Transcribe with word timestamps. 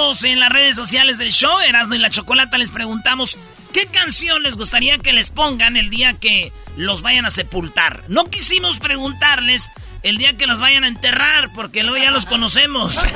Preguntamos 0.00 0.24
en 0.24 0.40
las 0.40 0.48
redes 0.50 0.76
sociales 0.76 1.18
del 1.18 1.30
show, 1.30 1.58
Erasmo 1.60 1.94
y 1.94 1.98
la 1.98 2.08
Chocolata, 2.08 2.56
les 2.56 2.70
preguntamos 2.70 3.36
qué 3.74 3.84
canción 3.86 4.42
les 4.42 4.56
gustaría 4.56 4.96
que 4.96 5.12
les 5.12 5.28
pongan 5.28 5.76
el 5.76 5.90
día 5.90 6.14
que 6.14 6.54
los 6.76 7.02
vayan 7.02 7.26
a 7.26 7.30
sepultar. 7.30 8.02
No 8.08 8.24
quisimos 8.30 8.78
preguntarles 8.78 9.70
el 10.02 10.16
día 10.16 10.38
que 10.38 10.46
los 10.46 10.58
vayan 10.58 10.84
a 10.84 10.88
enterrar, 10.88 11.50
porque 11.54 11.82
luego 11.82 12.02
ya 12.02 12.10
los 12.12 12.24
conocemos. 12.26 12.98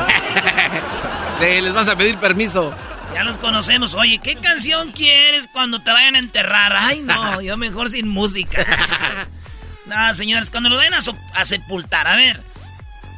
Sí, 1.41 1.61
les 1.61 1.73
vas 1.75 1.89
a 1.89 1.97
pedir 1.97 2.17
permiso. 2.17 2.73
Ya 3.13 3.25
los 3.25 3.39
conocemos. 3.39 3.95
Oye, 3.95 4.19
¿qué 4.19 4.37
canción 4.37 4.93
quieres 4.93 5.49
cuando 5.53 5.81
te 5.83 5.91
vayan 5.91 6.15
a 6.15 6.21
enterrar? 6.21 6.77
Ay, 6.77 7.03
no, 7.03 7.41
yo 7.43 7.57
mejor 7.57 7.89
sin 7.89 8.07
música. 8.07 8.65
no, 9.87 10.15
señores, 10.15 10.49
cuando 10.51 10.69
los 10.69 10.79
vayan 10.79 10.95
a, 10.95 11.01
so- 11.01 11.17
a 11.35 11.45
sepultar, 11.45 12.07
a 12.07 12.15
ver. 12.15 12.41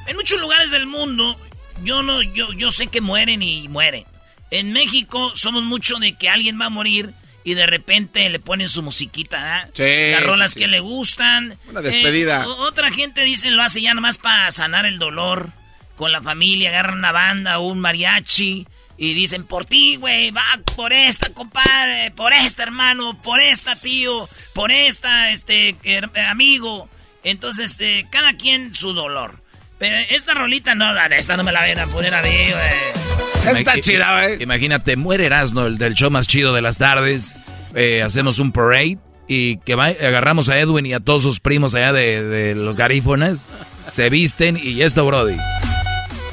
En 0.07 0.17
muchos 0.17 0.41
lugares 0.41 0.71
del 0.71 0.87
mundo, 0.87 1.39
yo 1.83 2.03
no, 2.03 2.23
yo, 2.23 2.53
yo 2.53 2.73
sé 2.73 2.87
que 2.89 3.01
mueren 3.01 3.43
y 3.43 3.69
mueren. 3.69 4.05
En 4.51 4.73
México 4.73 5.33
somos 5.35 5.63
mucho 5.65 5.97
de 5.99 6.13
que 6.15 6.29
alguien 6.29 6.61
va 6.61 6.67
a 6.67 6.71
morir 6.71 7.11
y 7.45 7.55
de 7.55 7.67
repente 7.67 8.29
le 8.29 8.39
ponen 8.41 8.69
su 8.69 8.83
musiquita, 8.83 9.57
¿ah? 9.63 9.69
Sí, 9.75 9.83
Las 10.13 10.23
rolas 10.25 10.53
sí, 10.53 10.55
sí. 10.55 10.61
que 10.65 10.69
le 10.69 10.81
gustan. 10.81 11.59
Una 11.69 11.81
despedida. 11.83 12.43
Eh, 12.43 12.47
otra 12.47 12.91
gente 12.91 13.23
dice 13.23 13.51
lo 13.51 13.63
hace 13.63 13.81
ya 13.83 13.95
nomás 13.95 14.19
para 14.19 14.51
sanar 14.53 14.85
el 14.87 14.99
dolor 14.99 15.51
con 15.97 16.13
la 16.13 16.21
familia, 16.23 16.71
agarran 16.71 16.99
una 16.99 17.13
banda 17.13 17.59
o 17.59 17.69
un 17.69 17.81
mariachi 17.81 18.67
y 18.99 19.15
dicen 19.15 19.45
por 19.45 19.65
ti, 19.65 19.97
güey, 19.97 20.31
va 20.31 20.45
por 20.75 20.93
esta, 20.93 21.31
compadre, 21.33 22.11
por 22.13 22.33
esta, 22.33 22.63
hermano, 22.63 23.21
por 23.23 23.41
esta, 23.41 23.79
tío, 23.81 24.27
por 24.55 24.71
esta, 24.73 25.31
este, 25.31 25.77
her- 25.85 26.11
amigo. 26.29 26.89
Entonces, 27.25 27.77
eh, 27.81 28.07
cada 28.11 28.35
quien 28.37 28.73
su 28.75 28.93
dolor. 28.93 29.41
Pero 29.79 29.97
esta 30.11 30.35
rolita 30.35 30.75
no, 30.75 30.93
la 30.93 31.09
de 31.09 31.19
esta 31.19 31.37
no 31.37 31.45
me 31.45 31.53
la 31.53 31.63
ven 31.63 31.79
a 31.79 31.87
poner 31.87 32.15
a 32.15 32.23
mí, 32.23 32.31
güey. 32.31 33.57
Está 33.59 33.79
chida, 33.81 34.23
güey. 34.27 34.43
Imagínate, 34.43 34.97
muere 34.97 35.27
Erasmo, 35.27 35.67
el 35.67 35.79
del 35.79 35.95
show 35.95 36.11
más 36.11 36.27
chido 36.27 36.55
de 36.55 36.63
las 36.63 36.79
tardes. 36.79 37.35
eh, 37.75 38.03
hacemos 38.03 38.39
un 38.39 38.53
parade 38.53 38.99
y 39.29 39.59
que 39.59 39.75
va- 39.75 39.87
agarramos 39.89 40.49
a 40.49 40.59
Edwin 40.59 40.87
y 40.87 40.95
a 40.95 41.01
todos 41.01 41.23
sus 41.23 41.41
primos 41.41 41.75
allá 41.75 41.93
de, 41.93 42.23
de 42.25 42.55
los 42.55 42.77
garífonas. 42.77 43.47
Se 43.91 44.09
visten 44.09 44.59
y 44.61 44.81
esto, 44.83 45.05
Brody. 45.07 45.37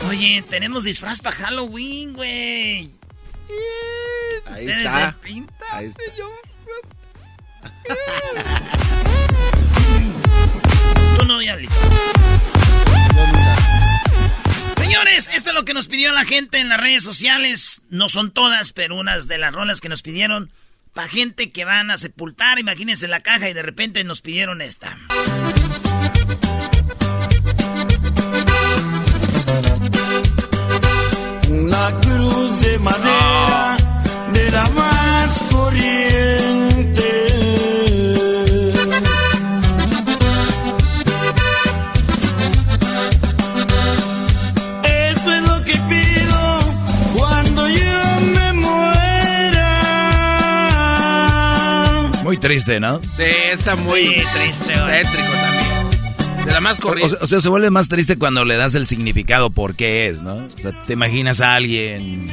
Oye, 0.10 0.44
tenemos 0.50 0.86
disfraz 0.86 1.20
para 1.22 1.36
Halloween, 1.36 2.14
güey. 2.14 2.92
Ahí 4.56 4.68
está. 4.68 5.12
se 5.12 5.28
pintan, 5.28 5.68
Ahí 5.72 5.86
está. 5.88 6.04
Tú 11.20 11.26
no, 11.26 11.40
diablito. 11.40 11.74
Señores, 14.78 15.30
esto 15.34 15.50
es 15.50 15.56
lo 15.56 15.66
que 15.66 15.74
nos 15.74 15.88
pidió 15.88 16.12
la 16.14 16.26
gente 16.26 16.60
en 16.60 16.70
las 16.70 16.80
redes 16.80 17.04
sociales. 17.04 17.82
No 17.90 18.10
son 18.10 18.32
todas, 18.32 18.74
pero 18.74 18.96
unas 18.96 19.28
de 19.28 19.38
las 19.38 19.54
rolas 19.54 19.82
que 19.82 19.90
nos 19.90 20.02
pidieron. 20.02 20.52
Para 20.94 21.08
gente 21.08 21.52
que 21.52 21.66
van 21.66 21.90
a 21.90 21.98
sepultar, 21.98 22.60
imagínense 22.60 23.08
la 23.08 23.22
caja 23.22 23.50
y 23.50 23.54
de 23.54 23.64
repente 23.64 24.04
nos 24.04 24.22
pidieron 24.22 24.62
esta. 24.62 24.98
Una 31.50 32.00
cruz 32.02 32.62
de 32.62 32.78
madera 32.78 33.78
de 34.34 34.52
la 34.52 34.70
más 34.70 35.44
corriente. 35.52 36.33
Triste, 52.44 52.80
¿no? 52.80 53.00
Sí, 53.16 53.24
está 53.52 53.76
muy 53.76 54.06
Sí, 54.06 54.14
triste, 54.34 54.80
güey. 54.80 55.02
tétrico 55.04 55.32
también. 55.32 56.46
De 56.46 56.52
la 56.52 56.60
más 56.62 56.78
O, 56.80 56.82
corriente. 56.84 57.16
o 57.20 57.26
sea, 57.26 57.40
se 57.40 57.50
vuelve 57.50 57.72
más 57.72 57.88
triste 57.90 58.18
cuando 58.18 58.46
le 58.46 58.56
das 58.58 58.76
el 58.76 58.86
significado 58.86 59.50
por 59.50 59.76
qué 59.76 60.08
es, 60.08 60.22
¿no? 60.22 60.36
O 60.46 60.50
sea, 60.58 60.80
te 60.84 60.94
imaginas 60.94 61.42
a 61.42 61.56
alguien... 61.56 62.28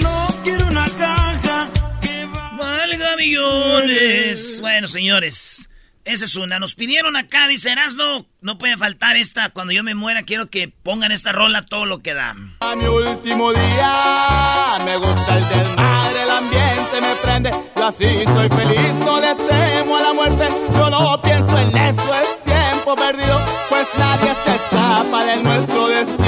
No 0.00 0.26
quiero 0.42 0.66
una 0.66 0.86
caja 0.98 1.68
que 2.00 2.24
va. 2.26 2.50
Valga 2.58 3.16
millones. 3.16 4.58
Bueno, 4.60 4.86
señores, 4.88 5.68
esa 6.04 6.24
es 6.24 6.36
una. 6.36 6.58
Nos 6.58 6.74
pidieron 6.74 7.16
acá, 7.16 7.48
dice 7.48 7.72
Erasno, 7.72 8.26
no 8.40 8.58
puede 8.58 8.76
faltar 8.76 9.16
esta. 9.16 9.50
Cuando 9.50 9.72
yo 9.72 9.82
me 9.82 9.94
muera, 9.94 10.22
quiero 10.22 10.50
que 10.50 10.68
pongan 10.68 11.12
esta 11.12 11.32
rola 11.32 11.62
todo 11.62 11.86
lo 11.86 12.00
que 12.00 12.14
da. 12.14 12.34
A 12.60 12.76
mi 12.76 12.86
último 12.86 13.52
día 13.52 14.84
me 14.84 14.96
gusta 14.96 15.38
el 15.38 15.48
desmadre, 15.48 16.22
el 16.22 16.30
ambiente 16.30 17.00
me 17.00 17.14
prende. 17.22 17.50
Yo 17.76 17.86
así 17.86 18.06
soy 18.34 18.48
feliz, 18.48 18.94
no 19.04 19.20
le 19.20 19.34
temo 19.34 19.96
a 19.96 20.02
la 20.02 20.12
muerte. 20.12 20.48
Yo 20.72 20.90
no 20.90 21.22
pienso 21.22 21.58
en 21.58 21.76
eso, 21.76 22.14
es 22.14 22.44
tiempo 22.44 22.96
perdido, 22.96 23.40
pues 23.68 23.88
nadie 23.98 24.34
se 24.44 24.54
escapa 24.54 25.24
de 25.24 25.42
nuestro 25.42 25.88
destino. 25.88 26.23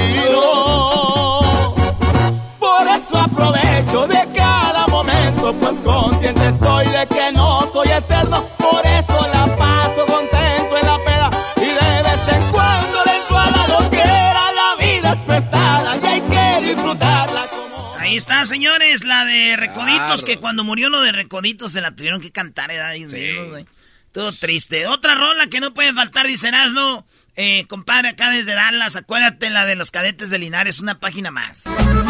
Está, 18.26 18.44
señores, 18.44 19.04
la 19.04 19.24
de 19.24 19.56
Recoditos, 19.56 20.22
Claro. 20.22 20.26
que 20.26 20.38
cuando 20.38 20.64
murió 20.64 20.90
lo 20.90 21.00
de 21.00 21.12
Recoditos 21.12 21.70
se 21.72 21.80
la 21.80 21.94
tuvieron 21.94 22.20
que 22.20 22.32
cantar, 22.32 22.70
¿eh? 22.72 22.80
Ay, 22.82 23.04
Dios, 23.04 23.48
güey. 23.50 23.66
Todo 24.12 24.32
triste. 24.32 24.86
Otra 24.86 25.14
rola 25.14 25.46
que 25.46 25.60
no 25.60 25.72
puede 25.74 25.92
faltar, 25.92 26.26
dice 26.26 26.48
Erasno. 26.48 27.06
Eh, 27.36 27.66
compadre, 27.68 28.08
acá 28.08 28.30
desde 28.30 28.54
Dallas, 28.54 28.96
acuérdate 28.96 29.50
la 29.50 29.66
de 29.66 29.76
los 29.76 29.90
cadetes 29.90 30.30
de 30.30 30.38
Linares, 30.38 30.80
una 30.80 30.98
página 30.98 31.30
más. 31.30 31.64
Libro 31.66 32.02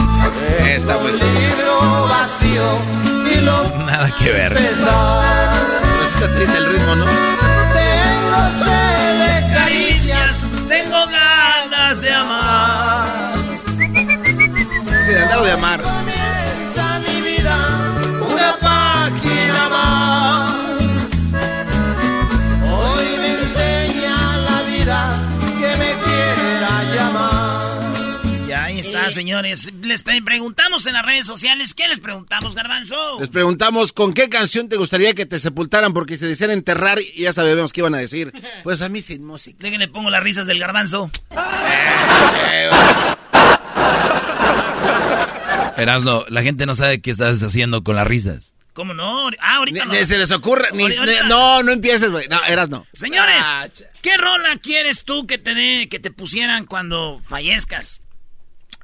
vacío 2.08 2.78
y 3.34 3.40
lo 3.44 3.68
Nada 3.86 4.10
que 4.18 4.30
ver. 4.30 4.56
sí 4.56 4.64
está 6.14 6.32
triste 6.34 6.56
el 6.58 6.72
ritmo, 6.72 6.94
¿no? 6.94 7.04
Tengo 7.04 8.64
sed 8.64 9.18
de 9.18 9.54
Caricias, 9.54 10.46
tengo 10.68 11.06
ganas 11.08 12.00
de 12.00 12.12
amar. 12.12 13.32
Sí, 13.76 15.12
de 15.12 15.22
andar 15.22 15.38
o 15.38 15.44
de 15.44 15.52
amar. 15.52 15.80
Señores, 29.10 29.72
les 29.82 30.02
preguntamos 30.02 30.86
en 30.86 30.94
las 30.94 31.04
redes 31.04 31.26
sociales, 31.26 31.74
¿qué 31.74 31.88
les 31.88 32.00
preguntamos, 32.00 32.54
Garbanzo? 32.54 33.18
Les 33.18 33.28
preguntamos 33.28 33.92
con 33.92 34.12
qué 34.12 34.28
canción 34.28 34.68
te 34.68 34.76
gustaría 34.76 35.14
que 35.14 35.26
te 35.26 35.40
sepultaran 35.40 35.92
porque 35.92 36.18
se 36.18 36.26
decían 36.26 36.50
enterrar 36.50 36.98
y 37.00 37.22
ya 37.22 37.32
sabemos 37.32 37.72
qué 37.72 37.80
iban 37.80 37.94
a 37.94 37.98
decir. 37.98 38.32
Pues 38.62 38.82
a 38.82 38.88
mí 38.88 39.00
sin 39.00 39.24
música. 39.24 39.58
Déjenle 39.60 39.88
pongo 39.88 40.10
las 40.10 40.22
risas 40.22 40.46
del 40.46 40.58
Garbanzo. 40.58 41.10
Erasno, 45.76 46.24
la 46.28 46.42
gente 46.42 46.66
no 46.66 46.74
sabe 46.74 47.00
qué 47.00 47.10
estás 47.10 47.42
haciendo 47.42 47.84
con 47.84 47.96
las 47.96 48.06
risas. 48.06 48.52
¿Cómo 48.72 48.92
no? 48.92 49.28
Ah, 49.40 49.56
ahorita 49.56 49.86
ni, 49.86 50.00
no. 50.00 50.06
se 50.06 50.18
les 50.18 50.32
ocurre. 50.32 50.68
Ni, 50.74 50.86
no, 51.28 51.62
no 51.62 51.72
empieces, 51.72 52.10
güey. 52.10 52.28
No, 52.28 52.44
eras 52.44 52.68
no. 52.68 52.86
Señores, 52.92 53.44
ah, 53.44 53.68
¿qué 54.02 54.16
rola 54.18 54.56
quieres 54.62 55.04
tú 55.04 55.26
que 55.26 55.38
te, 55.38 55.54
de, 55.54 55.88
que 55.88 55.98
te 55.98 56.10
pusieran 56.10 56.66
cuando 56.66 57.22
fallezcas? 57.24 58.02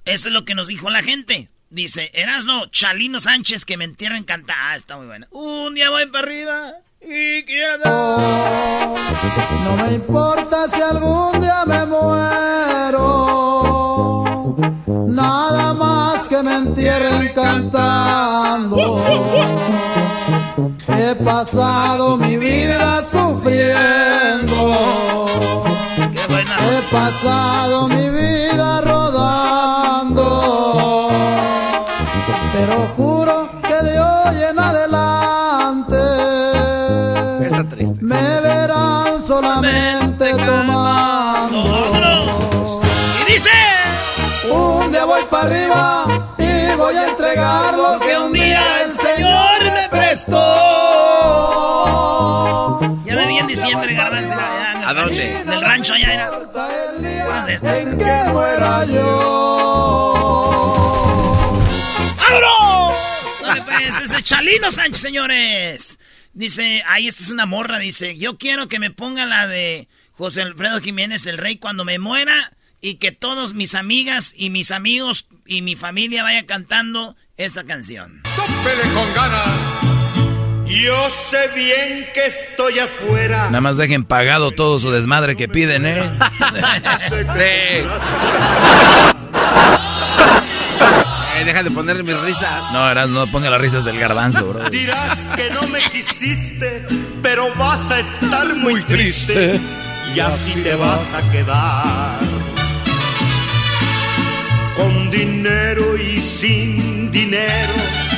Eso 0.04 0.28
es 0.28 0.34
lo 0.34 0.44
que 0.44 0.54
nos 0.54 0.66
dijo 0.66 0.90
la 0.90 1.02
gente. 1.02 1.48
Dice, 1.70 2.10
Erasno, 2.12 2.66
Chalino 2.66 3.20
Sánchez 3.20 3.64
que 3.64 3.76
me 3.76 3.84
entierren 3.84 4.24
canta. 4.24 4.54
Ah, 4.56 4.74
está 4.76 4.96
muy 4.96 5.06
buena. 5.06 5.28
Un 5.30 5.74
día 5.74 5.90
voy 5.90 6.06
para 6.06 6.24
arriba 6.24 6.72
y 7.00 7.44
quiero... 7.44 7.84
no 9.64 9.76
me 9.76 9.92
importa 9.94 10.68
si 10.68 10.82
algún 10.82 11.40
día 11.40 11.64
me 11.66 11.86
muero. 11.86 13.04
Nada 15.06 15.72
más 15.72 16.26
que 16.26 16.42
me 16.42 16.56
entierren 16.56 17.32
cantando. 17.32 19.02
He 20.88 21.14
pasado 21.24 22.16
mi 22.16 22.36
vida 22.36 23.04
sufriendo. 23.04 24.76
He 26.60 26.82
pasado 26.90 27.88
mi 27.88 28.10
vida 28.10 28.51
arriba 45.42 46.06
y 46.38 46.76
voy 46.76 46.96
a 46.96 47.08
entregar 47.08 47.76
lo 47.76 47.98
que 48.00 48.16
un 48.18 48.32
día 48.32 48.82
el 48.84 48.92
Señor 48.92 49.64
me 49.64 49.88
prestó. 49.90 50.38
Ya 53.04 53.16
me 53.16 53.26
vi 53.26 53.38
en 53.38 53.46
diciembre, 53.46 53.94
garbanzo. 53.94 54.34
¿A 54.84 54.94
dónde? 54.94 55.40
En 55.40 55.52
el 55.52 55.60
rancho 55.60 55.94
allá 55.94 56.14
era. 56.14 56.30
En 57.80 57.98
que 57.98 58.30
muera 58.30 58.84
yo. 58.86 60.12
Pues, 63.64 64.10
ese 64.10 64.22
Chalino 64.22 64.70
Sánchez, 64.70 65.00
señores. 65.00 65.98
Dice, 66.34 66.82
ahí 66.86 67.08
esta 67.08 67.22
es 67.22 67.30
una 67.30 67.44
morra, 67.44 67.78
dice, 67.78 68.16
yo 68.16 68.38
quiero 68.38 68.68
que 68.68 68.78
me 68.78 68.90
ponga 68.90 69.26
la 69.26 69.46
de 69.46 69.88
José 70.12 70.40
Alfredo 70.40 70.80
Jiménez 70.80 71.26
el 71.26 71.36
Rey 71.36 71.56
cuando 71.56 71.84
me 71.84 71.98
muera 71.98 72.52
y 72.82 72.96
que 72.96 73.12
todos 73.12 73.54
mis 73.54 73.74
amigas 73.74 74.34
y 74.36 74.50
mis 74.50 74.72
amigos 74.72 75.28
y 75.46 75.62
mi 75.62 75.76
familia 75.76 76.24
vaya 76.24 76.44
cantando 76.44 77.16
esta 77.38 77.64
canción. 77.64 78.20
¡Tópele 78.36 78.82
con 78.92 79.14
ganas! 79.14 79.50
Yo 80.66 81.08
sé 81.30 81.48
bien 81.54 82.06
que 82.12 82.26
estoy 82.26 82.78
afuera. 82.78 83.46
Nada 83.46 83.60
más 83.60 83.76
dejen 83.76 84.04
pagado 84.04 84.50
todo 84.50 84.80
su 84.80 84.90
desmadre 84.90 85.36
que 85.36 85.46
piden, 85.48 85.86
¿eh? 85.86 86.02
sí. 87.08 87.14
Eh, 91.38 91.44
deja 91.44 91.62
de 91.62 91.70
poner 91.70 92.02
mi 92.02 92.14
risa. 92.14 92.70
No, 92.72 92.78
ahora 92.78 93.06
no 93.06 93.26
ponga 93.28 93.50
las 93.50 93.60
risas 93.60 93.84
del 93.84 93.98
garbanzo, 93.98 94.44
bro. 94.46 94.70
Dirás 94.70 95.28
que 95.36 95.50
no 95.50 95.68
me 95.68 95.80
quisiste, 95.80 96.86
pero 97.22 97.54
vas 97.54 97.90
a 97.90 98.00
estar 98.00 98.56
muy, 98.56 98.80
triste, 98.82 99.60
Y 100.14 100.20
así 100.20 100.54
te 100.62 100.74
vas 100.74 101.14
a 101.14 101.30
quedar. 101.30 102.31
Con 104.76 105.10
dinero 105.10 105.96
y 105.96 106.18
sin 106.18 107.10
dinero. 107.10 107.72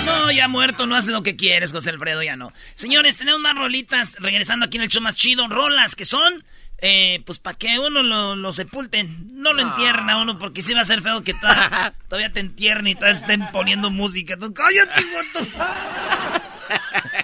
No, 0.06 0.30
ya 0.30 0.48
muerto, 0.48 0.86
no 0.86 0.96
hace 0.96 1.10
lo 1.10 1.22
que 1.22 1.36
quieres, 1.36 1.72
José 1.72 1.90
Alfredo, 1.90 2.22
ya 2.22 2.36
no. 2.36 2.52
Señores, 2.74 3.16
tenemos 3.16 3.40
más 3.40 3.54
rolitas 3.54 4.16
regresando 4.20 4.66
aquí 4.66 4.76
en 4.76 4.84
el 4.84 4.88
show 4.88 5.02
más 5.02 5.14
chido. 5.14 5.48
Rolas 5.48 5.96
que 5.96 6.04
son 6.04 6.44
eh, 6.86 7.22
pues 7.24 7.38
para 7.38 7.56
que 7.56 7.78
uno 7.78 8.02
lo, 8.02 8.52
sepulten. 8.52 9.28
No 9.32 9.54
lo 9.54 9.62
entierren 9.62 10.10
a 10.10 10.20
uno 10.20 10.38
porque 10.38 10.60
sí 10.62 10.74
va 10.74 10.82
a 10.82 10.84
ser 10.84 11.00
feo 11.00 11.22
que 11.22 11.32
todavía 12.08 12.30
te 12.32 12.40
entierren 12.40 12.88
y 12.88 12.94
todavía 12.94 13.20
estén 13.20 13.46
poniendo 13.52 13.90
música. 13.90 14.36
Tú, 14.36 14.52
cállate, 14.52 15.02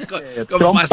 ¿Cómo 0.49 0.73
más 0.73 0.89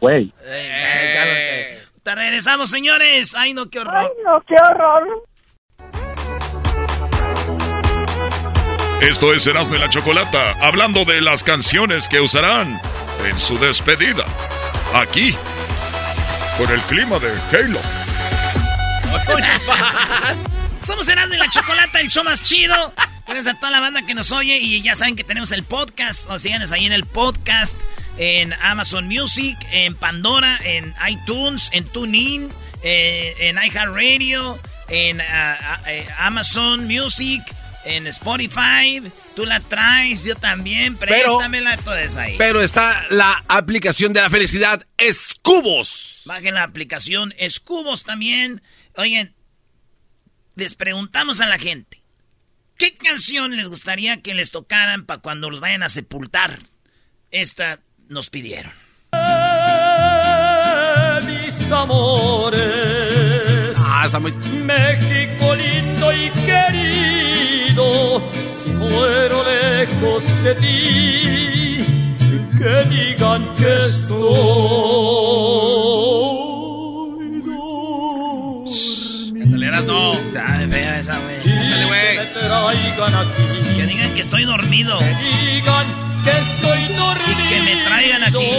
güey. 0.00 0.32
Eh, 0.44 1.82
te 2.02 2.14
regresamos, 2.14 2.68
señores. 2.70 3.34
Ay, 3.34 3.54
no, 3.54 3.70
qué 3.70 3.80
horror. 3.80 3.96
Ay, 3.96 4.08
no, 4.24 4.42
qué 4.46 4.54
horror. 4.54 5.27
Esto 9.00 9.32
es 9.32 9.46
Erasmo 9.46 9.76
y 9.76 9.78
la 9.78 9.88
Chocolata, 9.88 10.56
hablando 10.60 11.04
de 11.04 11.20
las 11.20 11.44
canciones 11.44 12.08
que 12.08 12.20
usarán 12.20 12.80
en 13.24 13.38
su 13.38 13.56
despedida. 13.56 14.24
Aquí 14.92 15.32
con 16.58 16.68
el 16.68 16.80
clima 16.82 17.20
de 17.20 17.30
Halo. 17.52 17.80
Somos 20.82 21.06
Erasmo 21.06 21.34
y 21.34 21.36
la 21.36 21.48
Chocolata, 21.48 22.00
el 22.00 22.08
show 22.08 22.24
más 22.24 22.42
chido. 22.42 22.92
Gracias 23.24 23.54
a 23.54 23.60
toda 23.60 23.70
la 23.70 23.78
banda 23.78 24.02
que 24.02 24.14
nos 24.14 24.32
oye 24.32 24.58
y 24.58 24.82
ya 24.82 24.96
saben 24.96 25.14
que 25.14 25.22
tenemos 25.22 25.52
el 25.52 25.62
podcast. 25.62 26.28
O 26.28 26.38
síganos 26.40 26.72
ahí 26.72 26.84
en 26.84 26.92
el 26.92 27.06
podcast, 27.06 27.78
en 28.16 28.52
Amazon 28.54 29.06
Music, 29.06 29.56
en 29.70 29.94
Pandora, 29.94 30.58
en 30.64 30.92
iTunes, 31.08 31.70
en 31.72 31.84
TuneIn, 31.84 32.50
eh, 32.82 33.36
en 33.38 33.58
iHeartRadio, 33.58 34.58
en 34.88 35.20
ah, 35.20 35.56
ah, 35.60 35.80
eh, 35.86 36.08
Amazon 36.18 36.88
Music, 36.88 37.42
en 37.88 38.06
Spotify. 38.06 39.02
Tú 39.34 39.44
la 39.46 39.60
traes, 39.60 40.24
yo 40.24 40.36
también, 40.36 40.96
préstamela, 40.96 41.76
todo 41.78 41.96
eso 41.96 42.20
ahí. 42.20 42.36
Pero 42.38 42.60
está 42.60 43.06
la 43.10 43.44
aplicación 43.48 44.12
de 44.12 44.20
la 44.20 44.30
felicidad, 44.30 44.86
Escubos. 44.96 46.22
Bajen 46.26 46.54
la 46.54 46.62
aplicación 46.64 47.34
Escubos 47.38 48.04
también. 48.04 48.62
Oigan, 48.96 49.34
les 50.54 50.74
preguntamos 50.74 51.40
a 51.40 51.46
la 51.46 51.58
gente, 51.58 52.02
¿qué 52.76 52.96
canción 52.96 53.56
les 53.56 53.68
gustaría 53.68 54.20
que 54.20 54.34
les 54.34 54.50
tocaran 54.50 55.06
para 55.06 55.20
cuando 55.20 55.50
los 55.50 55.60
vayan 55.60 55.82
a 55.82 55.88
sepultar? 55.88 56.60
Esta 57.30 57.80
nos 58.08 58.30
pidieron. 58.30 58.72
mis 61.26 61.72
amores. 61.72 62.60
Ah, 63.76 64.02
está 64.06 64.18
muy... 64.18 64.32
México 64.32 65.54
lindo 65.54 65.77
lejos 69.88 70.24
de 70.42 70.54
ti, 70.54 71.86
que 72.58 72.84
digan 72.90 73.54
que 73.54 73.76
estoy. 73.78 74.18
no. 79.86 80.12
Está 80.12 80.58
de 80.58 80.68
fea 80.68 80.98
esa, 80.98 81.18
güey. 81.18 81.36
Dale, 81.44 81.86
güey. 81.86 82.16
Que 83.76 83.86
digan 83.86 84.14
que 84.14 84.20
estoy 84.20 84.44
dormido. 84.44 84.98
Que 84.98 85.06
digan 85.06 85.86
que 86.24 86.30
estoy 86.30 86.94
dormido. 86.94 87.28
Y 87.30 87.48
que 87.48 87.60
me 87.62 87.84
traigan 87.84 88.22
aquí. 88.24 88.50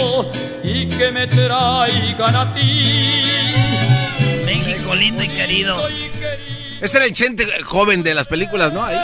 Y 0.62 0.88
que 0.88 1.12
me 1.12 1.26
traigan 1.26 2.36
a 2.36 2.54
ti. 2.54 3.22
México 4.44 4.94
lindo 4.94 5.22
y 5.22 5.28
querido. 5.28 5.88
Ese 6.80 6.96
era 6.96 7.06
el 7.06 7.12
chente 7.12 7.46
joven 7.62 8.02
de 8.02 8.14
las 8.14 8.26
películas, 8.26 8.72
¿no? 8.72 8.82
Ahí. 8.82 8.96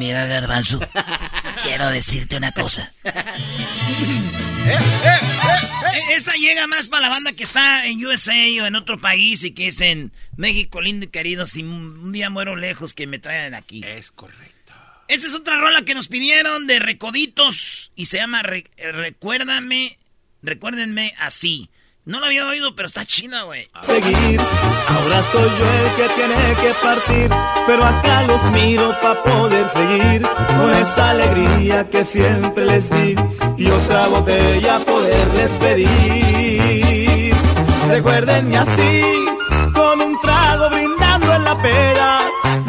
Mira, 0.00 0.24
Garbanzo, 0.24 0.80
quiero 1.62 1.90
decirte 1.90 2.34
una 2.34 2.52
cosa. 2.52 2.90
Eh, 3.04 3.10
eh, 4.64 4.78
eh, 5.04 6.00
esta 6.12 6.32
llega 6.40 6.66
más 6.68 6.88
para 6.88 7.02
la 7.02 7.10
banda 7.10 7.34
que 7.34 7.42
está 7.42 7.84
en 7.84 8.06
USA 8.06 8.32
o 8.62 8.66
en 8.66 8.76
otro 8.76 8.98
país 8.98 9.44
y 9.44 9.50
que 9.50 9.66
es 9.66 9.82
en 9.82 10.10
México, 10.38 10.80
lindo 10.80 11.04
y 11.04 11.10
querido. 11.10 11.44
Si 11.44 11.62
un 11.62 12.12
día 12.12 12.30
muero 12.30 12.56
lejos, 12.56 12.94
que 12.94 13.06
me 13.06 13.18
traigan 13.18 13.52
aquí. 13.52 13.82
Es 13.84 14.10
correcto. 14.10 14.72
Esta 15.06 15.26
es 15.26 15.34
otra 15.34 15.58
rola 15.60 15.82
que 15.82 15.94
nos 15.94 16.08
pidieron 16.08 16.66
de 16.66 16.78
Recoditos 16.78 17.92
y 17.94 18.06
se 18.06 18.16
llama 18.16 18.42
Recuérdame, 18.42 19.98
Recuérdenme 20.40 21.12
así. 21.18 21.68
No 22.06 22.18
la 22.18 22.28
había 22.28 22.46
oído, 22.46 22.74
pero 22.74 22.88
está 22.88 23.04
china, 23.04 23.42
güey. 23.42 23.68
Seguir, 23.82 24.40
ahora 24.40 25.22
soy 25.30 25.42
yo 25.42 25.66
el 25.76 25.90
que 25.96 26.08
tiene 26.14 26.54
que 26.62 26.74
partir, 26.82 27.28
pero 27.66 27.84
acá 27.84 28.22
los 28.22 28.42
miro 28.52 28.96
pa 29.02 29.22
poder 29.22 29.68
seguir 29.68 30.22
con 30.22 30.70
esa 30.74 31.10
alegría 31.10 31.90
que 31.90 32.02
siempre 32.02 32.64
les 32.64 32.88
di 32.88 33.16
y 33.58 33.70
otra 33.70 34.08
botella 34.08 34.78
poderles 34.78 35.50
pedir. 35.60 37.34
Recuerdenme 37.88 38.56
así, 38.56 39.02
con 39.74 40.00
un 40.00 40.18
trago 40.22 40.70
brindando 40.70 41.34
en 41.34 41.44
la 41.44 41.60
pera. 41.60 42.18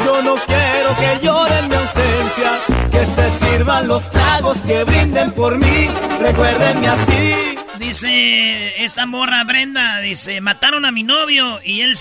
Yo 0.04 0.22
no 0.22 0.34
quiero 0.34 0.90
que 1.00 1.26
lloren 1.26 1.68
mi 1.68 1.74
ausencia, 1.74 2.50
que 2.90 3.06
se 3.06 3.46
sirvan 3.46 3.88
los 3.88 4.10
tragos 4.10 4.58
que 4.66 4.84
brinden 4.84 5.32
por 5.32 5.56
mí. 5.56 5.88
Recuerdenme 6.20 6.88
así 6.88 7.51
Dice 7.78 8.84
esta 8.84 9.06
morra 9.06 9.42
Brenda, 9.44 10.00
dice, 10.00 10.40
mataron 10.40 10.84
a 10.84 10.92
mi 10.92 11.02
novio 11.02 11.60
y 11.64 11.80
él, 11.80 11.94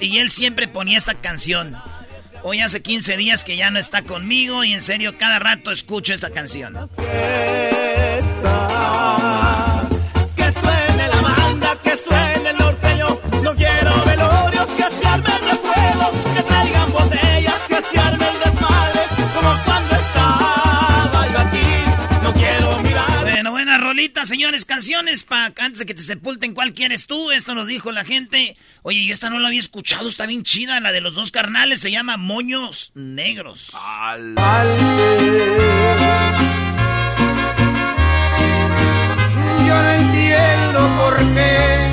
y 0.00 0.18
él 0.18 0.30
siempre 0.30 0.68
ponía 0.68 0.96
esta 0.96 1.14
canción. 1.14 1.76
Hoy 2.42 2.60
hace 2.60 2.82
15 2.82 3.16
días 3.16 3.44
que 3.44 3.56
ya 3.56 3.70
no 3.70 3.78
está 3.78 4.02
conmigo 4.02 4.64
y 4.64 4.72
en 4.72 4.80
serio 4.80 5.14
cada 5.18 5.38
rato 5.38 5.72
escucho 5.72 6.14
esta 6.14 6.30
canción. 6.30 6.88
Señores, 24.24 24.64
canciones 24.64 25.24
para 25.24 25.52
antes 25.58 25.80
de 25.80 25.86
que 25.86 25.94
te 25.94 26.02
sepulten. 26.02 26.54
¿Cuál 26.54 26.72
quieres 26.72 27.06
tú? 27.06 27.32
Esto 27.32 27.54
nos 27.54 27.66
dijo 27.66 27.90
la 27.90 28.04
gente. 28.04 28.56
Oye, 28.82 29.04
yo 29.04 29.12
esta 29.12 29.28
no 29.28 29.40
la 29.40 29.48
había 29.48 29.58
escuchado, 29.58 30.08
está 30.08 30.26
bien 30.26 30.44
chida. 30.44 30.78
La 30.80 30.92
de 30.92 31.00
los 31.00 31.14
dos 31.14 31.32
carnales 31.32 31.80
se 31.80 31.90
llama 31.90 32.16
Moños 32.16 32.92
Negros. 32.94 33.72
Yo 39.66 39.82
no 39.82 39.90
entiendo 39.90 40.96
por 40.98 41.16
qué. 41.34 41.90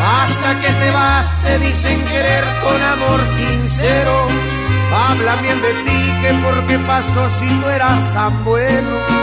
Hasta 0.00 0.60
que 0.60 0.68
te 0.68 0.90
vas 0.90 1.42
te 1.42 1.58
dicen 1.58 2.04
querer 2.04 2.44
con 2.62 2.82
amor 2.82 3.26
sincero. 3.28 4.28
Hablan 4.92 5.42
bien 5.42 5.60
de 5.62 5.72
ti, 5.84 6.12
que 6.22 6.34
por 6.42 6.66
qué 6.66 6.78
pasó 6.80 7.30
si 7.38 7.46
no 7.46 7.70
eras 7.70 8.14
tan 8.14 8.44
bueno 8.44 9.17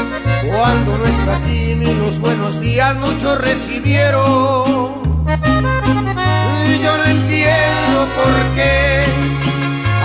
cuando 0.47 0.97
no 0.97 1.05
está 1.05 1.37
aquí 1.37 1.75
ni 1.75 1.93
los 1.93 2.19
buenos 2.19 2.59
días 2.61 2.95
muchos 2.97 3.39
recibieron. 3.41 5.05
Y 6.67 6.79
yo 6.83 6.97
no 6.97 7.03
entiendo 7.05 8.07
por 8.15 8.55
qué. 8.55 9.03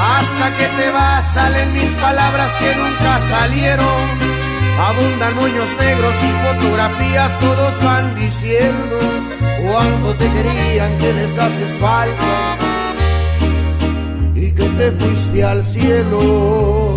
Hasta 0.00 0.56
que 0.56 0.66
te 0.66 0.90
vas 0.90 1.32
salen 1.34 1.72
mil 1.72 1.92
palabras 1.96 2.52
que 2.56 2.74
nunca 2.74 3.20
salieron. 3.20 4.30
Abundan 4.78 5.36
moños 5.36 5.68
negros 5.78 6.16
y 6.24 6.30
fotografías, 6.46 7.38
todos 7.38 7.82
van 7.84 8.14
diciendo 8.14 8.96
cuánto 9.66 10.14
te 10.14 10.26
querían, 10.30 10.96
que 10.98 11.12
les 11.12 11.36
haces 11.36 11.72
falta 11.72 12.56
y 14.34 14.52
que 14.52 14.64
te 14.64 14.90
fuiste 14.92 15.44
al 15.44 15.62
cielo. 15.62 16.89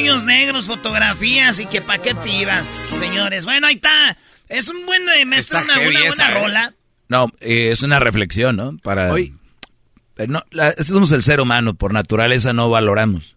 Moños 0.00 0.24
negros, 0.24 0.66
fotografías 0.66 1.60
y 1.60 1.66
que 1.66 1.82
pa' 1.82 1.98
qué 1.98 2.14
tiras, 2.14 2.66
señores. 2.66 3.44
Bueno, 3.44 3.66
ahí 3.66 3.74
está. 3.74 4.16
Es 4.48 4.68
un 4.70 4.86
buen 4.86 5.04
de 5.04 5.26
maestro, 5.26 5.60
una, 5.62 5.74
buena 5.74 6.00
¿eh? 6.00 6.34
rola. 6.34 6.74
No, 7.08 7.30
eh, 7.40 7.68
es 7.70 7.82
una 7.82 8.00
reflexión, 8.00 8.56
¿no? 8.56 8.78
Para... 8.78 9.12
Hoy. 9.12 9.34
no, 10.26 10.42
somos 10.78 11.12
el 11.12 11.22
ser 11.22 11.40
humano, 11.40 11.74
por 11.74 11.92
naturaleza 11.92 12.54
no 12.54 12.70
valoramos. 12.70 13.36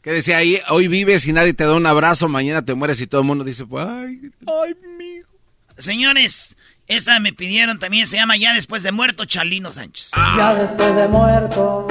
¿Qué 0.00 0.12
decía 0.12 0.38
ahí? 0.38 0.58
Hoy 0.70 0.88
vives 0.88 1.26
y 1.26 1.34
nadie 1.34 1.52
te 1.52 1.64
da 1.64 1.74
un 1.74 1.84
abrazo, 1.84 2.26
mañana 2.26 2.64
te 2.64 2.74
mueres 2.74 3.02
y 3.02 3.06
todo 3.06 3.20
el 3.20 3.26
mundo 3.26 3.44
dice, 3.44 3.66
pues, 3.66 3.86
ay, 3.86 4.30
ay, 4.46 4.74
mijo. 4.96 5.28
Señores, 5.76 6.56
esta 6.86 7.20
me 7.20 7.34
pidieron 7.34 7.78
también, 7.78 8.06
se 8.06 8.16
llama 8.16 8.38
Ya 8.38 8.54
después 8.54 8.82
de 8.82 8.92
muerto, 8.92 9.26
Chalino 9.26 9.70
Sánchez. 9.72 10.12
Ya 10.38 10.54
después 10.54 10.96
de 10.96 11.06
muerto, 11.06 11.86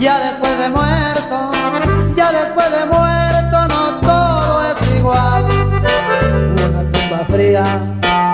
ya 0.00 0.32
después 0.32 0.58
de 0.58 0.68
muerto, 0.70 1.52
ya 2.16 2.32
después 2.32 2.70
de 2.70 2.86
muerto, 2.86 3.68
no 3.68 4.00
todo 4.00 4.62
es 4.64 4.94
igual. 4.96 5.44
Una 5.44 6.82
tumba 6.92 7.24
fría 7.30 7.64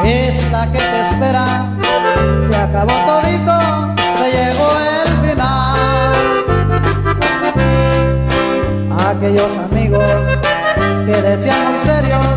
es 0.04 0.50
la 0.50 0.66
que 0.70 0.78
te 0.78 1.00
espera, 1.00 1.66
se 2.49 2.56
acabó 2.56 2.92
todito, 3.06 3.94
se 4.18 4.30
llegó 4.32 4.70
el 5.02 5.28
final. 5.28 5.78
Aquellos 9.10 9.56
amigos 9.56 10.04
que 11.06 11.22
decían 11.22 11.70
muy 11.70 11.78
serios, 11.78 12.37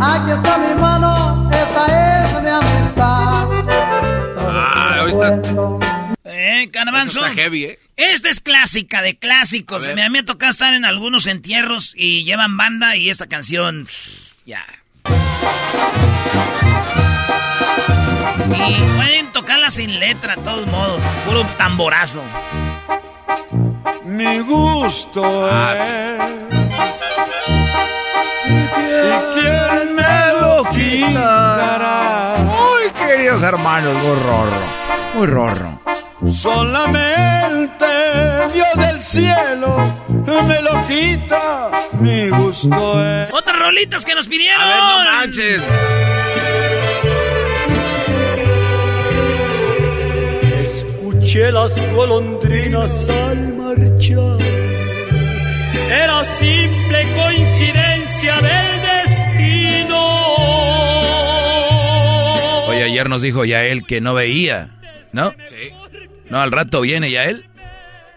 aquí 0.00 0.30
está 0.30 0.58
mi 0.58 0.74
mano, 0.80 1.50
esta 1.50 2.22
es 2.22 2.42
mi 2.42 2.50
amistad. 2.50 3.48
Ah, 4.46 4.98
ahorita. 5.00 5.79
Eh, 6.50 6.68
Canabanzo. 6.68 7.24
Está 7.24 7.32
heavy, 7.34 7.64
¿eh? 7.64 7.78
Esta 7.96 8.28
es 8.28 8.40
clásica 8.40 9.02
de 9.02 9.16
clásicos. 9.16 9.86
Me, 9.94 10.10
me 10.10 10.18
ha 10.18 10.24
tocado 10.24 10.50
estar 10.50 10.74
en 10.74 10.84
algunos 10.84 11.28
entierros 11.28 11.92
y 11.96 12.24
llevan 12.24 12.56
banda 12.56 12.96
y 12.96 13.08
esta 13.08 13.26
canción. 13.28 13.86
Ya. 14.44 14.66
Y 18.46 18.74
pueden 18.96 19.26
tocarla 19.32 19.70
sin 19.70 20.00
letra, 20.00 20.34
de 20.34 20.42
todos 20.42 20.66
modos. 20.66 21.00
Puro 21.24 21.46
tamborazo. 21.56 22.24
Mi 24.04 24.40
gusto 24.40 25.48
ah, 25.52 25.76
¿Y 28.44 29.40
quién 29.40 29.94
me 29.94 30.40
lo 30.40 30.64
quitará? 30.64 32.38
Muy 32.38 32.90
queridos 33.06 33.42
hermanos, 33.44 33.94
muy 33.94 34.16
rorro. 34.16 34.60
Muy 35.14 35.26
rorro. 35.28 35.80
Solamente 36.28 37.86
Dios 38.52 38.68
del 38.76 39.00
cielo 39.00 40.00
me 40.42 40.62
lo 40.62 40.86
quita. 40.86 41.70
Mi 42.00 42.28
gusto 42.28 43.04
es. 43.04 43.30
Otras 43.32 43.58
rolitas 43.58 44.04
que 44.04 44.14
nos 44.14 44.28
pidieron. 44.28 44.62
A 44.62 44.76
no 44.76 44.98
manches. 45.04 45.62
Escuché 50.64 51.52
las 51.52 51.92
golondrinas 51.94 53.08
al 53.08 53.54
marchar. 53.54 54.38
Era 55.90 56.24
simple 56.38 57.06
coincidencia 57.16 58.34
del 58.36 58.82
destino. 58.82 59.98
Oye, 62.68 62.84
ayer 62.84 63.08
nos 63.08 63.22
dijo 63.22 63.44
ya 63.44 63.64
él 63.64 63.84
que 63.84 64.00
no 64.00 64.14
veía, 64.14 64.68
¿no? 65.12 65.32
Sí. 65.46 65.72
No, 66.30 66.40
al 66.40 66.52
rato 66.52 66.80
viene 66.80 67.10
ya 67.10 67.24
él. 67.24 67.44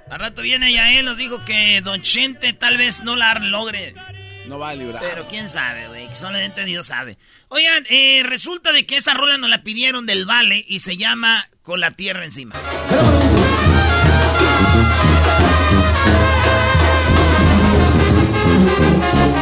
Al 0.10 0.20
rato 0.20 0.44
viene 0.44 0.72
ya 0.72 0.94
él, 0.94 1.06
nos 1.06 1.18
dijo 1.18 1.44
que 1.44 1.82
Don 1.82 2.02
Chente 2.02 2.54
tal 2.54 2.78
vez 2.78 3.04
no 3.04 3.16
la 3.16 3.34
logre. 3.36 3.96
No 4.46 4.60
va 4.60 4.70
a 4.70 4.76
librar. 4.76 5.02
Pero 5.02 5.28
quién 5.28 5.50
sabe, 5.50 5.88
güey, 5.88 6.08
que 6.08 6.16
solamente 6.16 6.64
Dios 6.66 6.88
sabe. 6.88 7.18
Oigan, 7.48 7.86
eh, 7.90 8.22
resulta 8.24 8.72
de 8.72 8.86
que 8.86 8.98
esta 8.98 9.14
rola 9.16 9.38
nos 9.38 9.50
la 9.50 9.64
pidieron 9.64 10.06
del 10.06 10.26
Vale 10.26 10.64
y 10.68 10.82
se 10.82 10.98
llama 10.98 11.48
Con 11.64 11.80
la 11.80 11.92
Tierra 11.92 12.24
Encima. 12.24 12.56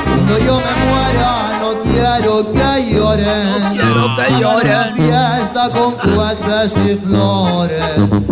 Cuando 0.06 0.40
yo 0.46 0.61
que 3.16 3.24
lloren. 3.24 3.64
No 3.64 3.72
quiero 3.72 4.16
que 4.16 4.42
lloren. 4.42 4.96
Fiesta 4.96 5.70
con 5.72 5.94
cohetes 5.96 6.74
y 6.86 6.98
flores. 6.98 7.84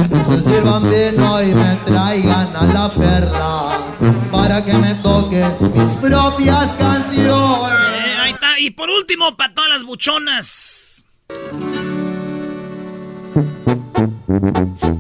Que 0.10 0.26
se 0.26 0.50
sirvan 0.50 0.84
vino 0.84 1.44
y 1.44 1.54
me 1.54 1.76
traigan 1.86 2.56
a 2.56 2.66
la 2.66 2.94
perla. 2.94 3.78
Para 4.32 4.64
que 4.64 4.74
me 4.74 4.96
toquen 4.96 5.56
mis 5.74 5.96
propias 5.96 6.74
canciones. 6.76 7.18
Eh, 7.20 8.18
ahí 8.22 8.32
está. 8.32 8.60
Y 8.60 8.72
por 8.72 8.90
último, 8.90 9.36
para 9.36 9.54
todas 9.54 9.70
las 9.70 9.84
buchonas. 9.84 11.04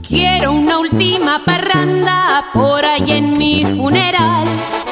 Quiero 0.07 0.53
una 0.53 0.79
última 0.79 1.43
parranda 1.45 2.45
por 2.53 2.83
ahí 2.83 3.11
en 3.11 3.37
mi 3.37 3.65
funeral. 3.65 4.47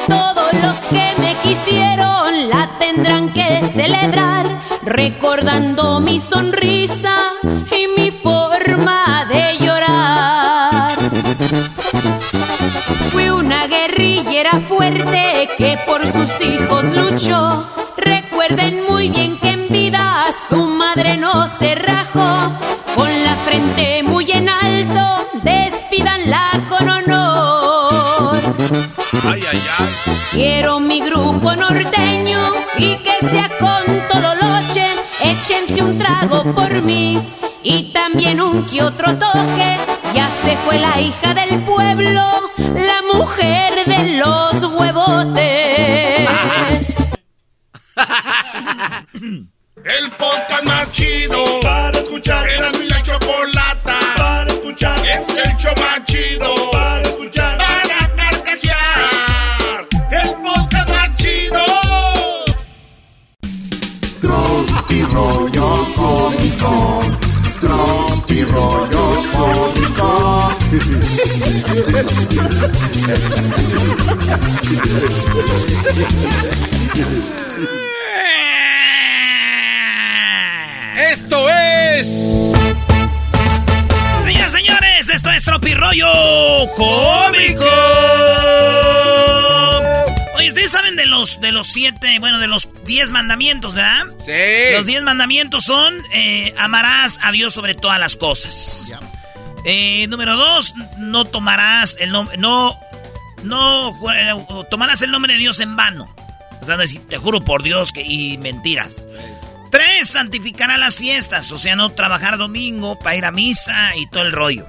Todos 0.06 0.52
los 0.62 0.76
que 0.88 1.12
me 1.20 1.34
quisieron 1.42 2.48
la 2.48 2.78
tendrán 2.78 3.32
que 3.32 3.62
celebrar, 3.72 4.60
recordando 4.88 6.00
mi 6.00 6.18
sonrisa 6.18 7.16
y 7.70 8.00
mi 8.00 8.10
forma 8.10 9.26
de 9.26 9.58
llorar. 9.58 10.92
Fui 13.10 13.28
una 13.28 13.66
guerrillera 13.66 14.60
fuerte 14.66 15.48
que 15.58 15.78
por 15.86 16.06
sus 16.06 16.30
hijos 16.40 16.84
luchó. 16.86 17.07
Trago 36.18 36.54
por 36.54 36.82
mí 36.82 37.34
y 37.62 37.92
también 37.92 38.40
un 38.40 38.64
que 38.66 38.82
otro 38.82 39.16
toque. 39.16 39.76
Ya 40.14 40.28
se 40.42 40.56
fue 40.56 40.78
la 40.78 41.00
hija 41.00 41.34
del 41.34 41.62
pueblo, 41.64 42.50
la 42.56 43.02
mujer 43.12 43.84
de 43.86 44.16
los 44.16 44.64
huevotes. 44.64 46.28
El 49.84 50.10
podcast 50.10 50.64
más 50.64 50.87
bueno, 92.18 92.38
de 92.38 92.48
los 92.48 92.68
diez 92.84 93.10
mandamientos, 93.10 93.74
¿verdad? 93.74 94.06
Sí. 94.24 94.72
Los 94.74 94.86
diez 94.86 95.02
mandamientos 95.02 95.64
son 95.64 96.02
eh, 96.12 96.54
amarás 96.58 97.18
a 97.22 97.32
Dios 97.32 97.54
sobre 97.54 97.74
todas 97.74 97.98
las 97.98 98.16
cosas. 98.16 98.90
Eh, 99.64 100.06
número 100.08 100.36
dos, 100.36 100.74
no 100.98 101.24
tomarás 101.24 101.96
el 102.00 102.10
nombre, 102.10 102.36
no, 102.36 102.78
no 103.42 103.90
eh, 104.12 104.64
tomarás 104.70 105.02
el 105.02 105.10
nombre 105.10 105.34
de 105.34 105.38
Dios 105.38 105.60
en 105.60 105.76
vano. 105.76 106.14
O 106.60 106.64
sea, 106.64 106.76
decir, 106.76 107.00
te 107.08 107.18
juro 107.18 107.40
por 107.44 107.62
Dios 107.62 107.92
que 107.92 108.02
y 108.02 108.38
mentiras. 108.38 109.04
Tres, 109.70 110.08
santificará 110.08 110.78
las 110.78 110.96
fiestas, 110.96 111.52
o 111.52 111.58
sea, 111.58 111.76
no 111.76 111.90
trabajar 111.90 112.38
domingo 112.38 112.98
para 112.98 113.16
ir 113.16 113.24
a 113.24 113.32
misa 113.32 113.94
y 113.96 114.06
todo 114.08 114.22
el 114.22 114.32
rollo. 114.32 114.66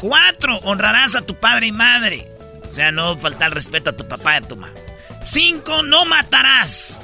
Cuatro, 0.00 0.58
honrarás 0.58 1.14
a 1.14 1.22
tu 1.22 1.38
padre 1.38 1.66
y 1.66 1.72
madre, 1.72 2.28
o 2.66 2.72
sea, 2.72 2.90
no 2.90 3.16
faltar 3.16 3.54
respeto 3.54 3.90
a 3.90 3.96
tu 3.96 4.06
papá 4.06 4.34
y 4.34 4.36
a 4.38 4.40
tu 4.42 4.56
mamá. 4.56 4.72
Cinco, 5.24 5.82
no 5.82 6.04
matarás. 6.04 7.00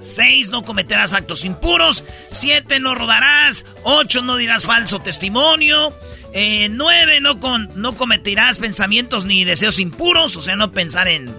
Seis, 0.00 0.50
no 0.50 0.62
cometerás 0.62 1.12
actos 1.12 1.44
impuros. 1.44 2.04
Siete, 2.30 2.78
no 2.80 2.94
rodarás. 2.94 3.64
Ocho, 3.82 4.22
no 4.22 4.36
dirás 4.36 4.66
falso 4.66 5.00
testimonio. 5.00 5.92
Eh, 6.32 6.68
nueve, 6.70 7.20
no, 7.20 7.40
con, 7.40 7.70
no 7.74 7.96
cometerás 7.96 8.58
pensamientos 8.58 9.24
ni 9.24 9.44
deseos 9.44 9.78
impuros, 9.78 10.36
o 10.36 10.40
sea, 10.40 10.56
no 10.56 10.72
pensar 10.72 11.08
en... 11.08 11.34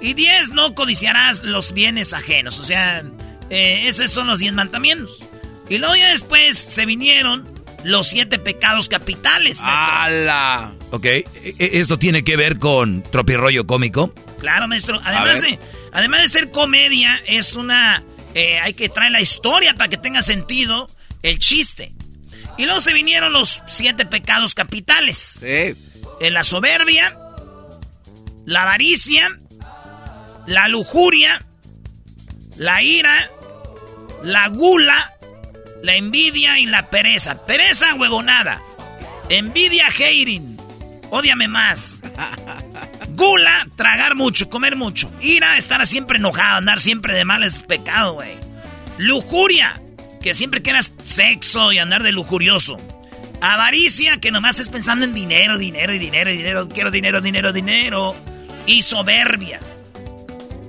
Y 0.00 0.14
diez, 0.14 0.48
no 0.50 0.74
codiciarás 0.74 1.44
los 1.44 1.72
bienes 1.72 2.14
ajenos, 2.14 2.58
o 2.58 2.64
sea, 2.64 3.04
eh, 3.50 3.82
esos 3.86 4.10
son 4.10 4.28
los 4.28 4.38
diez 4.38 4.54
mandamientos. 4.54 5.26
Y 5.68 5.76
luego 5.76 5.94
ya 5.94 6.10
después 6.10 6.56
se 6.56 6.86
vinieron 6.86 7.59
los 7.84 8.08
siete 8.08 8.38
pecados 8.38 8.88
capitales. 8.88 9.58
¡Hala! 9.62 10.74
Ok, 10.90 11.04
e- 11.06 11.24
e- 11.34 11.54
¿esto 11.80 11.98
tiene 11.98 12.22
que 12.22 12.36
ver 12.36 12.58
con 12.58 13.02
tropirollo 13.02 13.66
cómico? 13.66 14.14
Claro, 14.38 14.68
maestro. 14.68 15.00
Además 15.04 15.40
de, 15.42 15.58
además 15.92 16.22
de 16.22 16.28
ser 16.28 16.50
comedia, 16.50 17.20
es 17.26 17.54
una... 17.56 18.02
eh, 18.34 18.58
hay 18.58 18.74
que 18.74 18.88
traer 18.88 19.12
la 19.12 19.20
historia 19.20 19.74
para 19.74 19.88
que 19.88 19.96
tenga 19.96 20.22
sentido 20.22 20.90
el 21.22 21.38
chiste. 21.38 21.92
Y 22.58 22.64
luego 22.64 22.80
se 22.80 22.92
vinieron 22.92 23.32
los 23.32 23.62
siete 23.66 24.04
pecados 24.06 24.54
capitales. 24.54 25.38
Sí. 25.40 25.74
En 26.20 26.34
la 26.34 26.44
soberbia, 26.44 27.16
la 28.44 28.62
avaricia, 28.62 29.28
la 30.46 30.68
lujuria, 30.68 31.46
la 32.56 32.82
ira, 32.82 33.30
la 34.22 34.48
gula, 34.48 35.14
la 35.82 35.94
envidia 35.94 36.58
y 36.58 36.66
la 36.66 36.90
pereza. 36.90 37.44
Pereza, 37.44 37.94
huevonada. 37.94 38.60
Envidia, 39.28 39.86
hating. 39.88 40.56
Ódiame 41.10 41.48
más. 41.48 42.00
Gula, 43.10 43.66
tragar 43.76 44.14
mucho, 44.14 44.48
comer 44.48 44.76
mucho. 44.76 45.10
Ira, 45.20 45.56
estar 45.56 45.84
siempre 45.86 46.18
enojado, 46.18 46.58
andar 46.58 46.80
siempre 46.80 47.12
de 47.12 47.24
mal 47.24 47.42
es 47.42 47.58
pecado, 47.58 48.14
güey. 48.14 48.38
Lujuria, 48.98 49.80
que 50.22 50.34
siempre 50.34 50.62
quieras 50.62 50.92
sexo 51.02 51.72
y 51.72 51.78
andar 51.78 52.02
de 52.02 52.12
lujurioso. 52.12 52.76
Avaricia, 53.40 54.18
que 54.18 54.30
nomás 54.30 54.56
estés 54.56 54.68
pensando 54.68 55.04
en 55.04 55.14
dinero, 55.14 55.58
dinero 55.58 55.94
y 55.94 55.98
dinero 55.98 56.30
y 56.30 56.36
dinero. 56.36 56.68
Quiero 56.68 56.90
dinero, 56.90 57.20
dinero, 57.20 57.52
dinero. 57.52 58.14
Y 58.66 58.82
soberbia. 58.82 59.58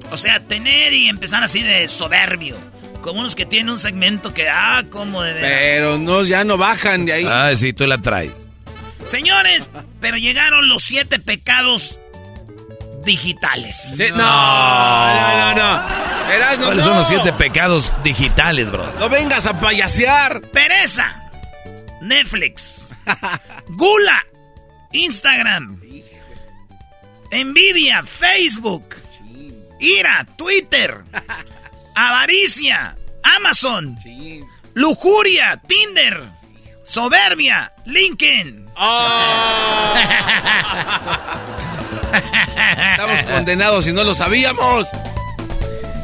O 0.09 0.17
sea, 0.17 0.39
tener 0.39 0.93
y 0.93 1.07
empezar 1.07 1.43
así 1.43 1.61
de 1.61 1.87
soberbio. 1.87 2.57
Como 3.01 3.19
unos 3.21 3.35
que 3.35 3.45
tienen 3.45 3.69
un 3.69 3.79
segmento 3.79 4.33
que, 4.33 4.47
ah, 4.47 4.83
como 4.89 5.23
de... 5.23 5.33
veras. 5.33 5.51
Pero 5.59 5.97
no, 5.97 6.23
ya 6.23 6.43
no 6.43 6.57
bajan 6.57 7.05
de 7.05 7.13
ahí. 7.13 7.25
Ah, 7.27 7.51
sí, 7.55 7.73
tú 7.73 7.87
la 7.87 7.97
traes. 7.97 8.49
Señores, 9.05 9.69
pero 9.99 10.17
llegaron 10.17 10.69
los 10.69 10.83
siete 10.83 11.19
pecados 11.19 11.97
digitales. 13.03 13.97
No, 14.11 14.17
no, 14.17 15.55
no, 15.55 15.55
no. 15.55 15.83
¿Cuáles 16.59 16.83
no. 16.83 16.89
son 16.89 16.97
los 16.97 17.07
siete 17.07 17.33
pecados 17.33 17.91
digitales, 18.03 18.71
bro? 18.71 18.91
No 18.99 19.09
vengas 19.09 19.45
a 19.45 19.59
payasear. 19.59 20.41
Pereza. 20.41 21.29
Netflix. 22.01 22.89
Gula. 23.69 24.25
Instagram. 24.91 25.81
Envidia. 27.31 28.03
Facebook. 28.03 28.95
Ira. 29.79 30.25
Twitter. 30.37 31.03
Avaricia. 31.95 32.95
Amazon. 33.37 33.97
Lujuria. 34.73 35.61
Tinder. 35.67 36.31
Soberbia. 36.83 37.71
LinkedIn. 37.85 38.69
Estamos 42.91 43.23
condenados 43.25 43.87
y 43.87 43.93
no 43.93 44.03
lo 44.03 44.13
sabíamos. 44.15 44.87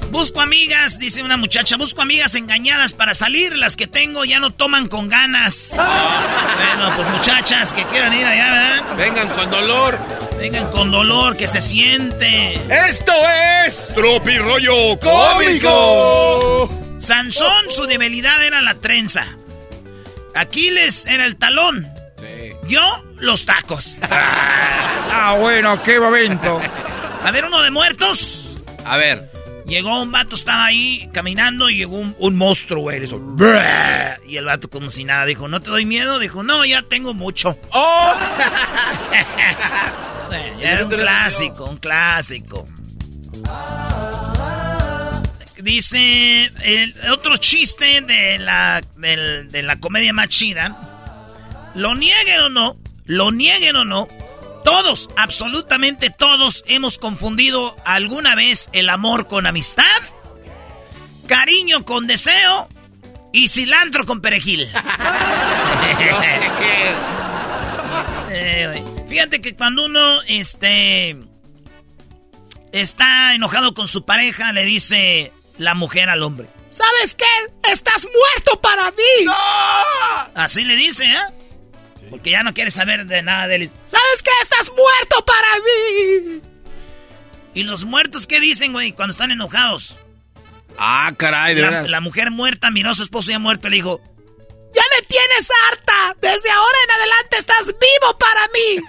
Busco 0.09 0.39
amigas, 0.39 0.99
dice 0.99 1.21
una 1.21 1.35
muchacha, 1.35 1.75
busco 1.75 2.01
amigas 2.01 2.35
engañadas 2.35 2.93
para 2.93 3.13
salir, 3.13 3.57
las 3.57 3.75
que 3.75 3.87
tengo 3.87 4.23
ya 4.23 4.39
no 4.39 4.51
toman 4.51 4.87
con 4.87 5.09
ganas. 5.09 5.73
bueno, 5.75 6.95
pues 6.95 7.09
muchachas 7.09 7.73
que 7.73 7.83
quieran 7.85 8.13
ir 8.13 8.25
allá, 8.25 8.49
¿verdad? 8.49 8.95
Vengan 8.95 9.27
con 9.29 9.51
dolor. 9.51 9.99
Vengan 10.37 10.69
con 10.71 10.91
dolor, 10.91 11.35
que 11.35 11.47
se 11.47 11.61
siente. 11.61 12.53
Esto 12.69 13.11
es 13.65 13.93
Tropirollo 13.93 14.97
cómico. 14.99 16.69
Sansón, 16.99 17.65
su 17.69 17.85
debilidad 17.87 18.43
era 18.45 18.61
la 18.61 18.75
trenza. 18.75 19.25
Aquiles 20.35 21.05
era 21.07 21.25
el 21.25 21.37
talón. 21.37 21.87
Yo, 22.67 22.81
los 23.19 23.45
tacos. 23.45 23.97
Ah, 25.19 25.35
bueno, 25.39 25.81
qué 25.81 25.99
momento. 25.99 26.59
A 27.23 27.31
ver, 27.31 27.45
uno 27.45 27.61
de 27.63 27.71
muertos. 27.71 28.57
A 28.85 28.97
ver. 28.97 29.31
Llegó 29.65 29.99
un 30.01 30.11
vato, 30.11 30.35
estaba 30.35 30.65
ahí 30.65 31.09
caminando 31.11 31.69
y 31.71 31.77
llegó 31.77 31.97
un, 31.97 32.15
un 32.19 32.35
monstruo, 32.37 32.83
güey. 32.83 33.03
"Brrr". 33.07 34.19
Y 34.27 34.37
el 34.37 34.45
vato 34.45 34.69
como 34.69 34.91
si 34.91 35.03
nada 35.05 35.25
dijo, 35.25 35.47
¿no 35.47 35.59
te 35.59 35.71
doy 35.71 35.85
miedo? 35.85 36.19
Dijo, 36.19 36.43
no, 36.43 36.63
ya 36.65 36.83
tengo 36.83 37.15
mucho. 37.15 37.57
¡Oh! 37.71 38.13
Ya 40.59 40.71
era 40.73 40.85
un 40.85 40.91
clásico, 40.91 41.65
un 41.65 41.77
clásico. 41.77 42.65
Dice 45.57 46.45
el 46.63 46.95
otro 47.11 47.37
chiste 47.37 48.01
de 48.01 48.37
la, 48.39 48.81
de 48.95 49.63
la 49.63 49.79
comedia 49.79 50.13
más 50.13 50.27
chida. 50.27 51.71
Lo 51.75 51.95
nieguen 51.95 52.39
o 52.41 52.49
no, 52.49 52.77
lo 53.05 53.31
nieguen 53.31 53.75
o 53.75 53.85
no, 53.85 54.07
todos, 54.67 55.09
absolutamente 55.15 56.09
todos, 56.09 56.65
hemos 56.67 56.97
confundido 56.97 57.77
alguna 57.85 58.35
vez 58.35 58.69
el 58.73 58.89
amor 58.89 59.27
con 59.27 59.45
amistad, 59.45 59.83
cariño 61.25 61.85
con 61.85 62.05
deseo 62.05 62.67
y 63.31 63.47
cilantro 63.47 64.05
con 64.05 64.19
perejil. 64.19 64.69
Eh. 68.29 68.96
Fíjate 69.07 69.41
que 69.41 69.55
cuando 69.55 69.85
uno 69.85 70.21
este 70.23 71.15
está 72.71 73.33
enojado 73.35 73.73
con 73.73 73.87
su 73.87 74.05
pareja, 74.05 74.51
le 74.51 74.65
dice 74.65 75.31
la 75.57 75.73
mujer 75.73 76.09
al 76.09 76.23
hombre. 76.23 76.47
¿Sabes 76.69 77.15
qué? 77.15 77.25
Estás 77.71 78.05
muerto 78.05 78.59
para 78.61 78.91
mí. 78.91 79.25
Así 80.35 80.63
le 80.65 80.75
dice, 80.75 81.05
¿eh? 81.05 82.07
Porque 82.09 82.31
ya 82.31 82.43
no 82.43 82.53
quiere 82.53 82.71
saber 82.71 83.05
de 83.05 83.23
nada 83.23 83.47
de 83.47 83.55
él. 83.55 83.71
¿Sabes 83.85 84.23
qué? 84.23 84.31
Estás 84.43 84.69
muerto 84.71 85.25
para 85.25 85.47
mí. 85.63 86.41
¿Y 87.53 87.63
los 87.63 87.85
muertos 87.85 88.27
qué 88.27 88.39
dicen, 88.39 88.73
güey, 88.73 88.91
cuando 88.91 89.11
están 89.11 89.31
enojados? 89.31 89.97
Ah, 90.77 91.11
caray, 91.17 91.55
de 91.55 91.61
La, 91.61 91.69
veras. 91.69 91.89
la 91.89 92.01
mujer 92.01 92.29
muerta 92.29 92.69
miró 92.69 92.91
a 92.91 92.95
su 92.95 93.03
esposo 93.03 93.31
ya 93.31 93.39
muerto 93.39 93.67
y 93.67 93.71
le 93.71 93.75
dijo, 93.77 94.01
¡Ya 94.73 94.81
me 94.95 95.05
tienes 95.07 95.49
harta. 95.65 96.15
Desde 96.21 96.51
ahora 96.51 96.77
en 96.83 96.91
adelante 96.91 97.37
estás 97.37 97.65
vivo 97.67 98.17
para 98.19 98.47
mí. 98.47 98.83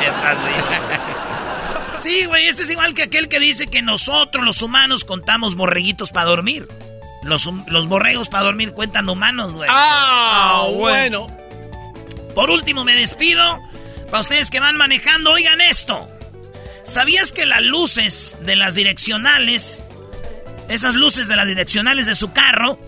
estás 0.06 0.38
vivo. 0.44 1.14
Sí, 1.98 2.26
güey, 2.26 2.48
este 2.48 2.64
es 2.64 2.70
igual 2.70 2.94
que 2.94 3.04
aquel 3.04 3.28
que 3.28 3.40
dice 3.40 3.66
que 3.66 3.80
nosotros 3.80 4.44
los 4.44 4.62
humanos 4.62 5.04
contamos 5.04 5.54
borreguitos 5.54 6.10
para 6.10 6.26
dormir. 6.26 6.68
Los, 7.22 7.48
los 7.68 7.88
borregos 7.88 8.28
para 8.28 8.44
dormir 8.44 8.72
cuentan 8.72 9.08
humanos, 9.08 9.54
güey. 9.54 9.70
Ah, 9.72 10.66
bueno. 10.74 11.26
Por 12.34 12.50
último, 12.50 12.84
me 12.84 12.94
despido. 12.94 13.60
Para 14.06 14.20
ustedes 14.20 14.50
que 14.50 14.60
van 14.60 14.76
manejando, 14.76 15.30
oigan 15.30 15.60
esto. 15.60 16.08
¿Sabías 16.84 17.32
que 17.32 17.46
las 17.46 17.62
luces 17.62 18.36
de 18.40 18.56
las 18.56 18.74
direccionales, 18.74 19.82
esas 20.68 20.94
luces 20.94 21.28
de 21.28 21.36
las 21.36 21.46
direccionales 21.46 22.06
de 22.06 22.14
su 22.14 22.32
carro, 22.32 22.78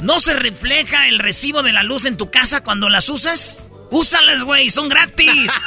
no 0.00 0.20
se 0.20 0.34
refleja 0.34 1.08
el 1.08 1.18
recibo 1.18 1.62
de 1.62 1.72
la 1.72 1.82
luz 1.82 2.04
en 2.04 2.16
tu 2.16 2.30
casa 2.30 2.62
cuando 2.62 2.88
las 2.88 3.08
usas? 3.08 3.66
Úsalas, 3.90 4.42
güey, 4.42 4.70
son 4.70 4.88
gratis. 4.88 5.52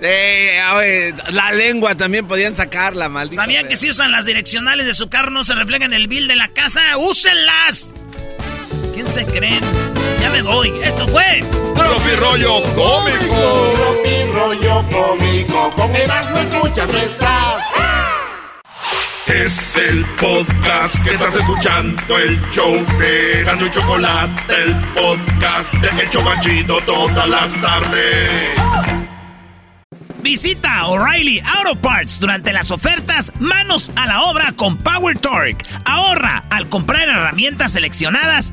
Sí, 0.00 0.08
la 1.32 1.52
lengua 1.52 1.94
también 1.94 2.26
podían 2.26 2.54
sacarla, 2.54 3.08
maldita. 3.08 3.40
¿Sabían 3.40 3.68
que 3.68 3.76
si 3.76 3.88
usan 3.88 4.12
las 4.12 4.26
direccionales 4.26 4.84
de 4.84 4.92
su 4.92 5.08
carro 5.08 5.30
no 5.30 5.44
se 5.44 5.54
refleja 5.54 5.86
en 5.86 5.94
el 5.94 6.08
bill 6.08 6.28
de 6.28 6.36
la 6.36 6.48
casa? 6.48 6.98
¡Úsenlas! 6.98 7.90
¿Quién 8.92 9.08
se 9.08 9.24
creen? 9.24 9.60
Ya 10.20 10.28
me 10.28 10.42
voy. 10.42 10.74
Esto 10.82 11.08
fue. 11.08 11.42
Tropi 11.74 12.10
Rollo 12.16 12.62
Cómico. 12.74 13.72
Tropi 13.74 14.32
Rollo 14.32 14.84
Cómico. 14.90 15.70
Con 15.70 15.94
Erasmo 15.96 16.38
escuchas 16.38 16.92
no 16.92 16.98
estás. 16.98 17.62
Es 19.26 19.76
el 19.76 20.04
podcast 20.20 21.02
que 21.02 21.14
estás 21.14 21.34
escuchando, 21.34 22.18
el 22.18 22.40
show 22.50 22.84
de 22.98 23.40
Erasmo 23.40 23.66
y 23.66 23.70
Chocolate, 23.70 24.42
el 24.62 24.74
podcast 24.94 25.72
de 25.72 26.02
El 26.02 26.10
Chobachito 26.10 26.78
todas 26.82 27.28
las 27.28 27.60
tardes. 27.60 28.50
Visita 30.22 30.86
O'Reilly 30.86 31.42
Auto 31.58 31.80
Parts 31.80 32.20
durante 32.20 32.52
las 32.52 32.70
ofertas 32.70 33.32
Manos 33.40 33.90
a 33.96 34.06
la 34.06 34.22
obra 34.22 34.52
con 34.52 34.76
Power 34.78 35.18
Torque. 35.18 35.64
Ahorra 35.86 36.44
al 36.50 36.68
comprar 36.68 37.08
herramientas 37.08 37.72
seleccionadas 37.72 38.52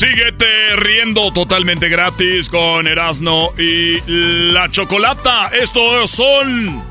Síguete 0.00 0.76
riendo 0.76 1.30
totalmente 1.30 1.90
gratis 1.90 2.48
con 2.48 2.86
Erasno 2.86 3.50
y 3.58 4.00
la 4.50 4.70
Chocolata. 4.70 5.50
Estos 5.52 6.10
son 6.10 6.82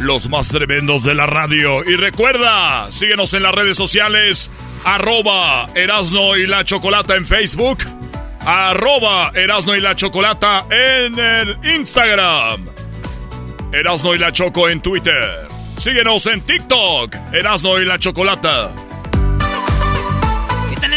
los 0.00 0.28
más 0.28 0.48
tremendos 0.48 1.04
de 1.04 1.14
la 1.14 1.24
radio. 1.24 1.82
Y 1.82 1.96
recuerda, 1.96 2.92
síguenos 2.92 3.32
en 3.32 3.44
las 3.44 3.54
redes 3.54 3.78
sociales, 3.78 4.50
arroba 4.84 5.66
Erasno 5.74 6.36
y 6.36 6.46
la 6.46 6.66
Chocolata 6.66 7.14
en 7.14 7.24
Facebook, 7.24 7.78
arroba 8.44 9.30
Erasno 9.34 9.74
y 9.74 9.80
la 9.80 9.96
Chocolata 9.96 10.66
en 10.70 11.18
el 11.18 11.56
Instagram, 11.76 12.66
Erasno 13.72 14.14
y 14.14 14.18
la 14.18 14.32
Choco 14.32 14.68
en 14.68 14.82
Twitter. 14.82 15.48
Síguenos 15.78 16.26
en 16.26 16.42
TikTok, 16.42 17.14
Erasno 17.32 17.80
y 17.80 17.86
la 17.86 17.98
Chocolata 17.98 18.70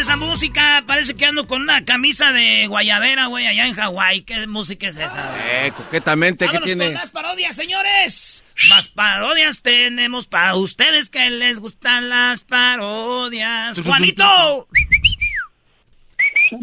esa 0.07 0.15
música? 0.15 0.83
Parece 0.87 1.15
que 1.15 1.25
ando 1.25 1.47
con 1.47 1.61
una 1.61 1.83
camisa 1.83 2.31
de 2.31 2.65
guayabera, 2.67 3.25
güey, 3.25 3.45
allá 3.45 3.67
en 3.67 3.73
Hawái. 3.73 4.21
¿Qué 4.21 4.47
música 4.47 4.87
es 4.87 4.95
esa? 4.95 5.35
Eh, 5.65 5.73
coquetamente, 5.75 6.47
¿qué 6.47 6.59
tiene? 6.59 6.85
con 6.85 6.93
las 6.93 7.11
parodias, 7.11 7.57
señores! 7.57 8.45
Más 8.69 8.87
parodias 8.87 9.61
tenemos 9.61 10.25
para 10.25 10.55
ustedes 10.55 11.09
que 11.09 11.29
les 11.29 11.59
gustan 11.59 12.07
las 12.07 12.41
parodias. 12.45 13.81
¡Juanito! 13.81 14.69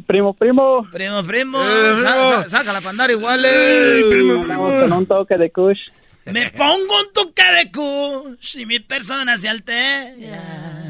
Primo, 0.07 0.33
primo. 0.33 0.89
Primo, 0.91 1.23
primo. 1.23 1.63
Eh, 1.69 2.49
saca 2.49 2.73
la 2.73 2.81
pandara 2.81 3.13
igual. 3.13 3.45
Eh. 3.45 4.05
primo, 4.09 4.41
primo. 4.41 4.71
Con 4.71 4.93
un 4.95 5.07
toque 5.07 5.37
de 5.37 5.51
kush. 5.51 5.81
Me 6.25 6.49
pongo 6.49 7.01
un 7.01 7.13
toque 7.13 7.43
de 7.43 7.71
kush 7.71 8.57
y 8.57 8.65
mi 8.65 8.81
persona 8.81 9.37
se 9.37 9.51
altera. 9.51 10.84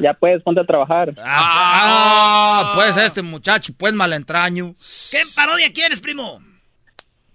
Ya 0.00 0.14
puedes, 0.14 0.42
ponte 0.42 0.60
a 0.60 0.64
trabajar. 0.64 1.12
Ah, 1.22 2.72
pues 2.74 2.96
este 2.96 3.22
muchacho, 3.22 3.72
pues 3.76 3.92
malentraño. 3.92 4.74
¿Qué 5.10 5.22
parodia 5.34 5.72
quieres, 5.72 6.00
primo? 6.00 6.40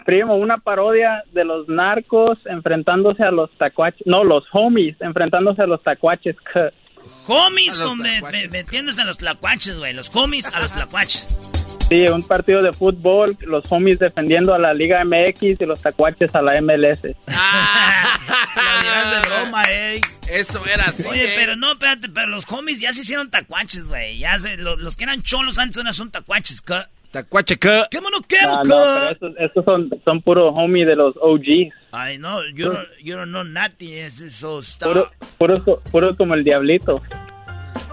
Primo, 0.05 0.35
una 0.35 0.57
parodia 0.57 1.23
de 1.31 1.45
los 1.45 1.67
narcos 1.69 2.37
enfrentándose 2.45 3.23
a 3.23 3.31
los 3.31 3.49
tacuaches. 3.57 4.05
No, 4.05 4.23
los 4.23 4.43
homies 4.51 4.99
enfrentándose 4.99 5.61
a 5.61 5.67
los 5.67 5.81
tacuaches. 5.81 6.35
Homies 7.27 7.79
metiéndose 8.51 9.01
a 9.01 9.05
los 9.05 9.17
tlacuaches, 9.17 9.79
güey. 9.79 9.93
Los 9.93 10.13
homies 10.13 10.53
a 10.53 10.59
los 10.59 10.73
tlacuaches. 10.73 11.62
Sí, 11.93 12.07
un 12.07 12.23
partido 12.23 12.59
de 12.59 12.73
fútbol, 12.73 13.37
los 13.45 13.71
homies 13.71 13.99
defendiendo 13.99 14.51
a 14.55 14.57
la 14.57 14.73
Liga 14.73 15.05
MX 15.05 15.61
y 15.61 15.65
los 15.67 15.79
tacuaches 15.79 16.33
a 16.33 16.41
la 16.41 16.59
MLS. 16.59 17.03
Ah, 17.27 18.17
la 18.83 19.11
de 19.11 19.29
broma, 19.29 19.63
eh. 19.69 20.01
Eso 20.27 20.59
era 20.65 20.85
así. 20.85 21.07
Oye, 21.07 21.33
pero 21.35 21.55
no, 21.55 21.73
espérate, 21.73 22.09
pero 22.09 22.29
los 22.29 22.51
homies 22.51 22.81
ya 22.81 22.91
se 22.93 23.01
hicieron 23.01 23.29
tacuaches, 23.29 23.85
güey. 23.85 24.17
Ya 24.17 24.39
se, 24.39 24.57
los, 24.57 24.95
que 24.95 25.03
eran 25.03 25.21
cholos 25.21 25.59
antes 25.59 25.77
ahora 25.77 25.93
son 25.93 26.09
tacuaches, 26.09 26.63
¿qué? 26.63 26.81
Tacuache, 27.11 27.57
¿qué? 27.57 27.83
¿Qué 27.91 28.01
mono, 28.01 28.17
qué, 28.27 28.41
no, 28.41 28.63
no, 28.63 28.63
pero 28.63 29.09
estos, 29.11 29.33
estos, 29.37 29.63
son, 29.63 29.91
son 30.03 30.19
puros 30.23 30.51
homies 30.55 30.87
de 30.87 30.95
los 30.95 31.13
OGs. 31.21 31.75
Ay, 31.91 32.17
no, 32.17 32.39
yo, 32.55 32.73
no, 32.73 32.79
yo 33.03 33.17
no 33.17 33.25
know 33.25 33.43
nothing, 33.43 33.93
es 33.93 34.19
eso 34.19 34.57
está... 34.57 34.87
Puro, 34.87 35.11
puro, 35.37 35.63
puro 35.91 36.17
como 36.17 36.33
el 36.33 36.43
diablito. 36.43 37.03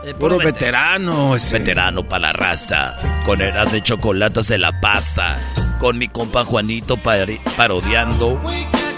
Eh, 0.04 0.14
puro, 0.14 0.38
veterano. 0.38 1.36
Ese. 1.36 1.58
Veterano 1.58 2.02
para 2.04 2.28
la 2.28 2.32
raza. 2.32 2.96
Con 3.24 3.42
eras 3.42 3.70
de 3.72 3.82
chocolate 3.82 4.42
se 4.42 4.58
la 4.58 4.80
pasa. 4.80 5.38
Con 5.78 5.98
mi 5.98 6.08
compa 6.08 6.44
Juanito 6.44 6.96
parodiando 6.98 8.40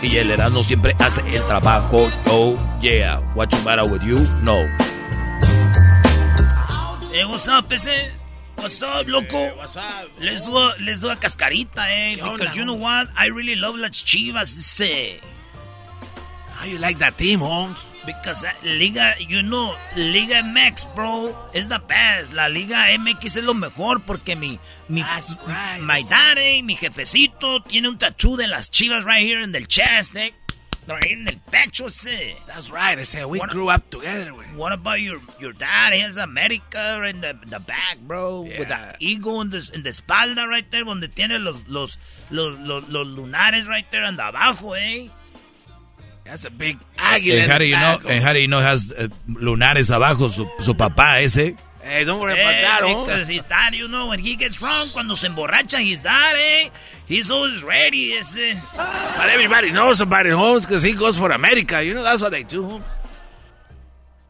Y 0.02 0.16
el 0.16 0.32
Erasmo 0.32 0.62
siempre 0.62 0.94
hace 0.98 1.20
el 1.34 1.44
trabajo. 1.46 2.10
Oh, 2.26 2.56
yeah. 2.80 3.20
What's 3.34 3.56
the 3.56 3.64
matter 3.64 3.84
with 3.84 4.02
you? 4.02 4.18
No. 4.42 4.66
Hey, 7.12 7.24
what's 7.24 7.46
up, 7.46 7.70
ese? 7.72 8.10
What's 8.56 8.82
up, 8.82 9.06
loco? 9.06 9.38
Hey, 9.38 9.54
what's 9.56 9.76
up? 9.76 10.10
Les 10.18 10.44
doy, 10.44 10.72
les 10.80 11.00
doy 11.00 11.12
a 11.12 11.16
cascarita, 11.16 11.86
eh. 11.88 12.14
¿Qué 12.16 12.22
onda, 12.22 12.38
Because 12.38 12.56
you 12.56 12.64
know 12.64 12.74
what? 12.74 13.08
I 13.16 13.26
really 13.28 13.54
love 13.54 13.76
las 13.76 14.04
chivas, 14.04 14.56
ese. 14.56 15.20
How 16.62 16.68
you 16.68 16.78
like 16.78 16.98
that 16.98 17.18
team, 17.18 17.40
Holmes? 17.40 17.84
Because 18.06 18.42
that 18.42 18.54
Liga, 18.62 19.14
you 19.18 19.42
know, 19.42 19.74
Liga 19.96 20.42
MX, 20.42 20.94
bro, 20.94 21.34
is 21.52 21.68
the 21.68 21.80
best. 21.88 22.32
La 22.32 22.46
Liga 22.46 22.86
MX 22.96 23.24
es 23.24 23.42
lo 23.42 23.52
mejor 23.52 23.98
porque 24.06 24.36
mi, 24.38 24.60
mi, 24.88 25.02
right, 25.02 25.80
my 25.82 26.00
daddy, 26.08 26.62
mi 26.62 26.76
jefecito, 26.76 27.64
tiene 27.64 27.88
un 27.88 27.98
tattoo 27.98 28.36
de 28.36 28.46
las 28.46 28.70
chivas 28.70 29.04
right 29.04 29.24
here 29.24 29.40
in 29.40 29.50
the 29.50 29.60
chest, 29.64 30.14
eh. 30.14 30.30
Right 30.86 31.04
here 31.04 31.18
en 31.20 31.26
el 31.28 31.38
pecho, 31.50 31.86
ese. 31.86 32.36
That's 32.46 32.70
right. 32.70 32.96
I 32.96 33.02
said 33.04 33.26
we 33.26 33.40
What- 33.40 33.50
grew 33.50 33.68
up 33.68 33.90
together. 33.90 34.30
güey. 34.32 34.54
What 34.54 34.72
about 34.72 35.00
your 35.00 35.18
your 35.40 35.52
dad? 35.52 35.92
He 35.94 36.00
has 36.00 36.16
America 36.16 37.02
in 37.08 37.20
the, 37.22 37.36
the 37.44 37.58
back, 37.58 37.98
bro. 38.06 38.42
With 38.42 38.68
Yeah. 38.68 38.92
the 38.92 38.96
eagle 39.04 39.40
in 39.40 39.50
the, 39.50 39.68
in 39.74 39.82
the 39.82 39.90
espalda 39.90 40.46
right 40.48 40.68
there, 40.70 40.84
donde 40.84 41.08
tiene 41.12 41.38
los, 41.40 41.66
los, 41.66 41.98
los, 42.30 42.56
los, 42.60 42.88
los 42.88 43.06
lunares 43.08 43.66
right 43.66 43.88
there 43.90 44.04
and 44.04 44.18
abajo, 44.20 44.74
eh. 44.76 45.08
That's 46.24 46.44
a 46.44 46.50
big 46.50 46.78
águila. 46.96 47.32
And 47.34 47.42
in 47.44 47.50
how 47.50 47.58
do 47.58 47.66
you 47.66 47.76
know? 47.76 47.98
And 48.08 48.22
how 48.22 48.32
do 48.32 48.38
you 48.40 48.48
know 48.48 48.60
has 48.60 48.92
eh, 48.96 49.08
lunares 49.28 49.90
abajo 49.90 50.28
su, 50.30 50.48
su 50.60 50.74
papá 50.74 51.20
ese? 51.20 51.56
Hey, 51.82 52.04
don't 52.04 52.20
worry 52.20 52.38
Eh, 52.38 52.40
about 52.40 52.60
that, 52.62 52.80
Holmes. 52.84 53.06
because 53.08 53.26
his 53.28 53.44
dad, 53.44 53.74
you 53.74 53.88
know, 53.88 54.06
when 54.06 54.20
he 54.20 54.36
gets 54.36 54.54
drunk, 54.56 54.92
cuando 54.92 55.16
se 55.16 55.26
emborracha, 55.26 55.80
his 55.82 56.00
dad, 56.00 56.36
eh, 56.36 56.70
he's 57.08 57.28
always 57.28 57.60
ready, 57.64 58.12
ese. 58.12 58.54
But 58.76 59.28
everybody 59.30 59.72
knows 59.72 60.00
about 60.00 60.24
it, 60.26 60.32
Holmes, 60.32 60.64
because 60.64 60.84
he 60.84 60.92
goes 60.94 61.18
for 61.18 61.32
America. 61.32 61.82
You 61.82 61.94
know, 61.94 62.04
that's 62.04 62.22
what 62.22 62.30
they 62.30 62.44
do, 62.44 62.62
Holmes. 62.62 62.84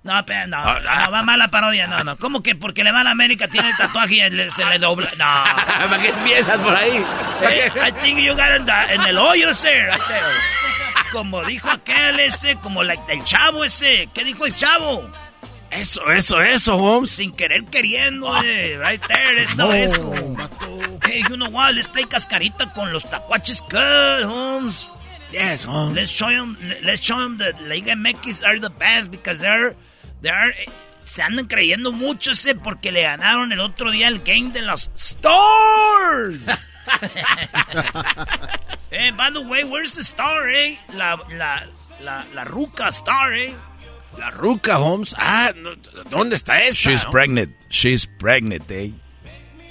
No, 0.04 0.20
pe- 0.26 0.46
no, 0.46 0.56
Ah, 0.56 0.80
ah. 0.88 1.04
no, 1.06 1.12
va 1.12 1.22
mala 1.22 1.48
parodia, 1.48 1.86
no, 1.88 2.02
no. 2.02 2.16
¿Cómo 2.16 2.42
que 2.42 2.54
porque 2.56 2.82
le 2.82 2.90
va 2.90 3.02
a 3.02 3.04
la 3.04 3.10
América 3.12 3.46
tiene 3.48 3.68
el 3.68 3.76
tatuaje 3.76 4.16
y 4.26 4.30
le- 4.30 4.50
se 4.50 4.64
le 4.64 4.78
dobla? 4.78 5.10
No. 5.18 5.44
¿Para 5.90 5.98
qué 6.02 6.08
empiezas 6.08 6.58
por 6.58 6.74
ahí? 6.74 7.04
Eh, 7.42 7.70
I 7.76 7.90
think 8.00 8.18
you 8.18 8.34
got 8.34 8.50
it 8.50 8.60
in 8.60 8.66
the- 8.66 8.94
en 8.94 9.00
el 9.02 9.16
hoyo, 9.18 9.52
sir. 9.54 9.86
right 9.90 10.00
there. 10.08 10.32
Como 11.12 11.44
dijo 11.44 11.68
aquel 11.70 12.18
ese, 12.20 12.56
como 12.56 12.82
la- 12.82 12.94
el 13.08 13.22
chavo 13.24 13.64
ese. 13.64 14.08
¿Qué 14.14 14.24
dijo 14.24 14.46
el 14.46 14.54
chavo? 14.56 15.08
Eso, 15.70 16.10
eso, 16.10 16.40
eso, 16.42 16.76
Holmes. 16.76 17.10
Sin 17.10 17.32
querer 17.32 17.64
queriendo, 17.64 18.42
eh. 18.42 18.78
Right 18.78 19.00
there, 19.06 19.42
eso, 19.44 19.72
eso. 19.72 20.12
Hey, 21.04 21.22
you 21.28 21.36
know 21.36 21.48
what? 21.50 21.72
Let's 21.74 21.88
play 21.88 22.04
cascarita 22.04 22.72
con 22.74 22.92
los 22.92 23.04
tacuaches 23.04 23.62
good, 23.70 24.24
Holmes. 24.24 24.86
Yes, 25.32 25.64
Holmes. 25.64 25.94
Let's 25.96 26.10
show 26.10 26.28
them, 26.28 26.56
let's 26.82 27.00
show 27.00 27.18
them 27.18 27.38
that 27.38 27.60
Liga 27.62 27.94
MX 27.94 28.42
are 28.44 28.58
the 28.60 28.68
best 28.70 29.10
because 29.10 29.40
they're, 29.40 29.74
they're, 30.20 30.50
eh, 30.50 30.66
se 31.04 31.22
andan 31.22 31.46
creyendo 31.46 31.90
mucho 31.92 32.32
ese 32.32 32.54
porque 32.54 32.92
le 32.92 33.02
ganaron 33.02 33.50
el 33.52 33.60
otro 33.60 33.90
día 33.90 34.08
el 34.08 34.18
game 34.20 34.50
de 34.52 34.60
los 34.62 34.90
Stars. 34.94 36.44
eh, 38.92 39.10
by 39.16 39.30
the 39.30 39.40
way, 39.42 39.64
where's 39.64 39.94
the 39.94 40.04
star, 40.04 40.48
eh? 40.50 40.76
La, 40.94 41.16
la, 41.36 41.62
la, 42.00 42.24
la 42.34 42.44
ruca 42.44 42.92
star, 42.92 43.34
eh? 43.34 43.54
La 44.18 44.30
ruca, 44.30 44.78
Holmes. 44.78 45.14
Ah, 45.16 45.52
no, 45.56 45.74
¿dónde 46.10 46.36
está 46.36 46.60
esa? 46.62 46.90
She's 46.90 47.04
pregnant. 47.04 47.54
She's 47.70 48.04
pregnant, 48.04 48.70
eh? 48.70 48.92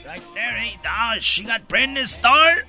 Right 0.05 0.23
there, 0.33 0.57
eh? 0.57 0.77
Oh, 0.85 1.19
she 1.19 1.43
got 1.43 1.67
pregnant 1.67 2.09
star. 2.09 2.65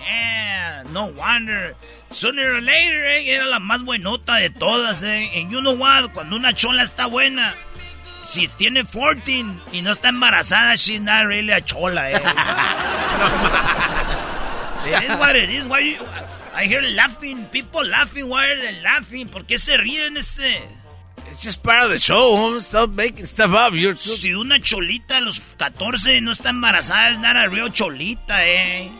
Yeah, 0.00 0.84
no 0.92 1.06
wonder. 1.06 1.74
Sooner 2.10 2.54
or 2.54 2.60
later, 2.60 3.04
eh, 3.04 3.34
era 3.34 3.46
la 3.46 3.58
más 3.58 3.84
buenota 3.84 4.36
de 4.36 4.50
todas, 4.50 5.02
eh. 5.02 5.28
And 5.34 5.50
you 5.50 5.60
know 5.60 5.74
what? 5.74 6.12
Cuando 6.14 6.36
una 6.36 6.52
chola 6.52 6.84
está 6.84 7.10
buena, 7.10 7.54
si 8.22 8.46
tiene 8.56 8.84
14 8.84 9.44
y 9.72 9.82
no 9.82 9.90
está 9.92 10.10
embarazada, 10.10 10.76
she's 10.76 11.00
not 11.00 11.26
really 11.26 11.50
a 11.50 11.60
chola, 11.60 12.12
eh. 12.12 12.20
it 14.86 15.02
is 15.04 15.18
what 15.18 15.36
it 15.36 15.50
is. 15.50 15.66
Why 15.66 15.80
you, 15.80 15.98
I 16.54 16.64
hear 16.64 16.82
laughing, 16.82 17.46
people 17.46 17.84
laughing. 17.84 18.28
Why 18.28 18.46
are 18.46 18.56
they 18.56 18.80
laughing? 18.82 19.28
¿Por 19.28 19.44
qué 19.44 19.58
se 19.58 19.76
ríen 19.76 20.16
ese? 20.16 20.60
It's 21.30 21.42
just 21.42 21.62
part 21.62 21.84
of 21.84 21.90
the 21.90 21.98
show, 21.98 22.36
Holmes. 22.36 22.66
Stop 22.66 22.90
making 22.90 23.26
stuff 23.26 23.52
up. 23.52 23.74
You're 23.74 23.94
too... 23.94 24.16
Si 24.16 24.32
una 24.34 24.60
cholita 24.60 25.18
a 25.18 25.20
los 25.20 25.40
14 25.40 26.20
no 26.20 26.30
está 26.30 26.50
embarazada, 26.50 27.10
es 27.10 27.18
not 27.18 27.36
a 27.36 27.48
real 27.48 27.70
cholita, 27.72 28.46
eh. 28.46 28.90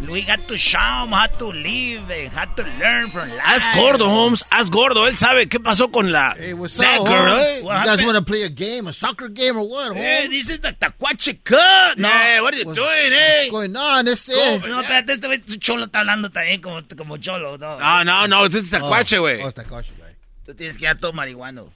We 0.00 0.22
got 0.22 0.46
to 0.46 0.56
show 0.56 0.78
them 0.78 1.08
how 1.10 1.26
to 1.26 1.46
live 1.46 2.08
and 2.08 2.30
how 2.32 2.44
to 2.44 2.62
learn 2.78 3.10
from 3.10 3.30
life. 3.30 3.40
Haz 3.42 3.66
gordo, 3.74 4.08
Holmes. 4.08 4.44
Haz 4.52 4.70
gordo. 4.70 5.06
Él 5.08 5.16
sabe 5.16 5.48
qué 5.48 5.58
pasó 5.58 5.90
con 5.90 6.12
la 6.12 6.36
Hey, 6.38 6.52
up, 6.52 7.04
girl, 7.04 7.36
eh? 7.36 7.58
You 7.58 7.64
What 7.64 7.84
guys 7.84 7.88
happened? 7.88 8.06
want 8.06 8.18
to 8.18 8.22
play 8.24 8.42
a 8.44 8.48
game, 8.48 8.86
a 8.86 8.92
soccer 8.92 9.26
game 9.28 9.56
or 9.56 9.68
what, 9.68 9.88
Holmes? 9.88 10.00
Eh, 10.00 10.28
this 10.28 10.50
is 10.50 10.60
the 10.60 10.72
tacuache 10.72 11.42
cut. 11.42 11.98
No, 11.98 12.08
Hey, 12.08 12.40
what 12.40 12.54
are 12.54 12.58
you 12.58 12.64
What's- 12.66 12.78
doing, 12.78 13.12
eh? 13.12 13.38
What's 13.40 13.50
going 13.50 13.74
on? 13.76 14.04
This 14.04 14.28
is... 14.28 14.60
no, 14.62 14.80
espérate, 14.80 15.12
este 15.14 15.26
güey, 15.26 15.38
tu 15.44 15.56
cholo 15.56 15.86
está 15.86 15.98
hablando 16.00 16.30
también 16.30 16.60
como, 16.60 16.80
como 16.96 17.16
cholo, 17.16 17.58
no. 17.58 17.78
No, 17.80 18.04
no, 18.04 18.28
no. 18.28 18.44
Este 18.46 18.60
es 18.60 18.70
tacuache, 18.70 19.18
güey. 19.18 19.42
Oh, 19.42 19.48
it's 19.48 19.54
tacuache, 19.56 19.92
güey. 19.98 20.12
Tú 20.46 20.54
tienes 20.54 20.78
que 20.78 20.86
dar 20.86 20.98
todo 20.98 21.12
marihuano. 21.12 21.72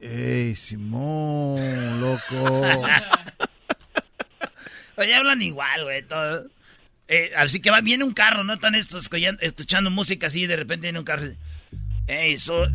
Hey, 0.00 0.56
Simón, 0.56 2.00
loco. 2.00 2.62
Oye, 4.96 5.14
hablan 5.14 5.40
igual, 5.40 5.84
güey, 5.84 6.02
todo. 6.02 6.48
Eh, 7.14 7.30
así 7.36 7.60
que 7.60 7.70
va, 7.70 7.80
viene 7.82 8.04
un 8.04 8.14
carro, 8.14 8.42
¿no? 8.42 8.54
Están 8.54 8.74
estos 8.74 9.06
escuchando, 9.40 9.90
música 9.90 10.28
así 10.28 10.44
y 10.44 10.46
de 10.46 10.56
repente 10.56 10.86
viene 10.86 10.98
un 10.98 11.04
carro. 11.04 11.24
Ey, 12.08 12.36
so, 12.38 12.66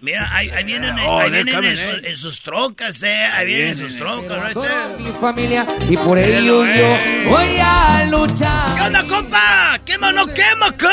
mira, 0.00 0.26
ahí, 0.34 0.48
ahí 0.50 0.64
vienen, 0.64 0.96
Oh, 1.00 1.20
ahí 1.20 1.30
vienen 1.30 1.54
coming, 1.54 1.70
en, 1.72 1.76
su- 1.76 1.82
eh. 1.82 2.00
en 2.04 2.16
sus 2.16 2.40
trocas, 2.42 3.02
eh. 3.02 3.12
Ahí 3.14 3.46
vienen 3.46 3.68
en 3.68 3.76
sus 3.76 3.94
vienen, 3.94 3.98
trocas, 4.26 4.44
right 4.44 4.58
there. 4.58 4.98
mi 4.98 5.12
familia 5.20 5.66
y 5.88 5.96
por 5.98 6.16
ello 6.18 6.64
yo 6.64 6.98
voy 7.28 7.58
a 7.60 8.06
luchar. 8.08 8.76
¿Qué 8.76 8.82
onda, 8.82 9.06
compa? 9.06 9.78
¿Quema 9.84 10.08
o 10.08 10.12
no 10.12 10.26
quema, 10.32 10.70
cut? 10.72 10.90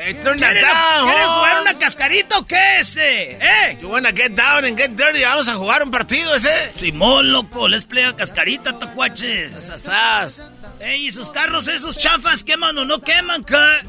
Hey, 0.00 0.14
turn 0.22 0.38
that 0.40 0.52
¿Quieren, 0.52 0.62
down, 0.64 1.04
¿quieren 1.08 1.26
jugar 1.28 1.56
Holmes. 1.58 1.72
una 1.72 1.78
cascarita 1.78 2.38
o 2.38 2.46
qué 2.46 2.78
ese? 2.80 3.32
¿Eh? 3.32 3.78
You 3.82 3.88
wanna 3.88 4.10
get 4.12 4.30
down 4.32 4.64
and 4.64 4.78
get 4.78 4.90
dirty? 4.92 5.22
Vamos 5.22 5.48
a 5.48 5.54
jugar 5.54 5.82
un 5.82 5.90
partido 5.90 6.34
ese. 6.36 6.72
Simón, 6.76 7.30
loco, 7.32 7.68
les 7.68 7.84
play 7.84 8.04
a 8.04 8.16
cascarita, 8.16 8.78
tacuaches. 8.78 9.50
Sasas. 9.52 10.48
Ey, 10.80 11.06
¿y 11.08 11.12
sus 11.12 11.30
carros 11.30 11.66
esos 11.68 11.96
chafas 11.98 12.44
queman 12.44 12.78
o 12.78 12.84
no 12.84 13.00
queman, 13.00 13.42
cut? 13.42 13.84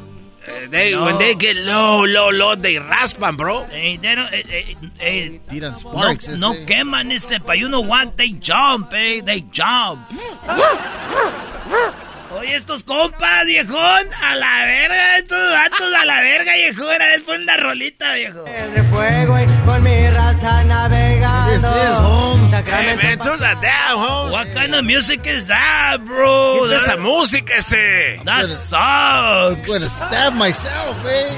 Eh, 0.48 0.68
they, 0.70 0.92
No. 0.94 1.06
When 1.06 1.18
they 1.20 1.36
get 1.36 1.56
low, 1.58 2.06
low, 2.06 2.32
low, 2.32 2.56
they 2.56 2.76
raspan, 2.80 3.38
bro. 3.38 3.66
Ey, 3.72 3.98
they 3.98 4.16
don't- 4.16 4.34
eh, 4.34 4.44
eh, 4.50 4.76
eh, 5.00 5.40
Tiran 5.50 5.72
no, 5.74 5.78
sparks. 5.78 6.28
ese. 6.30 6.40
no 6.40 6.56
queman 6.66 7.12
ese, 7.12 7.40
pa, 7.40 7.54
you 7.54 7.68
know 7.70 7.82
what, 7.82 8.18
they 8.18 8.30
jump, 8.40 8.92
eh, 8.94 9.22
they 9.24 9.42
jump. 9.52 10.08
Oye, 12.32 12.56
estos 12.56 12.84
compas, 12.84 13.46
viejón, 13.46 14.08
a 14.24 14.36
la 14.36 14.64
verga, 14.66 15.18
estos 15.18 15.52
vatos 15.52 15.94
a 16.00 16.06
la 16.06 16.20
verga, 16.22 16.54
viejón, 16.54 16.86
a 17.02 17.06
ver, 17.06 17.24
pon 17.26 17.42
una 17.42 17.58
rolita, 17.58 18.14
viejo. 18.14 18.44
de 18.44 18.84
fuego 18.84 19.40
y 19.40 19.46
con 19.66 19.82
mi 19.84 20.08
raza 20.12 20.64
navegando. 20.66 21.52
This 21.52 21.64
is. 21.64 22.46
Hey, 22.46 22.50
Sacramento 22.50 23.04
man, 23.04 23.20
turn 23.20 23.40
that 23.40 23.62
down, 23.62 24.00
Holmes. 24.00 24.32
What 24.32 24.48
kind 24.54 24.76
of 24.76 24.84
music 24.86 25.26
is 25.26 25.48
that, 25.48 25.98
bro? 26.06 26.62
Quita 26.66 26.76
esa 26.78 26.86
That, 26.92 27.00
música 27.00 27.54
ese. 27.58 28.22
that 28.26 28.28
I'm 28.28 28.44
sucks. 28.46 29.68
gonna 29.68 29.90
stab 29.90 30.34
myself, 30.36 30.98
eh? 31.08 31.32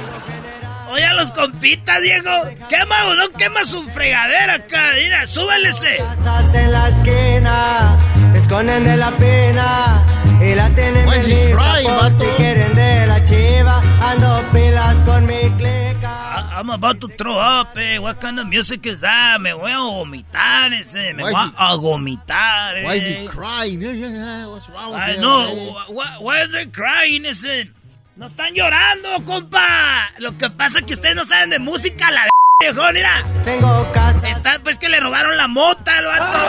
Oye, 0.89 1.05
a 1.05 1.13
los 1.13 1.31
compitas, 1.31 2.01
Diego. 2.01 2.29
Quema 2.67 3.05
o 3.05 3.15
no 3.15 3.29
quema 3.29 3.63
su 3.63 3.81
fregadera 3.91 4.55
acá. 4.55 4.91
Mira, 4.95 5.25
súbele 5.25 5.69
ese. 5.69 5.97
casas 5.97 6.53
en 6.53 6.71
la 6.73 6.89
esquina, 6.89 7.97
esconden 8.35 8.83
de 8.83 8.97
la 8.97 9.09
pena 9.11 10.03
y 10.41 10.55
la 10.55 10.67
is 10.69 11.25
he 11.27 11.45
lista 11.45 11.55
crying, 11.55 11.87
por 11.89 12.11
si 12.19 12.25
quieren 12.37 12.75
de 12.75 13.07
la 13.07 13.23
chiva. 13.23 13.81
Ando 14.09 14.43
pilas 14.51 14.95
con 15.05 15.25
mi 15.25 15.49
clica. 15.57 16.11
I- 16.33 16.59
I'm 16.59 16.69
about 16.69 16.99
to 17.01 17.07
throw 17.09 17.37
up, 17.37 17.77
eh. 17.77 17.97
What 17.99 18.19
kind 18.19 18.39
of 18.39 18.47
music 18.47 18.85
is 18.85 19.01
that? 19.01 19.39
Me 19.39 19.51
voy 19.53 19.71
a 19.71 19.77
vomitar 19.77 20.73
ese. 20.73 21.13
Me 21.13 21.23
Why 21.23 21.31
voy 21.31 21.43
is 21.43 21.49
he- 21.51 21.55
a 21.57 21.77
vomitar, 21.77 22.77
eh. 22.77 22.83
Why 22.85 22.95
is 22.97 23.05
he 23.05 23.27
crying? 23.27 23.81
Yeah, 23.81 23.91
yeah, 23.93 24.09
yeah. 24.09 24.47
What's 24.47 24.67
wrong 24.69 24.91
with 24.93 24.99
I 25.01 25.13
him? 25.13 25.21
know. 25.21 25.41
eh? 25.41 25.71
Why, 25.89 26.07
why 26.19 26.41
are 26.41 26.47
they 26.47 26.65
crying, 26.67 27.25
ese? 27.25 27.69
No 28.17 28.25
están 28.27 28.53
llorando, 28.53 29.23
compa. 29.25 30.09
Lo 30.19 30.37
que 30.37 30.49
pasa 30.49 30.79
es 30.79 30.85
que 30.85 30.93
ustedes 30.93 31.15
no 31.15 31.23
saben 31.25 31.49
de 31.49 31.59
música, 31.59 32.11
la 32.11 32.27
viejo, 32.61 32.81
mira. 32.93 33.25
Tengo 33.43 33.91
casa. 33.91 34.29
Está, 34.29 34.59
pues 34.59 34.77
que 34.77 34.87
le 34.89 34.99
robaron 34.99 35.35
la 35.37 35.47
mota 35.47 35.97
al 35.97 36.05
vato. 36.05 36.39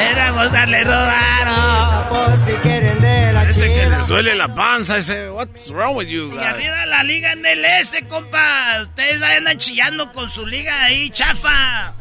Era, 0.00 0.32
cosa, 0.32 0.66
le 0.66 0.84
robaron. 0.84 2.08
Por 2.08 2.44
si 2.46 2.52
quieren 2.62 3.00
de 3.00 3.32
la 3.32 3.40
Parece 3.40 3.68
que 3.68 3.80
chiva. 3.84 3.96
les 3.98 4.06
duele 4.06 4.34
la 4.34 4.48
panza 4.54 4.96
ese. 4.98 5.30
What's 5.30 5.70
wrong 5.70 5.96
with 5.96 6.08
you 6.08 6.32
Y 6.34 6.38
arriba 6.38 6.86
la 6.86 7.02
liga 7.02 7.34
MLS, 7.36 7.96
compa. 8.08 8.80
Ustedes 8.82 9.22
ahí 9.22 9.36
andan 9.36 9.58
chillando 9.58 10.12
con 10.12 10.28
su 10.28 10.46
liga 10.46 10.84
ahí, 10.84 11.10
chafa. 11.10 11.94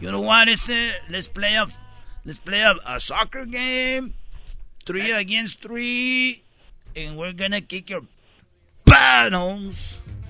You 0.00 0.08
know 0.10 0.22
what, 0.22 0.48
ese? 0.48 0.92
Let's 1.08 1.28
play 1.28 1.56
a, 1.56 1.66
let's 2.24 2.38
play 2.40 2.62
a, 2.62 2.74
a 2.86 3.00
soccer 3.00 3.44
game. 3.44 4.14
Three 4.86 5.12
against 5.12 5.60
three. 5.60 6.42
And 6.96 7.16
we're 7.16 7.34
gonna 7.34 7.60
kick 7.60 7.90
your 7.90 8.02
butt. 8.86 9.32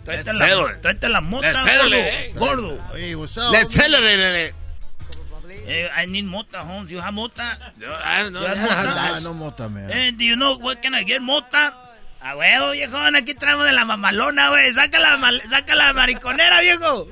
Tráete 0.04 0.32
la, 0.32 0.80
tráete 0.80 1.08
la 1.08 1.20
mota, 1.20 1.48
Let's 1.48 1.64
gordo. 1.64 1.96
Gordo. 2.34 2.82
Hey, 2.94 3.14
what's 3.14 3.36
up? 3.36 3.52
Let's 3.52 3.74
celebrate 3.74 4.46
it. 4.48 4.54
Eh, 5.66 5.88
I 5.94 6.06
need 6.06 6.24
mota, 6.24 6.60
Holmes. 6.64 6.90
You 6.90 7.00
have 7.00 7.12
mota? 7.12 7.58
I 8.04 8.22
don't 8.22 8.32
know. 8.32 8.40
Mota? 8.40 8.94
Ah, 8.96 9.20
no 9.22 9.34
mota, 9.34 9.68
man. 9.68 9.90
Eh, 9.90 10.12
do 10.16 10.24
you 10.24 10.36
know 10.36 10.56
what 10.58 10.80
can 10.80 10.94
I 10.94 11.04
get, 11.04 11.20
mota? 11.20 11.74
A 12.22 12.36
huevo, 12.36 12.72
viejón, 12.72 13.16
aquí 13.16 13.34
traemos 13.34 13.64
de 13.66 13.72
la 13.72 13.84
mamalona, 13.84 14.50
güey. 14.50 14.72
Saca 14.74 14.98
la, 14.98 15.16
mal- 15.16 15.40
saca 15.48 15.74
la 15.74 15.92
mariconera, 15.94 16.60
viejo. 16.60 17.06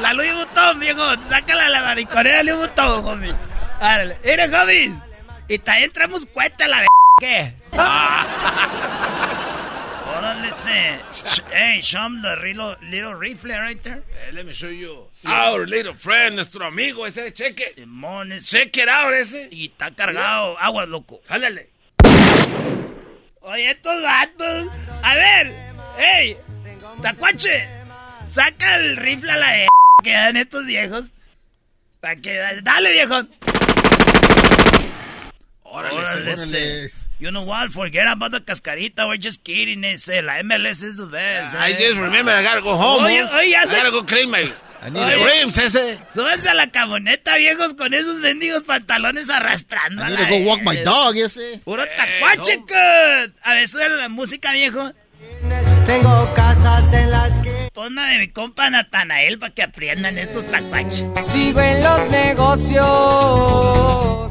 La 0.00 0.12
Louis 0.14 0.32
Vuitton, 0.34 0.80
viejo. 0.80 1.02
Sácala 1.28 1.68
la 1.68 1.82
mariconera 1.82 2.42
Louis 2.42 2.56
Vuitton, 2.58 3.04
homie. 3.04 3.34
Árale. 3.80 4.16
Mire, 4.24 4.44
homie. 4.56 4.94
Y 5.48 5.58
también 5.58 5.90
traemos 5.92 6.24
cuenta 6.26 6.66
la 6.68 6.80
b... 6.80 6.86
¿Qué? 7.18 7.54
Órale, 7.72 7.86
se. 10.52 11.00
Sh- 11.12 11.42
Hey, 11.52 11.80
show 11.82 12.06
him 12.06 12.22
the 12.22 12.36
little, 12.36 12.74
little 12.90 13.14
rifle 13.14 13.50
right 13.50 13.80
there. 13.82 14.02
Let 14.32 14.44
me 14.46 14.52
show 14.52 14.68
you. 14.68 15.08
Our 15.24 15.66
little 15.66 15.94
friend, 15.94 16.36
nuestro 16.36 16.66
amigo, 16.66 17.06
ese 17.06 17.32
cheque. 17.34 17.74
Simón, 17.76 18.32
ese- 18.32 18.46
Check 18.46 18.76
it 18.76 18.88
out, 18.88 19.12
ese. 19.14 19.48
Y 19.50 19.66
está 19.68 19.94
cargado. 19.94 20.56
Agua, 20.58 20.86
loco. 20.86 21.20
Jálale. 21.28 21.68
Oye, 23.42 23.70
estos 23.70 24.02
vatos. 24.02 24.68
A 25.02 25.14
ver, 25.14 25.54
hey, 25.98 26.36
Tacuache, 27.00 27.68
saca 28.26 28.76
el 28.76 28.96
rifle 28.96 29.30
a 29.30 29.36
la 29.36 29.50
de 29.52 29.68
que 30.02 30.12
dan 30.12 30.36
estos 30.36 30.66
viejos. 30.66 31.04
Pa' 32.00 32.16
que, 32.16 32.60
dale, 32.62 32.92
viejo. 32.92 33.22
Órale, 35.62 35.94
Órale. 36.00 36.90
You 37.18 37.30
know 37.30 37.44
what? 37.44 37.70
Forget 37.70 38.06
about 38.08 38.30
the 38.30 38.40
cascarita. 38.40 39.06
We're 39.08 39.16
just 39.16 39.42
kidding. 39.42 39.84
Ese, 39.84 40.20
la 40.22 40.34
MLS 40.42 40.82
is 40.82 40.96
the 40.96 41.06
best. 41.06 41.54
I 41.54 41.72
eh. 41.72 41.78
just 41.78 41.98
remember 41.98 42.30
I 42.30 42.42
gotta 42.42 42.60
go 42.60 42.76
home. 42.76 43.04
Oye, 43.04 43.22
oye, 43.22 43.54
I 43.56 43.64
gotta 43.64 43.90
go 43.90 44.02
clean 44.02 44.30
my 44.30 44.42
need 44.90 45.00
my 45.00 45.12
a- 45.14 45.24
rims, 45.24 45.58
ese. 45.58 45.98
Súbanse 46.12 46.48
a 46.48 46.54
la 46.54 46.66
camioneta, 46.68 47.36
viejos, 47.36 47.74
con 47.74 47.94
esos 47.94 48.20
mendigos 48.20 48.64
pantalones 48.64 49.30
arrastrando. 49.30 50.02
I 50.02 50.06
a 50.06 50.10
need 50.10 50.18
la 50.20 50.28
to 50.28 50.38
go 50.38 50.44
walk 50.44 50.62
my 50.62 50.76
dog, 50.84 51.16
ese. 51.16 51.60
Puro 51.64 51.84
tacuache, 51.84 52.58
cut. 52.66 53.34
A 53.42 53.54
ver, 53.54 53.68
sube 53.68 53.88
la 53.88 54.08
música, 54.08 54.52
viejo. 54.52 54.92
Tengo 55.86 56.34
casas 56.34 56.92
en 56.92 57.10
las 57.10 57.25
Tona 57.76 58.08
de 58.08 58.18
mi 58.20 58.28
compa 58.28 58.70
Natanael 58.70 59.38
para 59.38 59.52
que 59.52 59.62
aprendan 59.62 60.16
estos 60.16 60.50
tacuaches. 60.50 61.04
sigo 61.30 61.60
en 61.60 61.84
los 61.84 62.08
negocios. 62.08 62.82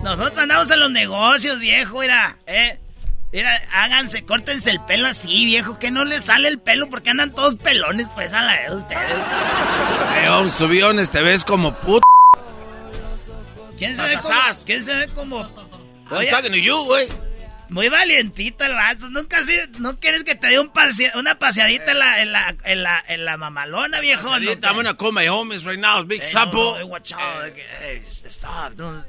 Nosotros 0.02 0.36
andamos 0.40 0.72
en 0.72 0.80
los 0.80 0.90
negocios, 0.90 1.60
viejo, 1.60 2.00
mira, 2.00 2.38
eh. 2.48 2.80
Mira, 3.32 3.62
háganse, 3.72 4.26
córtense 4.26 4.72
el 4.72 4.80
pelo 4.80 5.08
así, 5.08 5.46
viejo, 5.46 5.78
que 5.78 5.92
no 5.92 6.06
les 6.06 6.24
sale 6.24 6.48
el 6.48 6.58
pelo 6.58 6.90
porque 6.90 7.12
andan 7.12 7.36
todos 7.36 7.54
pelones, 7.54 8.10
pues, 8.16 8.34
a 8.34 8.42
la 8.42 8.54
vez 8.54 8.72
ustedes. 8.72 9.14
Eh, 10.24 10.28
Holmes, 10.28 10.56
subiones, 10.56 11.12
te 11.12 11.22
ves 11.22 11.44
como 11.44 11.76
puto. 11.76 12.02
¿Quién 13.78 13.96
se 13.96 14.02
ve 14.02 14.18
como? 14.24 14.40
¿Quién 14.66 14.84
se 14.84 14.96
ve 14.96 15.08
como? 15.10 15.42
I'm 15.42 16.18
Oye, 16.18 16.32
talking 16.32 16.50
to 16.52 16.58
you, 16.58 16.84
güey. 16.86 17.08
Muy 17.70 17.90
valientito 17.90 18.64
el 18.66 18.74
vato. 18.74 19.10
Nunca 19.10 19.40
así, 19.40 19.54
no 19.80 20.00
quieres 20.00 20.24
que 20.24 20.36
te 20.36 20.48
dé 20.48 20.60
un 20.60 20.72
pasea- 20.72 21.16
una 21.16 21.38
paseadita 21.40 21.92
en 21.92 22.00
la, 22.00 22.22
en 22.22 22.32
la, 22.32 22.56
en 22.66 22.84
la, 22.84 23.04
en 23.08 23.26
la 23.26 23.38
mamalona, 23.38 24.00
viejo. 24.00 24.24
¿no? 24.24 24.34
Ahorita, 24.34 24.68
I'm 24.70 24.76
gonna 24.76 24.96
call 24.96 25.12
my 25.14 25.28
homies 25.28 25.64
right 25.66 25.80
now. 25.80 26.04
Big 26.04 26.22
Hey, 26.22 26.30
Sapo. 26.32 26.58
no, 26.58 26.72
no, 26.72 26.78
hey, 26.78 26.84
watch 26.84 27.12
out. 27.14 27.54
Hey, 27.82 28.02
stop. 28.06 28.74
Don't. 28.76 29.04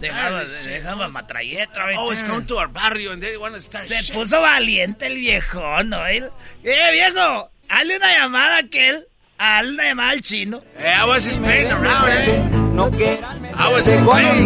Dejaba, 0.00 0.44
dejaba 0.44 1.08
matralleta. 1.10 1.84
right 1.86 1.96
Oh, 1.98 2.10
come 2.26 2.46
to 2.46 2.56
our 2.58 2.68
barrio 2.68 3.12
and 3.12 3.20
they 3.22 3.36
want 3.36 3.54
to 3.54 3.60
start 3.60 3.84
Se 3.84 4.02
shit. 4.02 4.14
puso 4.14 4.40
valiente 4.40 5.06
el 5.06 5.16
viejo, 5.16 5.82
¿no? 5.82 6.06
Él- 6.06 6.30
Eh, 6.62 6.90
viejo, 6.92 7.50
hazle 7.68 7.96
una 7.96 8.12
llamada 8.18 8.56
a 8.56 8.58
aquel. 8.60 9.06
Hazle 9.36 9.72
una 9.72 9.84
llamada 9.84 10.10
al 10.10 10.20
chino. 10.22 10.62
Eh, 10.78 10.94
I 10.96 11.04
was 11.06 11.24
just 11.24 11.40
playing 11.42 11.70
around, 11.70 12.08
eh. 12.08 12.42
No 12.72 12.90
quieran 12.90 13.44
I 13.58 13.72
was 13.72 13.84
just 13.84 14.04
playing. 14.04 14.44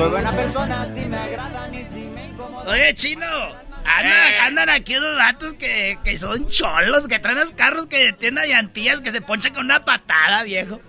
De. 0.00 0.04
Soy 0.04 0.10
buena 0.10 0.32
persona, 0.32 0.86
si 0.94 1.04
me 1.06 1.16
agradan 1.16 1.74
y 1.74 1.84
si 1.84 2.00
me 2.00 2.24
incomodan. 2.26 2.68
Oye, 2.68 2.94
chino. 2.94 3.26
Andan, 3.82 4.12
Eh. 4.12 4.38
andan 4.42 4.68
aquí 4.68 4.94
unos 4.96 5.16
vatos 5.16 5.54
que, 5.54 5.98
que 6.04 6.16
son 6.18 6.46
cholos, 6.48 7.08
que 7.08 7.18
traen 7.18 7.38
los 7.38 7.52
carros 7.52 7.86
que 7.86 8.12
tienen 8.12 8.46
llantillas 8.48 9.00
que 9.00 9.10
se 9.10 9.20
ponchan 9.22 9.52
con 9.54 9.64
una 9.64 9.84
patada, 9.84 10.42
viejo. 10.44 10.80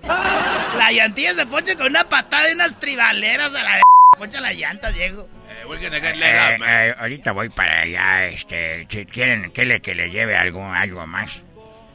La 0.78 0.92
llantilla 0.92 1.34
se 1.34 1.46
poncha 1.46 1.76
con 1.76 1.88
una 1.88 2.08
patada 2.10 2.50
y 2.50 2.54
unas 2.54 2.80
tribaleras 2.80 3.56
a 3.56 3.64
la 3.64 3.76
v- 3.78 3.82
poncha 4.18 4.42
las 4.42 4.56
llantas, 4.56 4.94
viejo. 4.94 5.28
Eh. 5.50 6.58
Eh, 6.62 6.96
ahorita 7.00 7.32
voy 7.32 7.50
para 7.50 7.82
allá, 7.82 8.28
este, 8.28 8.86
si 8.90 9.06
quieren 9.06 9.52
que 9.52 9.66
le, 9.66 9.82
que 9.82 9.96
le 9.96 10.10
lleve 10.10 10.36
algo, 10.36 10.66
algo 10.72 11.08
más. 11.08 11.42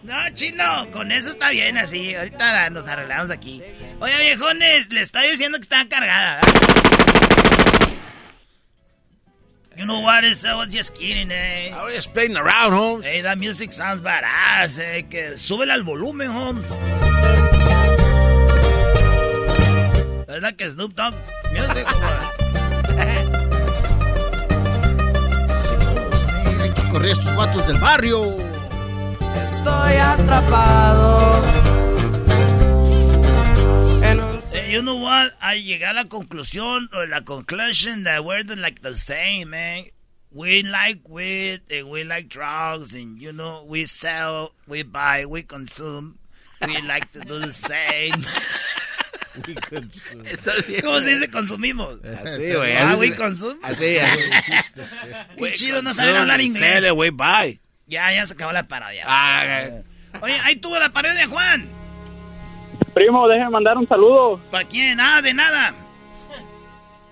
No, 0.07 0.15
chino, 0.35 0.87
con 0.93 1.11
eso 1.11 1.31
está 1.31 1.51
bien 1.51 1.77
así. 1.77 2.15
Ahorita 2.15 2.71
nos 2.71 2.87
arreglamos 2.87 3.31
aquí. 3.33 3.61
Oye, 3.99 4.17
viejones, 4.21 4.89
le 4.91 5.01
estoy 5.01 5.33
diciendo 5.33 5.59
que 5.59 5.63
está 5.65 5.85
cargada. 5.89 6.41
¿verdad? 6.43 6.63
You 9.77 9.85
know 9.85 10.01
what? 10.01 10.23
Is, 10.25 10.45
I 10.45 10.55
was 10.55 10.73
just 10.73 10.95
kidding, 10.95 11.31
eh. 11.33 11.71
I 11.75 11.83
was 11.85 11.95
just 11.95 12.15
playing 12.15 12.37
around, 12.37 12.73
Holmes. 12.73 13.05
Hey, 13.05 13.21
that 13.23 13.37
music 13.37 13.73
sounds 13.73 14.01
badass, 14.01 14.79
eh. 14.79 15.03
Que 15.11 15.37
súbele 15.37 15.73
al 15.73 15.83
volumen, 15.83 16.31
Holmes. 16.31 16.67
¿Verdad 20.29 20.55
que 20.55 20.71
Snoop 20.71 20.95
Dogg 20.95 21.15
music? 21.53 21.87
Hay 26.63 26.71
que 26.71 26.83
correr 26.93 27.11
a 27.11 27.13
estos 27.13 27.37
vatos 27.37 27.67
del 27.67 27.79
barrio. 27.79 28.46
Estoy 29.67 29.97
atrapado. 29.97 31.43
Eh, 34.53 34.71
you 34.71 34.81
know 34.81 34.95
what? 34.95 35.33
I 35.41 35.57
llegué 35.61 35.87
a 35.87 35.93
la 35.93 36.05
conclusión, 36.05 36.89
or 36.95 37.09
la 37.09 37.23
conclusion 37.23 38.05
that 38.05 38.25
we're 38.25 38.45
like 38.45 38.81
the 38.83 38.95
same, 38.95 39.51
man. 39.51 39.87
We 40.31 40.63
like 40.63 41.01
weed 41.09 41.63
and 41.69 41.91
we 41.91 42.05
like 42.05 42.29
drugs 42.29 42.95
and 42.95 43.21
you 43.21 43.33
know 43.33 43.65
we 43.67 43.87
sell, 43.87 44.53
we 44.69 44.85
buy, 44.85 45.27
we 45.27 45.43
consume. 45.43 46.19
We 46.65 46.81
like 46.83 47.11
to 47.15 47.21
do 47.21 47.41
the 47.41 47.53
same. 47.53 48.25
¿Cómo 50.83 51.01
se 51.01 51.11
dice 51.11 51.29
consumimos? 51.29 52.01
Así, 52.05 52.55
güey. 52.55 52.73
Ah, 52.77 52.93
así 52.93 53.01
we 53.01 53.17
consume. 53.17 53.59
Así, 53.65 53.99
Qué 55.37 55.53
chido 55.55 55.83
no 55.83 55.91
consume, 55.91 55.95
saber 55.95 56.17
hablar 56.17 56.41
inglés. 56.41 56.61
sell 56.61 56.85
it, 56.85 56.97
we 56.97 57.11
buy. 57.11 57.59
Ya, 57.87 58.13
ya 58.13 58.27
se 58.27 58.35
acabó 58.35 58.53
la 58.53 58.65
parodia. 58.65 59.05
Ah. 59.07 59.69
Oye, 60.21 60.35
ahí 60.43 60.57
tuvo 60.57 60.79
la 60.79 60.89
parodia, 60.89 61.27
Juan. 61.29 61.69
Primo, 62.95 63.29
déjeme 63.29 63.51
mandar 63.51 63.77
un 63.77 63.87
saludo. 63.87 64.41
¿Para 64.51 64.67
quién? 64.67 64.97
Nada, 64.97 65.23
de 65.23 65.35
nada. 65.35 65.75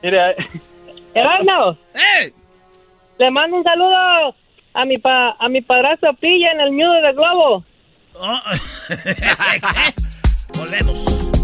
Mire, 0.03 0.37
Erasmo, 1.15 1.79
¡Eh! 1.95 2.33
le 3.19 3.31
mando 3.31 3.57
un 3.57 3.65
saludo 3.65 4.35
a 4.75 4.85
mi 4.85 4.99
pa, 4.99 5.37
a 5.39 5.49
mi 5.49 5.63
padrastro 5.63 6.13
Pilla 6.15 6.51
en 6.53 6.61
el 6.61 6.77
nudo 6.77 7.01
de 7.03 7.13
globo. 7.13 7.65
Oh. 8.15 8.41
Volvemos. 10.59 11.44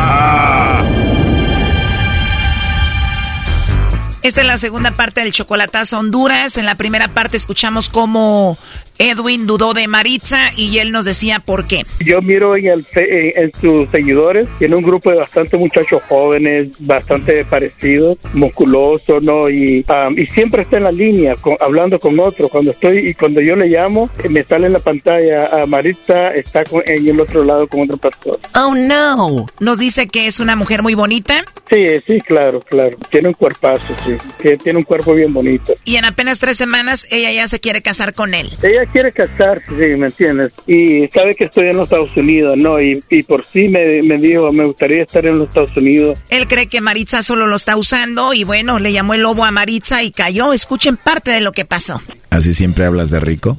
Esta 4.23 4.41
es 4.41 4.47
la 4.47 4.57
segunda 4.59 4.91
parte 4.91 5.21
del 5.21 5.31
Chocolatazo 5.31 5.97
Honduras. 5.97 6.57
En 6.57 6.65
la 6.67 6.75
primera 6.75 7.07
parte 7.07 7.37
escuchamos 7.37 7.89
cómo 7.89 8.55
Edwin 8.99 9.47
dudó 9.47 9.73
de 9.73 9.87
Maritza 9.87 10.51
y 10.55 10.77
él 10.77 10.91
nos 10.91 11.05
decía 11.05 11.39
por 11.39 11.65
qué. 11.65 11.87
Yo 12.05 12.21
miro 12.21 12.55
en, 12.55 12.67
el, 12.67 12.85
en, 12.97 13.43
en 13.45 13.51
sus 13.59 13.89
seguidores, 13.89 14.45
tiene 14.59 14.75
un 14.75 14.83
grupo 14.83 15.09
de 15.09 15.17
bastante 15.17 15.57
muchachos 15.57 16.03
jóvenes, 16.07 16.67
bastante 16.81 17.43
parecidos, 17.45 18.19
musculosos, 18.33 19.23
¿no? 19.23 19.49
Y, 19.49 19.83
um, 19.89 20.17
y 20.19 20.27
siempre 20.27 20.61
está 20.61 20.77
en 20.77 20.83
la 20.83 20.91
línea, 20.91 21.35
con- 21.37 21.57
hablando 21.59 21.99
con 21.99 22.19
otros. 22.19 22.51
Cuando 22.51 22.69
estoy 22.71 22.99
y 23.09 23.13
cuando 23.15 23.41
yo 23.41 23.55
le 23.55 23.69
llamo, 23.69 24.07
eh, 24.23 24.29
me 24.29 24.43
sale 24.43 24.67
en 24.67 24.73
la 24.73 24.79
pantalla 24.79 25.63
a 25.63 25.65
Maritza, 25.65 26.31
está 26.35 26.63
con- 26.63 26.83
en 26.85 27.07
el 27.07 27.19
otro 27.19 27.43
lado 27.43 27.67
con 27.67 27.81
otra 27.81 27.97
persona. 27.97 28.37
Oh 28.55 28.75
no. 28.75 29.47
Nos 29.59 29.79
dice 29.79 30.07
que 30.07 30.27
es 30.27 30.39
una 30.39 30.55
mujer 30.55 30.83
muy 30.83 30.93
bonita 30.93 31.43
Sí, 31.71 31.77
sí, 32.05 32.19
claro, 32.19 32.59
claro. 32.59 32.97
Tiene 33.09 33.29
un 33.29 33.33
cuerpazo, 33.33 33.95
sí. 34.05 34.10
Que 34.39 34.57
tiene 34.57 34.79
un 34.79 34.85
cuerpo 34.85 35.13
bien 35.13 35.33
bonito. 35.33 35.73
y 35.85 35.95
en 35.97 36.05
apenas 36.05 36.39
tres 36.39 36.57
semanas 36.57 37.05
ella 37.11 37.31
ya 37.31 37.47
se 37.47 37.59
quiere 37.59 37.81
casar 37.81 38.13
con 38.13 38.33
él. 38.33 38.49
Ella 38.61 38.85
quiere 38.91 39.11
casarse, 39.11 39.65
sí, 39.69 39.95
¿me 39.97 40.07
entiendes? 40.07 40.53
Y 40.67 41.07
sabe 41.09 41.35
que 41.35 41.45
estoy 41.45 41.67
en 41.67 41.77
los 41.77 41.85
Estados 41.85 42.15
Unidos, 42.15 42.55
¿no? 42.57 42.79
Y, 42.81 43.03
y 43.09 43.23
por 43.23 43.45
sí 43.45 43.67
me, 43.69 44.01
me 44.03 44.17
dijo, 44.17 44.51
me 44.51 44.65
gustaría 44.65 45.03
estar 45.03 45.25
en 45.25 45.39
los 45.39 45.47
Estados 45.49 45.75
Unidos. 45.77 46.19
Él 46.29 46.47
cree 46.47 46.67
que 46.67 46.81
Maritza 46.81 47.21
solo 47.23 47.47
lo 47.47 47.55
está 47.55 47.77
usando 47.77 48.33
y 48.33 48.43
bueno, 48.43 48.79
le 48.79 48.91
llamó 48.91 49.13
el 49.13 49.21
lobo 49.21 49.43
a 49.45 49.51
Maritza 49.51 50.03
y 50.03 50.11
cayó. 50.11 50.53
Escuchen 50.53 50.97
parte 50.97 51.31
de 51.31 51.41
lo 51.41 51.51
que 51.51 51.65
pasó. 51.65 52.01
¿Así 52.29 52.53
siempre 52.53 52.85
hablas 52.85 53.09
de 53.09 53.19
rico? 53.19 53.57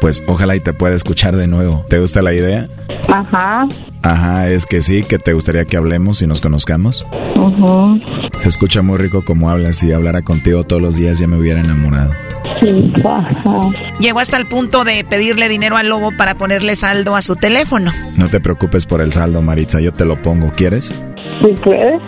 Pues 0.00 0.22
ojalá 0.26 0.56
y 0.56 0.60
te 0.60 0.72
pueda 0.72 0.94
escuchar 0.94 1.36
de 1.36 1.46
nuevo. 1.46 1.84
¿Te 1.88 1.98
gusta 1.98 2.22
la 2.22 2.32
idea? 2.34 2.68
Ajá. 3.08 3.66
Ajá, 4.06 4.48
es 4.48 4.66
que 4.66 4.82
sí, 4.82 5.02
que 5.02 5.18
te 5.18 5.32
gustaría 5.32 5.64
que 5.64 5.76
hablemos 5.76 6.22
y 6.22 6.28
nos 6.28 6.40
conozcamos. 6.40 7.04
Ujú. 7.34 8.00
Se 8.40 8.48
escucha 8.48 8.80
muy 8.80 8.98
rico 8.98 9.24
como 9.24 9.50
hablas. 9.50 9.78
Si 9.78 9.90
hablara 9.92 10.22
contigo 10.22 10.62
todos 10.62 10.80
los 10.80 10.94
días 10.94 11.18
ya 11.18 11.26
me 11.26 11.36
hubiera 11.36 11.60
enamorado. 11.60 12.12
Sí, 12.60 12.92
ajá. 13.04 13.60
Llegó 13.98 14.20
hasta 14.20 14.36
el 14.36 14.46
punto 14.46 14.84
de 14.84 15.02
pedirle 15.02 15.48
dinero 15.48 15.76
al 15.76 15.88
lobo 15.88 16.12
para 16.16 16.36
ponerle 16.36 16.76
saldo 16.76 17.16
a 17.16 17.22
su 17.22 17.34
teléfono. 17.34 17.90
No 18.16 18.28
te 18.28 18.38
preocupes 18.38 18.86
por 18.86 19.00
el 19.00 19.12
saldo, 19.12 19.42
Maritza, 19.42 19.80
yo 19.80 19.92
te 19.92 20.04
lo 20.04 20.22
pongo. 20.22 20.52
¿Quieres? 20.52 20.94
Si 21.42 21.52
puedes, 21.62 22.00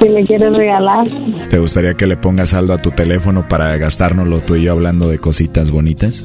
si 0.00 0.08
me 0.08 0.24
quieres 0.24 0.52
regalar. 0.52 1.06
¿Te 1.48 1.58
gustaría 1.58 1.94
que 1.94 2.06
le 2.06 2.16
pongas 2.16 2.50
saldo 2.50 2.72
a 2.72 2.78
tu 2.78 2.90
teléfono 2.90 3.46
para 3.48 3.76
gastárnoslo 3.76 4.40
tú 4.40 4.56
y 4.56 4.64
yo 4.64 4.72
hablando 4.72 5.08
de 5.08 5.18
cositas 5.18 5.70
bonitas? 5.70 6.24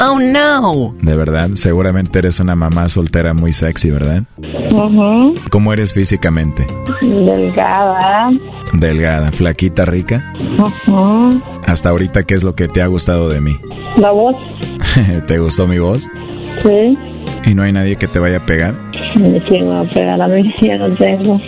Oh 0.00 0.18
no. 0.18 0.94
De 1.00 1.16
verdad, 1.16 1.50
seguramente 1.54 2.18
eres 2.18 2.38
una 2.38 2.54
mamá 2.54 2.88
soltera 2.88 3.32
muy 3.34 3.52
sexy, 3.52 3.90
¿verdad? 3.90 4.22
Ujú. 4.72 5.34
¿Cómo 5.50 5.72
eres 5.72 5.94
físicamente? 5.94 6.66
Delgada. 7.00 8.28
Delgada, 8.72 9.32
flaquita, 9.32 9.84
rica. 9.84 10.32
Ujú. 10.58 11.42
Hasta 11.66 11.88
ahorita, 11.90 12.24
¿qué 12.24 12.34
es 12.34 12.44
lo 12.44 12.54
que 12.54 12.68
te 12.68 12.82
ha 12.82 12.86
gustado 12.86 13.28
de 13.28 13.40
mí? 13.40 13.56
La 13.96 14.10
voz. 14.10 14.36
¿Te 15.26 15.38
gustó 15.38 15.66
mi 15.66 15.78
voz? 15.78 16.06
Sí. 16.62 16.98
¿Y 17.46 17.54
no 17.54 17.62
hay 17.62 17.72
nadie 17.72 17.96
que 17.96 18.08
te 18.08 18.18
vaya 18.18 18.38
a 18.38 18.46
pegar? 18.46 18.74
¿Quién 19.48 19.68
me 19.68 19.74
va 19.74 19.80
a 19.80 19.84
pegar 19.84 20.20
a 20.20 20.28
mí? 20.28 20.42
Ya 20.62 20.76
no 20.76 20.94
tengo. 20.96 21.40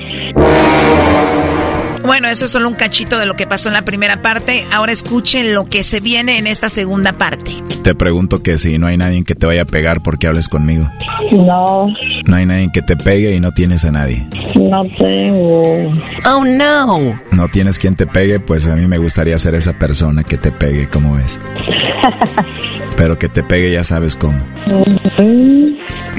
Bueno, 2.05 2.29
eso 2.29 2.47
es 2.47 2.51
solo 2.51 2.69
un 2.69 2.75
cachito 2.75 3.19
de 3.19 3.27
lo 3.27 3.35
que 3.35 3.47
pasó 3.47 3.69
en 3.69 3.75
la 3.75 3.83
primera 3.83 4.23
parte. 4.23 4.63
Ahora 4.73 4.93
escuchen 4.93 5.53
lo 5.55 5.67
que 5.67 5.83
se 5.83 6.01
viene 6.01 6.39
en 6.39 6.47
esta 6.47 6.71
segunda 6.71 7.13
parte. 7.19 7.51
Te 7.83 7.95
pregunto 7.95 8.43
que 8.43 8.57
si 8.57 8.79
no 8.79 8.87
hay 8.87 8.97
nadie 8.97 9.23
que 9.25 9.35
te 9.35 9.45
vaya 9.47 9.63
a 9.63 9.67
pegar 9.67 10.03
porque 10.03 10.27
hables 10.27 10.49
conmigo. 10.49 10.91
No, 11.33 11.87
No 12.25 12.37
hay 12.37 12.47
nadie 12.47 12.71
que 12.73 12.81
te 12.81 12.97
pegue 12.97 13.35
y 13.35 13.41
no 13.41 13.53
tienes 13.53 13.85
a 13.85 13.91
nadie. 13.91 14.27
no 14.55 14.81
tengo. 14.97 15.93
Oh 16.25 16.45
no. 16.45 17.21
No 17.31 17.49
tienes 17.49 17.79
quien 17.79 17.95
te 17.95 18.07
pegue, 18.07 18.41
pues 18.41 18.67
a 18.67 18.75
mí 18.75 18.87
me 18.87 18.97
gustaría 18.99 19.37
ser 19.37 19.55
esa 19.55 19.75
persona 19.79 20.25
que 20.25 20.39
te 20.39 20.51
pegue, 20.51 20.89
¿cómo 20.89 21.17
ves? 21.17 21.39
Pero 22.97 23.19
que 23.19 23.29
te 23.29 23.43
pegue 23.43 23.71
ya 23.73 23.85
sabes 23.85 24.17
cómo. 24.17 24.39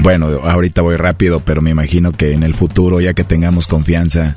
Bueno, 0.02 0.28
ahorita 0.44 0.82
voy 0.82 0.96
rápido, 0.96 1.40
pero 1.40 1.60
me 1.60 1.70
imagino 1.70 2.12
que 2.12 2.32
en 2.32 2.42
el 2.42 2.54
futuro, 2.54 3.00
ya 3.00 3.12
que 3.14 3.24
tengamos 3.24 3.66
confianza, 3.66 4.34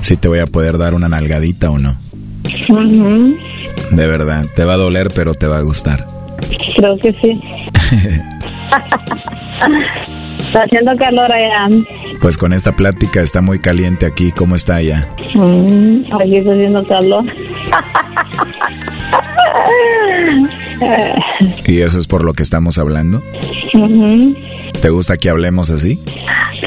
sí 0.00 0.16
te 0.16 0.28
voy 0.28 0.38
a 0.38 0.46
poder 0.46 0.78
dar 0.78 0.94
una 0.94 1.08
nalgadita 1.08 1.70
o 1.70 1.78
no. 1.78 1.96
De 3.90 4.06
verdad, 4.06 4.46
te 4.54 4.64
va 4.64 4.74
a 4.74 4.76
doler, 4.78 5.08
pero 5.14 5.34
te 5.34 5.46
va 5.46 5.58
a 5.58 5.62
gustar. 5.62 6.06
Creo 6.76 6.96
que 6.98 7.12
sí. 7.12 7.40
Está 10.46 10.64
haciendo 10.64 10.96
calor 10.96 11.32
allá. 11.32 11.68
Pues 12.20 12.36
con 12.36 12.52
esta 12.52 12.72
plática 12.72 13.22
está 13.22 13.40
muy 13.40 13.58
caliente 13.58 14.04
aquí, 14.04 14.32
¿cómo 14.32 14.54
está 14.54 14.76
allá? 14.76 15.08
Mm, 15.34 16.04
aquí 16.20 16.36
está 16.36 16.52
haciendo 16.52 16.86
calor. 16.86 17.24
¿Y 21.66 21.80
eso 21.80 21.98
es 21.98 22.06
por 22.06 22.24
lo 22.24 22.34
que 22.34 22.42
estamos 22.42 22.78
hablando? 22.78 23.22
¿Te 24.82 24.90
gusta 24.90 25.16
que 25.16 25.30
hablemos 25.30 25.70
así? 25.70 25.98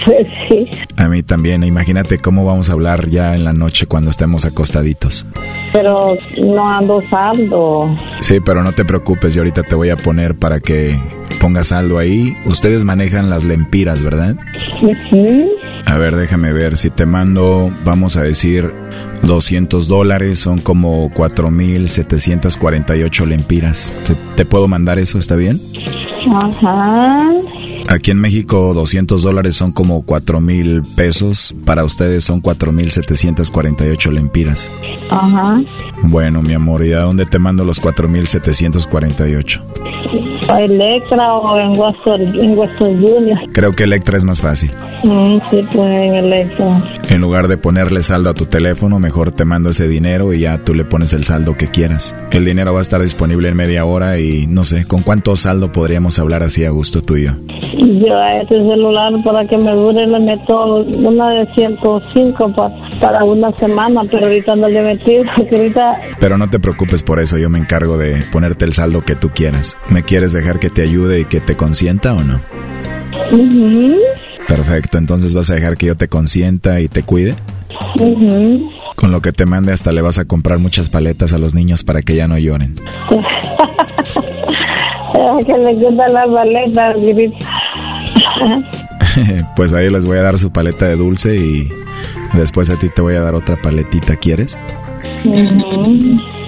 Pues 0.06 0.28
sí, 0.50 0.68
A 0.98 1.08
mí 1.08 1.24
también, 1.24 1.64
imagínate 1.64 2.18
cómo 2.20 2.46
vamos 2.46 2.70
a 2.70 2.74
hablar 2.74 3.10
ya 3.10 3.34
en 3.36 3.44
la 3.44 3.54
noche 3.54 3.86
cuando 3.88 4.10
estemos 4.10 4.46
acostaditos. 4.46 5.26
pero 5.72 6.18
no 6.42 6.68
ando 6.68 7.02
saldo. 7.10 7.96
Sí, 8.22 8.40
pero 8.40 8.64
no 8.64 8.72
te 8.72 8.86
preocupes, 8.86 9.34
yo 9.34 9.42
ahorita 9.42 9.64
te 9.64 9.76
voy 9.76 9.90
a 9.90 9.98
poner 9.98 10.36
para 10.36 10.60
que 10.60 10.98
pongas 11.40 11.68
saldo 11.68 11.98
ahí. 11.98 12.36
Ustedes 12.46 12.84
manejan 12.86 13.30
las 13.30 13.44
lempiras, 13.44 14.04
¿verdad? 14.04 14.36
A 15.86 15.98
ver, 15.98 16.16
déjame 16.16 16.54
ver, 16.54 16.78
si 16.78 16.90
te 16.90 17.06
mando, 17.06 17.70
vamos 17.84 18.16
a 18.18 18.24
decir, 18.24 18.72
200 19.24 19.88
dólares, 19.88 20.40
son 20.40 20.60
como 20.60 21.10
4.748 21.12 23.26
lempiras. 23.26 23.98
¿Te, 24.08 24.16
te 24.36 24.46
puedo 24.46 24.68
mandar 24.68 25.00
eso, 25.00 25.18
está 25.18 25.36
bien? 25.36 25.60
Ajá. 26.34 27.18
Aquí 27.88 28.12
en 28.12 28.20
México 28.20 28.74
200 28.74 29.22
dólares 29.22 29.56
son 29.56 29.72
como 29.72 30.06
4.000 30.06 30.84
pesos, 30.96 31.56
para 31.66 31.84
ustedes 31.84 32.24
son 32.24 32.42
4.748 32.42 34.12
lempiras. 34.12 34.72
Ajá. 35.10 35.56
Bueno, 36.04 36.42
mi 36.42 36.54
amor, 36.54 36.84
¿y 36.84 36.94
a 36.94 37.02
dónde 37.02 37.26
te 37.26 37.38
mando 37.40 37.64
los 37.64 37.82
4.748? 37.82 39.62
Electra 40.60 41.36
o 41.38 41.60
en 41.60 41.72
Western, 41.80 42.40
en 42.42 42.58
Western 42.58 43.02
Junior. 43.06 43.38
Creo 43.52 43.72
que 43.74 43.84
Electra 43.84 44.18
es 44.18 44.24
más 44.24 44.42
fácil. 44.42 44.72
Mm, 45.04 45.38
sí, 45.50 45.66
pues 45.74 45.88
en 45.88 46.16
Electra. 46.16 46.68
En 47.10 47.22
lugar 47.22 47.48
de 47.48 47.58
ponerle 47.58 48.02
saldo 48.04 48.30
a 48.30 48.34
tu 48.34 48.46
teléfono, 48.46 49.00
mejor 49.00 49.32
te 49.32 49.46
mando 49.46 49.70
ese 49.72 49.88
dinero 49.88 50.34
y 50.34 50.42
ya 50.42 50.58
tú 50.60 50.74
le 50.74 50.84
pones 50.86 51.14
el 51.14 51.24
saldo 51.24 51.56
que 51.56 51.68
quieras. 51.68 52.16
El 52.32 52.46
dinero 52.46 52.74
va 52.74 52.80
a 52.80 52.82
estar 52.82 53.02
disponible 53.02 53.50
en 53.50 53.56
media 53.58 53.86
hora 53.86 54.20
y 54.20 54.48
no 54.48 54.66
sé, 54.66 54.86
¿con 54.88 55.02
cuánto 55.02 55.36
saldo 55.36 55.72
podríamos 55.72 56.20
hablar 56.20 56.44
así 56.44 56.64
a 56.66 56.70
gusto 56.70 57.02
tú 57.02 57.18
y 57.18 57.26
yo? 57.26 57.32
A 58.16 58.42
este 58.42 58.58
celular 58.58 59.12
para 59.24 59.46
que 59.48 59.58
me 59.58 59.72
dure 59.72 60.06
le 60.08 60.20
meto 60.20 60.76
una 60.76 61.30
de 61.32 61.48
105 61.56 62.54
pa- 62.56 62.72
para 63.02 63.24
una 63.24 63.52
semana, 63.58 64.02
pero 64.10 64.28
ahorita 64.28 64.56
no 64.56 64.68
le 64.70 64.80
he 64.80 64.84
metido, 64.84 65.24
porque 65.36 65.56
ahorita 65.58 65.96
Pero 66.20 66.38
no 66.38 66.50
te 66.50 66.60
preocupes 66.60 67.04
por 67.04 67.20
eso, 67.20 67.38
yo 67.38 67.50
me 67.50 67.58
encargo 67.60 67.98
de 67.98 68.24
ponerte 68.32 68.66
el 68.66 68.74
saldo 68.74 69.02
que 69.02 69.16
tú 69.16 69.30
quieras. 69.30 69.78
¿Me 69.90 70.04
quieres 70.04 70.35
dejar 70.36 70.60
que 70.60 70.70
te 70.70 70.82
ayude 70.82 71.22
y 71.22 71.26
que 71.26 71.40
te 71.42 71.56
consienta 71.56 72.14
o 72.14 72.22
no? 72.24 72.40
Perfecto, 74.48 74.98
entonces 74.98 75.34
vas 75.34 75.50
a 75.50 75.56
dejar 75.56 75.78
que 75.78 75.88
yo 75.88 75.96
te 75.96 76.08
consienta 76.08 76.80
y 76.80 76.88
te 76.88 77.04
cuide. 77.04 77.36
Con 78.96 79.12
lo 79.12 79.22
que 79.22 79.32
te 79.32 79.46
mande 79.46 79.74
hasta 79.74 79.92
le 79.92 80.02
vas 80.02 80.20
a 80.20 80.26
comprar 80.26 80.60
muchas 80.60 80.90
paletas 80.90 81.34
a 81.34 81.38
los 81.38 81.54
niños 81.54 81.84
para 81.84 82.02
que 82.02 82.16
ya 82.16 82.28
no 82.28 82.38
lloren. 82.38 82.76
Que 85.46 85.54
le 85.54 85.74
gusta 85.76 86.08
la 86.10 86.26
paleta, 86.26 86.94
grita. 86.94 87.38
pues 89.56 89.74
ahí 89.74 89.90
les 89.90 90.06
voy 90.06 90.18
a 90.18 90.22
dar 90.22 90.38
su 90.38 90.52
paleta 90.52 90.86
de 90.86 90.96
dulce 90.96 91.36
y 91.36 91.70
después 92.34 92.70
a 92.70 92.78
ti 92.78 92.90
te 92.90 93.02
voy 93.02 93.16
a 93.16 93.22
dar 93.22 93.34
otra 93.36 93.56
paletita, 93.56 94.16
¿quieres? 94.16 94.58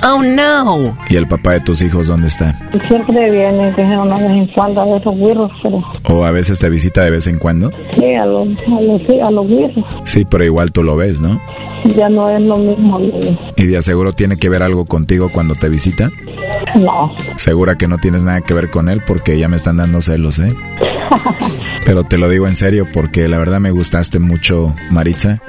Oh 0.09 0.23
no. 0.23 0.97
¿Y 1.09 1.17
el 1.17 1.27
papá 1.27 1.53
de 1.53 1.59
tus 1.59 1.81
hijos 1.81 2.07
dónde 2.07 2.27
está? 2.27 2.55
Siempre 2.83 3.29
viene, 3.29 3.73
que 3.75 3.81
sea 3.81 3.99
una 4.01 4.15
vez 4.15 4.27
en 4.27 4.47
cuando 4.47 4.85
de 4.85 4.97
esos 4.97 5.17
güiros, 5.17 5.51
pero 5.61 5.83
¿O 6.09 6.23
a 6.23 6.31
veces 6.31 6.59
te 6.59 6.69
visita 6.69 7.03
de 7.03 7.11
vez 7.11 7.27
en 7.27 7.39
cuando? 7.39 7.71
sí, 7.91 8.13
a 8.15 8.25
los, 8.25 8.47
a 8.47 8.81
los, 8.81 9.01
sí, 9.01 9.19
a 9.19 9.29
los. 9.31 9.45
Sí, 10.05 10.23
pero 10.23 10.45
igual 10.45 10.71
tú 10.71 10.81
lo 10.83 10.95
ves, 10.95 11.19
¿no? 11.19 11.41
Ya 11.95 12.07
no 12.07 12.29
es 12.29 12.41
lo 12.41 12.55
mismo. 12.55 12.99
¿Y 13.57 13.65
de 13.65 13.77
aseguro 13.77 14.13
tiene 14.13 14.37
que 14.37 14.47
ver 14.47 14.63
algo 14.63 14.85
contigo 14.85 15.29
cuando 15.29 15.55
te 15.55 15.67
visita? 15.67 16.09
No. 16.79 17.13
Segura 17.35 17.75
que 17.75 17.87
no 17.87 17.97
tienes 17.97 18.23
nada 18.23 18.41
que 18.41 18.53
ver 18.53 18.69
con 18.69 18.87
él 18.87 19.01
porque 19.05 19.37
ya 19.37 19.49
me 19.49 19.57
están 19.57 19.77
dando 19.77 20.01
celos, 20.01 20.39
¿eh? 20.39 20.53
Pero 21.85 22.03
te 22.03 22.17
lo 22.17 22.29
digo 22.29 22.47
en 22.47 22.55
serio 22.55 22.87
porque 22.93 23.27
la 23.27 23.37
verdad 23.37 23.59
me 23.59 23.71
gustaste 23.71 24.19
mucho, 24.19 24.73
Maritza. 24.91 25.41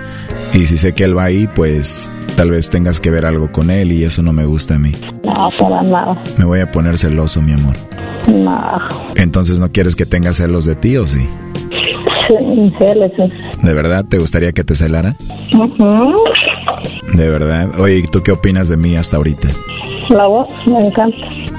Y 0.54 0.66
si 0.66 0.78
sé 0.78 0.94
que 0.94 1.04
él 1.04 1.16
va 1.16 1.24
ahí, 1.24 1.46
pues 1.46 2.10
tal 2.36 2.50
vez 2.50 2.70
tengas 2.70 3.00
que 3.00 3.10
ver 3.10 3.26
algo 3.26 3.50
con 3.50 3.70
él 3.70 3.92
y 3.92 4.04
eso 4.04 4.22
no 4.22 4.32
me 4.32 4.44
gusta 4.44 4.76
a 4.76 4.78
mí. 4.78 4.92
No, 5.24 5.48
para 5.58 5.82
nada. 5.82 6.22
Me 6.38 6.44
voy 6.44 6.60
a 6.60 6.70
poner 6.70 6.98
celoso, 6.98 7.42
mi 7.42 7.52
amor. 7.52 7.74
No. 8.28 8.78
Entonces 9.14 9.58
no 9.58 9.72
quieres 9.72 9.96
que 9.96 10.06
tenga 10.06 10.32
celos 10.32 10.64
de 10.64 10.76
ti 10.76 10.96
o 10.96 11.06
sí? 11.06 11.28
¿De 13.62 13.74
verdad 13.74 14.04
te 14.04 14.18
gustaría 14.18 14.52
que 14.52 14.62
te 14.62 14.74
celara? 14.74 15.16
De 17.14 17.30
verdad. 17.30 17.80
Oye, 17.80 17.98
¿y 17.98 18.02
tú 18.02 18.22
qué 18.22 18.32
opinas 18.32 18.68
de 18.68 18.76
mí 18.76 18.96
hasta 18.96 19.16
ahorita? 19.16 19.48
La 20.08 20.26
voz 20.26 20.48
me 20.66 20.78
encanta. 20.86 21.16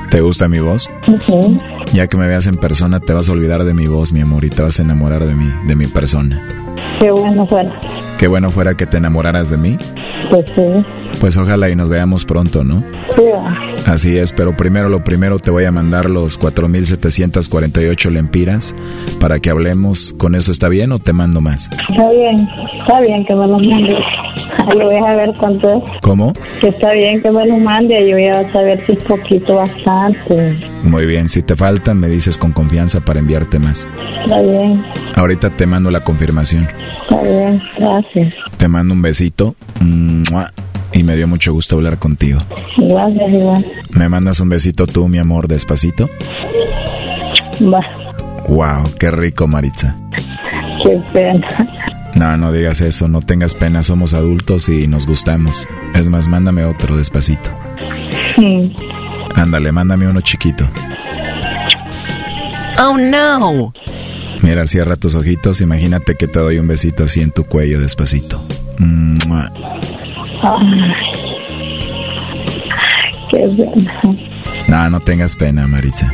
¿Te 0.10 0.22
gusta 0.22 0.47
mi 0.47 0.60
voz? 0.60 0.89
Ujú. 1.08 1.60
Ya 1.93 2.08
que 2.08 2.18
me 2.18 2.28
veas 2.28 2.47
en 2.47 2.58
persona 2.58 3.00
te 3.00 3.14
vas 3.14 3.30
a 3.30 3.32
olvidar 3.32 3.64
de 3.64 3.74
mi 3.74 3.88
voz, 3.88 4.12
mi 4.12 4.22
amor, 4.22 4.43
y 4.43 4.50
te 4.50 4.62
vas 4.62 4.80
a 4.80 4.84
enamorar 4.84 5.26
de 5.26 5.36
mí, 5.36 5.50
de 5.68 5.76
mi 5.76 5.88
persona. 5.88 6.41
Qué 7.00 7.12
bueno 7.12 7.45
fuera. 7.47 7.80
Qué 8.18 8.28
bueno 8.28 8.50
fuera 8.50 8.76
que 8.76 8.86
te 8.86 8.97
enamoraras 8.97 9.50
de 9.50 9.58
mí. 9.58 9.78
Pues 10.30 10.45
sí. 10.56 10.64
Pues 11.20 11.38
ojalá 11.38 11.70
y 11.70 11.76
nos 11.76 11.89
veamos 11.89 12.26
pronto, 12.26 12.64
¿no? 12.64 12.84
Sí. 13.16 13.24
Así 13.86 14.18
es, 14.18 14.34
pero 14.34 14.56
primero 14.56 14.89
lo 14.89 15.04
primero 15.04 15.39
te 15.39 15.52
voy 15.52 15.66
a 15.66 15.72
mandar 15.72 16.10
los 16.10 16.38
4748 16.38 18.10
lempiras 18.10 18.76
para 19.20 19.39
que 19.39 19.50
hablemos. 19.50 20.14
¿Con 20.18 20.36
eso 20.36 20.52
está 20.52 20.70
bien 20.70 20.91
o 20.91 21.00
te 21.00 21.14
mando 21.14 21.41
más? 21.41 21.70
Está 21.89 22.10
bien, 22.10 22.50
está 22.72 23.02
bien 23.02 23.26
que 23.26 23.36
me 23.36 23.47
lo 23.47 23.60
mande. 23.60 23.95
Ahí 24.71 24.77
voy 24.79 24.95
a 25.07 25.15
ver 25.15 25.31
cuánto 25.37 25.67
es. 25.67 25.83
¿Cómo? 26.01 26.33
Que 26.61 26.67
está 26.69 26.91
bien 26.93 27.21
que 27.21 27.31
me 27.31 27.45
lo 27.45 27.57
mande. 27.57 27.95
Yo 28.07 28.15
voy 28.15 28.27
a 28.27 28.51
saber 28.53 28.83
si 28.85 28.93
es 28.93 29.03
poquito 29.03 29.55
bastante. 29.55 30.57
Muy 30.83 31.05
bien, 31.05 31.27
si 31.29 31.41
te 31.43 31.55
faltan 31.55 31.99
me 31.99 32.07
dices 32.07 32.37
con 32.37 32.51
confianza 32.51 32.99
para 33.01 33.19
enviarte 33.19 33.59
más. 33.59 33.87
Está 34.23 34.41
bien, 34.41 34.83
Ahorita 35.15 35.49
te 35.51 35.65
mando 35.65 35.89
la 35.91 36.01
confirmación. 36.01 36.67
está 37.09 37.21
bien. 37.23 37.61
Gracias. 37.79 38.33
Te 38.57 38.67
mando 38.67 38.93
un 38.93 39.01
besito. 39.01 39.55
¡Mua! 39.81 40.51
Y 40.91 41.03
me 41.03 41.15
dio 41.15 41.27
mucho 41.27 41.53
gusto 41.53 41.75
hablar 41.75 41.99
contigo. 41.99 42.39
Gracias, 42.77 43.31
igual. 43.31 43.65
¿Me 43.91 44.09
mandas 44.09 44.39
un 44.39 44.49
besito 44.49 44.87
tú, 44.87 45.07
mi 45.07 45.19
amor, 45.19 45.47
despacito? 45.47 46.09
Va, 47.61 47.79
Wow, 48.47 48.83
qué 48.99 49.11
rico, 49.11 49.47
Maritza. 49.47 49.95
qué 50.83 50.99
pena. 51.13 51.47
No, 52.20 52.36
no 52.36 52.51
digas 52.51 52.82
eso, 52.82 53.07
no 53.07 53.22
tengas 53.22 53.55
pena, 53.55 53.82
somos 53.82 54.13
adultos 54.13 54.67
y 54.67 54.88
nos 54.88 55.07
gustamos. 55.07 55.70
Es 55.95 56.09
más, 56.09 56.28
mándame 56.28 56.65
otro 56.65 56.97
despacito. 56.97 57.49
Ándale, 59.36 59.72
mándame 59.72 60.05
uno 60.05 60.20
chiquito. 60.20 60.67
Oh 62.78 62.97
no. 62.97 63.74
Mira, 64.41 64.67
cierra 64.67 64.97
tus 64.97 65.15
ojitos, 65.15 65.61
imagínate 65.61 66.15
que 66.15 66.28
te 66.28 66.39
doy 66.39 66.59
un 66.59 66.67
besito 66.67 67.05
así 67.05 67.22
en 67.22 67.32
tu 67.32 67.45
cuello 67.45 67.80
despacito. 67.80 68.43
¡Mua! 68.80 69.49
Ay, 70.43 70.91
qué 73.32 73.47
pena. 73.55 73.97
No, 74.67 74.89
no 74.89 74.99
tengas 74.99 75.38
pena, 75.38 75.67
Maritza. 75.67 76.13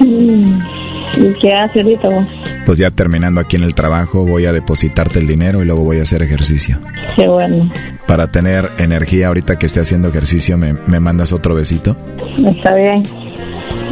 Mm. 0.00 0.75
¿Y 1.16 1.32
qué 1.40 1.50
hace 1.54 1.80
ahorita 1.80 2.08
vos? 2.08 2.26
Pues 2.66 2.78
ya 2.78 2.90
terminando 2.90 3.40
aquí 3.40 3.56
en 3.56 3.62
el 3.62 3.74
trabajo, 3.74 4.24
voy 4.26 4.46
a 4.46 4.52
depositarte 4.52 5.18
el 5.18 5.26
dinero 5.26 5.62
y 5.62 5.66
luego 5.66 5.82
voy 5.82 5.98
a 5.98 6.02
hacer 6.02 6.22
ejercicio. 6.22 6.78
Qué 7.14 7.26
bueno. 7.28 7.70
Para 8.06 8.30
tener 8.30 8.68
energía 8.78 9.28
ahorita 9.28 9.56
que 9.58 9.66
esté 9.66 9.80
haciendo 9.80 10.08
ejercicio, 10.08 10.56
¿me, 10.58 10.74
me 10.74 11.00
mandas 11.00 11.32
otro 11.32 11.54
besito? 11.54 11.96
Está 12.44 12.74
bien. 12.74 13.02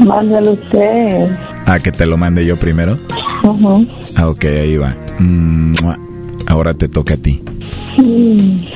Mándalo 0.01 0.53
usted. 0.53 1.31
Ah, 1.67 1.79
que 1.83 1.93
te 1.93 2.05
lo 2.07 2.17
mande 2.17 2.45
yo 2.45 2.57
primero. 2.57 2.99
Ujú. 3.43 3.87
Ah, 4.17 4.29
ok, 4.29 4.45
ahí 4.45 4.77
va. 4.77 4.95
¡Mua! 5.19 5.99
Ahora 6.47 6.75
te 6.75 6.89
toca 6.89 7.15
a 7.15 7.17
ti. 7.17 7.43
Mm. 7.97 8.67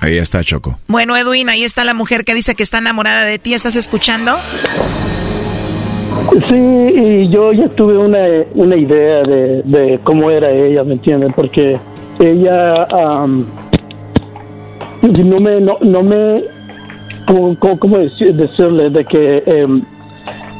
Ahí 0.00 0.18
está 0.18 0.42
Choco. 0.44 0.78
Bueno, 0.86 1.16
Edwin, 1.16 1.48
ahí 1.48 1.64
está 1.64 1.84
la 1.84 1.94
mujer 1.94 2.24
que 2.24 2.34
dice 2.34 2.54
que 2.54 2.62
está 2.62 2.78
enamorada 2.78 3.24
de 3.24 3.38
ti. 3.38 3.54
¿Estás 3.54 3.76
escuchando? 3.76 4.36
Sí, 6.48 6.54
y 6.56 7.28
yo 7.28 7.52
ya 7.52 7.68
tuve 7.68 7.96
una, 7.98 8.18
una 8.54 8.76
idea 8.76 9.22
de, 9.22 9.62
de 9.64 10.00
cómo 10.04 10.30
era 10.30 10.50
ella, 10.50 10.82
¿me 10.84 10.94
entiendes? 10.94 11.32
Porque 11.36 11.78
ella 12.18 12.84
am, 12.84 13.46
no 15.02 15.40
me, 15.40 15.60
no, 15.60 15.76
no 15.80 16.02
me, 16.02 16.42
¿cómo, 17.26 17.56
cómo- 17.58 17.78
cómo 17.78 17.98
decir- 17.98 18.32
decirle? 18.34 18.90
De 18.90 19.04
que 19.04 19.42
em, 19.46 19.82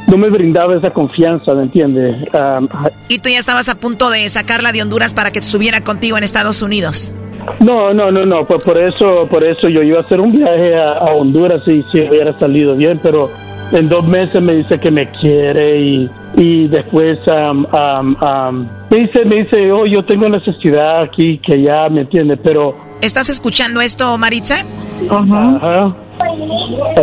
no 0.07 0.17
me 0.17 0.29
brindaba 0.29 0.75
esa 0.75 0.91
confianza, 0.91 1.53
¿me 1.53 1.63
entiendes? 1.63 2.15
Am, 2.33 2.67
Y 3.09 3.19
tú 3.19 3.29
ya 3.29 3.39
estabas 3.39 3.67
a 3.69 3.75
punto 3.75 4.09
de 4.09 4.29
sacarla 4.29 4.71
de 4.71 4.81
Honduras 4.81 5.13
para 5.13 5.31
que 5.31 5.41
subiera 5.41 5.81
contigo 5.81 6.17
en 6.17 6.23
Estados 6.23 6.61
Unidos. 6.61 7.11
No, 7.59 7.93
no, 7.93 8.11
no, 8.11 8.25
no, 8.25 8.39
pues 8.45 8.63
por 8.63 8.77
eso, 8.77 9.27
por 9.29 9.43
eso 9.43 9.67
yo 9.69 9.81
iba 9.83 9.99
a 9.99 10.01
hacer 10.03 10.19
un 10.19 10.31
viaje 10.31 10.75
a, 10.75 10.93
a 10.93 11.13
Honduras 11.15 11.61
y 11.67 11.83
si 11.91 11.99
hubiera 12.01 12.37
salido 12.39 12.75
bien, 12.75 12.99
pero 13.03 13.29
en 13.71 13.89
dos 13.89 14.05
meses 14.07 14.41
me 14.41 14.55
dice 14.55 14.79
que 14.79 14.91
me 14.91 15.07
quiere 15.07 15.79
y, 15.79 16.09
y 16.35 16.67
después 16.67 17.17
am, 17.27 17.65
am, 17.71 18.15
am, 18.21 18.69
me 18.89 18.97
dice, 18.97 19.25
me 19.25 19.37
dice, 19.37 19.71
oh, 19.71 19.85
yo 19.85 20.03
tengo 20.05 20.29
necesidad 20.29 21.01
aquí, 21.01 21.39
que 21.39 21.61
ya, 21.61 21.87
¿me 21.89 22.01
entiende? 22.01 22.37
Pero, 22.37 22.75
¿Estás 23.01 23.29
escuchando 23.29 23.81
esto, 23.81 24.17
Maritza? 24.17 24.63
ajá, 25.09 25.95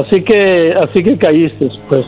así 0.01 0.23
que, 0.23 0.73
así 0.73 1.03
que 1.03 1.19
caíste, 1.19 1.69
pues, 1.89 2.07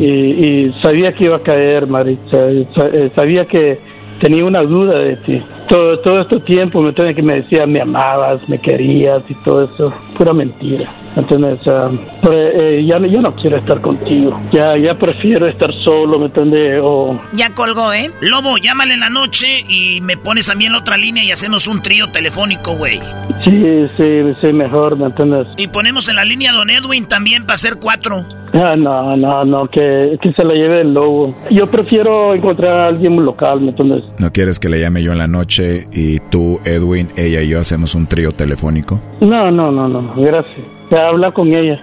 y, 0.00 0.04
y 0.04 0.74
sabía 0.82 1.12
que 1.12 1.24
iba 1.24 1.36
a 1.36 1.40
caer, 1.40 1.86
Maritza, 1.86 2.50
eh, 2.50 3.10
sabía 3.14 3.44
que 3.44 3.78
tenía 4.20 4.44
una 4.44 4.62
duda 4.62 4.98
de 4.98 5.16
ti. 5.16 5.42
Todo, 5.70 5.96
todo 6.00 6.20
este 6.22 6.40
tiempo 6.40 6.82
me 6.82 6.88
entiendes, 6.88 7.14
que 7.14 7.22
me 7.22 7.34
decía 7.42 7.64
me 7.64 7.80
amabas, 7.80 8.46
me 8.48 8.58
querías 8.58 9.22
y 9.28 9.34
todo 9.36 9.64
eso, 9.72 9.92
pura 10.18 10.32
mentira. 10.32 10.90
Entonces, 11.16 11.60
ah, 11.68 11.90
pero, 12.22 12.34
eh, 12.34 12.84
ya, 12.84 12.98
no- 12.98 13.06
ya 13.06 13.20
no 13.20 13.32
quiero 13.36 13.56
estar 13.56 13.80
contigo. 13.80 14.40
Ya, 14.52 14.76
ya 14.76 14.94
prefiero 14.98 15.46
estar 15.46 15.70
solo, 15.84 16.18
¿me 16.18 16.26
entiendes? 16.26 16.80
O, 16.82 17.18
Ya 17.34 17.50
colgó, 17.54 17.92
¿eh? 17.92 18.10
Lobo, 18.20 18.58
llámale 18.58 18.94
en 18.94 19.00
la 19.00 19.10
noche 19.10 19.46
y 19.68 20.00
me 20.02 20.16
pones 20.16 20.48
a 20.50 20.56
mí 20.56 20.66
en 20.66 20.72
la 20.72 20.78
otra 20.78 20.96
línea 20.96 21.22
y 21.22 21.30
hacemos 21.30 21.68
un 21.68 21.82
trío 21.82 22.08
telefónico, 22.10 22.74
güey. 22.76 22.98
sí, 23.44 23.86
sí, 23.96 24.20
sí, 24.40 24.52
mejor, 24.52 24.96
¿me 24.96 25.06
entiendes? 25.06 25.46
Y 25.56 25.68
ponemos 25.68 26.08
en 26.08 26.16
la 26.16 26.24
línea 26.24 26.50
a 26.50 26.54
Don 26.54 26.68
Edwin 26.70 27.06
también 27.06 27.42
para 27.44 27.54
hacer 27.54 27.76
cuatro. 27.80 28.24
Ah, 28.52 28.74
no, 28.76 29.16
no, 29.16 29.42
no, 29.44 29.68
que, 29.68 30.18
que 30.20 30.32
se 30.32 30.42
la 30.44 30.54
lleve 30.54 30.80
el 30.80 30.92
lobo. 30.92 31.36
Yo 31.52 31.68
prefiero 31.68 32.34
encontrar 32.34 32.80
a 32.80 32.86
alguien 32.88 33.14
local, 33.24 33.60
¿me 33.60 33.68
entiendes? 33.68 34.02
¿No 34.18 34.32
quieres 34.32 34.58
que 34.58 34.68
le 34.68 34.80
llame 34.80 35.04
yo 35.04 35.12
en 35.12 35.18
la 35.18 35.28
noche 35.28 35.59
y 35.92 36.18
tú, 36.30 36.60
Edwin, 36.64 37.08
ella 37.16 37.42
y 37.42 37.48
yo 37.48 37.60
hacemos 37.60 37.94
un 37.94 38.06
trío 38.06 38.32
telefónico? 38.32 39.00
No, 39.20 39.50
no, 39.50 39.70
no, 39.70 39.88
no, 39.88 40.14
gracias. 40.16 40.58
Ya 40.90 41.08
habla 41.08 41.30
con 41.32 41.54
ella. 41.54 41.80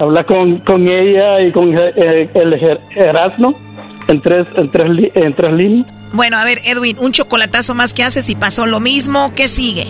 Habla 0.00 0.24
con, 0.24 0.58
con 0.58 0.88
ella 0.88 1.40
y 1.40 1.50
con 1.50 1.76
eh, 1.76 2.30
el 2.34 2.78
Erasmo 2.94 3.54
en 4.08 4.20
tres, 4.20 4.46
en, 4.56 4.70
tres, 4.70 4.88
en 5.14 5.32
tres 5.34 5.52
líneas. 5.52 5.86
Bueno, 6.12 6.36
a 6.36 6.44
ver, 6.44 6.58
Edwin, 6.64 6.96
un 7.00 7.12
chocolatazo 7.12 7.74
más 7.74 7.92
que 7.92 8.02
haces 8.02 8.28
y 8.30 8.34
pasó 8.34 8.66
lo 8.66 8.80
mismo. 8.80 9.32
¿Qué 9.34 9.48
sigue? 9.48 9.86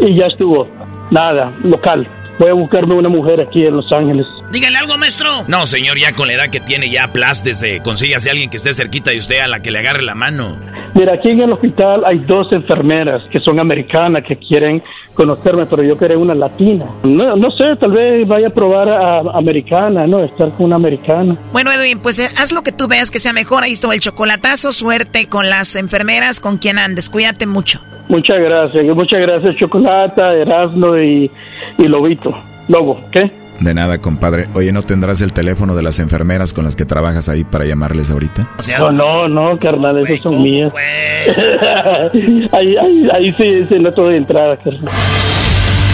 Y 0.00 0.16
ya 0.16 0.26
estuvo. 0.26 0.66
Nada, 1.10 1.52
local. 1.62 2.08
Voy 2.38 2.50
a 2.50 2.54
buscarme 2.54 2.94
una 2.94 3.08
mujer 3.08 3.40
aquí 3.46 3.64
en 3.64 3.76
Los 3.76 3.92
Ángeles. 3.92 4.26
Dígale 4.50 4.78
algo, 4.78 4.96
maestro. 4.98 5.44
No, 5.46 5.66
señor, 5.66 5.98
ya 5.98 6.12
con 6.12 6.28
la 6.28 6.34
edad 6.34 6.48
que 6.50 6.60
tiene, 6.60 6.90
ya 6.90 7.04
aplástese. 7.04 7.80
Consígase 7.82 8.30
a 8.30 8.32
alguien 8.32 8.50
que 8.50 8.56
esté 8.56 8.74
cerquita 8.74 9.10
de 9.10 9.18
usted 9.18 9.40
a 9.40 9.48
la 9.48 9.60
que 9.60 9.70
le 9.70 9.78
agarre 9.78 10.02
la 10.02 10.14
mano. 10.14 10.56
Mira, 10.94 11.14
aquí 11.14 11.30
en 11.30 11.40
el 11.40 11.52
hospital 11.52 12.04
hay 12.04 12.18
dos 12.18 12.52
enfermeras 12.52 13.22
que 13.30 13.40
son 13.40 13.58
americanas 13.58 14.22
que 14.28 14.36
quieren 14.36 14.82
conocerme, 15.14 15.66
pero 15.66 15.82
yo 15.82 15.96
quería 15.96 16.18
una 16.18 16.34
latina. 16.34 16.86
No, 17.02 17.34
no 17.36 17.50
sé, 17.50 17.76
tal 17.80 17.92
vez 17.92 18.28
vaya 18.28 18.48
a 18.48 18.50
probar 18.50 18.88
a, 18.88 19.18
a 19.18 19.38
americana, 19.38 20.06
¿no? 20.06 20.22
Estar 20.22 20.50
con 20.52 20.66
una 20.66 20.76
americana. 20.76 21.36
Bueno, 21.52 21.72
Edwin, 21.72 21.98
pues 21.98 22.18
eh, 22.18 22.28
haz 22.38 22.52
lo 22.52 22.62
que 22.62 22.72
tú 22.72 22.88
veas 22.88 23.10
que 23.10 23.18
sea 23.18 23.32
mejor. 23.32 23.62
Ahí 23.62 23.72
estuvo 23.72 23.92
el 23.92 24.00
chocolatazo. 24.00 24.72
Suerte 24.72 25.28
con 25.28 25.48
las 25.48 25.76
enfermeras, 25.76 26.40
con 26.40 26.58
quien 26.58 26.78
andes. 26.78 27.08
Cuídate 27.08 27.46
mucho. 27.46 27.80
Muchas 28.08 28.40
gracias, 28.40 28.84
muchas 28.94 29.20
gracias, 29.20 29.56
Chocolata, 29.56 30.34
Erasmo 30.34 30.98
y, 30.98 31.30
y 31.78 31.88
Lobito. 31.88 32.34
Lobo, 32.68 33.00
¿qué? 33.10 33.30
De 33.62 33.74
nada, 33.74 33.98
compadre. 33.98 34.48
Oye, 34.54 34.72
¿no 34.72 34.82
tendrás 34.82 35.20
el 35.20 35.32
teléfono 35.32 35.76
de 35.76 35.82
las 35.82 36.00
enfermeras 36.00 36.52
con 36.52 36.64
las 36.64 36.74
que 36.74 36.84
trabajas 36.84 37.28
ahí 37.28 37.44
para 37.44 37.64
llamarles 37.64 38.10
ahorita? 38.10 38.48
no, 38.80 38.90
no, 38.90 39.28
no, 39.28 39.56
carnal, 39.56 39.98
esos 39.98 40.18
son 40.20 40.42
mías. 40.42 40.72
ahí, 42.52 42.76
ahí, 42.76 43.08
ahí 43.12 43.32
sí, 43.34 43.64
sí, 43.68 43.78
no 43.78 43.90
de 43.92 44.16
entrada, 44.16 44.56
carnal. 44.56 44.92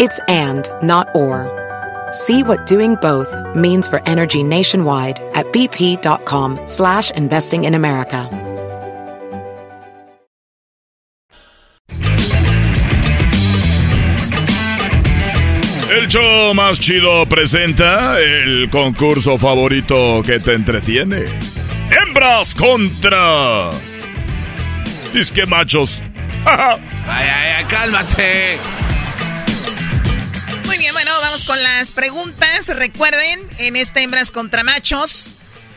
It's 0.00 0.18
and, 0.28 0.70
not 0.82 1.14
or. 1.14 1.48
See 2.12 2.42
what 2.42 2.66
doing 2.66 2.96
both 2.96 3.34
means 3.54 3.88
for 3.88 4.00
energy 4.06 4.42
nationwide 4.42 5.20
at 5.34 5.46
bp.com 5.46 6.66
slash 6.66 7.10
investing 7.12 7.64
in 7.64 7.74
America. 7.74 8.28
El 15.90 16.08
show 16.08 16.54
más 16.54 16.80
chido 16.80 17.26
presenta 17.26 18.18
el 18.18 18.70
concurso 18.70 19.36
favorito 19.38 20.22
que 20.24 20.40
te 20.40 20.54
entretiene. 20.54 21.26
Hembras 21.90 22.54
contra... 22.54 23.70
Disque 25.12 25.44
machos. 25.44 26.02
Ay, 26.46 26.80
ay, 27.06 27.52
ay, 27.58 27.64
cálmate. 27.66 28.58
Muy 30.72 30.78
bien, 30.78 30.94
bueno, 30.94 31.10
vamos 31.20 31.44
con 31.44 31.62
las 31.62 31.92
preguntas. 31.92 32.68
Recuerden, 32.68 33.46
en 33.58 33.76
este 33.76 34.02
hembras 34.02 34.30
contra 34.30 34.62
machos, 34.64 35.30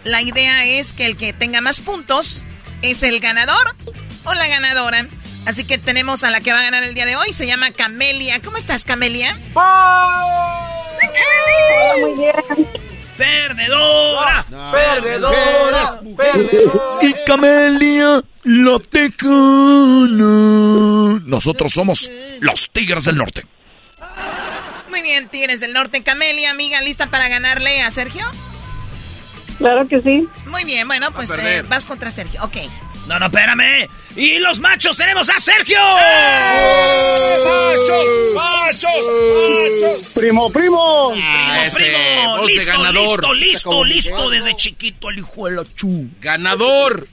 la 0.06 0.22
idea 0.22 0.64
es 0.64 0.93
que 0.93 1.06
el 1.06 1.18
que 1.18 1.34
tenga 1.34 1.60
más 1.60 1.82
puntos 1.82 2.46
es 2.82 3.04
el 3.04 3.20
ganador 3.20 3.76
o 4.24 4.34
la 4.34 4.48
ganadora. 4.48 5.06
Así 5.46 5.66
que 5.66 5.78
tenemos 5.78 6.24
a 6.24 6.32
la 6.32 6.39
que 6.39 6.54
va 6.54 6.62
a 6.62 6.64
ganar 6.64 6.84
el 6.84 6.93
día 6.93 7.06
de 7.06 7.18
hoy. 7.18 7.34
Se 7.34 7.46
llama 7.46 7.72
Camelia. 7.72 8.39
¿Cómo 8.41 8.56
estás, 8.56 8.86
Camelia? 8.86 9.38
muy 12.00 12.14
bien. 12.14 12.34
¡Perdedora! 13.18 14.46
Perdedora, 14.72 16.00
perdedora. 16.16 17.00
Y 17.02 17.14
Camelia, 17.28 18.24
la 18.46 18.80
tejana. 18.80 20.22
Nosotros 21.26 21.74
somos 21.74 22.10
los 22.39 22.70
Tigres 22.72 23.04
del 23.04 23.18
Norte. 23.18 23.43
Muy 24.96 25.02
bien, 25.02 25.28
Tigres 25.28 25.60
del 25.60 25.74
Norte. 25.74 26.04
Camelia, 26.04 26.52
amiga, 26.52 26.80
¿lista 26.80 27.08
para 27.08 27.28
ganarle 27.28 27.82
a 27.82 27.91
Sergio? 27.91 28.26
Claro 29.58 29.86
que 29.89 30.02
sí. 30.02 30.26
Muy 30.46 30.64
bien, 30.64 30.88
bueno, 30.88 31.12
pues 31.12 31.30
eh, 31.38 31.66
vas 31.68 31.86
contra 31.86 32.10
Sergio. 32.10 32.41
Ok. 32.41 32.56
No, 33.06 33.20
no, 33.20 33.26
espérame. 33.26 33.89
Y 34.16 34.39
los 34.39 34.62
machos 34.62 34.96
tenemos 34.96 35.30
a 35.30 35.38
Sergio. 35.41 35.78
¡Machos! 35.82 37.66
¡Machos! 38.36 38.96
¡Machos! 39.84 40.14
Primo, 40.16 40.50
primo. 40.54 41.14
Ah, 41.22 41.66
ese, 41.66 41.76
Primo, 41.76 42.38
voz 42.38 42.48
de 42.48 42.54
listo, 42.54 42.72
ganador. 42.72 43.20
listo, 43.20 43.34
listo, 43.34 43.84
listo 43.84 44.30
desde 44.30 44.56
chiquito 44.56 45.10
el 45.10 45.20
hijo 45.20 45.50
de 45.50 45.56
la 45.58 45.66
chu. 45.76 46.08
Ganador. 46.22 47.10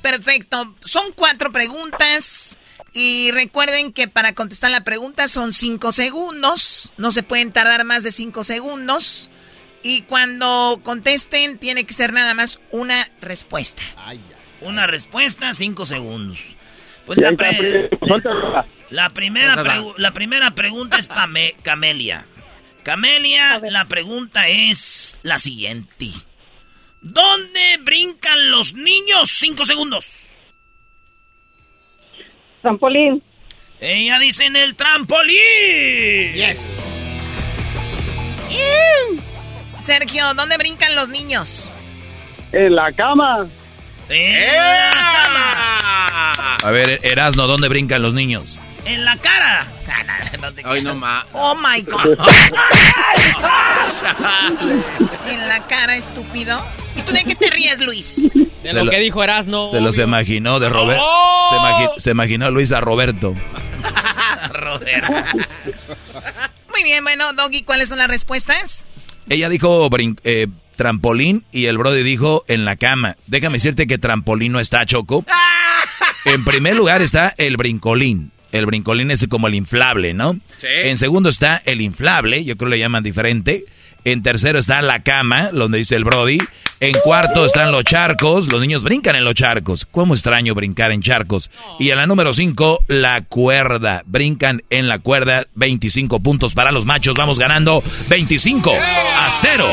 Perfecto. 0.00 0.74
Son 0.86 1.12
cuatro 1.14 1.52
preguntas. 1.52 2.56
Y 2.98 3.30
recuerden 3.30 3.92
que 3.92 4.08
para 4.08 4.32
contestar 4.32 4.70
la 4.70 4.82
pregunta 4.82 5.28
son 5.28 5.52
cinco 5.52 5.92
segundos. 5.92 6.94
No 6.96 7.10
se 7.10 7.22
pueden 7.22 7.52
tardar 7.52 7.84
más 7.84 8.02
de 8.04 8.10
cinco 8.10 8.42
segundos. 8.42 9.28
Y 9.82 10.00
cuando 10.02 10.80
contesten, 10.82 11.58
tiene 11.58 11.84
que 11.84 11.92
ser 11.92 12.14
nada 12.14 12.32
más 12.32 12.58
una 12.70 13.06
respuesta. 13.20 13.82
Una 14.62 14.86
respuesta, 14.86 15.52
cinco 15.52 15.84
segundos. 15.84 16.38
Pues 17.04 17.18
la, 17.18 17.32
pre- 17.32 17.90
suéltala. 18.00 18.66
la 18.88 19.10
primera 19.10 19.62
la 19.98 20.12
primera 20.12 20.54
pregunta 20.54 20.96
es 20.96 21.06
para 21.06 21.28
Camelia. 21.62 22.26
Camelia, 22.82 23.60
la 23.68 23.84
pregunta 23.84 24.48
es 24.48 25.18
la 25.22 25.38
siguiente. 25.38 26.12
¿Dónde 27.02 27.76
brincan 27.82 28.50
los 28.50 28.72
niños? 28.72 29.30
Cinco 29.32 29.66
segundos. 29.66 30.06
Trampolín. 32.66 33.22
Ella 33.80 34.18
dice 34.18 34.44
en 34.46 34.56
el 34.56 34.74
trampolín. 34.74 36.32
Yes. 36.34 36.74
Sergio, 39.78 40.34
¿dónde 40.34 40.56
brincan 40.56 40.96
los 40.96 41.08
niños? 41.10 41.70
En 42.50 42.74
la 42.74 42.90
cama. 42.90 43.46
En 44.08 44.56
la 44.56 44.90
cama. 44.90 46.56
A 46.64 46.70
ver, 46.72 46.98
Erasno, 47.04 47.46
¿dónde 47.46 47.68
brincan 47.68 48.02
los 48.02 48.14
niños? 48.14 48.58
En 48.84 49.04
la 49.04 49.16
cara. 49.16 49.68
No 50.40 50.52
te 50.52 50.62
Ay, 50.64 50.82
no 50.82 50.96
más. 50.96 51.24
Oh 51.32 51.54
my 51.54 51.82
God. 51.88 52.18
en 55.28 55.48
la 55.48 55.64
cara, 55.68 55.94
estúpido. 55.94 56.60
¿Y 56.96 57.02
tú 57.02 57.12
de 57.12 57.24
qué 57.24 57.34
te 57.34 57.50
ríes, 57.50 57.80
Luis? 57.80 58.22
De 58.32 58.46
Se 58.62 58.72
lo 58.72 58.84
lo- 58.84 58.90
que 58.90 58.98
dijo 58.98 59.22
Erasno. 59.22 59.68
Se 59.68 59.80
los 59.80 59.96
imaginó 59.98 60.58
de 60.60 60.68
Roberto. 60.68 61.02
¡Oh! 61.04 61.48
Se, 61.50 61.56
imagi- 61.56 62.00
se 62.00 62.10
imaginó 62.10 62.46
a 62.46 62.50
Luis 62.50 62.72
a 62.72 62.80
Roberto. 62.80 63.34
Muy 66.70 66.82
bien, 66.82 67.02
bueno, 67.04 67.32
Doggy, 67.32 67.62
¿cuáles 67.62 67.88
son 67.88 67.98
las 67.98 68.08
respuestas? 68.08 68.86
Ella 69.28 69.48
dijo 69.48 69.88
brin- 69.90 70.18
eh, 70.24 70.46
trampolín 70.76 71.44
y 71.52 71.66
el 71.66 71.78
Brody 71.78 72.02
dijo 72.02 72.44
en 72.48 72.64
la 72.64 72.76
cama. 72.76 73.16
Déjame 73.26 73.54
decirte 73.56 73.86
que 73.86 73.98
trampolín 73.98 74.52
no 74.52 74.60
está, 74.60 74.84
Choco. 74.86 75.24
En 76.24 76.44
primer 76.44 76.74
lugar 76.74 77.02
está 77.02 77.32
el 77.38 77.56
brincolín. 77.56 78.32
El 78.50 78.66
brincolín 78.66 79.12
es 79.12 79.24
como 79.28 79.46
el 79.46 79.54
inflable, 79.54 80.12
¿no? 80.12 80.32
Sí. 80.58 80.66
En 80.84 80.98
segundo 80.98 81.28
está 81.28 81.62
el 81.66 81.80
inflable, 81.80 82.44
yo 82.44 82.56
creo 82.56 82.68
que 82.68 82.76
le 82.76 82.80
llaman 82.80 83.04
diferente. 83.04 83.64
En 84.06 84.22
tercero 84.22 84.60
está 84.60 84.80
la 84.82 85.02
cama, 85.02 85.50
donde 85.52 85.78
dice 85.78 85.96
el 85.96 86.04
Brody. 86.04 86.38
En 86.78 86.92
cuarto 87.00 87.44
están 87.44 87.72
los 87.72 87.82
charcos. 87.82 88.46
Los 88.52 88.60
niños 88.60 88.84
brincan 88.84 89.16
en 89.16 89.24
los 89.24 89.34
charcos. 89.34 89.84
¿Cómo 89.84 90.14
extraño 90.14 90.54
brincar 90.54 90.92
en 90.92 91.02
charcos? 91.02 91.50
Y 91.80 91.90
en 91.90 91.98
la 91.98 92.06
número 92.06 92.32
cinco, 92.32 92.84
la 92.86 93.22
cuerda. 93.22 94.04
Brincan 94.06 94.62
en 94.70 94.86
la 94.86 95.00
cuerda. 95.00 95.46
25 95.56 96.20
puntos 96.20 96.54
para 96.54 96.70
los 96.70 96.86
machos. 96.86 97.16
Vamos 97.16 97.40
ganando 97.40 97.82
25 98.08 98.72
a 98.72 99.28
0. 99.28 99.66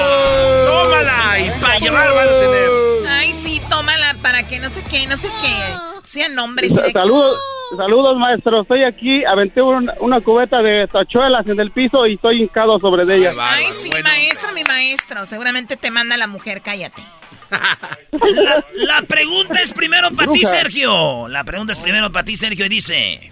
¡Tómala! 0.66 1.40
Y 1.40 1.62
para 1.62 1.78
llevar 1.78 2.16
van 2.16 2.28
a 2.28 2.32
tener. 2.32 2.70
Ay, 3.08 3.34
sí, 3.34 3.62
tómala 3.70 4.16
para 4.24 4.48
que 4.48 4.60
no 4.60 4.68
sé 4.68 4.82
qué, 4.90 5.06
no 5.06 5.16
sé 5.16 5.28
qué. 5.44 5.93
Sean 6.04 6.36
nombres. 6.36 6.76
de- 6.76 6.92
Saludos, 6.92 7.40
saludos 7.78 8.18
maestro. 8.18 8.62
Estoy 8.62 8.84
aquí, 8.84 9.24
aventé 9.26 9.62
un- 9.62 9.90
una 10.00 10.22
cubeta 10.22 10.62
de 10.62 10.88
tachuelas 10.88 11.48
en 11.48 11.60
el 11.60 11.72
piso 11.72 12.06
y 12.06 12.16
estoy 12.16 12.44
hincado 12.44 12.80
sobre 12.80 13.06
de 13.06 13.16
ella. 13.16 13.34
Ay, 13.40 13.66
sí, 13.72 13.90
maestro, 14.04 14.52
mi 14.54 14.64
maestro. 14.64 15.26
Seguramente 15.26 15.78
te 15.78 15.90
manda 15.92 16.18
la 16.18 16.28
mujer, 16.28 16.62
cállate. 16.62 17.02
La, 18.12 18.66
la 18.74 19.02
pregunta 19.04 19.60
es 19.62 19.74
primero 19.74 20.10
para 20.12 20.32
ti. 20.32 20.40
Sergio. 20.44 21.28
La 21.28 21.44
pregunta 21.44 21.74
es 21.74 21.80
primero 21.80 22.12
para 22.12 22.26
ti, 22.26 22.36
Sergio, 22.38 22.66
y 22.66 22.70
dice: 22.70 23.32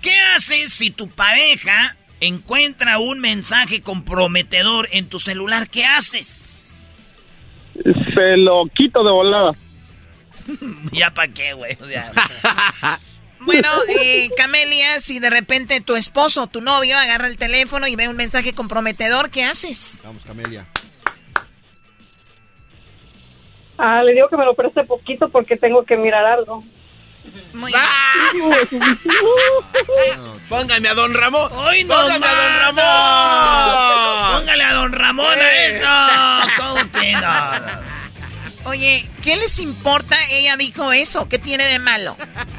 ¿Qué 0.00 0.16
haces 0.34 0.72
si 0.72 0.90
tu 0.90 1.08
pareja 1.08 1.96
encuentra 2.20 2.98
un 2.98 3.20
mensaje 3.20 3.82
comprometedor 3.82 4.88
en 4.92 5.08
tu 5.08 5.18
celular? 5.18 5.68
¿Qué 5.68 5.84
haces? 5.84 6.86
Se 7.74 8.36
lo 8.38 8.64
quito 8.74 9.02
de 9.04 9.10
volada. 9.10 9.52
¿Ya 10.92 11.12
para 11.12 11.32
qué, 11.32 11.52
güey? 11.52 11.76
O 11.80 11.86
sea, 11.86 12.10
Bueno, 13.40 13.68
eh, 13.88 14.30
Camelia, 14.36 15.00
si 15.00 15.18
de 15.18 15.28
repente 15.28 15.80
tu 15.80 15.96
esposo, 15.96 16.46
tu 16.46 16.60
novio, 16.60 16.96
agarra 16.96 17.26
el 17.26 17.36
teléfono 17.36 17.86
y 17.86 17.94
ve 17.94 18.08
un 18.08 18.16
mensaje 18.16 18.54
comprometedor, 18.54 19.30
¿qué 19.30 19.44
haces? 19.44 20.00
Vamos, 20.02 20.24
Camelia. 20.24 20.66
Ah, 23.76 24.02
le 24.02 24.14
digo 24.14 24.28
que 24.28 24.36
me 24.36 24.44
lo 24.44 24.54
preste 24.54 24.84
poquito 24.84 25.28
porque 25.28 25.56
tengo 25.56 25.84
que 25.84 25.96
mirar 25.96 26.24
algo. 26.24 26.64
Muy 27.52 27.72
Póngame 30.48 30.88
a 30.88 30.94
Don 30.94 31.14
Ramón. 31.14 31.50
¡Ay, 31.54 31.84
no, 31.84 31.94
Póngame 31.94 32.26
a 32.26 32.34
Don! 32.34 32.58
Ramón. 32.60 34.40
Póngale 34.40 34.64
a 34.64 34.72
Don 34.74 34.92
Ramón 34.92 35.38
a 35.38 35.52
esto. 35.64 35.88
¿Cómo 36.58 36.90
que 36.92 37.12
no? 37.12 37.93
Oye, 38.64 39.08
¿qué 39.22 39.36
les 39.36 39.58
importa? 39.58 40.16
Ella 40.30 40.56
dijo 40.56 40.92
eso. 40.92 41.28
¿Qué 41.28 41.38
tiene 41.38 41.64
de 41.66 41.78
malo? 41.78 42.16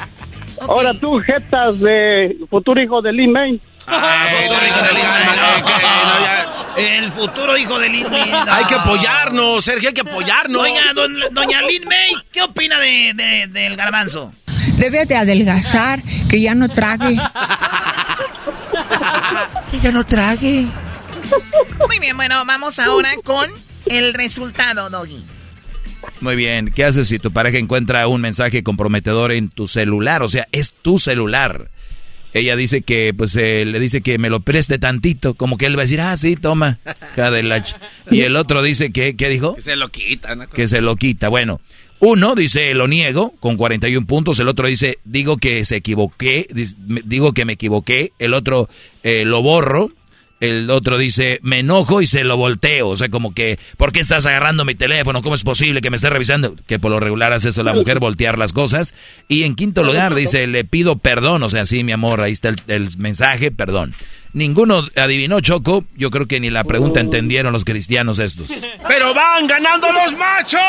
Ahora 0.61 0.93
tú, 0.93 1.19
jetas 1.19 1.79
de 1.79 2.37
futuro 2.49 2.81
hijo 2.81 3.01
de 3.01 3.11
Lee 3.11 3.27
May. 3.27 3.61
El 6.77 7.09
futuro 7.11 7.57
hijo 7.57 7.77
de 7.79 7.89
Lin 7.89 8.09
May. 8.09 8.29
no. 8.29 8.51
Hay 8.53 8.65
que 8.65 8.75
apoyarnos, 8.75 9.63
Sergio, 9.63 9.89
hay 9.89 9.93
que 9.93 10.01
apoyarnos. 10.01 10.61
Oiga, 10.61 10.93
don- 10.93 11.19
doña 11.31 11.61
Lin 11.61 11.83
May, 11.87 12.13
¿qué 12.31 12.41
opina 12.41 12.79
de, 12.79 13.11
de- 13.13 13.47
del 13.47 13.75
garbanzo? 13.75 14.33
Debe 14.77 15.05
de 15.05 15.15
adelgazar, 15.15 16.01
que 16.29 16.41
ya 16.41 16.55
no 16.55 16.69
trague. 16.69 17.17
Que 19.71 19.79
ya 19.79 19.91
no 19.91 20.05
trague. 20.05 20.65
Muy 21.87 21.99
bien, 21.99 22.15
bueno, 22.17 22.43
vamos 22.45 22.77
ahora 22.79 23.09
con 23.23 23.49
el 23.85 24.13
resultado, 24.13 24.89
Doggy. 24.89 25.23
Muy 26.21 26.35
bien. 26.35 26.71
¿Qué 26.73 26.83
haces 26.83 27.07
si 27.07 27.19
tu 27.19 27.31
pareja 27.31 27.57
encuentra 27.57 28.07
un 28.07 28.21
mensaje 28.21 28.63
comprometedor 28.63 29.31
en 29.31 29.49
tu 29.49 29.67
celular? 29.67 30.23
O 30.23 30.27
sea, 30.27 30.47
es 30.51 30.73
tu 30.81 30.97
celular. 30.99 31.69
Ella 32.33 32.57
dice 32.57 32.81
que, 32.81 33.13
pues, 33.13 33.33
eh, 33.37 33.63
le 33.65 33.79
dice 33.79 34.01
que 34.01 34.17
me 34.17 34.29
lo 34.29 34.41
preste 34.41 34.77
tantito. 34.77 35.35
Como 35.35 35.57
que 35.57 35.67
él 35.67 35.77
va 35.77 35.83
a 35.83 35.85
decir, 35.85 36.01
ah, 36.01 36.17
sí, 36.17 36.35
toma. 36.35 36.79
hija 37.13 37.31
de 37.31 37.43
la 37.43 37.63
ch-". 37.63 37.77
Y 38.11 38.21
el 38.21 38.35
otro 38.35 38.61
dice 38.61 38.91
que, 38.91 39.15
¿qué 39.15 39.29
dijo? 39.29 39.55
Que 39.55 39.61
se 39.61 39.77
lo 39.77 39.89
quitan. 39.89 40.47
Que 40.53 40.67
se 40.67 40.81
lo 40.81 40.97
quita. 40.97 41.29
Bueno, 41.29 41.61
uno 41.99 42.35
dice, 42.35 42.73
lo 42.73 42.89
niego, 42.89 43.33
con 43.39 43.55
41 43.55 44.05
puntos. 44.05 44.37
El 44.39 44.49
otro 44.49 44.67
dice, 44.67 44.99
digo 45.05 45.37
que 45.37 45.63
se 45.63 45.77
equivoqué. 45.77 46.47
Digo 47.05 47.33
que 47.33 47.45
me 47.45 47.53
equivoqué. 47.53 48.11
El 48.19 48.33
otro, 48.33 48.69
eh, 49.03 49.23
lo 49.23 49.41
borro. 49.41 49.91
El 50.41 50.69
otro 50.69 50.97
dice, 50.97 51.39
me 51.43 51.59
enojo 51.59 52.01
y 52.01 52.07
se 52.07 52.23
lo 52.23 52.35
volteo. 52.35 52.89
O 52.89 52.97
sea, 52.97 53.09
como 53.09 53.33
que, 53.33 53.57
¿por 53.77 53.91
qué 53.91 54.01
estás 54.01 54.25
agarrando 54.25 54.65
mi 54.65 54.75
teléfono? 54.75 55.21
¿Cómo 55.21 55.35
es 55.35 55.43
posible 55.43 55.81
que 55.81 55.89
me 55.89 55.95
estés 55.95 56.11
revisando? 56.11 56.55
Que 56.67 56.77
por 56.77 56.91
lo 56.91 56.99
regular 56.99 57.31
hace 57.31 57.49
eso 57.49 57.63
la 57.63 57.73
mujer, 57.73 57.99
voltear 57.99 58.37
las 58.37 58.51
cosas. 58.51 58.93
Y 59.27 59.43
en 59.43 59.55
quinto 59.55 59.83
lugar 59.83 60.13
dice, 60.13 60.45
le 60.47 60.65
pido 60.65 60.97
perdón. 60.97 61.43
O 61.43 61.49
sea, 61.49 61.65
sí, 61.65 61.83
mi 61.83 61.93
amor, 61.93 62.21
ahí 62.21 62.33
está 62.33 62.49
el, 62.49 62.57
el 62.67 62.89
mensaje, 62.97 63.51
perdón. 63.51 63.95
Ninguno 64.35 64.85
adivinó, 64.97 65.39
Choco. 65.39 65.85
Yo 65.95 66.11
creo 66.11 66.27
que 66.27 66.41
ni 66.41 66.49
la 66.49 66.65
pregunta 66.65 66.99
entendieron 66.99 67.53
los 67.53 67.63
cristianos 67.63 68.19
estos. 68.19 68.49
¡Pero 68.87 69.13
van 69.13 69.47
ganando 69.47 69.87
los 69.93 70.11
machos! 70.17 70.59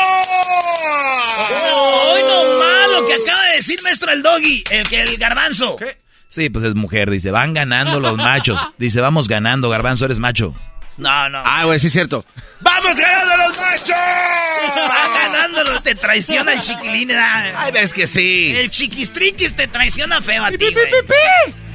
¡Hoy 1.73 2.21
no 2.21 2.59
malo 2.59 3.07
que 3.07 3.13
acaba 3.13 3.45
de 3.47 3.57
decir 3.57 3.77
maestro 3.83 4.13
el 4.13 4.23
doggy! 4.23 4.63
El 4.71 4.93
el 4.93 5.17
garbanzo. 5.17 5.75
Sí, 6.29 6.49
pues 6.49 6.65
es 6.65 6.75
mujer, 6.75 7.09
dice, 7.09 7.31
van 7.31 7.53
ganando 7.53 7.99
los 7.99 8.17
machos. 8.17 8.59
Dice, 8.77 8.99
vamos 9.01 9.27
ganando, 9.27 9.69
garbanzo, 9.69 10.05
eres 10.05 10.19
macho. 10.19 10.55
No, 10.97 11.29
no. 11.29 11.41
Ah, 11.45 11.63
güey, 11.65 11.79
sí 11.79 11.87
es 11.87 11.93
cierto. 11.93 12.25
¡Vamos 12.59 12.95
ganando 12.95 13.37
los 13.37 13.57
machos! 13.57 13.89
Va 14.77 15.21
ganándolo, 15.31 15.81
te 15.81 15.95
traiciona 15.95 16.53
el 16.53 16.59
chiquilín. 16.59 17.11
Ay, 17.11 17.71
ves 17.71 17.93
que 17.93 18.07
sí. 18.07 18.53
El 18.55 18.69
chiquistriquis 18.71 19.55
te 19.55 19.67
traiciona 19.67 20.21
feo 20.21 20.43
a 20.43 20.51
ti, 20.51 20.57
güey. 20.57 20.73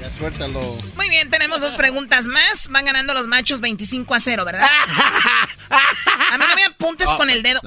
Ya 0.01 0.11
suéltalo. 0.11 0.77
Muy 0.97 1.09
bien, 1.09 1.31
tenemos 1.31 1.61
dos 1.61 1.77
preguntas 1.77 2.27
más. 2.27 2.69
Van 2.69 2.85
ganando 2.85 3.15
los 3.15 3.29
machos 3.29 3.61
25 3.61 4.15
a 4.15 4.21
0, 4.21 4.45
¿verdad? 4.45 4.67
A 5.71 6.39
mí 6.39 6.45
no 6.49 6.57
me 6.57 6.65
apuntes 6.65 7.09
con 7.11 7.31
el 7.31 7.43
dedo. 7.43 7.61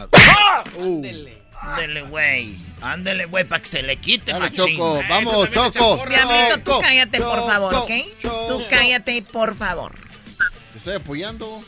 Ándele, 1.62 2.02
güey. 2.04 2.58
Ándele, 2.82 3.26
güey, 3.26 3.44
para 3.46 3.62
que 3.62 3.68
se 3.68 3.82
le 3.82 3.98
quite, 3.98 4.32
Dale, 4.32 4.46
machín. 4.52 4.78
Choco, 4.78 5.00
Eh, 5.00 5.06
vamos, 5.10 5.52
Choco. 5.52 6.06
Diablito, 6.08 6.60
tú 6.64 6.72
Choco, 6.72 6.82
cállate, 6.82 7.18
por 7.22 7.46
favor, 7.48 7.74
¿ok? 7.74 7.92
Choco. 8.22 8.48
Tú 8.48 8.66
cállate, 8.70 9.22
por 9.24 9.56
favor. 9.56 9.96
Te 10.72 10.78
estoy 10.78 10.96
apoyando. 10.96 11.64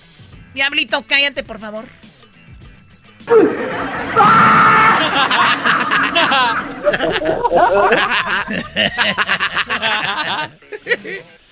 Diablito, 0.53 1.03
cállate, 1.07 1.43
por 1.43 1.59
favor. 1.59 1.85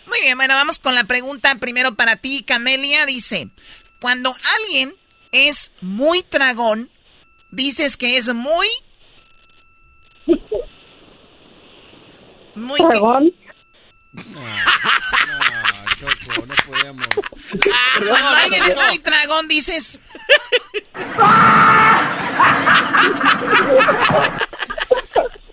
Muy 0.07 0.21
bien, 0.21 0.37
bueno, 0.37 0.53
vamos 0.53 0.79
con 0.79 0.93
la 0.95 1.03
pregunta 1.05 1.55
primero 1.55 1.95
para 1.95 2.15
ti, 2.15 2.43
Camelia. 2.43 3.05
Dice, 3.05 3.49
cuando 3.99 4.33
alguien 4.59 4.95
es 5.31 5.71
muy 5.81 6.21
tragón, 6.23 6.89
dices 7.51 7.97
que 7.97 8.17
es 8.17 8.33
muy... 8.33 8.67
Muy... 12.55 12.79
¿Tragón? 12.89 13.31
Choco, 15.99 16.45
no 16.45 16.53
podemos. 16.67 17.07
Cuando 18.07 18.29
alguien 18.29 18.63
es 18.63 18.75
muy 18.77 18.99
tragón, 18.99 19.47
dices... 19.47 20.01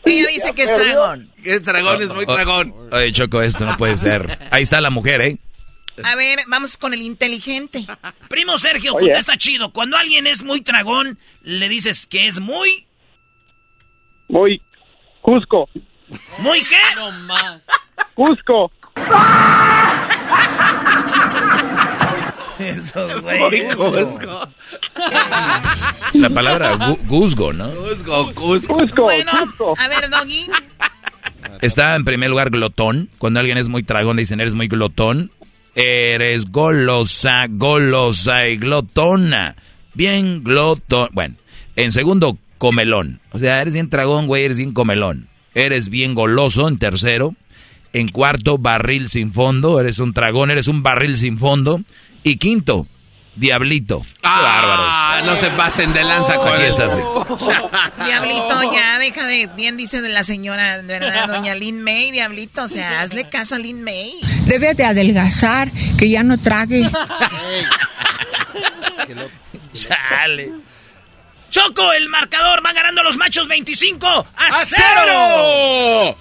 Ella 0.04 0.26
dice 0.28 0.52
que 0.54 0.62
es 0.64 0.74
tragón. 0.76 1.30
¿Qué 1.42 1.60
dragón 1.60 2.02
es 2.02 2.08
muy 2.08 2.24
Oh, 2.26 2.34
dragón? 2.34 2.74
Oye, 2.92 3.12
Choco, 3.12 3.40
esto 3.42 3.64
no 3.64 3.76
puede 3.76 3.96
ser. 3.96 4.38
Ahí 4.50 4.62
está 4.62 4.80
la 4.80 4.90
mujer, 4.90 5.20
¿eh? 5.20 5.38
A 6.04 6.16
ver, 6.16 6.40
vamos 6.48 6.76
con 6.78 6.92
el 6.94 7.02
inteligente. 7.02 7.84
Primo 8.28 8.58
Sergio, 8.58 8.94
Oye. 8.94 9.06
contesta 9.06 9.36
chido. 9.36 9.72
Cuando 9.72 9.96
alguien 9.96 10.26
es 10.26 10.42
muy 10.42 10.60
tragón, 10.62 11.18
le 11.42 11.68
dices 11.68 12.06
que 12.06 12.26
es 12.26 12.40
muy... 12.40 12.86
Muy 14.32 14.60
Cusco. 15.20 15.68
¿Muy 16.38 16.64
qué? 16.64 16.76
Cusco. 18.14 18.72
Esos 22.58 23.22
Muy 23.22 23.38
güeyes. 23.48 23.76
Cusco. 23.76 24.48
La 26.14 26.30
palabra 26.30 26.78
guzgo, 27.04 27.52
¿no? 27.52 27.74
Cusco, 27.74 28.32
Cusco. 28.32 28.74
Cusco. 28.74 29.02
Bueno, 29.02 29.30
Cusco. 29.40 29.74
a 29.78 29.88
ver, 29.88 30.08
Doggy. 30.08 30.46
Está 31.60 31.94
en 31.94 32.06
primer 32.06 32.30
lugar 32.30 32.48
glotón. 32.48 33.10
Cuando 33.18 33.38
alguien 33.38 33.58
es 33.58 33.68
muy 33.68 33.82
tragón, 33.82 34.16
dicen, 34.16 34.40
eres 34.40 34.54
muy 34.54 34.68
glotón. 34.68 35.30
Eres 35.74 36.50
golosa, 36.50 37.48
golosa 37.50 38.48
y 38.48 38.56
glotona. 38.56 39.56
Bien 39.92 40.42
glotón. 40.42 41.10
Bueno, 41.12 41.34
en 41.76 41.92
segundo, 41.92 42.38
comelón. 42.62 43.20
O 43.32 43.40
sea, 43.40 43.60
eres 43.60 43.74
bien 43.74 43.90
tragón, 43.90 44.28
güey, 44.28 44.44
eres 44.44 44.58
bien 44.58 44.72
comelón. 44.72 45.28
Eres 45.52 45.88
bien 45.88 46.14
goloso 46.14 46.68
en 46.68 46.78
tercero. 46.78 47.34
En 47.92 48.06
cuarto, 48.06 48.56
barril 48.56 49.08
sin 49.08 49.32
fondo. 49.32 49.80
Eres 49.80 49.98
un 49.98 50.12
tragón, 50.14 50.52
eres 50.52 50.68
un 50.68 50.84
barril 50.84 51.16
sin 51.16 51.38
fondo. 51.38 51.80
Y 52.22 52.36
quinto, 52.36 52.86
diablito. 53.34 54.02
Qué 54.02 54.28
bárbaros. 54.28 54.86
Ah, 54.88 55.22
no 55.26 55.34
se 55.34 55.50
pasen 55.50 55.92
de 55.92 56.04
lanza 56.04 56.36
con 56.36 56.52
Aquí 56.52 56.62
está, 56.62 56.88
sí. 56.88 57.00
Diablito, 58.04 58.72
ya 58.72 59.00
deja 59.00 59.26
de. 59.26 59.48
Bien 59.56 59.76
dice 59.76 60.00
de 60.00 60.10
la 60.10 60.22
señora, 60.22 60.82
¿verdad? 60.82 61.26
Doña 61.26 61.56
Lin 61.56 61.82
May, 61.82 62.12
Diablito. 62.12 62.62
O 62.62 62.68
sea, 62.68 63.00
hazle 63.00 63.28
caso 63.28 63.56
a 63.56 63.58
Lin 63.58 63.82
May. 63.82 64.20
Debe 64.46 64.74
de 64.74 64.84
adelgazar, 64.84 65.68
que 65.98 66.08
ya 66.08 66.22
no 66.22 66.38
trague. 66.38 66.88
Chale. 69.74 70.52
Choco, 71.52 71.92
el 71.92 72.08
marcador 72.08 72.64
va 72.64 72.72
ganando 72.72 73.02
los 73.02 73.18
machos 73.18 73.46
25 73.46 74.06
a, 74.06 74.22
¡A 74.46 74.64
cero. 74.64 74.82
cero! 75.04 76.18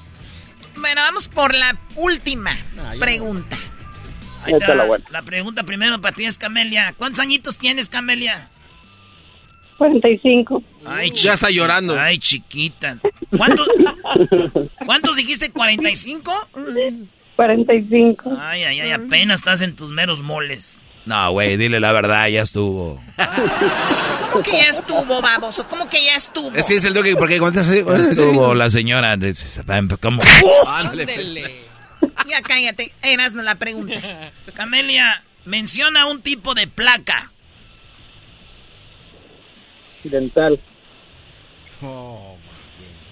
Bueno, 0.76 1.02
vamos 1.02 1.30
por 1.30 1.56
la 1.56 1.78
última 1.96 2.52
pregunta. 3.00 3.58
Ahí 4.44 4.54
está, 4.54 4.76
la, 4.76 5.22
pregunta 5.22 5.64
primero 5.64 6.02
para 6.02 6.14
ti 6.14 6.26
es 6.26 6.38
Camelia. 6.38 6.94
¿Cuántos 6.98 7.22
añitos 7.22 7.58
tienes, 7.58 7.90
Camelia? 7.90 8.50
45. 9.78 10.62
Ay, 10.86 11.12
Ya 11.12 11.34
está 11.34 11.50
llorando. 11.50 11.98
Ay, 11.98 12.20
chiquita. 12.20 12.98
¿Cuántos, 13.38 13.68
¿Cuántos 14.86 15.16
dijiste? 15.16 15.54
¿45? 15.54 16.48
45. 17.38 18.38
Ay, 18.38 18.64
ay, 18.66 18.82
ay, 18.82 18.92
apenas 18.92 19.40
estás 19.40 19.62
en 19.62 19.78
tus 19.78 19.92
meros 19.92 20.22
moles. 20.22 20.84
No, 21.06 21.32
güey, 21.32 21.58
dile 21.58 21.80
la 21.80 21.92
verdad, 21.92 22.28
ya 22.28 22.42
estuvo. 22.42 23.00
¿Cómo 24.32 24.44
que 24.44 24.52
ya 24.52 24.70
estuvo, 24.70 25.22
baboso? 25.22 25.68
¿Cómo 25.68 25.90
que 25.90 26.04
ya 26.06 26.16
estuvo? 26.16 26.56
Es 26.56 26.66
que 26.66 26.76
es 26.76 26.84
el 26.84 26.94
doggy, 26.94 27.16
porque 27.16 27.40
cuando 27.40 27.62
Ya 27.62 27.96
estuvo 27.98 28.54
la 28.54 28.70
señora. 28.70 29.18
Como... 30.00 30.22
Ya 32.28 32.42
cállate, 32.42 32.92
eras 33.04 33.34
la 33.34 33.56
pregunta. 33.56 34.32
Camelia, 34.54 35.24
menciona 35.46 36.06
un 36.06 36.22
tipo 36.22 36.54
de 36.54 36.68
placa. 36.68 37.32
Dental. 40.04 40.60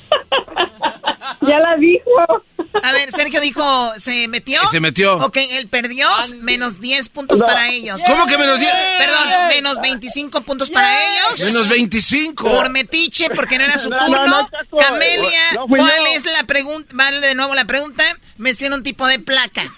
ya 1.41 1.59
la 1.59 1.75
dijo. 1.77 2.43
A 2.83 2.91
ver, 2.91 3.11
Sergio 3.11 3.41
dijo, 3.41 3.91
¿se 3.97 4.27
metió? 4.27 4.61
Se 4.69 4.79
metió. 4.79 5.17
Ok, 5.25 5.37
él 5.37 5.67
perdió, 5.67 6.07
menos 6.41 6.79
10 6.79 7.09
puntos 7.09 7.41
para 7.41 7.69
ellos. 7.69 7.99
¿Cómo 8.05 8.25
que 8.27 8.37
menos 8.37 8.59
10? 8.59 8.71
Perdón, 8.99 9.29
menos 9.49 9.79
25 9.81 10.41
puntos 10.41 10.69
para 10.69 10.93
ellos. 10.93 11.39
Menos 11.45 11.67
25. 11.67 12.43
Por 12.49 12.69
metiche, 12.69 13.29
porque 13.31 13.57
no 13.57 13.63
era 13.65 13.77
su 13.77 13.89
No, 13.89 13.97
no, 13.97 14.05
turno. 14.05 14.49
no. 14.71 14.77
Camelia, 14.77 15.41
¿cuál 15.67 15.91
es 16.15 16.25
la 16.25 16.43
pregunta? 16.43 16.91
Vale 16.95 17.19
de 17.19 17.35
nuevo 17.35 17.55
la 17.55 17.65
pregunta. 17.65 18.03
Menciona 18.37 18.75
un 18.75 18.83
tipo 18.83 19.07
de 19.07 19.19
placa. 19.19 19.73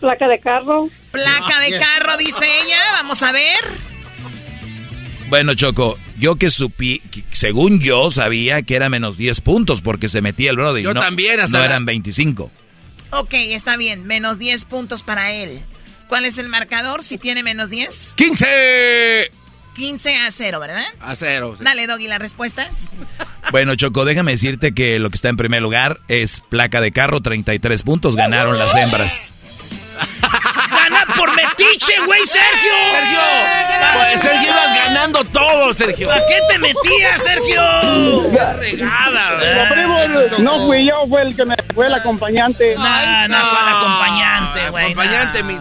Placa 0.00 0.28
de 0.28 0.40
carro. 0.40 0.88
Placa 1.10 1.60
de 1.60 1.78
carro, 1.78 2.16
dice 2.18 2.46
ella. 2.64 2.78
Vamos 2.92 3.22
a 3.22 3.32
ver. 3.32 3.64
Bueno, 5.28 5.54
Choco, 5.54 5.98
yo 6.18 6.36
que 6.36 6.50
supí, 6.50 7.00
que 7.10 7.24
según 7.30 7.80
yo 7.80 8.10
sabía 8.10 8.62
que 8.62 8.74
era 8.76 8.88
menos 8.88 9.16
10 9.16 9.40
puntos 9.40 9.82
porque 9.82 10.08
se 10.08 10.22
metía 10.22 10.50
el 10.50 10.56
brody. 10.56 10.82
Yo 10.82 10.94
no, 10.94 11.00
también, 11.00 11.40
hasta 11.40 11.58
No 11.58 11.64
eran 11.64 11.84
25. 11.86 12.50
Ok, 13.10 13.32
está 13.32 13.76
bien. 13.76 14.06
Menos 14.06 14.38
10 14.38 14.64
puntos 14.64 15.02
para 15.02 15.32
él. 15.32 15.60
¿Cuál 16.08 16.24
es 16.24 16.38
el 16.38 16.48
marcador 16.48 17.02
si 17.02 17.18
tiene 17.18 17.42
menos 17.42 17.70
10? 17.70 18.14
15 18.16 19.30
15 19.78 20.16
a 20.16 20.30
0, 20.30 20.58
¿verdad? 20.58 20.82
a 21.00 21.14
cero. 21.14 21.54
sí. 21.56 21.62
Dale, 21.62 21.86
Doggy, 21.86 22.08
las 22.08 22.18
respuestas. 22.18 22.90
Bueno, 23.50 23.74
Choco, 23.76 24.04
déjame 24.04 24.32
decirte 24.32 24.74
que 24.74 24.98
lo 24.98 25.08
que 25.08 25.16
está 25.16 25.30
en 25.30 25.38
primer 25.38 25.62
lugar 25.62 26.00
es 26.08 26.42
placa 26.50 26.82
de 26.82 26.92
carro, 26.92 27.22
33 27.22 27.82
puntos, 27.82 28.14
ganaron 28.14 28.58
las 28.58 28.74
hembras. 28.74 29.32
¡Gana 31.18 31.32
por 31.32 31.36
metiche, 31.36 31.94
güey, 32.06 32.24
Sergio! 32.26 32.72
Sergio, 32.92 33.20
pues 33.94 34.20
Sergio 34.20 34.48
ibas 34.48 34.74
ganando 34.74 35.24
todo, 35.24 35.74
Sergio. 35.74 36.08
¿Para 36.08 36.26
qué 36.26 36.40
te 36.48 36.58
metías, 36.58 37.22
Sergio? 37.22 37.60
Ah, 38.90 39.66
primo, 39.70 39.98
no 40.38 40.66
fui 40.66 40.86
yo, 40.86 41.06
fue 41.08 41.22
el 41.22 41.36
que 41.36 41.44
me 41.44 41.56
fue 41.74 41.86
el 41.86 41.94
acompañante. 41.94 42.74
No, 42.76 42.82
no, 42.82 43.36
¿cuál 43.50 43.68
acompañante, 43.68 44.70
güey? 44.70 44.84
Acompañante, 44.84 45.42
no. 45.42 45.48
mi. 45.48 45.58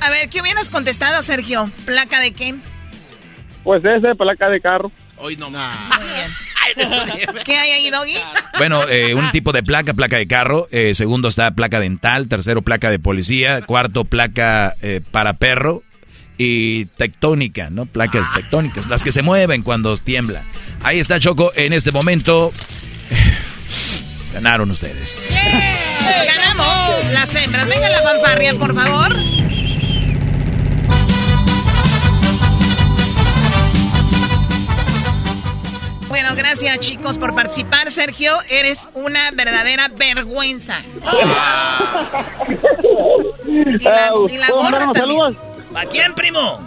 A 0.00 0.10
ver, 0.10 0.28
¿qué 0.28 0.40
hubieras 0.40 0.68
contestado, 0.68 1.22
Sergio? 1.22 1.70
¿Placa 1.84 2.20
de 2.20 2.32
qué? 2.32 2.54
Pues 3.62 3.82
ese, 3.84 4.14
placa 4.14 4.48
de 4.48 4.60
carro. 4.60 4.90
Hoy 5.16 5.36
no 5.36 5.48
Muy 5.50 5.58
bien. 5.58 6.30
¿Qué 7.44 7.56
hay 7.56 7.70
ahí, 7.70 7.90
Doggy? 7.90 8.16
Bueno, 8.58 8.88
eh, 8.88 9.14
un 9.14 9.30
tipo 9.30 9.52
de 9.52 9.62
placa, 9.62 9.94
placa 9.94 10.16
de 10.16 10.26
carro. 10.26 10.68
eh, 10.70 10.94
segundo 10.94 11.28
está 11.28 11.50
placa 11.52 11.80
dental. 11.80 12.28
Tercero, 12.28 12.62
placa 12.62 12.90
de 12.90 12.98
policía. 12.98 13.62
Cuarto, 13.62 14.04
placa 14.04 14.74
eh, 14.82 15.00
para 15.10 15.34
perro. 15.34 15.82
Y 16.36 16.86
tectónica, 16.86 17.70
¿no? 17.70 17.86
Placas 17.86 18.32
tectónicas, 18.34 18.88
las 18.88 19.04
que 19.04 19.12
se 19.12 19.22
mueven 19.22 19.62
cuando 19.62 19.96
tiembla. 19.96 20.42
Ahí 20.82 20.98
está 20.98 21.20
Choco 21.20 21.52
en 21.54 21.72
este 21.72 21.92
momento. 21.92 22.52
Ganaron 24.32 24.68
ustedes. 24.68 25.30
Ganamos 25.30 27.12
las 27.12 27.32
hembras. 27.36 27.68
Venga 27.68 27.88
la 27.88 28.02
fanfarria, 28.02 28.54
por 28.54 28.74
favor. 28.74 29.16
Bueno, 36.14 36.28
gracias 36.36 36.78
chicos 36.78 37.18
por 37.18 37.34
participar. 37.34 37.90
Sergio, 37.90 38.30
eres 38.48 38.88
una 38.94 39.32
verdadera 39.32 39.88
vergüenza. 39.98 40.76
Y 43.44 43.82
la, 43.82 44.12
y 44.30 44.38
la 44.38 44.46
¿Puedo 44.46 44.62
gorra 44.62 44.78
también. 44.78 44.94
saludos? 44.94 45.36
¿A 45.74 45.84
quién, 45.86 46.14
primo? 46.14 46.60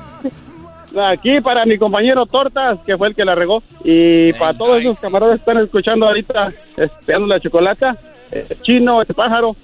Aquí 1.10 1.40
para 1.40 1.66
mi 1.66 1.78
compañero 1.78 2.26
Tortas, 2.26 2.80
que 2.86 2.98
fue 2.98 3.08
el 3.08 3.16
que 3.16 3.24
la 3.24 3.36
regó. 3.36 3.64
Y 3.86 4.34
para 4.34 4.54
todos 4.54 4.82
esos 4.82 5.00
camaradas 5.00 5.36
que 5.36 5.40
están 5.40 5.64
escuchando 5.64 6.08
ahorita, 6.08 6.50
esperando 6.76 7.28
la 7.28 7.40
chocolata. 7.40 7.96
eh, 8.32 8.46
Chino, 8.64 9.02
el 9.02 9.08
pájaro. 9.08 9.56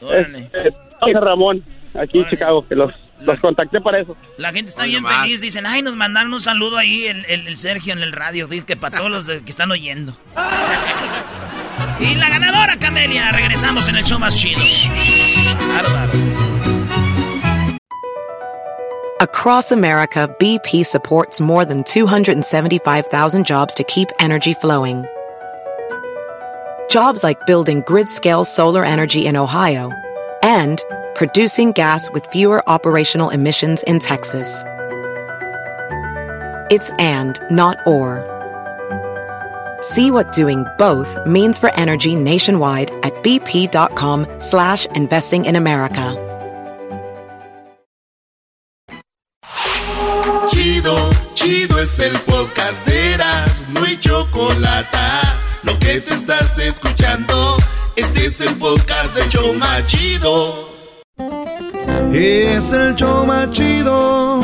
Este, 0.00 0.74
Ramón, 1.20 1.62
aquí 1.94 2.18
en 2.18 2.28
Chicago, 2.28 2.66
que 2.66 2.74
los, 2.74 2.92
los 3.24 3.40
contacté 3.40 3.80
para 3.80 4.00
eso. 4.00 4.16
La 4.36 4.52
gente 4.52 4.70
está 4.70 4.84
bien 4.84 5.02
nomás. 5.02 5.22
feliz. 5.22 5.40
Dicen, 5.40 5.66
ay, 5.66 5.82
nos 5.82 5.94
mandaron 5.96 6.32
un 6.34 6.40
saludo 6.40 6.76
ahí 6.78 7.06
el, 7.06 7.24
el- 7.26 7.46
el 7.48 7.56
Sergio 7.58 7.92
en 7.92 8.00
el 8.00 8.12
radio. 8.12 8.46
Dice 8.46 8.66
que 8.66 8.76
para 8.76 8.98
todos 8.98 9.10
los 9.10 9.26
de- 9.26 9.42
que 9.42 9.50
están 9.50 9.70
oyendo. 9.70 10.16
y 12.00 12.14
la 12.16 12.28
ganadora, 12.28 12.76
Camelia. 12.78 13.30
Regresamos 13.32 13.88
en 13.88 13.96
el 13.96 14.04
show 14.04 14.18
más 14.18 14.34
chido. 14.34 14.60
Bárbaro. 15.68 16.10
Across 19.20 19.70
America, 19.70 20.28
BP 20.40 20.84
supports 20.84 21.40
more 21.40 21.64
than 21.64 21.84
275,000 21.84 23.46
jobs 23.46 23.72
to 23.74 23.84
keep 23.84 24.08
energy 24.18 24.52
flowing. 24.54 25.04
Jobs 26.90 27.22
like 27.22 27.38
building 27.46 27.82
grid 27.86 28.08
scale 28.08 28.44
solar 28.44 28.84
energy 28.84 29.24
in 29.26 29.36
Ohio 29.36 29.90
and 30.42 30.82
producing 31.14 31.72
gas 31.72 32.10
with 32.12 32.26
fewer 32.26 32.68
operational 32.68 33.30
emissions 33.30 33.82
in 33.84 33.98
Texas. 33.98 34.62
It's 36.70 36.90
and, 36.98 37.38
not 37.50 37.76
or. 37.86 38.28
See 39.82 40.10
what 40.10 40.32
doing 40.32 40.64
both 40.78 41.18
means 41.26 41.58
for 41.58 41.74
energy 41.74 42.14
nationwide 42.14 42.90
at 43.02 43.12
bp.com 43.22 44.26
slash 44.38 44.86
investing 44.94 45.44
in 45.44 45.56
America. 45.56 46.16
Chido, 50.48 51.10
chido 51.34 51.78
es 51.78 51.98
el 51.98 52.16
podcast 52.20 52.86
de 52.86 53.14
Eras, 53.14 53.66
no 53.68 53.84
hay 53.84 53.96
chocolate. 53.96 54.98
Lo 55.62 55.78
que 55.78 56.00
te 56.00 56.14
estás 56.14 56.58
escuchando, 56.58 57.56
este 57.96 58.26
es 58.26 58.40
el 58.40 58.56
podcast 58.56 59.14
de 59.14 59.28
Choma 59.28 59.84
Chido. 59.86 60.71
Es 62.12 62.72
el 62.72 62.94
show 62.94 63.26
chido. 63.50 64.40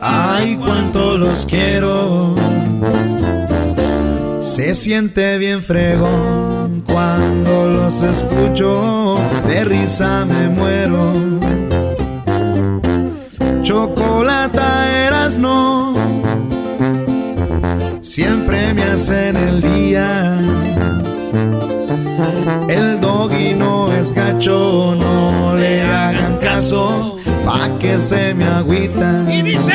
Ay, 0.00 0.56
cuánto 0.56 1.16
los 1.16 1.46
quiero. 1.46 2.34
Se 4.40 4.74
siente 4.74 5.38
bien 5.38 5.62
fregón 5.62 6.82
cuando 6.86 7.70
los 7.70 8.02
escucho. 8.02 9.16
De 9.46 9.64
risa 9.64 10.24
me 10.24 10.48
muero. 10.48 11.12
Chocolata 13.62 15.06
eras 15.06 15.36
no. 15.36 15.94
Siempre 18.02 18.74
me 18.74 18.82
hacen 18.82 19.36
el 19.36 19.62
día. 19.62 20.38
El 22.68 22.93
doggy 23.24 23.54
no 23.54 23.90
es 23.92 24.12
gacho, 24.12 24.94
no 24.96 25.54
le 25.56 25.82
hagan 25.82 26.36
caso, 26.38 27.16
pa' 27.44 27.68
que 27.78 27.98
se 27.98 28.34
me 28.34 28.44
agüita. 28.44 29.24
Y 29.28 29.42
dice... 29.42 29.72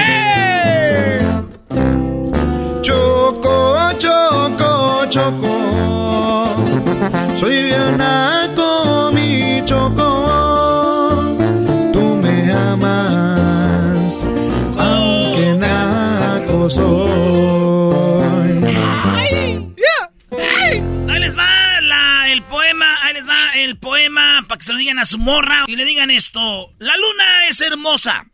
Choco, 2.82 3.76
choco, 3.98 5.06
choco, 5.10 5.56
soy 7.40 7.64
bien 7.64 7.98
naco, 7.98 8.69
a 24.98 25.06
su 25.06 25.20
morra 25.20 25.66
y 25.68 25.76
le 25.76 25.86
digan 25.86 26.10
esto. 26.10 26.74
La 26.80 26.96
luna 26.98 27.48
es 27.50 27.62
hermosa. 27.62 28.26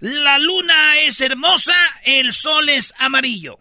La 0.00 0.38
luna 0.38 0.98
es 1.00 1.20
hermosa, 1.20 1.72
el 2.04 2.32
sol 2.32 2.68
es 2.68 2.94
amarillo. 2.98 3.56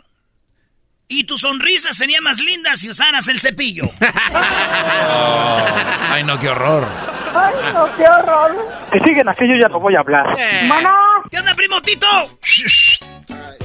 Y 1.08 1.24
tu 1.24 1.38
sonrisa 1.38 1.93
sería 1.93 2.22
más 2.22 2.39
linda 2.39 2.76
si 2.76 2.89
usaras 2.89 3.28
el 3.30 3.39
cepillo. 3.39 3.89
Ay, 6.10 6.24
no, 6.24 6.38
qué 6.39 6.49
horror. 6.49 6.88
Ay, 7.36 7.54
no, 7.74 7.86
qué 7.95 8.04
horror. 8.04 8.68
Que 8.91 8.99
siguen 8.99 9.28
aquí, 9.30 9.45
yo 9.47 9.54
ya 9.60 9.68
no 9.70 9.80
voy 9.80 9.95
a 9.95 9.99
hablar. 9.99 10.38
Mana. 10.68 10.93
¿Qué 11.32 11.39
onda, 11.39 11.56
primo 11.56 11.82
Tito? 11.82 12.08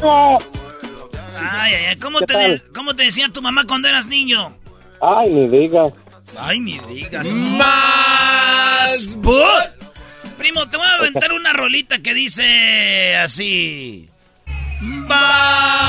Ay, 0.02 1.74
ay, 1.74 1.84
ay, 1.86 1.96
¿cómo 1.96 2.18
¿Qué 2.20 2.26
te, 2.26 2.36
de- 2.38 2.62
¿cómo 2.74 2.94
te 2.96 3.04
decía 3.04 3.28
tu 3.28 3.42
mamá 3.42 3.64
cuando 3.66 3.88
eras 3.88 4.06
niño? 4.06 4.54
Ay, 5.00 5.30
ni 5.30 5.48
digas. 5.48 5.88
Ay, 6.36 6.60
ni 6.60 6.78
digas. 6.80 7.24
¡Más! 8.78 9.16
Primo, 10.36 10.68
te 10.68 10.76
voy 10.76 10.86
a 10.86 10.94
aventar 10.94 11.32
una 11.32 11.52
rolita 11.52 11.98
que 11.98 12.14
dice 12.14 13.16
así. 13.16 14.08
Vamos 14.80 15.84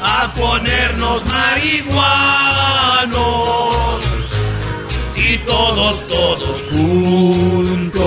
a 0.00 0.32
ponernos 0.32 1.22
marihuanos 1.26 2.56
y 5.14 5.36
todos, 5.38 6.06
todos 6.06 6.62
juntos. 6.70 8.06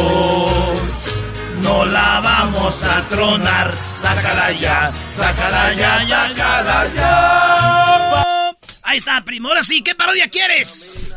No 1.62 1.86
la 1.86 2.20
vamos 2.22 2.84
a 2.84 3.04
tronar. 3.10 3.70
Sácala 3.70 4.52
ya, 4.54 4.90
sácala 5.10 5.74
ya, 5.74 6.00
sácala 6.08 6.88
ya. 6.96 8.56
Ahí 8.84 8.98
está, 8.98 9.24
primo. 9.24 9.50
Ahora 9.50 9.62
sí, 9.62 9.84
¿qué 9.84 9.94
parodia 9.94 10.28
quieres? 10.30 11.09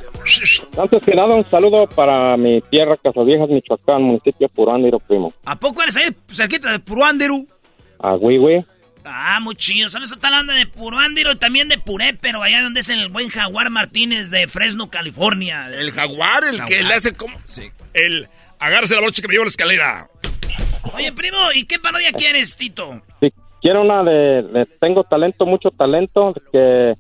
Antes 0.79 1.03
que 1.03 1.15
nada, 1.15 1.35
un 1.35 1.49
saludo 1.51 1.87
para 1.87 2.37
mi 2.37 2.61
tierra, 2.63 2.97
Casaviejas, 2.97 3.49
Michoacán, 3.49 4.03
municipio 4.03 4.49
Purándiro, 4.49 4.99
primo. 5.01 5.33
¿A 5.45 5.57
poco 5.57 5.83
eres 5.83 5.97
ahí 5.97 6.15
cerquita 6.31 6.73
de 6.73 6.79
Puruándiro? 6.79 7.45
A 7.99 8.15
Huihue. 8.15 8.65
Ah, 9.05 9.41
muy 9.41 9.57
chido. 9.57 9.89
¿Sabes? 9.89 10.13
Está 10.13 10.29
hablando 10.29 10.53
de 10.53 10.67
Puruándiro 10.67 11.33
y 11.33 11.37
también 11.37 11.69
de 11.69 11.79
Puré, 11.79 12.17
pero 12.21 12.43
allá 12.43 12.63
donde 12.63 12.81
es 12.81 12.89
el 12.89 13.09
buen 13.09 13.29
Jaguar 13.29 13.71
Martínez 13.71 14.31
de 14.31 14.47
Fresno, 14.49 14.91
California. 14.91 15.69
El 15.69 15.91
jaguar, 15.91 16.45
el 16.45 16.65
que 16.65 16.83
le 16.83 16.95
hace 16.95 17.15
como... 17.15 17.37
El 17.95 18.29
agárrese 18.59 18.95
la 18.95 19.01
brocha 19.01 19.21
que 19.21 19.29
me 19.29 19.35
lleva 19.35 19.45
la 19.45 19.49
escalera. 19.49 20.09
Oye, 20.95 21.13
primo, 21.13 21.37
¿y 21.55 21.65
qué 21.65 21.79
parodia 21.79 22.13
quieres, 22.13 22.57
Tito? 22.57 23.03
Sí, 23.21 23.33
quiero 23.61 23.83
una 23.83 24.03
de, 24.03 24.43
de 24.43 24.67
Tengo 24.81 25.05
talento, 25.05 25.47
mucho 25.47 25.71
talento, 25.71 26.35
que 26.53 26.95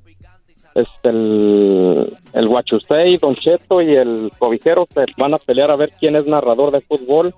este, 0.74 1.08
el, 1.08 2.16
el 2.32 2.48
Huachusei, 2.48 3.18
Don 3.18 3.34
Cheto 3.36 3.80
y 3.82 3.88
el 3.94 4.30
Cobijero 4.38 4.86
se 4.92 5.04
van 5.16 5.34
a 5.34 5.38
pelear 5.38 5.70
a 5.70 5.76
ver 5.76 5.92
quién 5.98 6.16
es 6.16 6.26
narrador 6.26 6.70
de 6.70 6.80
fútbol. 6.80 7.34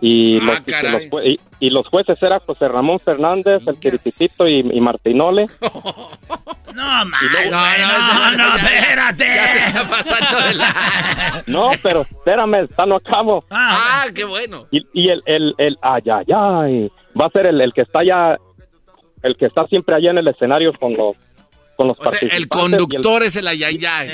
Y, 0.00 0.38
los, 0.40 0.58
y 0.58 0.62
que 0.64 0.72
caray. 0.72 1.08
los 1.10 1.24
y- 1.24 1.40
y 1.60 1.70
los 1.70 1.86
jueces 1.88 2.22
eran 2.22 2.40
José 2.40 2.66
Ramón 2.66 2.98
Fernández, 3.00 3.62
el 3.66 3.78
Tirititito 3.78 4.46
y, 4.46 4.58
y 4.60 4.80
Martinole. 4.80 5.46
No, 6.74 6.82
más, 6.82 7.22
luego- 7.30 7.50
güey, 7.60 7.80
no, 7.86 8.36
no, 8.36 8.56
espérate. 8.56 9.24
Ya 9.32 9.46
se 9.46 9.58
está 9.68 9.88
pasando 9.88 10.40
de 10.48 10.54
la... 10.54 11.44
No, 11.46 11.70
pero 11.80 12.00
espérame, 12.00 12.64
está 12.64 12.84
no 12.84 12.96
acabo. 12.96 13.44
Ah, 13.48 14.06
qué 14.12 14.24
bueno. 14.24 14.66
Y, 14.72 14.84
y 14.92 15.08
el, 15.08 15.22
el, 15.24 15.54
el, 15.58 15.78
ay, 15.80 16.02
ay, 16.10 16.24
ay, 16.34 16.90
va 17.18 17.26
a 17.26 17.30
ser 17.30 17.46
el, 17.46 17.60
el 17.60 17.72
que 17.72 17.82
está 17.82 18.00
allá, 18.00 18.36
el 19.22 19.36
que 19.36 19.46
está 19.46 19.64
siempre 19.68 19.94
allá 19.94 20.10
en 20.10 20.18
el 20.18 20.26
escenario 20.26 20.72
con 20.72 20.94
los, 20.94 21.14
con 21.76 21.88
los 21.88 21.98
O 21.98 22.08
sea, 22.08 22.18
el 22.30 22.48
conductor 22.48 23.22
es 23.22 23.36
el 23.36 23.46
ayayay. 23.48 24.08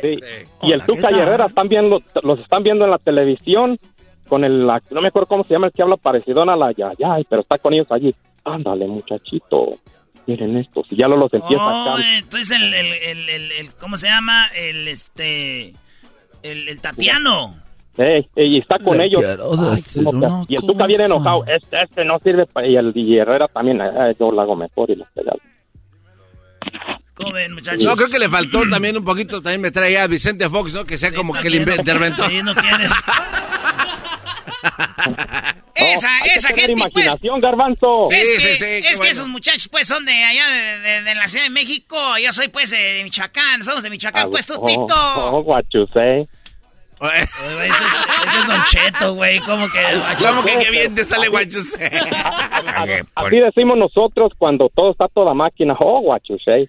Sí. 0.00 0.18
Y 0.62 0.72
el 0.72 0.82
Tuca 0.84 1.08
y 1.10 1.18
Herrera 1.18 1.46
están 1.46 1.68
viendo, 1.68 2.02
los 2.22 2.40
están 2.40 2.62
viendo 2.62 2.84
en 2.84 2.90
la 2.90 2.98
televisión 2.98 3.76
con 4.28 4.42
el, 4.44 4.66
no 4.66 5.00
me 5.00 5.08
acuerdo 5.08 5.26
cómo 5.26 5.44
se 5.44 5.52
llama 5.54 5.66
el 5.66 5.72
que 5.72 5.82
habla 5.82 5.96
parecido 5.96 6.42
a 6.42 6.56
la 6.56 6.72
Yayay, 6.72 7.24
pero 7.28 7.42
está 7.42 7.58
con 7.58 7.74
ellos 7.74 7.86
allí. 7.90 8.14
Ándale, 8.44 8.86
muchachito, 8.86 9.68
miren 10.26 10.56
esto, 10.58 10.82
si 10.88 10.96
ya 10.96 11.06
lo 11.08 11.16
los 11.16 11.32
empieza 11.32 11.62
Oh, 11.62 11.98
entonces 11.98 12.50
el, 12.58 12.74
el, 12.74 12.86
el, 12.92 13.28
el, 13.28 13.52
el- 13.52 13.72
¿cómo 13.74 13.96
se 13.96 14.06
llama? 14.08 14.46
El, 14.56 14.88
este, 14.88 15.68
el, 16.42 16.68
el 16.68 16.80
Tatiano. 16.80 17.56
Ey, 17.96 18.28
ey, 18.34 18.56
y 18.56 18.58
está 18.58 18.78
con 18.80 18.98
Le 18.98 19.04
ellos. 19.04 19.22
Ay, 19.24 19.82
una 20.04 20.44
y 20.48 20.56
el 20.56 20.60
Tuca 20.62 20.84
viene 20.86 21.04
enojado. 21.04 21.44
Este, 21.46 21.80
este 21.82 22.04
no 22.04 22.18
sirve. 22.18 22.44
pa-". 22.46 22.66
Y 22.66 22.76
el 22.76 22.92
y 22.94 23.16
Herrera 23.18 23.46
también. 23.46 23.80
"Ay, 23.80 24.16
yo 24.18 24.32
lo 24.32 24.40
hago 24.40 24.56
mejor 24.56 24.90
y 24.90 24.96
los 24.96 25.06
peleas. 25.14 25.36
¿Cómo 27.14 27.32
ven, 27.32 27.52
muchachos? 27.54 27.84
No, 27.84 27.94
creo 27.96 28.08
que 28.08 28.18
le 28.18 28.28
faltó 28.28 28.68
también 28.68 28.96
un 28.96 29.04
poquito, 29.04 29.40
también 29.40 29.60
me 29.60 29.70
trae 29.70 29.96
a 29.98 30.06
Vicente 30.08 30.48
Fox, 30.50 30.74
¿no? 30.74 30.84
Que 30.84 30.98
sea 30.98 31.12
como 31.12 31.32
que 31.34 31.46
el 31.48 31.54
interventor. 31.56 32.28
Sí, 32.28 32.42
no 32.42 32.54
quiere. 32.54 32.86
Esa, 35.74 36.08
que 36.22 36.34
esa 36.36 36.48
gente, 36.48 36.72
pues. 36.72 36.80
imaginación, 36.94 37.40
garbanzo. 37.40 38.10
es 38.10 38.28
Sí, 38.28 38.34
que, 38.34 38.40
sí, 38.40 38.56
sí, 38.56 38.64
es 38.64 38.86
que 38.92 38.96
bueno. 38.96 39.10
esos 39.12 39.28
muchachos, 39.28 39.68
pues, 39.68 39.86
son 39.86 40.04
de 40.06 40.12
allá, 40.24 40.48
de, 40.48 40.78
de- 40.78 41.02
de 41.02 41.14
la 41.14 41.28
Ciudad 41.28 41.44
de 41.44 41.50
México. 41.50 41.98
Yo 42.22 42.32
soy, 42.32 42.48
pues, 42.48 42.70
de 42.70 43.00
Michoacán. 43.04 43.62
Somos 43.62 43.82
de 43.82 43.90
Michoacán, 43.90 44.26
Ah, 44.26 44.30
pues, 44.30 44.46
tú, 44.46 44.54
oh, 44.56 44.64
Tito. 44.64 44.86
Oh, 44.96 45.42
guachusei. 45.42 46.26
Ese 47.00 47.22
es, 47.22 47.30
ese 48.26 48.38
es 48.40 48.46
Don 48.46 48.62
Cheto, 48.64 49.14
güey. 49.14 49.40
¿Cómo 49.40 49.68
que? 49.68 49.80
¿Cómo 50.24 50.42
que 50.44 50.56
qué 50.58 50.70
bien 50.70 50.94
te 50.94 51.04
sale 51.04 51.28
guachos? 51.28 51.74
Así 53.14 53.36
decimos 53.40 53.76
nosotros 53.76 54.32
cuando 54.38 54.70
todo 54.74 54.92
está 54.92 55.08
toda 55.08 55.34
máquina. 55.34 55.74
Oh, 55.80 56.00
guachusei. 56.00 56.68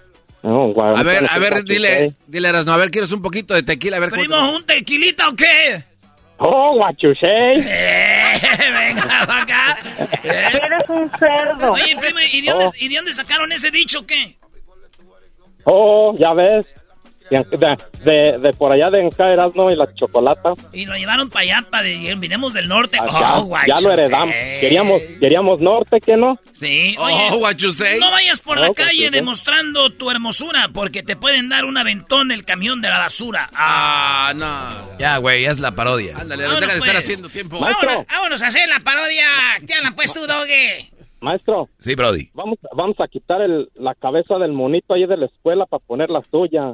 No, 0.43 0.73
A 0.81 1.03
ver, 1.03 1.27
a 1.29 1.37
ver, 1.37 1.63
dile, 1.63 2.15
dile, 2.25 2.49
Erasno, 2.49 2.73
a 2.73 2.77
ver, 2.77 2.89
¿quieres 2.89 3.11
un 3.11 3.21
poquito 3.21 3.53
de 3.53 3.61
tequila? 3.61 3.97
A 3.97 3.99
ver, 3.99 4.09
te- 4.09 4.17
Primo, 4.17 4.55
¿un 4.55 4.65
tequilita 4.65 5.29
o 5.29 5.35
qué? 5.35 5.83
Oh, 6.37 6.73
guachusei. 6.77 7.61
Venga, 7.61 9.23
pa' 9.27 9.41
acá. 9.43 9.77
Eres 10.23 10.89
un 10.89 11.11
cerdo. 11.19 11.71
Oye, 11.73 11.95
primo, 11.99 12.19
¿y 12.33 12.41
de, 12.41 12.49
dónde, 12.49 12.65
Oh. 12.65 12.71
¿y 12.79 12.87
de 12.89 12.95
dónde 12.95 13.13
sacaron 13.13 13.51
ese 13.51 13.69
dicho 13.69 13.99
o 13.99 14.05
qué? 14.07 14.35
Oh, 15.65 16.15
ya 16.17 16.33
ves. 16.33 16.65
De, 17.31 18.37
de, 18.39 18.53
por 18.57 18.71
allá 18.71 18.89
de 18.89 18.99
Encaeras, 18.99 19.55
¿no? 19.55 19.71
Y 19.71 19.75
la 19.75 19.91
chocolata. 19.93 20.51
Y 20.73 20.85
lo 20.85 20.95
llevaron 20.95 21.29
para 21.29 21.43
allá, 21.43 21.67
para 21.71 21.83
de, 21.83 22.15
vinimos 22.17 22.53
del 22.53 22.67
norte. 22.67 22.97
Ah, 22.99 23.05
oh, 23.07 23.11
ya, 23.11 23.39
guachos, 23.47 23.67
ya 23.81 23.87
lo 23.87 23.93
heredamos. 23.93 24.35
Queríamos, 24.59 25.01
queríamos 25.19 25.61
norte, 25.61 25.99
¿qué 26.01 26.17
no? 26.17 26.37
Sí, 26.53 26.95
oye, 26.99 27.29
Oh, 27.31 27.37
guachusei. 27.37 27.99
no 27.99 28.11
vayas 28.11 28.41
por 28.41 28.59
la 28.59 28.73
calle 28.73 29.09
demostrando 29.11 29.89
tu 29.91 30.11
hermosura, 30.11 30.69
porque 30.73 31.03
te 31.03 31.15
pueden 31.15 31.47
dar 31.49 31.65
un 31.65 31.77
aventón 31.77 32.31
el 32.31 32.43
camión 32.45 32.81
de 32.81 32.89
la 32.89 32.99
basura. 32.99 33.49
Ah, 33.53 34.29
Ah, 34.29 34.33
no. 34.35 34.97
Ya, 34.99 35.17
güey, 35.17 35.45
es 35.45 35.59
la 35.59 35.71
parodia. 35.71 36.15
Ándale, 36.17 36.43
Vámonos, 36.43 36.61
deja 36.61 36.73
de 36.73 36.79
estar 36.79 36.93
pues. 36.95 37.03
haciendo 37.05 37.29
tiempo. 37.29 37.59
Maestro, 37.59 37.87
Vámonos, 37.87 38.07
vámonos 38.07 38.41
a 38.43 38.47
hacer 38.47 38.67
la 38.69 38.79
parodia. 38.81 39.25
¿Qué 39.65 39.73
hablan, 39.73 39.95
pues, 39.95 40.13
tú, 40.13 40.27
Doge? 40.27 40.89
maestro, 41.21 41.69
Sí, 41.77 41.93
Brody. 41.95 42.29
vamos, 42.33 42.57
vamos 42.75 42.95
a 42.99 43.07
quitar 43.07 43.41
el, 43.41 43.69
la 43.75 43.93
cabeza 43.95 44.35
del 44.39 44.53
monito 44.53 44.93
ahí 44.95 45.05
de 45.05 45.17
la 45.17 45.27
escuela 45.27 45.65
para 45.67 45.83
poner 45.85 46.09
la 46.09 46.21
suya. 46.31 46.73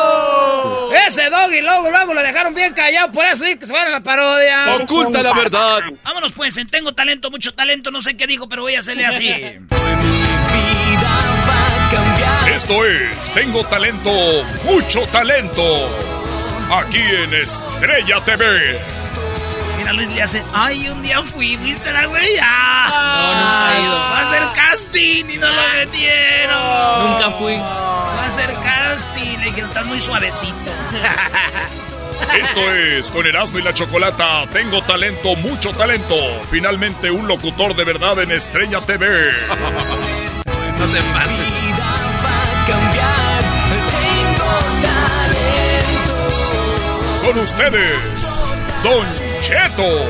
Ese 1.07 1.29
Doggy, 1.29 1.61
luego, 1.61 1.89
luego 1.89 2.13
lo 2.13 2.21
dejaron 2.21 2.53
bien 2.53 2.73
callado. 2.73 3.11
Por 3.11 3.25
eso 3.25 3.45
sí 3.45 3.57
que 3.57 3.65
se 3.65 3.73
van 3.73 3.87
a 3.87 3.89
la 3.89 4.01
parodia. 4.01 4.75
Oculta 4.75 5.23
la 5.23 5.33
verdad. 5.33 5.81
Vámonos, 6.03 6.31
pues, 6.33 6.57
en 6.57 6.67
tengo 6.67 6.93
talento, 6.93 7.31
mucho 7.31 7.53
talento, 7.53 7.91
no 7.91 8.01
sé 8.01 8.17
qué 8.17 8.27
dijo, 8.27 8.47
pero 8.49 8.63
voy 8.63 8.75
a 8.75 8.79
hacerle 8.79 9.05
así. 9.05 9.29
Esto 12.55 12.85
es 12.85 13.33
Tengo 13.33 13.63
Talento, 13.65 14.11
Mucho 14.65 15.01
Talento. 15.07 15.89
Aquí 16.69 16.99
en 16.99 17.33
Estrella 17.33 18.19
TV. 18.25 19.00
A 19.91 19.93
Luis 19.93 20.07
le 20.15 20.21
hace, 20.21 20.41
ay, 20.53 20.87
un 20.87 21.01
día 21.01 21.21
fui, 21.21 21.57
¿viste 21.57 21.91
la 21.91 22.05
güey? 22.05 22.37
No, 22.37 23.33
nunca 23.33 23.75
he 23.75 23.81
ido. 23.81 23.95
Va 23.97 24.21
a 24.21 24.29
ser 24.29 24.43
casting 24.55 25.25
y 25.29 25.37
no 25.37 25.47
lo 25.51 25.61
metieron. 25.75 27.11
Nunca 27.11 27.31
fui. 27.31 27.57
Va 27.57 28.25
a 28.25 28.29
ser 28.29 28.53
casting. 28.63 29.37
Le 29.39 29.45
dijeron, 29.47 29.69
estás 29.69 29.85
muy 29.87 29.99
suavecito. 29.99 30.71
Esto 32.41 32.71
es 32.71 33.09
con 33.09 33.27
Erasmo 33.27 33.59
y 33.59 33.63
la 33.63 33.73
Chocolata. 33.73 34.47
Tengo 34.53 34.81
talento, 34.81 35.35
mucho 35.35 35.71
talento. 35.71 36.15
Finalmente 36.49 37.11
un 37.11 37.27
locutor 37.27 37.75
de 37.75 37.83
verdad 37.83 38.17
en 38.19 38.31
Estrella 38.31 38.79
TV. 38.79 39.29
No 40.79 40.87
te 40.87 41.01
pases. 41.01 41.51
Con 47.25 47.39
ustedes, 47.39 48.41
Don 48.83 49.20
Cheto. 49.41 50.09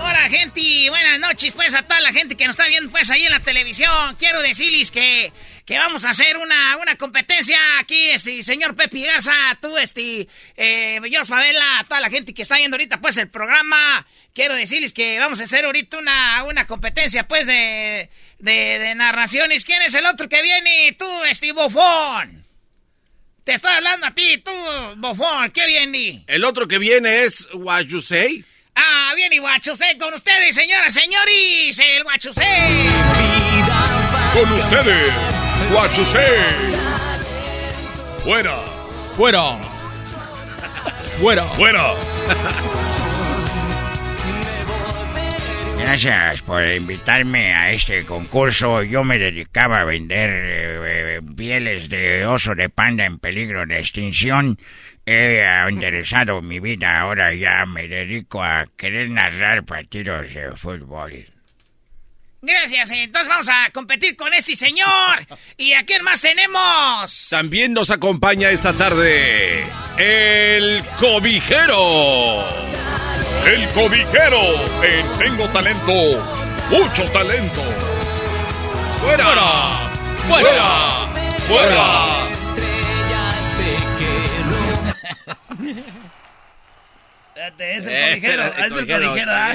Hola, 0.00 0.28
gente. 0.30 0.88
Buenas 0.88 1.18
noches, 1.18 1.52
pues, 1.54 1.74
a 1.74 1.82
toda 1.82 2.00
la 2.00 2.12
gente 2.12 2.36
que 2.36 2.46
nos 2.46 2.54
está 2.54 2.68
viendo, 2.68 2.90
pues, 2.92 3.10
ahí 3.10 3.24
en 3.24 3.32
la 3.32 3.40
televisión. 3.40 4.14
Quiero 4.18 4.40
decirles 4.40 4.90
que, 4.90 5.32
que 5.64 5.78
vamos 5.78 6.04
a 6.04 6.10
hacer 6.10 6.36
una, 6.36 6.76
una 6.76 6.94
competencia 6.94 7.58
aquí, 7.80 8.10
este, 8.10 8.42
señor 8.44 8.76
Pepe 8.76 9.00
Garza, 9.00 9.32
tú, 9.60 9.76
este, 9.76 10.28
eh, 10.56 11.00
yo, 11.10 11.24
Favela, 11.24 11.84
toda 11.88 12.00
la 12.00 12.08
gente 12.08 12.32
que 12.32 12.42
está 12.42 12.56
viendo 12.56 12.76
ahorita, 12.76 13.00
pues, 13.00 13.16
el 13.16 13.28
programa. 13.28 14.06
Quiero 14.32 14.54
decirles 14.54 14.92
que 14.92 15.18
vamos 15.18 15.40
a 15.40 15.44
hacer 15.44 15.64
ahorita 15.64 15.98
una, 15.98 16.44
una 16.44 16.66
competencia, 16.66 17.26
pues, 17.26 17.46
de, 17.46 18.08
de, 18.38 18.94
narraciones. 18.94 19.64
¿Quién 19.64 19.82
es 19.82 19.94
el 19.96 20.06
otro 20.06 20.28
que 20.28 20.40
viene? 20.40 20.92
Tú, 20.98 21.24
este, 21.24 21.52
bofón. 21.52 22.47
Te 23.48 23.54
estoy 23.54 23.72
hablando 23.72 24.06
a 24.06 24.10
ti, 24.10 24.36
tú, 24.44 24.52
bofón. 24.96 25.50
¿Qué 25.52 25.66
viene? 25.66 26.22
El 26.26 26.44
otro 26.44 26.68
que 26.68 26.78
viene 26.78 27.22
es 27.22 27.48
What 27.54 27.84
You 27.84 28.02
Say. 28.02 28.44
Ah, 28.74 29.12
viene 29.16 29.38
Guachusé 29.38 29.96
con 29.98 30.12
ustedes, 30.12 30.54
señoras, 30.54 30.92
señores. 30.92 31.78
El 31.78 32.04
Guachusé. 32.04 32.42
Con 34.34 34.52
ustedes, 34.52 35.12
Guachusé. 35.72 36.26
Fuera. 38.22 38.58
Fuera. 39.16 39.58
Fuera. 41.18 41.44
Fuera. 41.54 41.94
Gracias 45.78 46.42
por 46.42 46.62
invitarme 46.64 47.54
a 47.54 47.72
este 47.72 48.04
concurso. 48.04 48.82
Yo 48.82 49.04
me 49.04 49.18
dedicaba 49.18 49.80
a 49.80 49.84
vender 49.84 50.30
eh, 50.30 51.16
eh, 51.16 51.20
pieles 51.36 51.88
de 51.88 52.26
oso 52.26 52.54
de 52.54 52.68
panda 52.68 53.04
en 53.04 53.18
peligro 53.18 53.64
de 53.64 53.78
extinción. 53.78 54.58
He 55.06 55.42
enderezado 55.68 56.42
mi 56.42 56.60
vida. 56.60 57.00
Ahora 57.00 57.32
ya 57.32 57.64
me 57.64 57.88
dedico 57.88 58.42
a 58.42 58.66
querer 58.76 59.08
narrar 59.10 59.64
partidos 59.64 60.34
de 60.34 60.52
fútbol. 60.54 61.26
Gracias, 62.40 62.92
entonces 62.92 63.28
vamos 63.28 63.48
a 63.48 63.70
competir 63.72 64.14
con 64.14 64.32
este 64.32 64.54
señor. 64.54 65.26
¿Y 65.56 65.72
a 65.72 65.84
quién 65.84 66.04
más 66.04 66.20
tenemos? 66.20 67.28
También 67.30 67.72
nos 67.72 67.90
acompaña 67.90 68.50
esta 68.50 68.72
tarde 68.74 69.64
el 69.96 70.84
cobijero. 71.00 72.44
El 73.46 73.68
cobijero. 73.70 74.40
En 74.82 75.06
Tengo 75.18 75.46
talento, 75.48 75.92
mucho 76.70 77.04
talento. 77.12 77.60
¡Fuera! 79.02 79.90
¡Fuera! 80.28 81.06
¡Fuera! 81.48 82.28
Espérate, 87.34 87.76
es 87.76 87.86
el 87.86 87.92
Eh, 87.92 88.08
cobijero. 88.10 88.44
el 88.44 88.50
Es 88.50 88.58
el 88.58 88.70
cobijero, 88.72 89.08
cobijero, 89.10 89.32
¿ah? 89.32 89.52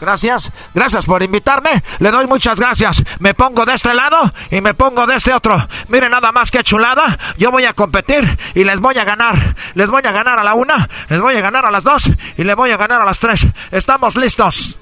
Gracias, 0.00 0.50
gracias 0.74 1.06
por 1.06 1.22
invitarme. 1.22 1.82
Le 1.98 2.10
doy 2.10 2.26
muchas 2.26 2.58
gracias. 2.58 3.02
Me 3.18 3.34
pongo 3.34 3.64
de 3.66 3.74
este 3.74 3.92
lado 3.94 4.32
y 4.50 4.60
me 4.60 4.74
pongo 4.74 5.06
de 5.06 5.16
este 5.16 5.32
otro. 5.32 5.56
Miren 5.88 6.10
nada 6.10 6.32
más 6.32 6.50
que 6.50 6.64
chulada. 6.64 7.18
Yo 7.36 7.50
voy 7.50 7.64
a 7.66 7.72
competir 7.74 8.38
y 8.54 8.64
les 8.64 8.80
voy 8.80 8.96
a 8.98 9.04
ganar. 9.04 9.54
Les 9.74 9.90
voy 9.90 10.02
a 10.04 10.12
ganar 10.12 10.38
a 10.38 10.44
la 10.44 10.54
una, 10.54 10.88
les 11.08 11.20
voy 11.20 11.36
a 11.36 11.40
ganar 11.40 11.66
a 11.66 11.70
las 11.70 11.84
dos 11.84 12.10
y 12.36 12.44
les 12.44 12.56
voy 12.56 12.70
a 12.70 12.76
ganar 12.76 13.00
a 13.00 13.04
las 13.04 13.18
tres. 13.18 13.46
¿Estamos 13.70 14.16
listos? 14.16 14.76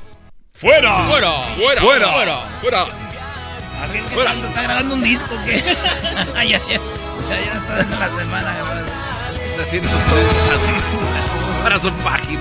¡Fuera! 0.55 0.95
Fuera. 1.09 1.43
¡Fuera! 1.57 1.81
Fuera. 1.83 2.11
¡Fuera! 2.11 2.41
¡Fuera! 2.61 2.85
¿Alguien 3.83 4.05
que 4.07 4.15
está, 4.17 4.33
está 4.33 4.63
grabando 4.63 4.95
un 4.95 5.03
disco 5.03 5.35
que. 5.45 5.63
Ya, 6.35 6.45
ya 6.45 6.59
está 6.59 7.81
en 7.81 8.01
la 8.01 8.09
semana. 8.09 8.55
Está 9.51 9.63
haciendo 9.63 9.89
para 11.63 11.81
su 11.81 11.93
página. 11.93 12.41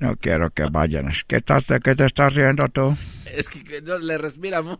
No 0.00 0.16
quiero 0.16 0.50
que 0.50 0.64
vayan. 0.64 1.10
¿Qué, 1.26 1.36
estás, 1.36 1.66
¿De 1.66 1.78
qué 1.80 1.94
te 1.94 2.06
estás 2.06 2.34
riendo 2.34 2.66
tú? 2.68 2.96
Es 3.26 3.48
que, 3.48 3.80
no 3.82 3.98
le 3.98 4.18
respiramos. 4.18 4.78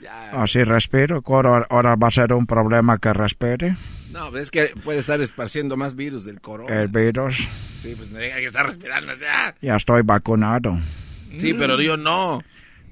Ya. 0.00 0.30
Así 0.30 0.62
respiro. 0.62 1.22
Ahora, 1.26 1.66
ahora 1.68 1.96
va 1.96 2.08
a 2.08 2.10
ser 2.12 2.32
un 2.32 2.46
problema 2.46 2.98
que 2.98 3.12
respire. 3.12 3.76
No, 4.12 4.34
es 4.36 4.50
que 4.50 4.72
puede 4.84 5.00
estar 5.00 5.20
esparciendo 5.20 5.76
más 5.76 5.96
virus 5.96 6.24
del 6.24 6.40
corona. 6.40 6.80
El 6.80 6.88
virus. 6.88 7.36
Sí, 7.82 7.94
pues 7.96 8.10
no 8.10 8.18
diga 8.18 8.36
que 8.36 8.46
está 8.46 8.62
respirando. 8.62 9.12
ya. 9.16 9.54
Ya 9.60 9.76
estoy 9.76 10.02
vacunado. 10.02 10.78
Sí, 11.36 11.52
pero 11.52 11.80
yo 11.80 11.96
no. 11.96 12.40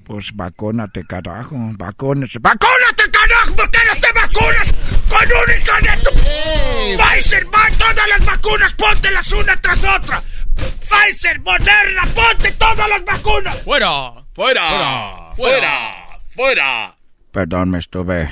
Pues 0.05 0.30
vacúnate, 0.34 1.05
carajo. 1.05 1.57
Vacúnate. 1.76 2.38
¡Vacúnate, 2.40 3.11
carajo! 3.11 3.57
¿Por 3.57 3.70
qué 3.70 3.78
no 3.86 4.01
te 4.01 4.12
vacunas 4.12 4.74
con 5.09 5.26
un 5.26 5.51
hijo 5.57 5.72
de 5.82 6.03
tu... 6.03 7.03
Pfizer, 7.03 7.47
va, 7.47 7.68
todas 7.78 8.09
las 8.09 8.24
vacunas, 8.24 8.72
póntelas 8.74 9.32
una 9.32 9.57
tras 9.61 9.84
otra. 9.84 10.22
Pfizer, 10.57 11.41
Moderna, 11.41 12.03
ponte 12.15 12.53
todas 12.53 12.89
las 12.89 13.05
vacunas. 13.05 13.63
Fuera. 13.63 14.25
¡Fuera! 14.35 15.33
¡Fuera! 15.37 16.21
¡Fuera! 16.35 16.97
Perdón, 17.31 17.71
me 17.71 17.79
estuve... 17.79 18.29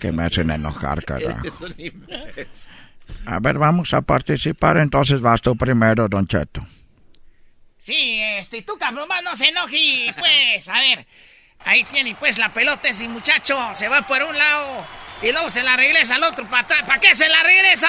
Que 0.00 0.10
me 0.10 0.24
hacen 0.24 0.50
enojar, 0.50 1.04
carajo. 1.04 1.42
A 3.26 3.38
ver, 3.38 3.58
vamos 3.58 3.92
a 3.94 4.02
participar. 4.02 4.78
Entonces 4.78 5.20
vas 5.20 5.40
tú 5.40 5.56
primero, 5.56 6.08
Don 6.08 6.26
Cheto. 6.26 6.66
Sí, 7.78 8.20
este, 8.20 8.62
tú 8.62 8.76
cabrón, 8.78 9.08
más 9.08 9.22
no 9.22 9.34
se 9.34 9.48
enoje, 9.48 10.14
pues, 10.16 10.68
a 10.68 10.78
ver. 10.78 11.06
Ahí 11.64 11.84
tiene, 11.84 12.14
pues, 12.14 12.38
la 12.38 12.52
pelota 12.52 12.88
ese 12.88 13.08
muchacho. 13.08 13.58
Se 13.74 13.88
va 13.88 14.02
por 14.02 14.22
un 14.22 14.36
lado 14.36 14.84
y 15.22 15.32
luego 15.32 15.48
se 15.50 15.62
la 15.62 15.76
regresa 15.76 16.16
al 16.16 16.24
otro 16.24 16.44
para 16.46 16.62
atrás. 16.62 16.82
¿Para 16.86 16.98
qué 17.00 17.14
se 17.14 17.28
la 17.28 17.42
regresa? 17.42 17.88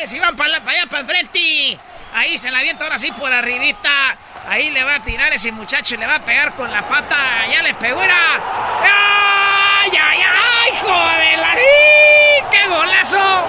¡Eh! 0.00 0.06
Si 0.06 0.18
van 0.20 0.36
para 0.36 0.54
allá, 0.56 0.86
para 0.88 1.00
enfrente. 1.00 1.78
Ahí 2.14 2.38
se 2.38 2.50
la 2.50 2.60
avienta 2.60 2.84
ahora 2.84 2.98
sí 2.98 3.10
por 3.12 3.32
arribita. 3.32 4.16
Ahí 4.48 4.70
le 4.70 4.84
va 4.84 4.94
a 4.94 5.02
tirar 5.02 5.32
ese 5.34 5.50
muchacho 5.52 5.96
y 5.96 5.98
le 5.98 6.06
va 6.06 6.14
a 6.16 6.20
pegar 6.24 6.54
con 6.54 6.70
la 6.72 6.82
pata. 6.86 7.16
Ya 7.50 7.62
le 7.62 7.74
pegó, 7.74 8.00
era. 8.02 8.40
¡Ay, 8.84 9.90
ay, 10.00 10.18
ay! 10.22 10.70
¡Joder! 10.80 11.38
la- 11.38 11.54
¡Sí! 11.54 12.44
¡Qué 12.52 12.66
golazo! 12.68 13.44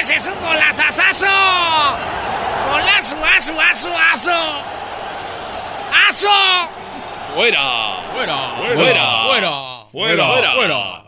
¡Ese 0.00 0.16
es 0.16 0.26
un 0.26 0.40
golazazazo! 0.40 1.26
¡Golazo, 2.70 3.16
aso, 3.36 3.60
aso, 3.60 3.98
aso! 4.12 4.64
¡Aso! 6.08 6.70
¡Fuera! 7.34 8.00
Fuera. 8.14 8.36
¡Fuera! 8.56 9.84
Fuera. 9.92 10.30
¡Fuera! 10.54 11.03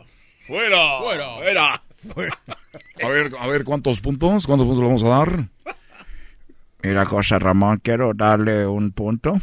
Fuera. 0.46 0.98
¡Fuera! 1.00 1.34
Fuera. 1.36 1.82
¡Fuera! 2.14 2.38
A 3.02 3.08
ver, 3.08 3.30
a 3.38 3.46
ver, 3.46 3.64
¿cuántos 3.64 4.00
puntos? 4.00 4.46
¿Cuántos 4.46 4.66
puntos 4.66 4.82
le 4.82 4.86
vamos 4.86 5.02
a 5.02 5.08
dar? 5.08 5.48
Mira, 6.82 7.04
José 7.04 7.38
Ramón, 7.38 7.78
quiero 7.82 8.14
darle 8.14 8.66
un 8.66 8.90
punto. 8.90 9.34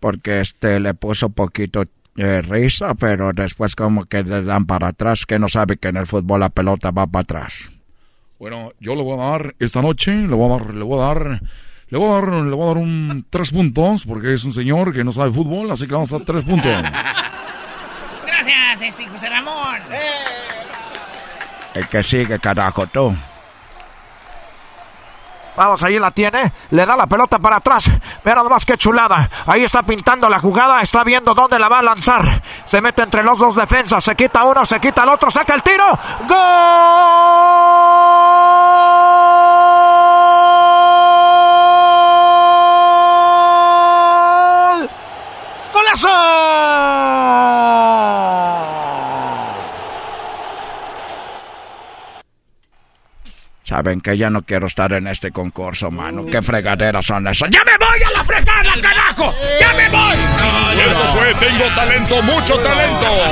Porque 0.00 0.40
este 0.40 0.80
le 0.80 0.94
puso 0.94 1.28
poquito 1.28 1.84
eh, 2.16 2.40
risa, 2.40 2.94
pero 2.94 3.32
después 3.34 3.76
como 3.76 4.06
que 4.06 4.22
le 4.22 4.42
dan 4.42 4.64
para 4.64 4.88
atrás, 4.88 5.26
que 5.26 5.38
no 5.38 5.48
sabe 5.48 5.76
que 5.76 5.88
en 5.88 5.98
el 5.98 6.06
fútbol 6.06 6.40
la 6.40 6.48
pelota 6.48 6.90
va 6.90 7.06
para 7.06 7.22
atrás. 7.22 7.70
Bueno, 8.38 8.72
yo 8.80 8.94
le 8.94 9.02
voy 9.02 9.18
a 9.18 9.30
dar 9.30 9.54
esta 9.58 9.82
noche, 9.82 10.12
le 10.12 10.34
voy 10.34 10.46
a 10.46 10.58
dar, 10.58 10.74
le 10.74 10.84
voy 10.84 10.98
a 10.98 11.04
dar, 11.04 11.42
le 11.88 11.98
voy 11.98 12.08
a 12.08 12.12
dar, 12.12 12.32
le 12.44 12.54
voy 12.54 12.64
a 12.64 12.66
dar 12.66 12.76
un 12.78 13.26
tres 13.28 13.50
puntos, 13.50 14.06
porque 14.06 14.32
es 14.32 14.44
un 14.44 14.52
señor 14.52 14.94
que 14.94 15.04
no 15.04 15.12
sabe 15.12 15.32
fútbol, 15.32 15.70
así 15.70 15.86
que 15.86 15.92
vamos 15.92 16.12
a 16.12 16.18
dar 16.18 16.26
tres 16.26 16.44
puntos. 16.44 16.72
Gracias, 18.46 18.82
este 18.82 19.08
José 19.08 19.28
Ramón. 19.28 19.80
El 21.74 21.88
que 21.88 22.00
sigue, 22.02 22.38
carajo, 22.38 22.86
tú. 22.86 23.12
Vamos, 25.56 25.82
ahí 25.82 25.98
la 25.98 26.12
tiene. 26.12 26.52
Le 26.70 26.86
da 26.86 26.94
la 26.96 27.06
pelota 27.06 27.40
para 27.40 27.56
atrás. 27.56 27.90
Mira 28.22 28.42
nomás 28.44 28.64
qué 28.64 28.76
chulada. 28.76 29.28
Ahí 29.46 29.64
está 29.64 29.82
pintando 29.82 30.28
la 30.28 30.38
jugada. 30.38 30.80
Está 30.80 31.02
viendo 31.02 31.34
dónde 31.34 31.58
la 31.58 31.68
va 31.68 31.80
a 31.80 31.82
lanzar. 31.82 32.40
Se 32.64 32.80
mete 32.80 33.02
entre 33.02 33.24
los 33.24 33.38
dos 33.38 33.56
defensas. 33.56 34.04
Se 34.04 34.14
quita 34.14 34.44
uno, 34.44 34.64
se 34.64 34.78
quita 34.78 35.02
el 35.02 35.08
otro. 35.08 35.28
Saca 35.30 35.54
el 35.54 35.62
tiro. 35.64 35.86
¡Gol! 36.28 36.36
¡Golazo! 45.72 46.35
Saben 53.66 54.00
que 54.00 54.16
ya 54.16 54.30
no 54.30 54.42
quiero 54.42 54.68
estar 54.68 54.92
en 54.92 55.08
este 55.08 55.32
concurso, 55.32 55.90
mano. 55.90 56.24
¿Qué 56.24 56.40
fregaderas 56.40 57.04
son 57.04 57.26
esas? 57.26 57.50
¡Ya 57.50 57.64
me 57.64 57.76
voy 57.76 58.00
a 58.00 58.10
la 58.12 58.24
fregada, 58.24 58.72
carajo! 58.80 59.34
¡Ya 59.60 59.74
me 59.74 59.88
voy! 59.88 60.16
Eso 60.88 61.02
fue 61.12 61.34
Tengo 61.34 61.64
Talento, 61.74 62.22
mucho 62.22 62.56
talento. 62.58 63.24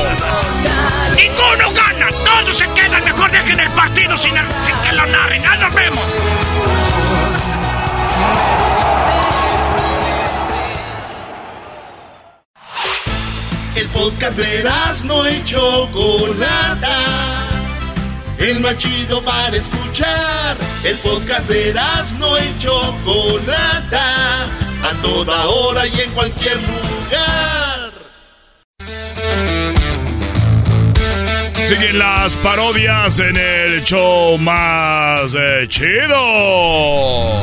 ¡Ninguno 1.15 1.70
gana! 1.73 2.09
¡Todos 2.09 2.59
se 2.59 2.66
quedan! 2.74 3.05
Mejor 3.05 3.31
dejen 3.31 3.61
el 3.61 3.70
partido 3.70 4.16
sin, 4.16 4.32
sin 4.32 4.74
que 4.82 4.93
lo 4.97 5.06
narren. 5.06 5.40
¡Ya 5.40 5.55
nos 5.55 5.73
vemos! 5.73 6.05
El 13.77 13.89
podcast 13.90 14.36
de 14.36 14.65
no 15.05 15.31
y 15.31 15.44
Chocolata. 15.44 17.53
El 18.39 18.61
más 18.61 18.77
chido 18.78 19.23
para 19.23 19.56
escuchar. 19.56 20.56
El 20.85 20.97
podcast 20.98 21.48
de 21.48 21.74
no 22.19 22.39
y 22.39 22.59
Chocolata. 22.59 24.44
A 24.44 24.93
toda 25.02 25.47
hora 25.47 25.86
y 25.86 26.01
en 26.01 26.11
cualquier 26.11 26.56
lugar. 26.56 27.93
Siguen 31.52 31.98
las 31.98 32.36
parodias 32.36 33.19
en 33.20 33.36
el 33.39 33.82
show 33.85 34.36
más 34.36 35.32
eh, 35.32 35.66
chido. 35.69 37.43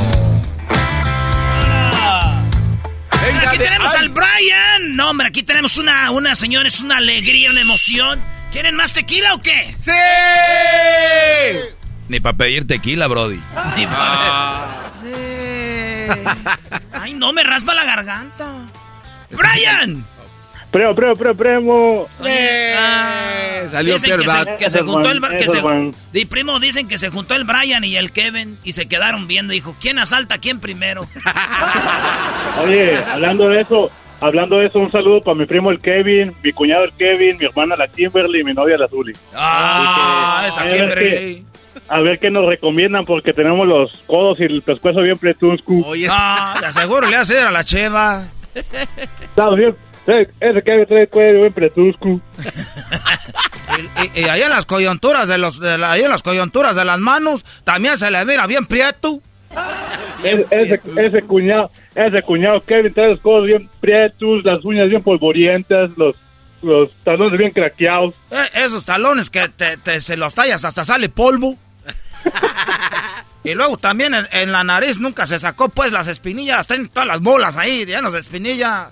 aquí 3.48 3.58
tenemos 3.58 3.94
al 3.94 4.08
Brian. 4.10 4.96
No, 4.96 5.10
hombre, 5.10 5.26
aquí 5.26 5.42
tenemos 5.42 5.76
una, 5.76 6.10
una 6.10 6.34
señora, 6.34 6.68
es 6.68 6.80
una 6.80 6.98
alegría, 6.98 7.50
una 7.50 7.60
emoción. 7.60 8.22
¿Quieren 8.52 8.74
más 8.76 8.92
tequila 8.92 9.34
o 9.34 9.40
qué? 9.42 9.74
¡Sí! 9.78 9.90
Ni 12.08 12.20
para 12.20 12.36
pedir 12.36 12.66
tequila, 12.66 13.06
Brody. 13.08 13.40
Ni 13.76 13.86
pa- 13.86 14.78
Ay, 16.92 17.14
no, 17.14 17.32
me 17.32 17.42
raspa 17.42 17.74
la 17.74 17.84
garganta. 17.84 18.66
¡Brian! 19.30 20.04
Primo, 20.70 20.94
primo, 20.94 21.14
primo, 21.16 21.34
primo. 21.36 22.08
Oye, 22.20 22.74
ah, 22.76 23.62
salió 23.70 23.94
dicen 23.94 24.18
que 24.20 24.28
se, 24.28 24.56
que 24.58 24.70
se 24.70 24.80
juntó 24.82 25.10
el 25.10 25.20
que 25.38 25.48
se. 25.48 25.60
Di, 26.12 26.24
primo, 26.24 26.60
dicen 26.60 26.88
que 26.88 26.96
se 26.96 27.10
juntó 27.10 27.34
el 27.34 27.44
Brian 27.44 27.84
y 27.84 27.96
el 27.96 28.10
Kevin 28.10 28.58
y 28.64 28.72
se 28.72 28.86
quedaron 28.86 29.26
viendo. 29.28 29.52
Dijo, 29.52 29.76
¿quién 29.80 29.98
asalta 29.98 30.36
a 30.36 30.38
quién 30.38 30.60
primero? 30.60 31.06
Oye, 32.64 32.96
hablando 33.04 33.48
de 33.50 33.60
eso, 33.62 33.90
hablando 34.22 34.58
de 34.58 34.66
eso, 34.66 34.78
un 34.78 34.90
saludo 34.90 35.20
para 35.22 35.34
mi 35.36 35.46
primo 35.46 35.70
el 35.70 35.80
Kevin, 35.80 36.34
mi 36.42 36.52
cuñado 36.52 36.84
el 36.84 36.92
Kevin, 36.92 37.36
mi 37.38 37.46
hermana 37.46 37.76
la 37.76 37.88
Kimberly 37.88 38.40
y 38.40 38.44
mi 38.44 38.52
novia 38.52 38.76
la 38.78 38.88
Zuli. 38.88 39.12
Ah, 39.34 40.44
esa 40.48 40.62
a 40.62 40.64
ver 40.64 40.76
Kimberly. 40.76 41.04
qué- 41.04 41.42
A 41.88 42.00
ver 42.00 42.18
qué 42.18 42.30
nos 42.30 42.46
recomiendan 42.46 43.04
porque 43.04 43.32
tenemos 43.32 43.66
los 43.66 43.90
codos 44.06 44.38
y 44.40 44.44
el 44.44 44.62
pescuezo 44.62 45.00
bien 45.00 45.18
pretuscu. 45.18 45.82
Oye, 45.86 46.06
Ah, 46.10 46.54
de 46.60 46.72
seguro 46.72 47.08
le 47.08 47.16
hace 47.16 47.40
a 47.40 47.50
la 47.50 47.64
cheva. 47.64 48.24
Estamos 49.22 49.56
bien. 49.58 49.74
Ese 50.40 50.62
Kevin 50.62 50.86
trae 50.86 51.02
el 51.02 51.08
cuello 51.08 51.40
bien 51.40 51.52
pretuscu. 51.52 52.20
Y, 54.14 54.20
y 54.20 54.24
ahí 54.24 54.42
en 54.42 54.50
las 54.50 54.66
coyunturas 54.66 55.28
de 55.28 55.38
los, 55.38 55.58
de 55.58 55.78
la- 55.78 55.92
ahí 55.92 56.02
en 56.02 56.10
las 56.10 56.22
coyunturas 56.22 56.76
de 56.76 56.84
las 56.84 56.98
manos, 56.98 57.44
también 57.64 57.96
se 57.98 58.10
le 58.10 58.24
mira 58.24 58.46
bien 58.46 58.66
prieto. 58.66 59.20
Ese, 60.22 60.46
ese, 60.50 60.80
ese 60.96 61.22
cuñado, 61.22 61.70
ese 61.94 62.22
cuñado 62.22 62.62
Kevin 62.64 62.92
trae 62.94 63.08
los 63.08 63.20
codos 63.20 63.46
bien 63.46 63.68
prietos, 63.80 64.44
las 64.44 64.64
uñas 64.64 64.88
bien 64.88 65.02
polvorientas, 65.02 65.90
los, 65.96 66.16
los 66.62 66.90
talones 67.04 67.38
bien 67.38 67.50
craqueados. 67.52 68.14
Eh, 68.30 68.36
esos 68.64 68.84
talones 68.84 69.30
que 69.30 69.48
te, 69.48 69.76
te- 69.78 70.00
se 70.00 70.16
los 70.16 70.34
tallas 70.34 70.64
hasta 70.64 70.84
sale 70.84 71.08
polvo. 71.08 71.56
y 73.44 73.54
luego 73.54 73.76
también 73.76 74.14
en, 74.14 74.26
en 74.32 74.52
la 74.52 74.62
nariz 74.64 74.98
nunca 75.00 75.26
se 75.26 75.38
sacó 75.38 75.68
pues 75.68 75.92
las 75.92 76.08
espinillas, 76.08 76.66
tienen 76.66 76.88
todas 76.88 77.06
las 77.08 77.20
bolas 77.20 77.56
ahí, 77.56 77.84
llenas 77.84 78.12
de 78.12 78.20
espinillas. 78.20 78.88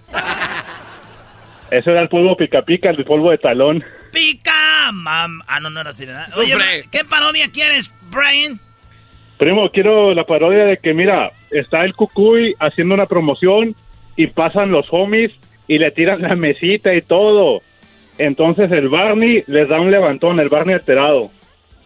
Ese 1.71 1.91
era 1.91 2.03
el 2.03 2.09
polvo 2.09 2.37
pica 2.37 2.63
pica, 2.63 2.91
el 2.91 3.05
polvo 3.05 3.31
de 3.31 3.39
talón. 3.39 3.85
Pica, 4.13 4.91
mam. 4.93 5.41
Ah, 5.47 5.61
no, 5.61 5.71
no 5.71 5.81
era 5.81 5.91
así, 5.91 6.05
¿verdad? 6.05 6.27
Oye. 6.37 6.85
¿qué 6.91 7.05
parodia 7.05 7.49
quieres, 7.53 7.93
Brian? 8.11 8.59
Primo, 9.39 9.71
quiero 9.71 10.13
la 10.13 10.25
parodia 10.25 10.67
de 10.67 10.79
que, 10.79 10.93
mira, 10.93 11.31
está 11.51 11.81
el 11.83 11.95
Cucuy 11.95 12.55
haciendo 12.59 12.95
una 12.95 13.07
promoción 13.07 13.75
y 14.17 14.27
pasan 14.29 14.71
los 14.71 14.87
homies 14.91 15.33
y 15.69 15.79
le 15.79 15.91
tiran 15.91 16.23
la 16.23 16.35
mesita 16.37 16.95
y 16.95 17.03
todo. 17.03 17.63
Entonces 18.19 18.71
el 18.73 18.89
Barney 18.89 19.45
les 19.47 19.69
da 19.69 19.81
un 19.81 19.91
levantón, 19.91 20.41
el 20.41 20.49
Barney 20.49 20.75
alterado 20.75 21.31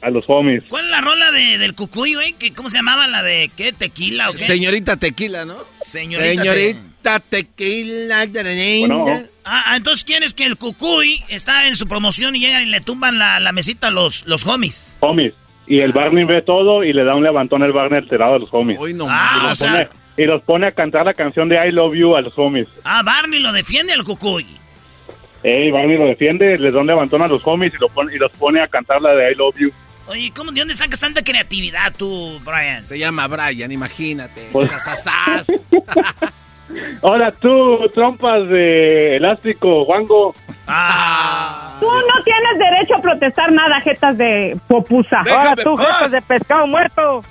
a 0.01 0.11
los 0.11 0.25
homies. 0.29 0.65
¿Cuál 0.69 0.85
es 0.87 0.91
la 0.91 1.01
rola 1.01 1.31
de, 1.31 1.59
del 1.59 1.75
cucuy, 1.75 2.15
güey? 2.15 2.33
¿Qué- 2.35 2.53
¿Cómo 2.53 2.69
se 2.69 2.77
llamaba 2.79 3.07
la 3.09 3.23
de 3.23 3.51
qué? 3.57 3.73
¿Tequila 3.73 4.31
o 4.31 4.33
qué? 4.35 4.45
Señorita 4.45 4.97
Tequila, 4.97 5.45
¿no? 5.45 5.57
Señorita, 5.79 6.43
Señorita 6.43 7.21
Tequila. 7.21 8.27
Ah, 9.45 9.65
ah, 9.67 9.77
entonces 9.77 10.05
quieres 10.05 10.35
que 10.35 10.45
el 10.45 10.57
cucuy 10.57 11.21
está 11.29 11.69
en 11.69 11.77
su 11.77 11.87
promoción 11.87 12.35
y 12.37 12.41
llegan 12.41 12.63
y 12.63 12.67
le 12.71 12.81
tumban 12.81 13.19
la, 13.19 13.39
la 13.41 13.53
mesita 13.53 13.89
a 13.89 13.91
los, 13.91 14.27
los 14.27 14.47
homies. 14.47 14.95
Homies. 15.01 15.35
Y 15.67 15.81
el 15.81 15.93
Barney 15.93 16.25
ve 16.25 16.43
todo 16.43 16.85
y 16.85 16.93
le 16.93 17.05
da 17.05 17.15
un 17.15 17.23
levantón 17.23 17.63
el 17.63 17.73
Barney 17.73 17.99
alterado 18.01 18.35
a 18.35 18.39
los 18.39 18.49
homies. 18.53 18.79
no 18.95 19.07
Ah, 19.09 19.33
y, 19.37 19.45
o 19.45 19.49
los 19.49 19.59
sea- 19.59 19.71
pone, 19.73 19.89
y 20.17 20.25
los 20.27 20.43
pone 20.43 20.67
a 20.67 20.73
cantar 20.73 21.05
la 21.07 21.15
canción 21.15 21.49
de 21.49 21.57
I 21.67 21.71
Love 21.73 21.95
You 21.95 22.17
a 22.17 22.21
los 22.21 22.39
homies. 22.39 22.69
Ah, 22.85 23.03
Barney 23.03 23.41
lo 23.41 23.53
defiende 23.53 23.93
al 23.95 24.05
cucuy. 24.05 24.47
Ey, 25.43 25.71
Barney 25.71 25.97
lo 25.99 26.07
defiende, 26.07 26.57
les 26.59 26.73
da 26.73 26.81
un 26.81 26.87
levantón 26.87 27.23
a 27.23 27.29
los 27.29 27.47
homies 27.47 27.73
y, 27.75 27.79
lo 27.79 27.89
pone, 27.89 28.15
y 28.15 28.19
los 28.19 28.31
pone 28.33 28.61
a 28.63 28.69
cantar 28.69 29.01
la 29.03 29.15
de 29.15 29.33
I 29.33 29.35
Love 29.35 29.59
You. 29.59 29.71
Oye, 30.07 30.31
¿cómo, 30.37 30.53
¿de 30.53 30.61
dónde 30.61 30.75
sacas 30.75 31.01
tanta 31.01 31.23
creatividad 31.25 31.95
tú, 31.97 32.39
Brian? 32.45 32.85
Se 32.85 32.99
llama 32.99 33.27
Brian, 33.27 33.73
imagínate. 33.73 34.49
Pues- 34.53 34.71
Hola 37.03 37.33
tú, 37.33 37.91
trompas 37.93 38.49
de 38.49 39.17
elástico, 39.17 39.85
Juango. 39.85 40.35
Ah. 40.67 41.77
Tú 41.81 41.87
no 41.87 42.25
tienes 42.25 42.59
derecho 42.59 42.97
a 42.97 43.03
protestar 43.03 43.53
nada, 43.53 43.81
jetas 43.81 44.17
de 44.17 44.57
popusa. 44.67 45.19
Ahora 45.19 45.55
Déjame 45.57 45.63
tú, 45.65 45.77
paz. 45.77 45.87
jetas 45.87 46.11
de 46.13 46.23
pescado 46.23 46.67
muerto. 46.67 47.25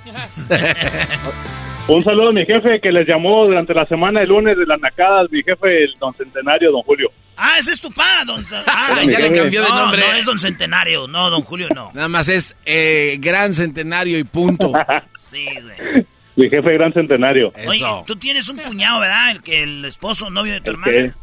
Un 1.86 2.02
saludo 2.02 2.30
a 2.30 2.32
mi 2.32 2.46
jefe 2.46 2.80
que 2.80 2.90
les 2.90 3.06
llamó 3.06 3.44
durante 3.44 3.74
la 3.74 3.84
semana 3.84 4.22
el 4.22 4.28
lunes 4.28 4.56
de 4.56 4.64
las 4.64 4.80
nacadas, 4.80 5.30
mi 5.30 5.42
jefe, 5.42 5.84
el 5.84 5.94
don 5.98 6.14
Centenario, 6.14 6.70
don 6.70 6.82
Julio. 6.82 7.10
Ah, 7.36 7.58
ese 7.58 7.72
es 7.72 7.80
tu 7.80 7.90
pa, 7.90 8.24
don... 8.24 8.42
Ah, 8.66 9.00
ya 9.06 9.18
le 9.18 9.32
cambió 9.32 9.62
de 9.62 9.68
no, 9.68 9.76
nombre. 9.76 10.02
No, 10.06 10.14
es 10.14 10.24
don 10.24 10.38
Centenario. 10.38 11.06
No, 11.08 11.28
don 11.28 11.42
Julio, 11.42 11.68
no. 11.74 11.90
Nada 11.92 12.08
más 12.08 12.28
es 12.28 12.56
eh, 12.64 13.16
gran 13.20 13.52
centenario 13.52 14.18
y 14.18 14.24
punto. 14.24 14.72
Sí, 15.30 15.48
güey. 15.60 16.06
Mi 16.36 16.48
jefe, 16.50 16.72
gran 16.72 16.92
Centenario. 16.92 17.52
Oye, 17.66 17.84
tú 18.06 18.16
tienes 18.16 18.48
un 18.48 18.58
cuñado, 18.58 19.00
¿verdad? 19.00 19.30
El 19.30 19.42
que 19.42 19.62
el 19.62 19.84
esposo, 19.84 20.30
novio 20.30 20.52
de 20.54 20.60
tu 20.60 20.64
¿Qué? 20.64 20.70
hermana. 20.70 21.16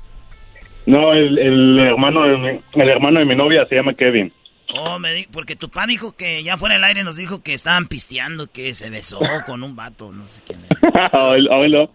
No, 0.86 1.14
el, 1.14 1.38
el 1.38 1.80
hermano 1.80 2.24
de 2.24 2.38
mi, 2.38 2.60
el 2.82 2.90
hermano 2.90 3.20
de 3.20 3.26
mi 3.26 3.36
novia 3.36 3.66
se 3.70 3.76
llama 3.76 3.94
Kevin. 3.94 4.32
Oh, 4.74 4.98
me 5.00 5.14
di- 5.14 5.28
porque 5.32 5.56
tu 5.58 5.70
pa 5.70 5.86
dijo 5.86 6.16
que 6.16 6.42
ya 6.44 6.56
fuera 6.58 6.76
del 6.76 6.84
aire 6.86 7.04
nos 7.04 7.18
dijo 7.18 7.44
que 7.44 7.54
estaban 7.54 7.88
pisteando, 7.88 8.48
que 8.52 8.74
se 8.74 8.90
besó 8.90 9.20
con 9.46 9.64
un 9.64 9.76
vato, 9.76 10.12
no 10.14 10.26
sé 10.26 10.42
quién 10.46 10.60
era. 10.66 11.10
Oílo, 11.24 11.58
oílo. 11.60 11.94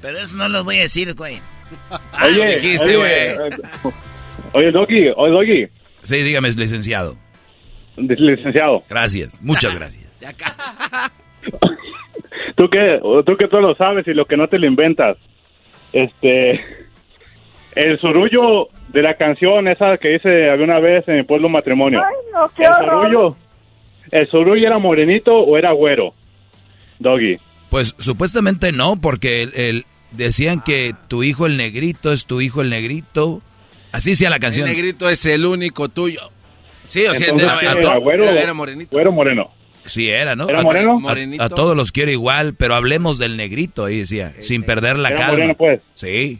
Pero 0.00 0.18
eso 0.18 0.36
no 0.36 0.48
lo 0.48 0.64
voy 0.64 0.78
a 0.78 0.82
decir, 0.82 1.12
güey. 1.14 1.38
Oye, 2.24 2.56
dijiste, 2.56 2.96
oye, 2.96 3.32
eh, 3.32 3.38
oye, 4.52 4.70
Doggy, 4.72 5.06
oye, 5.16 5.32
Doggy, 5.32 5.68
Sí, 6.02 6.22
dígame, 6.22 6.50
licenciado. 6.52 7.16
licenciado. 7.96 8.82
Gracias, 8.88 9.40
muchas 9.42 9.74
gracias. 9.78 10.04
Tú 12.60 12.68
que, 12.68 13.00
tú 13.24 13.36
que 13.36 13.48
todo 13.48 13.62
lo 13.62 13.74
sabes 13.74 14.06
y 14.06 14.12
lo 14.12 14.26
que 14.26 14.36
no 14.36 14.46
te 14.46 14.58
lo 14.58 14.66
inventas. 14.66 15.16
Este, 15.94 16.60
el 17.74 17.98
surullo 18.00 18.68
de 18.88 19.00
la 19.00 19.14
canción 19.14 19.66
esa 19.66 19.96
que 19.96 20.16
hice 20.16 20.50
alguna 20.50 20.78
vez 20.78 21.08
en 21.08 21.16
mi 21.16 21.22
pueblo 21.22 21.48
matrimonio. 21.48 22.02
no, 22.34 22.50
qué 22.54 22.64
el 22.64 22.68
surullo, 22.84 23.36
el 24.10 24.28
surullo 24.28 24.66
era 24.66 24.78
morenito 24.78 25.38
o 25.38 25.56
era 25.56 25.72
güero, 25.72 26.12
Doggy. 26.98 27.38
Pues 27.70 27.94
supuestamente 27.98 28.72
no, 28.72 29.00
porque 29.00 29.42
el, 29.44 29.52
el- 29.54 29.84
decían 30.10 30.60
que 30.60 30.92
tu 31.08 31.22
hijo 31.22 31.46
el 31.46 31.56
negrito 31.56 32.12
es 32.12 32.26
tu 32.26 32.42
hijo 32.42 32.60
el 32.60 32.68
negrito. 32.68 33.40
Así 33.90 34.10
decía 34.10 34.28
la 34.28 34.36
El 34.36 34.42
canción. 34.42 34.68
negrito 34.68 35.08
es 35.08 35.24
el 35.24 35.46
único 35.46 35.88
tuyo. 35.88 36.20
Sí, 36.82 37.06
o 37.06 37.14
sea, 37.14 37.28
Entonces, 37.30 37.48
era, 37.48 37.58
¿qué 37.60 37.66
era- 37.78 37.88
era, 37.90 37.98
güero, 38.00 38.24
era 38.28 38.52
morenito. 38.52 38.90
güero 38.90 39.12
moreno. 39.12 39.50
Sí, 39.90 40.08
era, 40.08 40.34
¿no? 40.36 40.48
¿Era 40.48 40.62
moreno? 40.62 41.00
A, 41.38 41.48
todos 41.48 41.76
los 41.76 41.92
quiero 41.92 42.10
igual, 42.10 42.54
pero 42.56 42.74
hablemos 42.74 43.18
del 43.18 43.36
negrito, 43.36 43.84
ahí 43.86 43.98
decía, 43.98 44.32
sin 44.40 44.62
perder 44.62 44.98
la 44.98 45.08
Era 45.10 45.18
calma. 45.18 45.32
moreno, 45.32 45.54
pues. 45.54 45.80
Sí. 45.94 46.38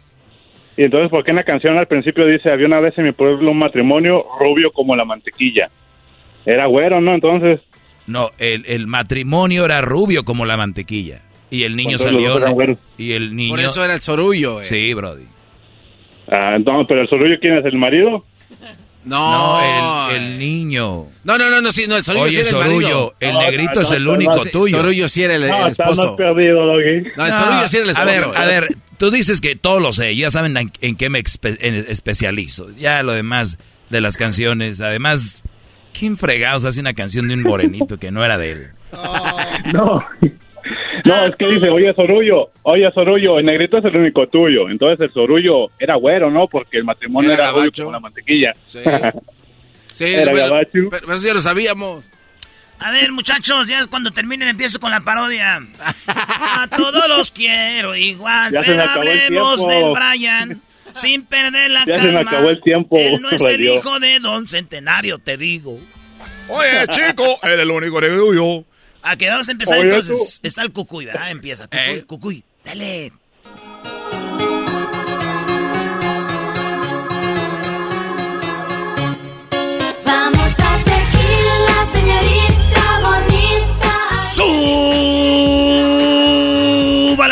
Y 0.76 0.82
entonces, 0.84 1.10
¿por 1.10 1.24
qué 1.24 1.30
en 1.30 1.36
la 1.36 1.44
canción 1.44 1.76
al 1.76 1.86
principio 1.88 2.26
dice, 2.26 2.48
había 2.50 2.66
una 2.66 2.80
vez 2.80 2.96
en 2.98 3.04
mi 3.06 3.12
pueblo 3.12 3.50
un 3.50 3.58
matrimonio 3.58 4.24
rubio 4.40 4.70
como 4.72 4.94
la 4.96 5.04
mantequilla? 5.04 5.68
Era 6.46 6.66
güero, 6.66 7.00
¿no? 7.00 7.14
Entonces, 7.14 7.60
No, 8.06 8.30
el, 8.38 8.64
el 8.66 8.86
matrimonio 8.86 9.64
era 9.66 9.80
rubio 9.82 10.24
como 10.24 10.46
la 10.46 10.56
mantequilla. 10.56 11.22
Y 11.50 11.64
el 11.64 11.74
niño 11.76 11.98
salió. 11.98 12.38
Y 12.96 13.12
el 13.12 13.34
niño. 13.34 13.50
Por 13.50 13.60
eso 13.60 13.84
era 13.84 13.92
el 13.94 14.00
sorullo. 14.00 14.60
eh. 14.60 14.64
Sí, 14.64 14.94
Brody. 14.94 15.24
ah, 16.30 16.54
entonces, 16.56 16.86
¿pero 16.88 17.02
el 17.02 17.08
surullo 17.08 17.36
quién 17.40 17.56
es? 17.56 17.64
¿El 17.64 17.76
marido? 17.76 18.24
No, 19.04 19.30
No, 19.60 20.10
el, 20.10 20.16
el 20.22 20.38
niño. 20.38 21.06
No, 21.24 21.38
no, 21.38 21.48
no, 21.50 21.60
no, 21.62 21.72
sí, 21.72 21.86
no, 21.88 21.96
el 21.96 22.04
sorullo 22.04 22.24
Oye, 22.26 22.44
sí 22.44 22.50
era 22.50 22.58
el 22.58 22.64
Sorullo, 22.72 23.14
el 23.18 23.32
No, 23.32 23.40
negrito 23.40 23.72
no, 23.76 23.80
es 23.80 23.90
el 23.92 24.06
único 24.08 24.44
tuyo. 24.46 24.76
Sorullo 24.76 25.08
sí 25.08 25.22
era 25.22 25.34
el, 25.36 25.48
No, 25.48 25.66
el 25.66 25.72
esposo. 25.72 26.16
perdido. 26.16 26.66
No, 26.66 27.26
el 27.26 27.32
sorullo 27.32 27.68
sí 27.68 27.76
era 27.78 27.90
el 27.90 27.96
a 27.96 28.04
esposo. 28.14 28.30
ver, 28.32 28.38
a 28.42 28.46
ver, 28.46 28.66
tú 28.98 29.10
dices 29.10 29.40
que 29.40 29.56
todo 29.56 29.80
lo 29.80 29.92
sé, 29.94 30.14
ya 30.16 30.30
saben 30.30 30.56
en, 30.56 30.70
en 30.82 30.96
qué 30.96 31.08
me 31.08 31.18
espe- 31.22 31.56
en- 31.60 31.74
especializo. 31.88 32.70
Ya 32.76 33.02
lo 33.02 33.12
demás 33.12 33.56
de 33.88 34.00
las 34.02 34.16
canciones, 34.18 34.80
además, 34.82 35.42
¿quién 35.98 36.16
fregados 36.18 36.64
hace 36.66 36.80
una 36.80 36.92
canción 36.94 37.26
de 37.28 37.34
un 37.34 37.42
morenito 37.42 37.98
que 37.98 38.10
no 38.10 38.22
era 38.24 38.36
de 38.36 38.52
él? 38.52 38.70
No. 39.72 40.04
No, 41.04 41.24
es 41.26 41.36
que 41.36 41.46
dice, 41.46 41.68
oye, 41.70 41.92
Sorullo, 41.94 42.50
oye, 42.62 42.90
Sorullo, 42.92 43.38
el 43.38 43.44
negrito 43.46 43.78
es 43.78 43.84
el 43.84 43.96
único 43.96 44.26
tuyo. 44.28 44.68
Entonces 44.68 45.00
el 45.00 45.12
Sorullo 45.12 45.68
era 45.78 45.96
güero, 45.96 46.30
¿no? 46.30 46.46
Porque 46.48 46.78
el 46.78 46.84
matrimonio 46.84 47.32
Era 47.32 47.50
era, 47.50 47.70
como 47.76 47.92
la 47.92 48.00
mantequilla. 48.00 48.52
Sí. 48.66 48.78
Sí, 49.92 50.04
Era 50.14 50.30
pero, 50.32 50.46
gabacho. 50.48 50.70
pero- 50.72 50.88
pero 51.06 51.14
eso 51.14 51.26
ya 51.26 51.34
lo 51.34 51.40
sabíamos. 51.42 52.10
A 52.78 52.90
ver, 52.90 53.12
muchachos, 53.12 53.66
ya 53.68 53.80
es 53.80 53.86
cuando 53.86 54.10
terminen 54.12 54.48
empiezo 54.48 54.80
con 54.80 54.90
la 54.90 55.00
parodia. 55.02 55.60
A 56.06 56.66
todos 56.74 57.06
los 57.08 57.30
quiero 57.32 57.94
igual, 57.94 58.50
Ya 58.52 58.62
se 58.62 58.70
me 58.70 58.76
pero 58.76 58.88
acabó 58.88 59.02
el 59.02 59.08
hablemos 59.10 59.66
del. 59.68 59.84
Brian 59.92 60.62
sin 60.94 61.24
perder 61.26 61.70
la 61.72 61.84
Ya 61.84 61.96
se 61.96 62.02
me 62.06 62.12
calma. 62.14 62.30
acabó 62.30 62.48
el 62.48 62.62
tiempo, 62.62 62.96
Él 62.96 63.20
no 63.20 63.30
es 63.30 63.42
el 63.42 63.60
hijo 63.62 64.00
de 64.00 64.20
Don 64.20 64.48
Centenario, 64.48 65.18
te 65.18 65.36
digo. 65.36 65.78
Oye, 66.48 66.86
chico, 66.88 67.38
él 67.42 67.52
es 67.52 67.58
el 67.60 67.70
único 67.70 68.00
negrito 68.00 68.32
yo. 68.32 68.64
A 69.02 69.16
que 69.16 69.28
vamos 69.28 69.48
a 69.48 69.52
empezar 69.52 69.78
Oye, 69.78 69.88
entonces. 69.88 70.40
Está 70.42 70.62
el 70.62 70.72
cucuy, 70.72 71.06
¿verdad? 71.06 71.30
Empieza. 71.30 71.64
Cucuy, 71.64 71.80
Eh. 71.98 72.04
cucuy. 72.06 72.44
Dale. 72.64 73.12
Vamos 80.04 80.52
a 80.58 80.70
tequila, 80.84 81.78
señorita 81.92 82.84
bonita. 83.04 83.94
¡Súbale 84.34 85.89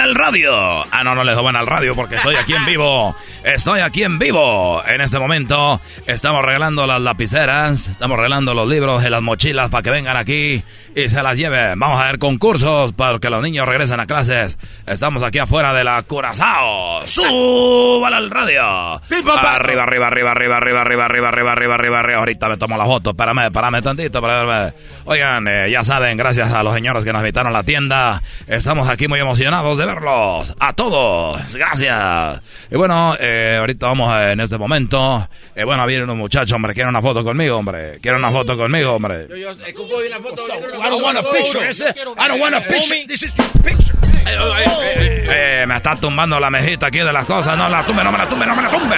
al 0.09 0.15
radio! 0.15 0.85
Ah, 0.91 1.05
no, 1.05 1.15
no 1.15 1.23
le 1.23 1.35
suban 1.35 1.55
al 1.55 1.67
radio 1.67 1.95
porque 1.95 2.15
estoy 2.15 2.35
aquí 2.37 2.55
en 2.55 2.65
vivo. 2.65 3.15
Estoy 3.45 3.81
aquí 3.81 4.03
en 4.03 4.19
vivo. 4.19 4.83
En 4.87 5.01
este 5.01 5.19
momento 5.19 5.81
estamos 6.07 6.45
regalando 6.45 6.87
las 6.87 7.01
lapiceras, 7.01 7.89
estamos 7.89 8.17
regalando 8.17 8.55
los 8.55 8.69
libros 8.69 9.05
y 9.05 9.11
las 9.11 9.23
mochilas 9.23 9.71
para 9.71 9.83
que 9.83 9.91
vengan 9.91 10.17
aquí 10.17 10.63
y 10.95 11.09
se 11.09 11.23
las 11.23 11.37
lleven. 11.37 11.79
Vamos 11.79 12.01
a 12.01 12.07
ver 12.07 12.19
concursos 12.19 12.93
para 12.93 13.19
que 13.19 13.31
los 13.31 13.43
niños 13.43 13.69
regresen 13.69 14.01
a 14.01 14.07
clases. 14.07 14.59
Estamos 14.87 15.23
aquí 15.23 15.39
afuera 15.39 15.73
de 15.73 15.85
la 15.85 16.03
Curazao. 16.03 17.07
¡Súbale 17.07 18.17
al 18.17 18.31
radio! 18.31 18.63
Arriba, 18.63 19.85
arriba, 19.85 20.07
arriba, 20.07 20.33
arriba, 20.33 20.57
arriba, 20.57 20.81
arriba, 20.83 21.05
arriba, 21.05 21.29
arriba, 21.29 21.53
arriba, 21.53 21.75
arriba, 21.75 21.99
arriba. 21.99 22.19
Ahorita 22.19 22.49
me 22.49 22.57
tomo 22.57 22.77
la 22.77 22.87
foto. 22.87 23.11
Espérame, 23.11 23.47
espérame 23.47 23.83
tantito. 23.83 24.19
espérame. 24.19 24.73
Oigan, 25.05 25.49
eh, 25.49 25.71
ya 25.71 25.85
saben, 25.85 26.17
gracias 26.17 26.53
a 26.53 26.63
los 26.63 26.75
señores 26.75 27.05
que 27.05 27.13
nos 27.13 27.21
invitaron 27.21 27.55
a 27.55 27.59
la 27.59 27.63
tienda. 27.63 28.23
Estamos 28.47 28.89
aquí 28.89 29.09
muy 29.09 29.21
emocionados 29.21 29.79
de 29.79 29.87
verlos. 29.99 30.55
A 30.59 30.73
todos. 30.73 31.55
Gracias. 31.55 32.41
Y 32.71 32.77
bueno, 32.77 33.17
eh, 33.19 33.57
ahorita 33.59 33.87
vamos 33.87 34.13
eh, 34.17 34.33
en 34.33 34.41
este 34.41 34.59
momento. 34.59 35.29
Eh, 35.55 35.65
bueno, 35.65 35.87
vienen 35.87 36.05
unos 36.05 36.17
muchachos, 36.17 36.53
hombre. 36.53 36.75
Quieren 36.75 36.91
una 36.91 37.03
foto 37.03 37.25
conmigo, 37.25 37.57
hombre. 37.57 37.99
Quieren 38.01 38.19
una 38.19 38.31
foto 38.31 38.57
conmigo, 38.57 38.93
hombre. 38.93 39.27
Yo, 39.29 39.37
yo, 39.37 39.51
eh, 39.51 39.75
una 40.09 40.21
foto, 40.21 40.47
yo 40.47 40.85
I 40.85 40.91
don't 40.91 41.03
want 41.03 41.19
a 41.19 41.23
picture. 41.23 41.69
ese. 41.69 41.89
I 41.91 42.29
don't 42.29 42.41
want 42.41 42.55
a 42.55 42.61
picture. 42.61 43.05
This 43.07 43.23
is 43.23 43.35
your 43.35 43.47
picture. 43.63 43.99
Eh, 44.27 45.65
me 45.67 45.77
está 45.77 45.97
tumbando 45.97 46.39
la 46.39 46.51
mejita 46.51 46.87
aquí 46.87 46.99
de 46.99 47.13
las 47.13 47.27
cosas. 47.27 47.57
No 47.57 47.69
la 47.69 47.85
tumbe, 47.85 48.05
no 48.05 48.13
me 48.13 48.19
la 48.19 48.29
tumbe, 48.29 48.47
no 48.47 48.55
me 48.57 48.63
la 48.63 48.71
tumbe. 48.71 48.97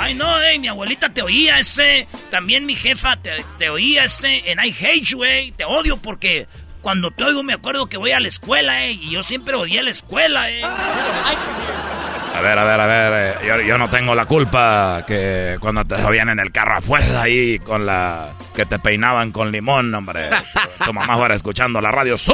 Ay, 0.00 0.14
no, 0.14 0.42
eh, 0.42 0.58
mi 0.58 0.68
abuelita 0.68 1.08
te 1.10 1.22
oía 1.22 1.58
ese. 1.58 2.08
También 2.30 2.64
mi 2.64 2.74
jefa 2.74 3.16
te, 3.16 3.30
te 3.58 3.68
oía 3.68 4.04
este. 4.04 4.50
En 4.50 4.58
I 4.58 4.70
hate 4.70 5.02
you, 5.02 5.24
eh. 5.24 5.52
Te 5.56 5.64
odio 5.64 5.96
porque 5.98 6.46
cuando 6.80 7.10
te 7.10 7.24
oigo 7.24 7.42
me 7.42 7.52
acuerdo 7.54 7.86
que 7.86 7.98
voy 7.98 8.12
a 8.12 8.20
la 8.20 8.28
escuela, 8.28 8.84
eh. 8.86 8.92
Y 8.92 9.10
yo 9.10 9.22
siempre 9.22 9.54
odié 9.56 9.82
la 9.82 9.90
escuela, 9.90 10.50
eh. 10.50 10.62
A 10.64 12.40
ver, 12.40 12.58
a 12.58 12.64
ver, 12.64 12.80
a 12.80 12.86
ver. 12.86 13.36
eh, 13.42 13.46
yo, 13.46 13.60
yo 13.62 13.78
no 13.78 13.88
tengo 13.90 14.14
la 14.14 14.26
culpa 14.26 15.02
que 15.06 15.56
cuando 15.60 15.84
te 15.84 16.00
subían 16.00 16.28
en 16.28 16.38
el 16.38 16.52
carro 16.52 16.76
a 16.76 16.80
fuerza 16.80 17.22
ahí 17.22 17.58
con 17.58 17.84
la... 17.84 18.30
que 18.54 18.64
te 18.64 18.78
peinaban 18.78 19.32
con 19.32 19.50
limón, 19.50 19.92
hombre. 19.94 20.30
Tu, 20.84 20.92
mamá 20.92 21.16
fuera 21.16 21.34
escuchando 21.34 21.80
la 21.80 21.90
radio. 21.90 22.16
¡Su! 22.16 22.32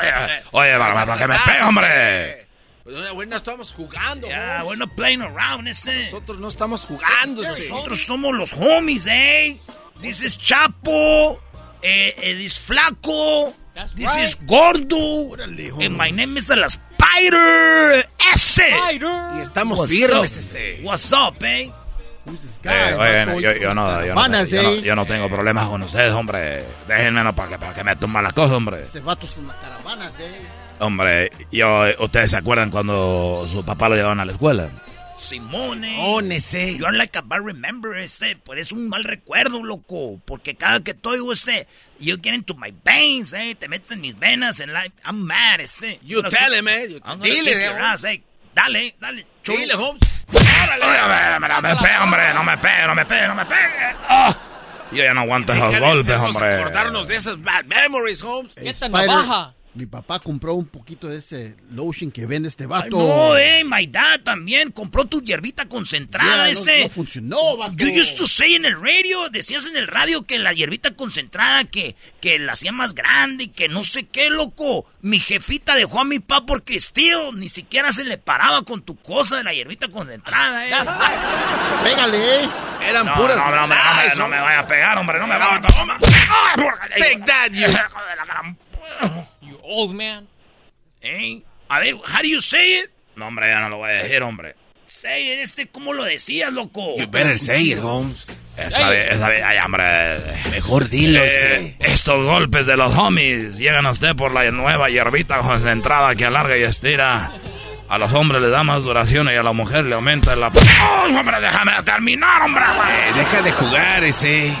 Oye, 0.00 0.42
Oye, 0.52 0.78
para, 0.78 1.04
para 1.06 1.18
que 1.18 1.26
me 1.28 1.38
pegue, 1.38 1.62
hombre. 1.62 2.39
Pues, 2.90 3.10
güey, 3.12 3.28
no 3.28 3.36
estamos 3.36 3.72
jugando. 3.72 4.26
Ya, 4.26 4.64
we're 4.64 4.76
not 4.76 4.90
playing 4.96 5.22
around, 5.22 5.68
ese. 5.68 6.04
Nosotros 6.04 6.38
no 6.40 6.48
estamos 6.48 6.86
jugando. 6.86 7.42
ese. 7.42 7.70
Nosotros 7.70 8.04
somos 8.04 8.34
los 8.34 8.52
homies, 8.52 9.06
eh. 9.06 9.56
Dices 10.02 10.36
Chapo. 10.38 11.40
Eh, 11.82 12.14
eh, 12.16 12.34
this 12.36 12.58
Flaco. 12.58 13.54
This 13.94 14.10
is 14.16 14.36
Gordo. 14.46 15.34
And 15.80 15.96
my 15.96 16.10
name 16.10 16.36
is 16.36 16.50
el 16.50 16.64
Spider. 16.64 18.04
Ese. 18.34 18.68
Y 19.36 19.40
estamos 19.40 19.78
What's 19.78 19.92
firmes, 19.92 20.32
up? 20.32 20.38
ese. 20.38 20.80
What's 20.82 21.12
up, 21.12 21.42
eh? 21.44 21.70
Eh, 22.64 22.96
oigan, 22.98 23.38
yo, 23.40 23.52
yo 23.52 23.74
no, 23.74 24.04
yo, 24.04 24.14
no, 24.14 24.20
Vanas, 24.20 24.50
yo, 24.50 24.62
no, 24.62 24.70
eh. 24.72 24.82
yo 24.82 24.94
no 24.94 25.06
tengo 25.06 25.28
problemas 25.28 25.68
con 25.68 25.82
ustedes, 25.82 26.12
hombre. 26.12 26.64
Déjenme 26.86 27.24
no 27.24 27.34
para 27.34 27.48
que, 27.48 27.58
para 27.58 27.74
que 27.74 27.82
me 27.82 27.96
tumban 27.96 28.22
las 28.22 28.32
cosas, 28.32 28.56
hombre. 28.56 28.82
Ese 28.82 29.00
vato 29.00 29.26
es 29.26 29.36
una 29.38 29.54
caravana, 29.54 30.10
eh. 30.18 30.59
Hombre, 30.80 31.30
yo, 31.52 31.84
¿ustedes 31.98 32.30
se 32.30 32.38
acuerdan 32.38 32.70
cuando 32.70 33.46
su 33.50 33.64
papá 33.64 33.88
lo 33.88 33.96
llevaban 33.96 34.20
a 34.20 34.24
la 34.24 34.32
escuela? 34.32 34.70
Simone. 35.18 35.98
Ónese. 36.00 36.78
You're 36.78 36.96
like 36.96 37.16
a 37.16 37.20
bad 37.22 37.42
remember, 37.44 37.96
este. 37.96 38.36
Pues 38.36 38.58
es 38.58 38.72
un 38.72 38.88
mal 38.88 39.04
recuerdo, 39.04 39.62
loco. 39.62 40.18
Porque 40.24 40.54
cada 40.56 40.80
que 40.80 40.96
oigo, 41.04 41.32
este, 41.32 41.68
you 41.98 42.16
get 42.20 42.34
into 42.34 42.54
my 42.54 42.74
veins, 42.82 43.34
eh. 43.34 43.54
Te 43.54 43.68
metes 43.68 43.90
en 43.92 44.00
mis 44.00 44.18
venas, 44.18 44.60
en 44.60 44.72
like, 44.72 44.94
I'm 45.04 45.20
mad, 45.20 45.60
este. 45.60 46.00
You 46.02 46.22
tell 46.22 46.54
him, 46.54 46.66
eh. 46.66 46.88
You 46.88 46.96
I'm 47.04 47.18
gonna 47.18 47.24
dile, 47.24 47.52
eh, 47.52 47.68
ass, 47.68 48.04
eh. 48.04 48.22
Dale, 48.54 48.94
dale. 48.98 49.26
chulo. 49.42 49.58
Dile, 49.58 49.74
Holmes. 49.74 50.02
Oye, 50.32 51.38
me, 51.38 51.48
me, 51.48 51.60
me 51.60 51.76
pegue, 51.76 51.98
hombre, 51.98 52.34
no 52.34 52.44
me 52.44 52.56
pegue, 52.58 52.86
no 52.86 52.94
me 52.94 53.04
pegue, 53.04 53.28
no 53.28 53.34
me 53.34 53.44
pegue. 53.44 53.96
Ah, 54.08 54.36
yo 54.92 55.04
ya 55.04 55.12
no 55.12 55.20
aguanto 55.20 55.52
esos 55.52 55.78
golpes, 55.78 56.16
hombre. 56.16 56.54
acordarnos 56.54 57.06
de 57.08 57.16
esas 57.16 57.40
bad 57.42 57.64
memories, 57.64 58.22
Holmes. 58.22 58.56
Spider, 58.56 59.52
Mi 59.72 59.86
papá 59.86 60.18
compró 60.18 60.54
un 60.54 60.66
poquito 60.66 61.06
de 61.06 61.18
ese 61.18 61.54
lotion 61.70 62.10
que 62.10 62.26
vende 62.26 62.48
este 62.48 62.64
Ay, 62.64 62.68
vato. 62.68 62.98
no, 62.98 63.36
eh, 63.36 63.62
my 63.64 63.86
dad 63.86 64.18
también 64.24 64.72
compró 64.72 65.04
tu 65.04 65.20
hierbita 65.22 65.66
concentrada, 65.68 66.46
Yeah, 66.48 66.54
no- 66.54 66.58
este. 66.68 66.82
no 66.82 66.88
funcionó, 66.88 67.56
vato. 67.56 67.74
You 67.78 67.88
used 68.00 68.16
to 68.16 68.26
say 68.26 68.56
en 68.56 68.64
el 68.64 68.80
radio, 68.82 69.28
decías 69.30 69.66
en 69.66 69.76
el 69.76 69.86
radio 69.86 70.22
que 70.26 70.40
la 70.40 70.52
hierbita 70.52 70.90
concentrada, 70.96 71.62
que, 71.66 71.94
que 72.20 72.40
la 72.40 72.54
hacía 72.54 72.72
más 72.72 72.94
grande 72.96 73.44
y 73.44 73.48
que 73.48 73.68
no 73.68 73.84
sé 73.84 74.08
qué, 74.08 74.28
loco. 74.28 74.86
Mi 75.02 75.20
jefita 75.20 75.76
dejó 75.76 76.00
a 76.00 76.04
mi 76.04 76.18
papá 76.18 76.44
porque 76.46 76.80
still 76.80 77.30
ni 77.36 77.48
siquiera 77.48 77.92
se 77.92 78.04
le 78.04 78.18
paraba 78.18 78.62
con 78.62 78.82
tu 78.82 78.96
cosa 78.96 79.36
de 79.36 79.44
la 79.44 79.54
hierbita 79.54 79.86
concentrada, 79.88 80.66
eh. 80.66 80.72
Pégale, 81.84 82.42
eh. 82.44 82.48
Eran 82.82 83.06
No, 83.06 83.14
puras. 83.14 83.36
no, 83.36 83.44
no, 83.50 83.56
no, 83.56 83.66
me- 83.68 83.74
no, 83.76 83.94
me, 83.94 84.02
lies, 84.02 84.18
no 84.18 84.28
me 84.28 84.40
vaya 84.40 84.58
a 84.60 84.66
pegar, 84.66 84.98
hombre, 84.98 85.18
no 85.20 85.28
me 85.28 85.38
vaya 85.38 85.56
a 85.56 85.60
pegar. 85.60 85.98
Take 86.98 87.22
that, 87.24 87.50
you. 87.52 87.66
Hijo 87.68 88.00
de 88.08 88.16
la 88.16 88.24
gran- 88.24 88.58
old 89.70 89.94
man. 89.94 90.26
Eh, 91.02 91.42
A 91.68 91.78
ver, 91.78 91.94
how 91.94 92.20
do 92.22 92.28
you 92.28 92.40
say 92.40 92.80
it? 92.80 92.90
No, 93.16 93.26
hombre, 93.28 93.48
ya 93.48 93.60
no 93.60 93.68
lo 93.68 93.76
voy 93.78 93.90
a 93.90 94.02
decir, 94.02 94.22
hombre. 94.22 94.56
Say 94.86 95.32
it, 95.34 95.38
este, 95.40 95.68
¿cómo 95.68 95.92
lo 95.94 96.02
decías, 96.04 96.52
loco? 96.52 96.96
You 96.98 97.06
better 97.08 97.38
say 97.38 97.72
it, 97.72 97.78
Holmes. 97.78 98.28
Esta 98.58 98.88
vez, 98.90 99.12
esta 99.12 99.28
vez, 99.28 99.42
ay, 99.42 99.58
hombre. 99.64 99.84
Mejor 100.50 100.88
dilo, 100.88 101.22
Eh, 101.22 101.76
ese. 101.80 101.92
estos 101.92 102.24
golpes 102.26 102.66
de 102.66 102.76
los 102.76 102.96
homies 102.98 103.56
llegan 103.56 103.86
a 103.86 103.92
usted 103.92 104.16
por 104.16 104.32
la 104.32 104.50
nueva 104.50 104.90
hierbita 104.90 105.38
concentrada 105.38 106.14
que 106.16 106.24
alarga 106.26 106.58
y 106.58 106.62
estira. 106.64 107.32
A 107.88 107.98
los 107.98 108.12
hombres 108.12 108.42
les 108.42 108.50
da 108.50 108.62
más 108.64 108.82
duración 108.82 109.28
y 109.32 109.36
a 109.36 109.42
la 109.42 109.52
mujer 109.52 109.84
le 109.84 109.94
aumenta 109.94 110.34
la... 110.36 110.48
¡Oh, 110.48 111.04
hombre, 111.18 111.40
déjame 111.40 111.72
terminar, 111.84 112.42
hombre! 112.42 112.62
Eh, 112.64 113.12
deja 113.14 113.42
de 113.42 113.52
jugar 113.52 114.04
ese. 114.04 114.52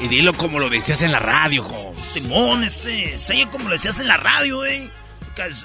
Y 0.00 0.08
dilo 0.08 0.32
como 0.32 0.58
lo 0.58 0.68
decías 0.70 1.02
en 1.02 1.12
la 1.12 1.18
radio, 1.18 1.64
Holmes. 1.66 1.97
Simón, 2.12 2.64
ese, 2.64 3.18
it 3.18 3.48
como 3.50 3.68
lo 3.68 3.72
decías 3.72 3.98
en 4.00 4.06
la 4.08 4.16
radio, 4.16 4.64
eh. 4.64 4.90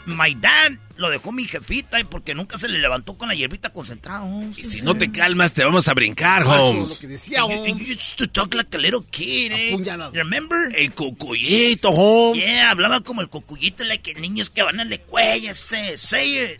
My 0.06 0.36
dad 0.36 0.74
lo 0.98 1.10
dejó 1.10 1.32
mi 1.32 1.46
jefita 1.46 2.00
y 2.00 2.04
porque 2.04 2.36
nunca 2.36 2.60
se 2.60 2.70
le 2.70 2.78
levantó 2.78 3.18
con 3.18 3.28
la 3.28 3.34
hierbita 3.34 3.72
concentrada. 3.72 4.24
Y 4.56 4.66
si 4.66 4.82
no 4.84 4.96
te 4.96 5.12
calmas, 5.12 5.52
te 5.52 5.64
vamos 5.64 5.88
a 5.88 5.94
brincar, 5.96 6.44
Holmes. 6.44 7.02
decía, 7.02 7.40
You, 7.40 7.66
you 7.66 7.94
used 7.96 8.18
to 8.18 8.28
talk 8.28 8.54
like 8.54 8.76
a 8.76 8.80
little 8.80 9.02
kid, 9.10 9.52
eh. 9.52 9.76
Remember? 10.14 10.72
El 10.76 10.92
cucuyito, 10.94 11.90
Holmes. 11.90 12.46
Yeah, 12.46 12.70
hablaba 12.70 13.02
como 13.02 13.22
el 13.22 13.30
cocuyito, 13.30 13.84
like 13.84 14.12
el 14.12 14.22
niños 14.22 14.52
que 14.52 14.62
van 14.62 14.80
a 14.80 14.86
la 14.86 14.98
cuella, 15.00 15.52
ese. 15.52 15.98
Say 15.98 16.38
it. 16.38 16.60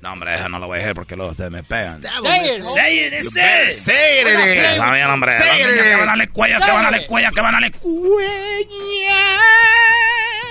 No, 0.00 0.12
hombre, 0.12 0.34
eso 0.34 0.48
no 0.48 0.58
lo 0.58 0.66
voy 0.66 0.78
a 0.78 0.80
decir 0.80 0.94
porque 0.94 1.14
luego 1.14 1.32
ustedes 1.32 1.50
me 1.50 1.62
pegan. 1.62 2.02
Say 2.02 2.56
it, 2.56 2.62
say 2.62 3.06
it, 3.06 3.12
ese. 3.12 3.72
say 3.72 4.20
it. 4.22 4.26
Está 4.26 4.92
bien, 4.92 5.06
hombre. 5.08 5.38
Say 5.38 5.60
it, 5.60 5.82
que 5.82 5.96
van 5.96 6.08
a 6.08 6.16
la 6.16 6.26
cuella, 6.28 6.60
que 6.60 6.70
van 6.70 6.86
a 6.86 6.90
la 6.90 7.06
cuella, 7.06 7.30
que 7.30 7.40
van 7.40 7.54
a 7.54 7.60
la 7.60 7.70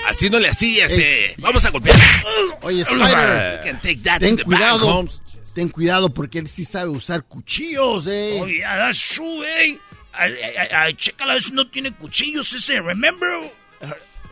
Así 0.07 0.29
no 0.29 0.39
le 0.39 0.49
hacías, 0.49 0.91
eh. 0.97 1.35
Vamos 1.39 1.65
a 1.65 1.69
golpear. 1.71 1.97
Oye, 2.61 2.77
You 2.77 2.83
Spider, 2.83 3.61
can 3.63 3.79
take 3.81 3.97
that 4.03 4.19
ten 4.19 4.37
to 4.37 4.43
the 4.43 4.49
back, 4.49 4.59
cuidado. 4.59 4.87
Holmes. 4.87 5.21
Ten 5.53 5.69
cuidado 5.69 6.09
porque 6.09 6.39
él 6.39 6.47
sí 6.47 6.63
sabe 6.65 6.89
usar 6.89 7.23
cuchillos, 7.23 8.05
eh. 8.07 8.39
Oh, 8.41 8.47
yeah, 8.47 8.77
that's 8.77 9.15
true, 9.15 9.43
eh. 9.43 9.77
Chécala, 10.95 11.39
si 11.39 11.51
no 11.51 11.69
tiene 11.69 11.91
cuchillos 11.91 12.53
ese, 12.53 12.81
remember? 12.81 13.51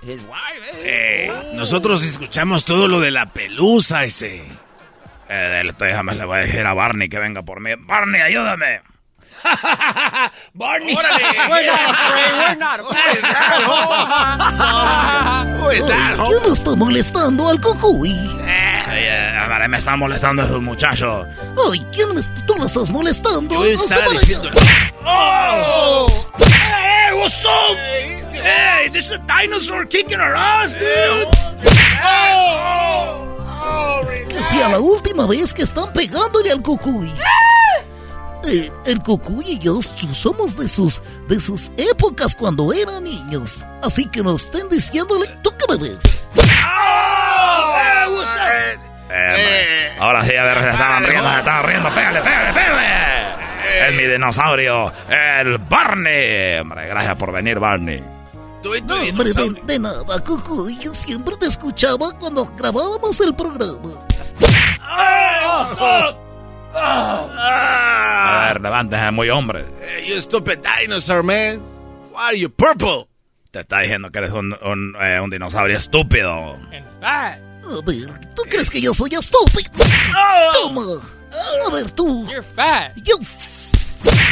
His 0.04 0.22
wife, 0.22 0.62
eh. 0.84 1.28
Eh, 1.28 1.52
nosotros 1.56 2.04
escuchamos 2.04 2.66
todo 2.66 2.88
lo 2.88 3.00
de 3.00 3.12
la 3.12 3.32
pelusa, 3.34 4.04
ese. 4.04 4.44
Eh, 5.30 5.64
le 5.64 6.26
voy 6.26 6.38
a 6.38 6.42
decir 6.42 6.66
a 6.66 6.74
Barney 6.74 7.10
que 7.10 7.20
venga 7.20 7.42
por 7.44 7.60
mí. 7.60 7.72
Barney, 7.78 8.22
ayúdame. 8.22 8.82
Barney. 10.54 10.96
Órale. 10.96 11.24
We're 11.50 11.66
not 11.66 11.90
afraid. 11.90 12.34
We're 12.38 12.56
not 12.56 12.80
afraid. 12.80 13.22
¿Quién 16.28 16.44
no 16.44 16.54
está 16.54 16.76
molestando 16.76 17.50
al 17.50 17.62
cocuy? 17.62 18.12
Eh, 18.48 18.78
me 19.68 19.78
están 19.78 20.00
molestando 20.00 20.44
esos 20.44 20.62
muchachos. 20.62 21.28
Ay, 21.72 21.86
¿quién 21.92 22.14
me, 22.16 22.22
tú 22.46 22.56
lo 22.58 22.66
estás 22.66 22.90
molestando? 22.90 23.56
Yo 23.56 23.62
Hazte 23.62 23.74
estaba 23.74 24.06
para 24.08 24.20
diciendo... 24.20 24.50
Oh! 25.10 26.08
Hey, 26.40 27.14
what's 27.14 27.46
up? 27.46 27.78
Hey, 27.78 28.90
this 28.92 29.06
is 29.06 29.12
a 29.14 29.20
dinosaur 29.20 29.86
kicking 29.86 30.20
our 30.20 30.36
ass, 30.36 30.74
dude. 30.74 31.28
Que 34.30 34.44
sea 34.44 34.70
la 34.70 34.80
última 34.80 35.26
vez 35.28 35.54
que 35.54 35.64
están 35.64 35.92
pegándole 35.94 36.52
al 36.52 36.62
cocuy. 36.62 37.12
Eh, 38.48 38.72
el 38.86 39.02
cocuy 39.02 39.46
y 39.48 39.60
yo 39.60 39.82
somos 39.82 40.56
de 40.58 40.68
sus, 40.68 41.02
de 41.28 41.40
sus 41.40 41.70
épocas 41.78 42.36
cuando 42.36 42.72
eran 42.72 43.04
niños. 43.04 43.66
Así 43.84 44.06
que 44.06 44.22
no 44.22 44.36
estén 44.36 44.70
diciéndole, 44.70 45.28
¿tú 45.42 45.52
qué 45.58 45.78
me 45.78 45.90
ves? 45.90 46.00
Up? 46.36 47.78
Eh, 49.10 49.90
hombre, 49.90 50.00
ahora 50.00 50.24
sí, 50.24 50.36
a 50.36 50.44
ver, 50.44 50.62
se 50.62 50.70
estaban 50.70 51.04
riendo, 51.04 51.32
se 51.32 51.38
estaban 51.40 51.66
riendo. 51.66 51.90
Pégale, 51.90 52.22
pégale, 52.22 52.54
pégale. 52.54 53.88
Es 53.88 53.96
mi 53.96 54.04
dinosaurio, 54.04 54.92
el 55.10 55.58
Barney. 55.58 56.60
Hombre, 56.60 56.88
gracias 56.88 57.16
por 57.16 57.32
venir, 57.32 57.60
Barney. 57.60 58.04
Tú 58.68 58.76
y 58.76 58.82
tu 58.82 58.96
No, 58.96 59.02
hombre, 59.02 59.32
de, 59.32 59.62
de 59.66 59.80
nada, 59.80 60.20
cocuy. 60.20 60.78
Yo 60.80 60.94
siempre 60.94 61.38
te 61.38 61.46
escuchaba 61.46 62.12
cuando 62.20 62.46
grabábamos 62.58 63.18
el 63.22 63.34
programa. 63.34 64.06
Hey, 64.40 65.46
what's 65.46 65.72
up? 65.80 66.18
A 66.76 68.48
ver, 68.50 68.62
levántese, 68.62 69.10
muy 69.12 69.30
hombre. 69.30 69.66
Eh, 69.82 70.06
you 70.10 70.20
stupid 70.20 70.60
dinosaur, 70.60 71.24
man. 71.24 71.62
Why 72.12 72.28
are 72.28 72.38
you 72.38 72.50
purple? 72.50 73.08
Te 73.52 73.62
está 73.62 73.80
diciendo 73.80 74.12
que 74.12 74.20
eres 74.20 74.32
un, 74.32 74.54
un, 74.62 74.98
eh, 75.02 75.22
un 75.22 75.30
dinosaurio 75.30 75.78
estúpido. 75.78 76.56
And 76.74 76.86
fat. 77.00 77.40
A 77.64 77.82
ver, 77.86 78.34
¿tú 78.36 78.44
crees 78.50 78.70
que 78.70 78.82
yo 78.82 78.94
soy 78.94 79.12
estúpido? 79.14 79.72
Toma. 80.54 80.82
A 81.66 81.72
ver, 81.74 81.90
tú. 81.92 82.28
You're 82.28 82.44
fat. 82.44 82.98
Yo. 82.98 83.16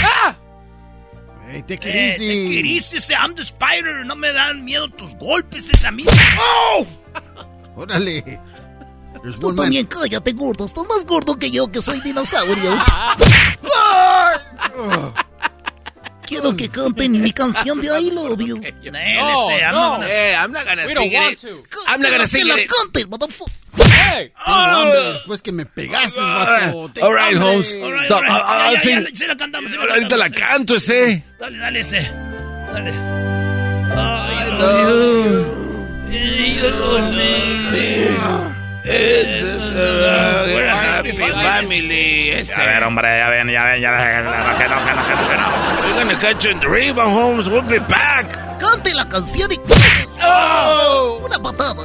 Ah! 0.04 0.36
Hey, 1.48 1.64
te 1.64 1.76
Eh, 1.76 1.78
te 1.78 2.18
queriste 2.18 2.98
ese, 2.98 3.14
I'm 3.14 3.36
the 3.36 3.44
spider. 3.44 4.06
No 4.06 4.16
me 4.16 4.32
dan 4.34 4.64
miedo 4.64 4.90
tus 4.90 5.16
golpes, 5.16 5.70
ese 5.70 5.88
a 5.88 5.92
mí. 5.92 6.06
¡Oh! 6.40 6.86
Órale. 7.76 8.40
Tú 9.40 9.56
también 9.56 9.86
cállate, 9.88 10.34
gordo. 10.34 10.66
Estás 10.66 10.86
más 10.88 11.06
gordo 11.06 11.36
que 11.38 11.50
yo, 11.50 11.72
que 11.72 11.82
soy 11.82 12.00
dinosaurio. 12.02 12.78
Quiero 16.28 16.56
que 16.56 16.70
canten 16.70 17.12
mi 17.22 17.32
canción 17.32 17.82
de 17.82 17.88
I 18.00 18.12
Love 18.12 18.40
You. 18.40 18.58
No, 18.58 18.64
ese, 18.68 19.64
I'm 19.64 19.72
no. 19.72 19.82
not 19.82 19.92
gonna- 20.00 20.08
Eh, 20.10 20.36
I'm 20.36 20.52
not 20.52 20.66
gonna 20.66 20.86
We 20.86 20.94
don't 20.94 21.04
sing 21.10 21.14
want 21.22 21.34
it. 21.34 21.40
to. 21.42 21.64
I'm 21.88 22.02
not 22.02 22.12
gonna 22.12 22.28
sing 22.28 22.48
it. 22.48 22.70
canten. 22.70 23.10
Hey! 23.92 24.32
Hambre 24.36 25.14
después 25.14 25.42
que 25.42 25.52
me 25.52 25.66
pegaste, 25.66 26.20
vato. 26.20 26.90
Tengo 26.94 27.08
All 27.08 27.14
right. 27.14 27.38
Holmes. 27.38 27.76
Stop. 28.04 28.24
I'll- 28.24 28.32
I'll 28.32 28.74
Ya, 28.74 28.74
ya, 28.74 28.80
sing. 28.80 29.08
Ahorita 29.90 30.18
la 30.18 30.30
canto 30.30 30.76
ese. 30.76 31.24
Dale, 31.40 31.58
dale 31.58 31.80
ese. 31.82 32.02
Dale. 32.72 32.92
Ay, 33.98 35.36
We're 38.86 40.66
a 40.66 40.76
happy 40.76 41.12
family. 41.18 42.32
A 42.32 42.40
Ese. 42.40 42.62
ver, 42.62 42.84
hombre, 42.84 43.08
ya 43.18 43.30
ven, 43.30 43.50
ya 43.50 43.64
ven, 43.64 43.82
ya 43.82 43.92
ven. 43.92 44.24
Que 44.60 44.68
no, 44.70 44.76
que 44.86 44.94
no, 44.94 45.06
que 45.08 45.16
no, 45.16 45.30
que 45.30 45.38
no. 45.38 45.48
We're 45.86 46.04
gonna 46.04 46.20
catch 46.20 46.44
you 46.46 46.52
in 46.52 46.60
the 46.60 46.68
rebound, 46.68 47.14
Holmes. 47.14 47.48
We'll 47.50 47.64
be 47.64 47.80
back. 47.80 48.58
Cante 48.60 48.94
la 48.94 49.08
canción 49.10 49.52
y. 49.52 49.60
Oh. 50.24 51.20
Una 51.24 51.38
patada. 51.40 51.84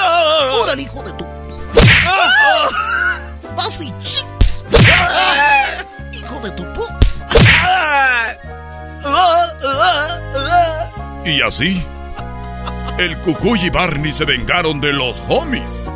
Oh. 0.00 0.60
Órale, 0.64 0.82
hijo 0.82 1.02
de 1.02 1.12
tu. 1.12 1.24
Vas 3.56 3.80
y 3.80 3.92
chi- 4.02 4.24
Hijo 6.12 6.40
de 6.40 6.50
tu. 6.52 6.66
Y 11.24 11.42
así, 11.42 11.82
el 12.98 13.18
Cucuy 13.18 13.60
y 13.66 13.70
Barney 13.70 14.12
se 14.14 14.24
vengaron 14.24 14.80
de 14.80 14.92
los 14.92 15.20
homies. 15.28 15.86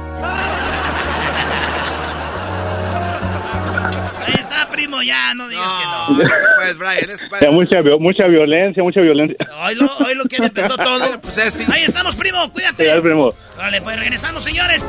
Ahí 4.24 4.34
está, 4.38 4.68
primo, 4.70 5.02
ya, 5.02 5.34
no 5.34 5.48
digas 5.48 5.68
que 5.72 5.84
no. 5.84 6.30
Pues, 6.56 6.78
Brian, 6.78 7.10
es 7.10 7.20
Ya, 7.40 7.50
mucha, 7.50 7.80
vi- 7.80 7.98
mucha 7.98 8.26
violencia, 8.26 8.82
mucha 8.82 9.00
violencia. 9.00 9.36
Hoy 9.64 9.74
lo, 9.74 9.86
hoy 9.98 10.14
lo 10.14 10.24
que 10.24 10.36
empezó 10.36 10.76
todo. 10.76 11.20
Pues 11.20 11.38
este. 11.38 11.66
Ahí 11.72 11.82
estamos, 11.82 12.14
primo, 12.16 12.44
Ya, 12.46 12.52
cuídate. 12.52 13.00
primo. 13.00 13.30
Vale, 13.56 13.80
pues 13.82 13.98
regresamos, 13.98 14.44
señores. 14.44 14.84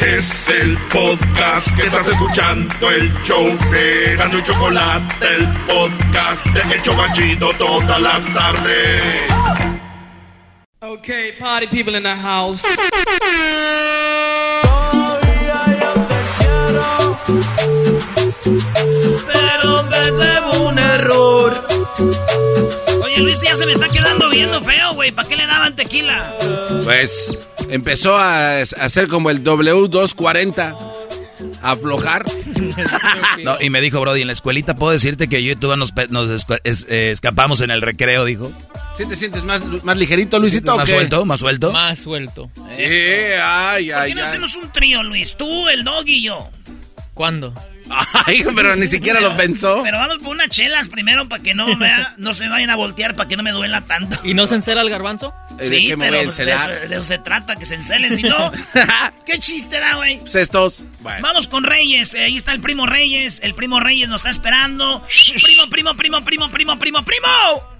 Es 0.00 0.48
el 0.50 0.76
podcast 0.92 1.74
que 1.76 1.86
estás 1.86 2.08
escuchando, 2.08 2.90
el 2.90 3.12
show 3.24 3.44
de 3.72 4.14
Gano 4.16 4.38
y 4.38 4.42
Chocolate, 4.42 5.26
el 5.36 5.46
podcast 5.66 6.46
de 6.46 6.74
El 6.74 6.82
Chocachito 6.82 7.50
todas 7.58 8.00
las 8.00 8.32
tardes. 8.32 9.22
Okay, 10.86 11.32
party 11.32 11.66
people 11.66 11.96
in 11.96 12.04
the 12.04 12.14
house. 12.14 12.62
Pero 19.32 19.82
me 19.82 20.58
un 20.60 20.78
error. 20.78 21.66
Oye, 23.02 23.18
Luis, 23.18 23.40
ya 23.40 23.56
se 23.56 23.66
me 23.66 23.72
está 23.72 23.88
quedando 23.88 24.28
viendo 24.28 24.62
feo, 24.62 24.94
güey. 24.94 25.10
¿Para 25.10 25.28
qué 25.28 25.36
le 25.36 25.46
daban 25.46 25.74
tequila? 25.74 26.32
Pues 26.84 27.36
empezó 27.68 28.16
a, 28.16 28.58
a 28.58 28.62
hacer 28.62 29.08
como 29.08 29.30
el 29.30 29.42
W240. 29.42 31.05
Aflojar. 31.70 32.24
No, 33.44 33.56
y 33.60 33.70
me 33.70 33.80
dijo, 33.80 34.00
Brody, 34.00 34.22
en 34.22 34.26
la 34.28 34.32
escuelita 34.32 34.74
puedo 34.76 34.92
decirte 34.92 35.28
que 35.28 35.42
yo 35.42 35.52
y 35.52 35.56
tú 35.56 35.74
nos, 35.76 35.92
es- 36.64 36.86
eh, 36.88 37.10
escapamos 37.10 37.60
en 37.60 37.70
el 37.70 37.82
recreo, 37.82 38.24
dijo. 38.24 38.50
¿Sí 38.96 39.04
te 39.06 39.14
sientes 39.14 39.44
más, 39.44 39.60
más 39.84 39.96
ligerito, 39.96 40.38
Luisito? 40.38 40.72
o 40.74 40.76
¿Más 40.78 40.86
qué? 40.88 40.94
suelto? 40.94 41.24
¿Más 41.26 41.40
suelto? 41.40 41.72
Más 41.72 41.98
suelto. 41.98 42.50
Eh, 42.70 43.36
ay, 43.42 43.90
¿Por 43.90 43.98
ay, 43.98 44.08
qué 44.10 44.14
no 44.14 44.20
ay. 44.22 44.26
hacemos 44.26 44.56
un 44.56 44.72
trío, 44.72 45.02
Luis? 45.02 45.36
Tú, 45.36 45.68
el 45.68 45.84
dog 45.84 46.04
y 46.06 46.22
yo. 46.22 46.50
¿Cuándo? 47.14 47.54
Ay, 48.26 48.44
pero 48.54 48.74
ni 48.76 48.86
siquiera 48.86 49.20
lo 49.20 49.36
pensó. 49.36 49.82
Pero 49.82 49.98
vamos 49.98 50.18
por 50.18 50.28
unas 50.28 50.48
chelas 50.48 50.88
primero 50.88 51.28
para 51.28 51.42
que 51.42 51.54
no, 51.54 51.76
vea, 51.78 52.14
no 52.18 52.34
se 52.34 52.48
vayan 52.48 52.70
a 52.70 52.76
voltear, 52.76 53.14
para 53.14 53.28
que 53.28 53.36
no 53.36 53.42
me 53.42 53.52
duela 53.52 53.82
tanto. 53.82 54.18
¿Y 54.24 54.34
no 54.34 54.46
se 54.46 54.56
encera 54.56 54.82
el 54.82 54.90
garbanzo? 54.90 55.34
¿De 55.56 55.68
Sí, 55.68 55.86
qué 55.88 55.96
me 55.96 56.06
pero 56.06 56.16
voy 56.18 56.24
a 56.26 56.28
pues, 56.28 56.36
de, 56.38 56.52
eso, 56.52 56.88
de 56.88 57.00
se 57.00 57.18
trata, 57.18 57.56
que 57.56 57.66
se 57.66 57.74
encelen. 57.76 58.16
Si 58.16 58.22
no, 58.22 58.52
¿qué 59.26 59.38
chiste 59.38 59.78
da, 59.80 59.94
güey? 59.96 60.18
Pues 60.20 60.34
estos. 60.34 60.82
Bueno. 61.00 61.20
Vamos 61.22 61.48
con 61.48 61.64
Reyes. 61.64 62.14
eh, 62.14 62.24
Ahí 62.24 62.36
está 62.36 62.52
el 62.52 62.60
primo 62.60 62.86
Reyes. 62.86 63.40
El 63.42 63.54
primo 63.54 63.80
Reyes 63.80 64.08
nos 64.08 64.20
está 64.20 64.30
esperando. 64.30 65.02
Primo, 65.42 65.68
primo, 65.70 65.96
primo, 65.96 66.22
primo, 66.24 66.50
primo, 66.50 66.78
primo, 66.78 67.04
primo. 67.04 67.75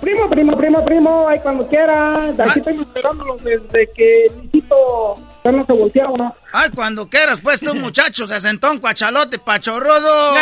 Primo, 0.00 0.30
primo, 0.30 0.56
primo, 0.56 0.84
primo, 0.84 1.28
ahí 1.28 1.38
cuando 1.40 1.66
quiera. 1.66 2.28
Aquí 2.28 2.58
estoy 2.58 2.80
esperándolos 2.80 3.42
desde 3.42 3.90
que 3.94 4.30
Luisito 4.36 5.16
ya 5.44 5.52
no 5.52 5.66
se 5.66 5.72
volteaba. 5.72 6.34
Ay, 6.52 6.70
cuando 6.70 7.08
quieras, 7.08 7.40
pues 7.40 7.60
tú, 7.60 7.74
muchacho, 7.76 8.26
se 8.26 8.40
sentó 8.40 8.70
un 8.70 8.78
cuachalote 8.78 9.38
pachorrodo. 9.38 10.34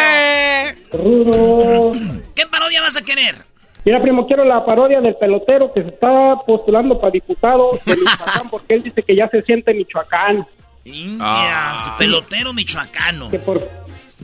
Rudo. 0.92 1.92
¿Qué 2.34 2.46
parodia 2.46 2.82
vas 2.82 2.96
a 2.96 3.02
querer? 3.02 3.36
Mira, 3.84 4.00
primo, 4.00 4.26
quiero 4.26 4.44
la 4.44 4.64
parodia 4.64 5.00
del 5.00 5.16
pelotero 5.16 5.72
que 5.72 5.82
se 5.82 5.88
está 5.88 6.36
postulando 6.46 6.98
para 6.98 7.12
diputado 7.12 7.78
de 7.86 7.96
Michoacán 7.96 8.50
porque 8.50 8.74
él 8.74 8.82
dice 8.82 9.02
que 9.02 9.16
ya 9.16 9.28
se 9.28 9.42
siente 9.42 9.72
Michoacán. 9.72 10.46
India, 10.84 11.76
su 11.80 11.90
pelotero 11.98 12.52
michoacano. 12.54 13.30
Que 13.30 13.38
por, 13.38 13.60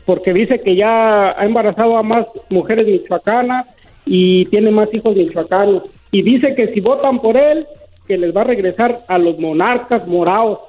porque 0.05 0.33
dice 0.33 0.61
que 0.63 0.77
ya 0.77 1.31
ha 1.31 1.45
embarazado 1.45 1.97
a 1.97 2.03
más 2.03 2.27
mujeres 2.49 2.87
michoacanas 2.87 3.67
y 4.07 4.47
tiene 4.47 4.71
más 4.71 4.89
hijos 4.93 5.15
michoacanos. 5.17 5.85
Y 6.11 6.23
dice 6.23 6.55
que 6.55 6.69
si 6.73 6.81
votan 6.81 7.21
por 7.21 7.37
él, 7.37 7.67
que 8.07 8.17
les 8.17 8.35
va 8.35 8.43
a 8.43 8.45
regresar 8.45 9.05
a 9.09 9.19
los 9.19 9.39
monarcas 9.39 10.07
morados. 10.07 10.61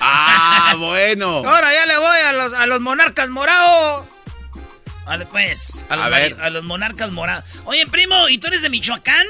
Ah, 0.00 0.74
bueno. 0.78 1.38
Ahora 1.38 1.72
ya 1.72 1.86
le 1.86 1.98
voy 1.98 2.18
a 2.26 2.32
los, 2.32 2.52
a 2.52 2.66
los 2.66 2.80
monarcas 2.80 3.28
morados. 3.28 4.06
Vale, 5.06 5.26
pues. 5.26 5.86
A 5.88 5.96
los, 5.96 6.04
A 6.04 6.08
ver. 6.08 6.36
a 6.40 6.50
los 6.50 6.64
monarcas 6.64 7.12
morados. 7.12 7.44
Oye, 7.64 7.86
primo, 7.86 8.28
¿y 8.28 8.38
tú 8.38 8.48
eres 8.48 8.62
de 8.62 8.70
Michoacán? 8.70 9.26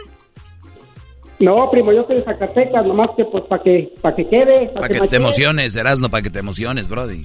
No, 1.38 1.68
primo, 1.70 1.92
yo 1.92 2.02
soy 2.02 2.16
de 2.16 2.22
Zacatecas, 2.22 2.86
nomás 2.86 3.10
que 3.14 3.24
pues 3.26 3.44
para 3.44 3.62
que, 3.62 3.92
para 4.00 4.16
que 4.16 4.26
quede. 4.26 4.68
Para 4.68 4.88
que 4.88 5.00
te 5.06 5.16
emociones, 5.16 5.76
Erasno, 5.76 6.08
para 6.08 6.22
que 6.22 6.30
te 6.30 6.38
emociones, 6.38 6.88
Brody. 6.88 7.22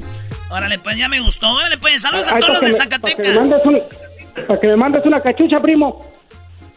Órale, 0.49 0.79
pues 0.79 0.97
ya 0.97 1.07
me 1.07 1.21
gustó. 1.21 1.47
Órale, 1.49 1.77
pues 1.77 2.01
saludos 2.01 2.27
a 2.27 2.37
todos 2.39 2.49
los 2.49 2.61
de 2.61 2.67
me 2.67 2.73
Zacatecas. 2.73 3.49
Para 4.47 4.59
que 4.59 4.67
me 4.67 4.75
mandes 4.75 5.05
una 5.05 5.21
cachucha, 5.21 5.61
primo. 5.61 6.05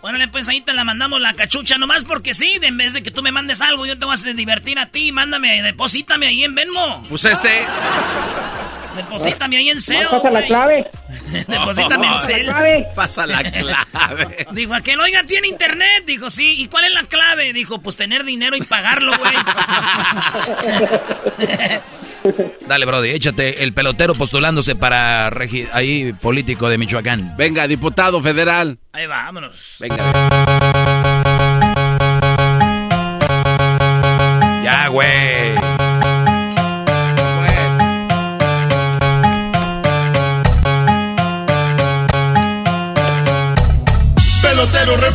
Órale, 0.01 0.29
pues 0.29 0.49
ahí 0.51 0.61
te 0.61 0.75
la 0.75 0.85
mandamos 0.85 1.19
la 1.21 1.33
cachucha, 1.33 1.79
nomás 1.79 2.05
porque 2.05 2.35
sí, 2.35 2.59
de 2.61 2.67
en 2.67 2.77
vez 2.77 2.93
de 2.93 3.03
que 3.03 3.11
tú 3.11 3.23
me 3.23 3.33
mandes 3.33 3.63
algo, 3.63 3.87
yo 3.87 3.99
te 3.99 4.05
voy 4.05 4.13
a 4.13 4.15
hacer 4.15 4.37
divertir 4.37 4.79
a 4.79 4.87
ti. 4.87 5.13
Mándame, 5.13 5.63
deposítame 5.63 6.27
ahí 6.27 6.45
en 6.45 6.55
Venmo. 6.55 7.03
Pues 7.09 7.25
este. 7.25 7.65
Deposítame 8.97 9.57
ahí 9.57 9.71
en 9.71 9.81
SEO. 9.81 10.11
Pasa 10.11 10.31
la 10.31 10.47
clave. 10.47 10.91
Deposítame 11.49 12.07
en 12.07 12.19
Cel. 12.19 12.55
Pasa 12.95 13.27
la 13.27 13.43
clave. 13.43 14.47
Dijo, 14.53 14.75
aquel, 14.75 15.01
oiga, 15.01 15.25
tiene 15.25 15.49
internet. 15.49 16.05
Dijo, 16.07 16.31
sí. 16.31 16.63
¿Y 16.63 16.69
cuál 16.69 16.85
es 16.85 16.95
la 16.95 17.03
clave? 17.05 17.53
Dijo, 17.53 17.81
pues 17.81 17.97
tener 17.97 18.25
dinero 18.25 18.57
y 18.57 18.63
pagarlo, 18.63 19.13
güey. 19.19 19.35
Dale, 22.67 22.87
Brody, 22.87 23.11
échate 23.11 23.63
el 23.63 23.75
pelotero 23.75 24.15
postulándose 24.15 24.75
para 24.75 25.31
ahí 25.73 26.13
político 26.15 26.69
de 26.69 26.79
Michoacán. 26.79 27.37
Venga, 27.37 27.67
diputado 27.67 28.23
federal. 28.23 28.79
Ahí 28.93 29.07
va, 29.07 29.25
vámonos. 29.25 29.77
Ya, 34.63 34.89
güey. 34.89 35.44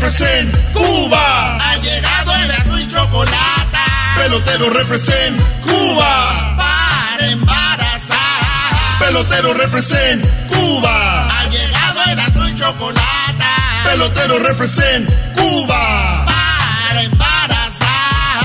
Represent 0.10 0.56
Cuba. 0.74 1.58
Ha 1.58 1.76
llegado 1.78 2.34
el 2.34 2.52
azul 2.52 2.80
y 2.82 2.88
chocolate. 2.88 3.78
Pelotero 4.18 4.70
represent 4.72 5.40
Cuba. 5.64 6.56
Para 6.58 7.28
embarazar. 7.28 8.98
Pelotero 9.00 9.54
represent 9.54 10.26
Cuba. 10.48 11.40
Ha 11.40 11.44
llegado 11.50 12.00
el 12.12 12.20
azul 12.20 12.50
y 12.50 12.56
chocolate. 12.56 13.46
Pelotero 13.86 14.40
represent 14.40 15.10
Cuba. 15.36 16.26
Para 16.26 17.04
embarazar. 17.04 18.44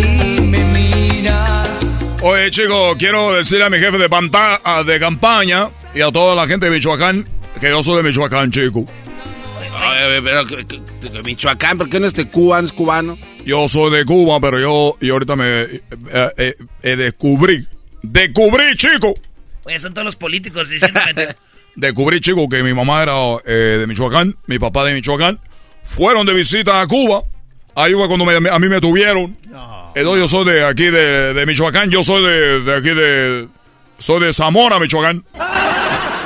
Y 0.00 0.40
me 0.40 0.58
miras. 0.64 1.68
Oye, 2.20 2.50
chicos, 2.50 2.96
quiero 2.98 3.32
decirle 3.34 3.66
a 3.66 3.70
mi 3.70 3.78
jefe 3.78 3.96
de, 3.98 4.08
panta- 4.08 4.60
de 4.84 4.98
campaña 4.98 5.68
y 5.94 6.00
a 6.00 6.10
toda 6.10 6.34
la 6.34 6.48
gente 6.48 6.66
de 6.66 6.72
Michoacán 6.72 7.28
que 7.60 7.68
yo 7.68 7.82
soy 7.82 7.96
de 7.98 8.02
Michoacán, 8.08 8.50
chico. 8.50 8.84
Ay, 9.76 10.20
pero 10.22 10.46
que- 10.46 10.64
que- 10.66 10.80
que 11.10 11.22
Michoacán, 11.22 11.78
¿por 11.78 11.88
qué 11.88 11.98
no 12.00 12.06
es 12.06 12.14
de 12.14 12.26
Cuba, 12.28 12.60
no 12.60 12.66
es 12.66 12.72
cubano? 12.72 13.18
Yo 13.44 13.66
soy 13.68 13.90
de 13.96 14.04
Cuba, 14.04 14.38
pero 14.40 14.60
yo 14.60 14.94
y 15.00 15.10
ahorita 15.10 15.36
me 15.36 15.62
eh, 15.62 15.80
eh, 16.36 16.54
eh, 16.82 16.96
descubrí, 16.96 17.66
descubrí, 18.02 18.74
chico, 18.76 19.14
Oye, 19.64 19.78
son 19.80 19.94
todos 19.94 20.04
los 20.04 20.16
políticos 20.16 20.68
diciéndome. 20.68 21.28
descubrí, 21.74 22.20
chico, 22.20 22.48
que 22.48 22.62
mi 22.62 22.72
mamá 22.74 23.02
era 23.02 23.14
eh, 23.46 23.78
de 23.80 23.86
Michoacán, 23.86 24.36
mi 24.46 24.58
papá 24.58 24.84
de 24.84 24.94
Michoacán, 24.94 25.40
fueron 25.84 26.26
de 26.26 26.34
visita 26.34 26.80
a 26.80 26.86
Cuba, 26.86 27.22
ahí 27.74 27.92
fue 27.94 28.06
cuando 28.06 28.24
me- 28.26 28.48
a 28.50 28.58
mí 28.58 28.68
me 28.68 28.80
tuvieron. 28.80 29.36
Entonces 29.94 30.20
yo 30.20 30.28
soy 30.28 30.44
de 30.52 30.64
aquí 30.66 30.84
de, 30.84 31.34
de 31.34 31.46
Michoacán, 31.46 31.90
yo 31.90 32.02
soy 32.04 32.22
de, 32.24 32.60
de 32.60 32.76
aquí 32.76 32.90
de, 32.90 33.48
soy 33.98 34.20
de 34.20 34.32
Zamora, 34.32 34.78
Michoacán. 34.78 35.24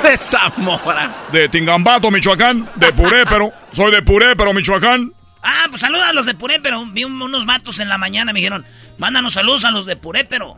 De 0.09 0.17
Zamora. 0.17 1.27
De 1.31 1.49
Tingambato, 1.49 2.09
Michoacán, 2.09 2.67
de 2.75 2.91
Purépero, 2.93 3.51
soy 3.71 3.91
de 3.91 4.01
Purépero, 4.01 4.53
Michoacán. 4.53 5.13
ah, 5.43 5.65
pues 5.69 5.81
saluda 5.81 6.09
a 6.09 6.13
los 6.13 6.25
de 6.25 6.33
Puré, 6.33 6.59
pero 6.61 6.83
vi 6.87 7.03
un- 7.03 7.21
unos 7.21 7.45
vatos 7.45 7.79
en 7.79 7.89
la 7.89 7.97
mañana 7.99 8.33
me 8.33 8.39
dijeron, 8.39 8.65
mándanos 8.97 9.33
saludos 9.33 9.65
a 9.65 9.71
los 9.71 9.85
de 9.85 9.95
Puré, 9.95 10.25
pero... 10.25 10.57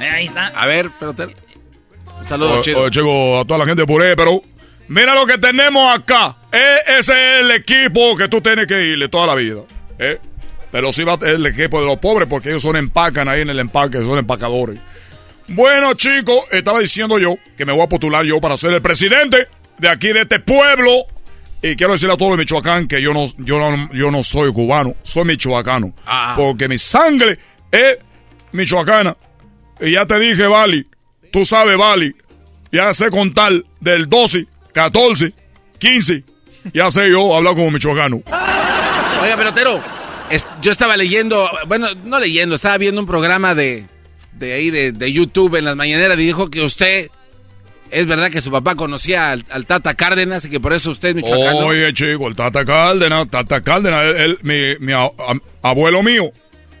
Eh, 0.00 0.08
ahí 0.08 0.24
está. 0.26 0.46
A 0.48 0.66
ver, 0.66 0.90
pelotero. 0.98 1.30
Un 2.20 2.26
saludo, 2.26 2.52
Oye, 2.54 2.62
chido. 2.62 2.80
oye, 2.82 2.90
chico, 2.90 3.38
a 3.40 3.44
toda 3.44 3.58
la 3.58 3.66
gente 3.66 3.82
de 3.82 3.86
Puré, 3.86 4.16
pero 4.16 4.40
mira 4.88 5.14
lo 5.14 5.26
que 5.26 5.36
tenemos 5.38 5.94
acá. 5.94 6.36
Eh, 6.50 6.76
ese 6.98 7.12
es 7.12 7.40
el 7.42 7.50
equipo 7.50 8.16
que 8.16 8.28
tú 8.28 8.40
tienes 8.40 8.66
que 8.66 8.80
irle 8.92 9.08
toda 9.10 9.26
la 9.26 9.34
vida. 9.34 9.60
¿eh? 9.98 10.18
Pero 10.70 10.90
sí 10.90 11.04
va 11.04 11.18
el 11.20 11.44
equipo 11.44 11.80
de 11.80 11.86
los 11.86 11.98
pobres 11.98 12.26
porque 12.28 12.48
ellos 12.48 12.62
son 12.62 12.76
empacan 12.76 13.28
ahí 13.28 13.42
en 13.42 13.50
el 13.50 13.58
empaque, 13.58 13.98
son 13.98 14.16
empacadores. 14.18 14.80
Bueno, 15.48 15.94
chicos, 15.94 16.40
estaba 16.50 16.80
diciendo 16.80 17.18
yo 17.18 17.36
que 17.56 17.64
me 17.66 17.72
voy 17.72 17.82
a 17.82 17.88
postular 17.88 18.24
yo 18.24 18.40
para 18.40 18.56
ser 18.56 18.72
el 18.72 18.82
presidente 18.82 19.48
de 19.78 19.88
aquí 19.88 20.08
de 20.12 20.22
este 20.22 20.40
pueblo. 20.40 21.04
Y 21.60 21.76
quiero 21.76 21.92
decirle 21.92 22.14
a 22.14 22.16
todos 22.16 22.30
los 22.30 22.38
Michoacán 22.38 22.88
que 22.88 23.00
yo 23.00 23.12
no, 23.14 23.24
yo 23.38 23.58
no, 23.58 23.92
yo 23.92 24.10
no 24.10 24.22
soy 24.22 24.52
cubano, 24.52 24.96
soy 25.02 25.24
michoacano. 25.24 25.92
Ah. 26.06 26.34
Porque 26.36 26.66
mi 26.68 26.76
sangre 26.78 27.38
es 27.70 27.98
michoacana. 28.50 29.16
Y 29.80 29.92
ya 29.92 30.04
te 30.06 30.18
dije, 30.18 30.46
Bali, 30.46 30.86
tú 31.30 31.44
sabes, 31.44 31.76
Bali, 31.76 32.14
ya 32.72 32.92
sé 32.94 33.10
contar 33.10 33.52
del 33.80 34.08
12, 34.08 34.46
14, 34.72 35.32
15. 35.78 36.24
Ya 36.74 36.90
sé 36.90 37.08
yo 37.10 37.34
hablar 37.36 37.54
como 37.54 37.70
michoacano. 37.70 38.22
Oiga, 39.22 39.36
pelotero, 39.36 39.80
es- 40.30 40.46
yo 40.60 40.72
estaba 40.72 40.96
leyendo, 40.96 41.48
bueno, 41.68 41.86
no 42.04 42.18
leyendo, 42.18 42.56
estaba 42.56 42.76
viendo 42.78 43.00
un 43.00 43.06
programa 43.06 43.54
de, 43.54 43.86
de 44.32 44.52
ahí, 44.52 44.70
de, 44.70 44.92
de 44.92 45.12
YouTube 45.12 45.56
en 45.56 45.64
las 45.64 45.76
mañaneras 45.76 46.18
y 46.18 46.22
dijo 46.24 46.50
que 46.50 46.62
usted, 46.62 47.08
es 47.90 48.06
verdad 48.06 48.30
que 48.30 48.40
su 48.42 48.50
papá 48.50 48.74
conocía 48.74 49.30
al, 49.32 49.44
al 49.50 49.66
Tata 49.66 49.94
Cárdenas 49.94 50.44
y 50.44 50.50
que 50.50 50.60
por 50.60 50.72
eso 50.72 50.90
usted 50.90 51.10
es 51.10 51.14
michoacano. 51.16 51.66
Oye, 51.66 51.92
chico, 51.92 52.28
el 52.28 52.34
Tata 52.36 52.64
Cárdenas, 52.64 53.28
Tata 53.30 53.60
Cárdenas, 53.62 54.04
él, 54.06 54.16
él- 54.16 54.38
mi, 54.42 54.84
mi 54.86 54.92
a- 54.92 55.04
a- 55.04 55.40
abuelo 55.68 56.02
mío 56.02 56.32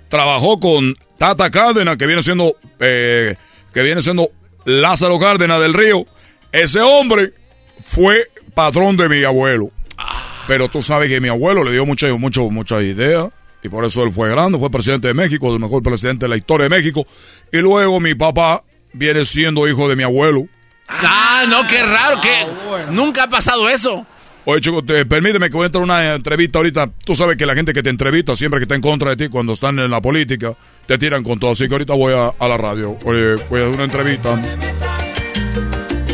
trabajó 0.08 0.58
con 0.60 0.96
Tata 1.18 1.50
Cárdenas, 1.50 1.96
que 1.96 2.06
viene 2.06 2.22
siendo, 2.22 2.56
eh, 2.80 3.36
que 3.72 3.82
viene 3.82 4.02
siendo 4.02 4.30
Lázaro 4.64 5.18
Cárdenas 5.18 5.60
del 5.60 5.74
Río. 5.74 6.06
Ese 6.50 6.80
hombre 6.80 7.32
fue 7.80 8.26
patrón 8.54 8.96
de 8.96 9.08
mi 9.08 9.22
abuelo. 9.24 9.70
Pero 10.48 10.68
tú 10.68 10.82
sabes 10.82 11.08
que 11.08 11.20
mi 11.20 11.28
abuelo 11.28 11.62
le 11.62 11.70
dio 11.72 11.86
mucha, 11.86 12.08
mucho, 12.14 12.50
mucha 12.50 12.82
idea. 12.82 13.30
Y 13.62 13.68
por 13.68 13.84
eso 13.84 14.02
él 14.02 14.12
fue 14.12 14.28
grande, 14.28 14.58
fue 14.58 14.70
presidente 14.70 15.08
de 15.08 15.14
México, 15.14 15.52
el 15.52 15.60
mejor 15.60 15.82
presidente 15.82 16.24
de 16.24 16.30
la 16.30 16.36
historia 16.36 16.68
de 16.68 16.70
México. 16.70 17.06
Y 17.52 17.58
luego 17.58 18.00
mi 18.00 18.14
papá 18.14 18.64
viene 18.92 19.24
siendo 19.24 19.68
hijo 19.68 19.88
de 19.88 19.96
mi 19.96 20.02
abuelo. 20.02 20.46
Ah, 20.88 21.44
no, 21.48 21.66
qué 21.68 21.82
raro, 21.82 22.20
que 22.20 22.46
nunca 22.90 23.24
ha 23.24 23.28
pasado 23.28 23.68
eso. 23.68 24.04
Oye, 24.44 24.60
chico, 24.60 24.82
te, 24.82 25.06
permíteme 25.06 25.48
que 25.48 25.56
voy 25.56 25.64
a 25.64 25.66
entrar 25.66 25.82
a 25.82 25.84
una 25.84 26.14
entrevista 26.14 26.58
ahorita. 26.58 26.90
Tú 27.04 27.14
sabes 27.14 27.36
que 27.36 27.46
la 27.46 27.54
gente 27.54 27.72
que 27.72 27.82
te 27.82 27.90
entrevista, 27.90 28.34
siempre 28.34 28.58
que 28.58 28.64
está 28.64 28.74
en 28.74 28.80
contra 28.80 29.10
de 29.10 29.16
ti, 29.16 29.28
cuando 29.28 29.52
están 29.52 29.78
en 29.78 29.90
la 29.90 30.02
política, 30.02 30.56
te 30.86 30.98
tiran 30.98 31.22
con 31.22 31.38
todo. 31.38 31.52
Así 31.52 31.68
que 31.68 31.74
ahorita 31.74 31.94
voy 31.94 32.12
a, 32.12 32.32
a 32.36 32.48
la 32.48 32.56
radio. 32.56 32.98
Oye, 33.04 33.36
voy 33.48 33.60
a 33.60 33.64
hacer 33.64 33.74
una 33.74 33.84
entrevista. 33.84 34.40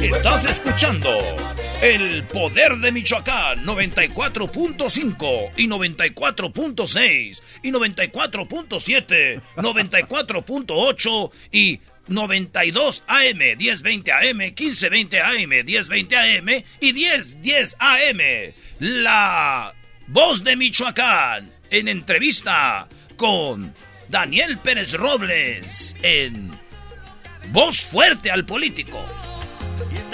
Estás 0.03 0.45
escuchando 0.45 1.09
El 1.81 2.25
Poder 2.25 2.77
de 2.79 2.91
Michoacán 2.91 3.65
94.5 3.65 5.53
y 5.57 5.69
94.6 5.69 7.41
y 7.63 7.71
94.7, 7.71 9.41
94.8 9.55 11.31
y 11.53 11.79
92 12.09 13.05
AM, 13.07 13.39
1020 13.57 14.13
AM, 14.13 14.39
1520 14.39 15.21
AM, 15.21 15.65
1020 15.65 16.17
AM 16.17 16.65
y 16.81 16.93
1010 16.93 17.77
AM. 17.79 18.19
La 18.81 19.73
voz 20.09 20.43
de 20.43 20.57
Michoacán 20.57 21.53
en 21.71 21.87
entrevista 21.87 22.89
con 23.17 23.73
Daniel 24.09 24.59
Pérez 24.59 24.95
Robles 24.95 25.95
en 26.03 26.51
Voz 27.53 27.83
Fuerte 27.83 28.33
al 28.33 28.45
Político. 28.45 29.05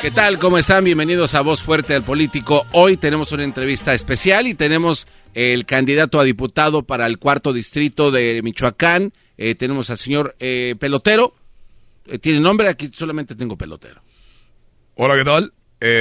¿Qué 0.01 0.11
tal? 0.11 0.39
¿Cómo 0.39 0.59
están? 0.59 0.85
Bienvenidos 0.85 1.35
a 1.35 1.41
Voz 1.41 1.63
Fuerte 1.63 1.95
al 1.95 2.03
Político. 2.03 2.67
Hoy 2.73 2.97
tenemos 2.97 3.33
una 3.33 3.45
entrevista 3.45 3.95
especial 3.95 4.47
y 4.47 4.55
tenemos 4.55 5.07
el 5.33 5.65
candidato 5.65 6.21
a 6.21 6.25
diputado 6.25 6.83
para 6.83 7.07
el 7.07 7.19
cuarto 7.19 7.53
distrito 7.53 8.11
de 8.11 8.41
Michoacán. 8.43 9.13
Eh, 9.39 9.55
tenemos 9.55 9.89
al 9.91 9.99
señor 9.99 10.37
eh, 10.41 10.75
Pelotero. 10.79 11.35
Eh, 12.07 12.19
¿Tiene 12.19 12.41
nombre? 12.41 12.69
Aquí 12.69 12.91
solamente 12.93 13.35
tengo 13.35 13.57
Pelotero. 13.57 14.03
Hola, 14.97 15.17
¿qué 15.17 15.25
tal? 15.25 15.53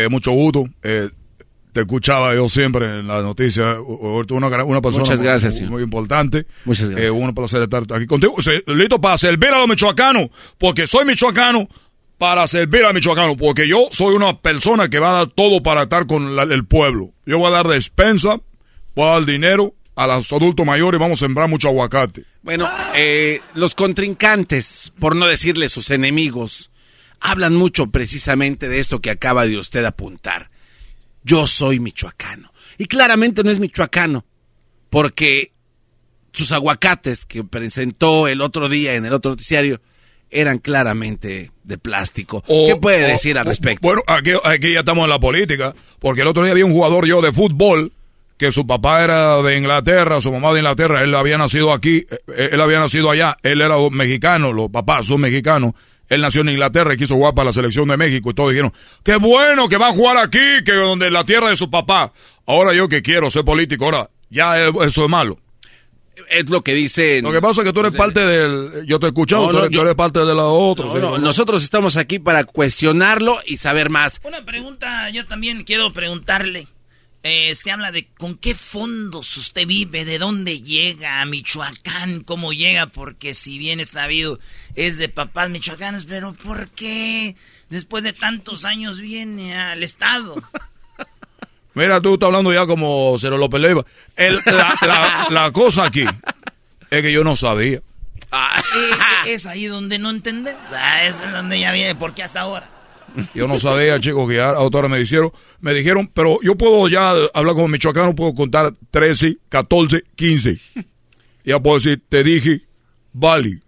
Mucho 0.09 0.31
gusto. 0.31 0.65
Te 0.81 1.79
escuchaba 1.81 2.35
yo 2.35 2.47
siempre 2.49 2.99
en 2.99 3.07
las 3.07 3.23
noticias. 3.23 3.77
Una, 3.79 4.47
una 4.65 4.81
persona 4.81 5.05
Muchas 5.05 5.21
gracias, 5.21 5.61
muy, 5.61 5.69
muy 5.69 5.83
importante. 5.83 6.45
Muchas 6.65 6.89
gracias. 6.89 7.11
Un 7.11 7.33
placer 7.33 7.61
estar 7.63 7.83
aquí 7.91 8.05
contigo. 8.05 8.35
Listo 8.67 9.01
para 9.01 9.17
servir 9.17 9.49
a 9.49 9.59
los 9.59 9.67
michoacanos, 9.67 10.29
porque 10.57 10.87
soy 10.87 11.05
michoacano 11.05 11.67
para 12.23 12.47
servir 12.47 12.85
a 12.85 12.93
michoacano, 12.93 13.35
porque 13.35 13.67
yo 13.67 13.89
soy 13.91 14.15
una 14.15 14.39
persona 14.39 14.87
que 14.87 14.97
va 14.97 15.09
a 15.09 15.13
dar 15.17 15.27
todo 15.27 15.61
para 15.61 15.83
estar 15.83 16.07
con 16.07 16.39
el 16.39 16.65
pueblo. 16.65 17.11
Yo 17.25 17.37
voy 17.37 17.47
a 17.49 17.55
dar 17.55 17.67
despensa, 17.67 18.39
voy 18.95 19.05
a 19.05 19.11
dar 19.11 19.25
dinero 19.25 19.75
a 19.97 20.07
los 20.07 20.31
adultos 20.31 20.65
mayores, 20.65 21.01
vamos 21.01 21.21
a 21.21 21.25
sembrar 21.25 21.49
mucho 21.49 21.67
aguacate. 21.67 22.23
Bueno, 22.41 22.71
eh, 22.95 23.41
los 23.55 23.75
contrincantes, 23.75 24.93
por 24.99 25.17
no 25.17 25.27
decirle 25.27 25.67
sus 25.67 25.91
enemigos, 25.91 26.71
hablan 27.19 27.55
mucho 27.55 27.87
precisamente 27.87 28.69
de 28.69 28.79
esto 28.79 29.01
que 29.01 29.09
acaba 29.09 29.45
de 29.45 29.57
usted 29.57 29.83
apuntar. 29.83 30.49
Yo 31.25 31.45
soy 31.45 31.81
michoacano. 31.81 32.53
Y 32.77 32.85
claramente 32.85 33.43
no 33.43 33.51
es 33.51 33.59
michoacano, 33.59 34.23
porque 34.89 35.51
sus 36.31 36.53
aguacates 36.53 37.25
que 37.25 37.43
presentó 37.43 38.29
el 38.29 38.39
otro 38.39 38.69
día 38.69 38.95
en 38.95 39.05
el 39.05 39.11
otro 39.11 39.31
noticiario 39.31 39.81
eran 40.33 40.59
claramente 40.59 41.51
de 41.63 41.77
plástico. 41.77 42.43
O- 42.47 42.67
¿Qué 42.67 42.75
puede 42.75 43.05
o- 43.05 43.07
decir 43.07 43.37
al 43.37 43.45
respecto? 43.45 43.79
Bueno, 43.85 44.01
aquí, 44.07 44.31
aquí 44.43 44.73
ya 44.73 44.79
estamos 44.79 45.03
en 45.05 45.09
la 45.09 45.19
política, 45.19 45.73
porque 45.99 46.21
el 46.21 46.27
otro 46.27 46.43
día 46.43 46.51
había 46.51 46.65
un 46.65 46.73
jugador 46.73 47.05
yo 47.05 47.21
de 47.21 47.31
fútbol 47.31 47.91
que 48.37 48.51
su 48.51 48.65
papá 48.67 49.03
era 49.03 49.41
de 49.41 49.57
Inglaterra, 49.57 50.19
su 50.19 50.31
mamá 50.31 50.51
de 50.53 50.59
Inglaterra, 50.59 51.03
él 51.03 51.13
había 51.15 51.37
nacido 51.37 51.71
aquí, 51.71 52.05
eh, 52.35 52.49
él 52.51 52.59
había 52.59 52.79
nacido 52.79 53.09
allá, 53.09 53.37
él 53.43 53.61
era 53.61 53.75
mexicano, 53.91 54.51
los 54.51 54.69
papás 54.69 55.05
son 55.05 55.21
mexicanos. 55.21 55.73
Él 56.09 56.19
nació 56.19 56.41
en 56.41 56.49
Inglaterra 56.49 56.93
y 56.93 56.97
quiso 56.97 57.15
jugar 57.15 57.33
para 57.33 57.45
la 57.47 57.53
selección 57.53 57.87
de 57.87 57.95
México 57.95 58.29
y 58.29 58.33
todos 58.33 58.49
dijeron, 58.51 58.73
qué 59.03 59.15
bueno 59.15 59.69
que 59.69 59.77
va 59.77 59.87
a 59.89 59.93
jugar 59.93 60.17
aquí, 60.17 60.39
que 60.65 60.73
donde 60.73 61.09
la 61.09 61.23
tierra 61.23 61.49
de 61.49 61.55
su 61.55 61.69
papá. 61.71 62.11
Ahora 62.45 62.73
yo 62.73 62.89
que 62.89 63.01
quiero 63.01 63.31
ser 63.31 63.45
político, 63.45 63.85
ahora 63.85 64.09
ya 64.29 64.57
eso 64.59 65.03
es 65.05 65.09
malo. 65.09 65.39
Es 66.29 66.49
lo 66.49 66.61
que 66.61 66.73
dice. 66.73 67.21
Lo 67.21 67.31
que 67.31 67.41
pasa 67.41 67.61
es 67.61 67.67
que 67.67 67.73
tú 67.73 67.79
eres 67.79 67.95
parte 67.95 68.19
del, 68.19 68.85
yo 68.85 68.99
te 68.99 69.07
he 69.07 69.09
escuchado, 69.09 69.47
No, 69.47 69.51
tú, 69.51 69.57
eres, 69.57 69.69
tú 69.69 69.75
yo- 69.77 69.81
eres 69.81 69.95
parte 69.95 70.19
de 70.19 70.35
la 70.35 70.45
otra. 70.45 70.85
No, 70.85 70.93
sí, 70.93 70.99
no, 70.99 71.09
¿no? 71.11 71.17
nosotros 71.17 71.63
estamos 71.63 71.97
aquí 71.97 72.19
para 72.19 72.43
cuestionarlo 72.43 73.35
y 73.47 73.57
saber 73.57 73.89
más. 73.89 74.19
Una 74.23 74.45
pregunta, 74.45 75.09
yo 75.09 75.25
también 75.25 75.63
quiero 75.63 75.91
preguntarle. 75.91 76.67
Eh, 77.25 77.55
se 77.55 77.71
habla 77.71 77.91
de 77.93 78.07
con 78.17 78.37
qué 78.37 78.53
fondos 78.53 79.37
usted 79.37 79.65
vive, 79.65 80.03
de 80.03 80.19
dónde 80.19 80.61
llega 80.61 81.21
a 81.21 81.25
Michoacán, 81.25 82.19
cómo 82.19 82.51
llega, 82.51 82.87
porque 82.87 83.33
si 83.33 83.57
bien 83.57 83.79
es 83.79 83.89
sabido, 83.91 84.39
es 84.75 84.97
de 84.97 85.07
papás 85.07 85.49
michoacanos, 85.49 86.03
pero 86.03 86.33
¿por 86.33 86.67
qué 86.71 87.37
después 87.69 88.03
de 88.03 88.11
tantos 88.11 88.65
años 88.65 88.99
viene 88.99 89.55
al 89.55 89.83
Estado? 89.83 90.35
Mira, 91.75 91.99
tú 92.01 92.13
estás 92.13 92.27
hablando 92.27 92.53
ya 92.53 92.65
como 92.65 93.15
Cero 93.19 93.37
López 93.37 93.61
Leiva. 93.61 93.85
El- 94.15 94.39
la, 94.45 94.75
la- 94.81 95.27
la 95.29 95.51
cosa 95.51 95.85
aquí 95.85 96.05
es 96.89 97.01
que 97.01 97.11
yo 97.11 97.23
no 97.23 97.35
sabía. 97.35 97.77
Eh, 97.77 99.33
es 99.33 99.45
ahí 99.45 99.65
donde 99.65 99.99
no 99.99 100.09
entendemos. 100.09 100.61
O 100.65 100.69
sea, 100.69 101.05
es 101.07 101.19
donde 101.31 101.59
ya 101.59 101.71
viene, 101.71 101.95
¿por 101.95 102.13
qué 102.13 102.23
hasta 102.23 102.41
ahora? 102.41 102.69
Yo 103.35 103.47
no 103.47 103.59
sabía, 103.59 103.99
chicos, 103.99 104.27
que 104.27 104.37
ya 104.37 104.49
ahora 104.49 104.87
me 104.87 104.97
dijeron, 104.97 105.31
me 105.59 105.73
dijeron, 105.73 106.09
pero 106.13 106.39
yo 106.41 106.55
puedo 106.55 106.87
ya 106.87 107.11
hablar 107.33 107.53
como 107.53 107.67
michoacano, 107.67 108.15
puedo 108.15 108.33
contar 108.33 108.73
13, 108.89 109.37
14, 109.49 110.03
15. 110.15 110.59
Ya 111.45 111.59
puedo 111.59 111.75
decir, 111.77 112.01
te 112.09 112.23
dije, 112.23 112.61
vale. 113.11 113.59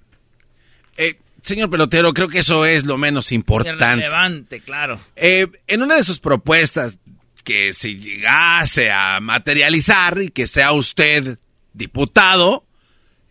Eh, 0.98 1.20
señor 1.44 1.70
pelotero, 1.70 2.12
creo 2.14 2.28
que 2.28 2.40
eso 2.40 2.66
es 2.66 2.86
lo 2.86 2.98
menos 2.98 3.32
importante. 3.32 3.86
Relevante, 3.86 4.62
claro. 4.62 5.00
Eh, 5.16 5.48
en 5.68 5.84
una 5.84 5.96
de 5.98 6.04
sus 6.04 6.20
propuestas, 6.20 6.98
que 7.46 7.74
si 7.74 7.98
llegase 7.98 8.92
a 8.92 9.20
materializar 9.22 10.22
y 10.22 10.30
que 10.30 10.48
sea 10.48 10.74
usted 10.74 11.38
diputado, 11.74 12.66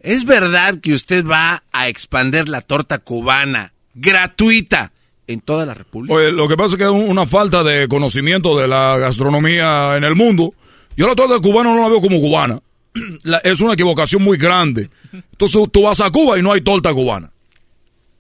¿es 0.01 0.25
verdad 0.25 0.81
que 0.81 0.95
usted 0.95 1.27
va 1.27 1.65
a 1.73 1.89
expander 1.89 2.49
la 2.49 2.63
torta 2.63 2.99
cubana 2.99 3.75
gratuita 3.95 4.93
en 5.27 5.41
toda 5.41 5.67
la 5.67 5.75
República? 5.75 6.15
Lo 6.31 6.49
que 6.49 6.57
pasa 6.57 6.75
es 6.75 6.79
que 6.79 6.85
es 6.85 6.91
una 6.91 7.27
falta 7.27 7.63
de 7.65 7.89
conocimiento 7.89 8.57
de 8.57 8.69
la 8.69 8.97
gastronomía 8.99 9.97
en 9.97 10.05
el 10.05 10.15
mundo. 10.15 10.55
Yo 10.97 11.09
la 11.09 11.17
torta 11.17 11.39
cubana 11.41 11.75
no 11.75 11.83
la 11.83 11.89
veo 11.89 12.01
como 12.01 12.21
cubana. 12.21 12.61
Es 13.43 13.61
una 13.61 13.73
equivocación 13.73 14.23
muy 14.23 14.39
grande. 14.39 14.89
Entonces 15.13 15.61
tú 15.73 15.83
vas 15.83 16.01
a 16.01 16.11
Cuba 16.11 16.39
y 16.39 16.43
no 16.43 16.53
hay 16.53 16.61
torta 16.61 16.95
cubana. 16.95 17.33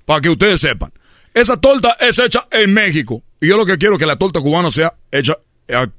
Para 0.04 0.20
que 0.20 0.30
ustedes 0.30 0.60
sepan. 0.60 0.92
Esa 1.32 1.60
torta 1.60 1.96
es 2.00 2.18
hecha 2.18 2.48
en 2.50 2.74
México. 2.74 3.22
Y 3.40 3.48
yo 3.48 3.56
lo 3.56 3.64
que 3.64 3.78
quiero 3.78 3.94
es 3.94 4.00
que 4.00 4.06
la 4.06 4.16
torta 4.16 4.40
cubana 4.40 4.72
sea 4.72 4.94
hecha 5.12 5.38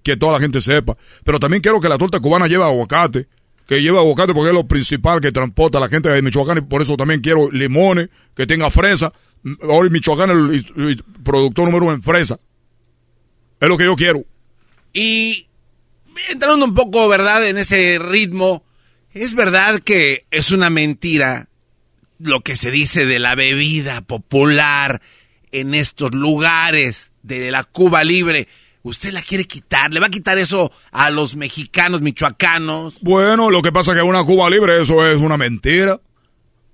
que 0.03 0.17
toda 0.17 0.33
la 0.33 0.39
gente 0.39 0.61
sepa. 0.61 0.97
Pero 1.23 1.39
también 1.39 1.61
quiero 1.61 1.81
que 1.81 1.89
la 1.89 1.97
torta 1.97 2.19
cubana 2.19 2.47
lleve 2.47 2.63
aguacate. 2.63 3.27
Que 3.67 3.81
lleve 3.81 3.97
aguacate 3.97 4.33
porque 4.33 4.49
es 4.49 4.53
lo 4.53 4.67
principal 4.67 5.19
que 5.21 5.31
transporta 5.31 5.79
a 5.79 5.81
la 5.81 5.89
gente 5.89 6.09
de 6.09 6.21
Michoacán. 6.21 6.59
Y 6.59 6.61
por 6.61 6.81
eso 6.81 6.95
también 6.97 7.21
quiero 7.21 7.49
limones, 7.51 8.09
que 8.35 8.45
tenga 8.45 8.69
fresa. 8.69 9.11
Hoy 9.61 9.89
Michoacán 9.89 10.51
es 10.53 10.65
el 10.75 11.03
productor 11.23 11.65
número 11.65 11.85
uno 11.85 11.95
en 11.95 12.03
fresa. 12.03 12.39
Es 13.59 13.69
lo 13.69 13.77
que 13.77 13.85
yo 13.85 13.95
quiero. 13.95 14.23
Y 14.93 15.47
entrando 16.29 16.65
un 16.65 16.73
poco, 16.73 17.07
¿verdad?, 17.07 17.47
en 17.47 17.57
ese 17.57 17.99
ritmo, 17.99 18.63
es 19.13 19.33
verdad 19.33 19.79
que 19.79 20.25
es 20.31 20.51
una 20.51 20.69
mentira 20.69 21.49
lo 22.19 22.41
que 22.41 22.55
se 22.55 22.71
dice 22.71 23.05
de 23.05 23.19
la 23.19 23.35
bebida 23.35 24.01
popular 24.01 25.01
en 25.51 25.73
estos 25.73 26.13
lugares 26.13 27.11
de 27.23 27.51
la 27.51 27.63
Cuba 27.63 28.03
libre. 28.03 28.47
Usted 28.85 29.11
la 29.13 29.21
quiere 29.23 29.45
quitar, 29.45 29.91
le 29.91 29.99
va 29.99 30.05
a 30.05 30.09
quitar 30.11 30.37
eso 30.37 30.71
a 30.91 31.09
los 31.09 31.35
mexicanos, 31.35 32.01
michoacanos. 32.01 32.93
Bueno, 33.01 33.49
lo 33.49 33.63
que 33.63 33.71
pasa 33.71 33.91
es 33.91 33.97
que 33.97 34.03
una 34.03 34.23
Cuba 34.23 34.47
libre, 34.47 34.79
eso 34.79 35.03
es 35.05 35.19
una 35.19 35.37
mentira. 35.37 35.99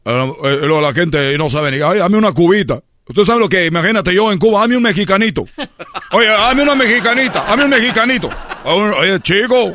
Eh, 0.04 0.34
eh, 0.44 0.58
lo- 0.68 0.82
la 0.82 0.94
gente 0.94 1.38
no 1.38 1.48
sabe 1.50 1.72
ni. 1.72 1.78
Ay, 1.82 2.00
dame 2.00 2.18
una 2.18 2.34
cubita. 2.34 2.82
Usted 3.08 3.24
sabe 3.24 3.40
lo 3.40 3.48
que, 3.48 3.66
imagínate 3.66 4.14
yo 4.14 4.30
en 4.32 4.40
Cuba, 4.40 4.60
dame 4.60 4.76
un 4.76 4.84
mexicanito. 4.84 5.46
Oye, 6.12 6.28
dame 6.28 6.64
una 6.64 6.76
mexicanita, 6.76 7.46
dame 7.46 7.64
un 7.64 7.70
mexicanito. 7.70 8.30
Oye, 8.66 9.20
chico, 9.22 9.74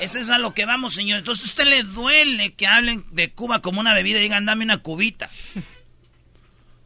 Eso 0.00 0.18
es 0.20 0.30
a 0.30 0.38
lo 0.38 0.54
que 0.54 0.64
vamos, 0.64 0.94
señor. 0.94 1.18
Entonces, 1.18 1.44
¿a 1.44 1.48
usted 1.48 1.64
le 1.66 1.82
duele 1.82 2.54
que 2.54 2.66
hablen 2.66 3.04
de 3.12 3.30
Cuba 3.32 3.60
como 3.60 3.78
una 3.80 3.92
bebida 3.94 4.18
y 4.18 4.22
digan, 4.22 4.46
dame 4.46 4.64
una 4.64 4.78
cubita? 4.78 5.28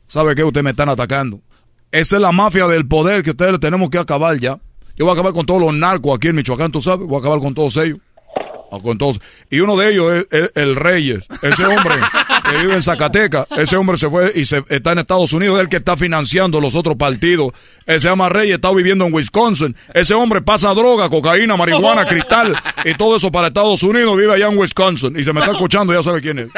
¿sabe 0.09 0.35
qué? 0.35 0.43
Ustedes 0.45 0.65
me 0.65 0.71
están 0.71 0.89
atacando. 0.89 1.41
Esa 1.97 2.17
es 2.17 2.23
la 2.23 2.31
mafia 2.31 2.67
del 2.67 2.87
poder 2.87 3.23
que 3.23 3.31
ustedes 3.31 3.59
tenemos 3.59 3.89
que 3.89 3.97
acabar 3.97 4.37
ya. 4.37 4.59
Yo 4.97 5.07
voy 5.07 5.11
a 5.11 5.13
acabar 5.15 5.33
con 5.33 5.47
todos 5.47 5.63
los 5.63 5.73
narcos 5.73 6.15
aquí 6.15 6.29
en 6.29 6.37
Michoacán, 6.37 6.71
tú 6.71 6.79
sabes. 6.79 7.07
Voy 7.07 7.17
a 7.17 7.21
acabar 7.21 7.39
con 7.39 7.55
todos 7.55 7.75
ellos. 7.79 8.01
Ah, 8.71 8.79
Con 8.83 8.99
todos. 8.99 9.19
Y 9.49 9.61
uno 9.61 9.79
de 9.79 9.93
ellos 9.93 10.27
es, 10.31 10.51
el 10.57 10.77
Reyes. 10.77 11.27
Ese 11.41 11.65
hombre 11.65 11.95
que 12.45 12.59
vive 12.59 12.75
en 12.75 12.83
Zacatecas. 12.83 13.47
Ese 13.57 13.77
hombre 13.77 13.97
se 13.97 14.11
fue 14.11 14.31
y 14.35 14.45
se, 14.45 14.63
está 14.69 14.93
en 14.93 14.99
Estados 14.99 15.33
Unidos. 15.33 15.57
Es 15.57 15.63
el 15.63 15.69
que 15.71 15.77
está 15.77 15.97
financiando 15.97 16.61
los 16.61 16.75
otros 16.75 16.97
partidos. 16.97 17.55
Él 17.87 17.99
se 17.99 18.09
llama 18.09 18.29
Reyes, 18.29 18.57
está 18.57 18.73
viviendo 18.73 19.07
en 19.07 19.15
Wisconsin. 19.15 19.75
Ese 19.95 20.13
hombre 20.13 20.43
pasa 20.43 20.75
droga, 20.75 21.09
cocaína, 21.09 21.57
marihuana, 21.57 22.07
cristal 22.07 22.55
y 22.85 22.93
todo 22.95 23.17
eso 23.17 23.33
para 23.33 23.49
Estados 23.49 23.83
Unidos. 23.83 24.19
Vive 24.19 24.35
allá 24.35 24.49
en 24.49 24.59
Wisconsin. 24.59 25.19
Y 25.19 25.25
se 25.25 25.33
me 25.33 25.41
está 25.41 25.53
escuchando, 25.53 25.95
ya 25.95 26.03
sabe 26.03 26.21
quién 26.21 26.41
es. 26.41 26.49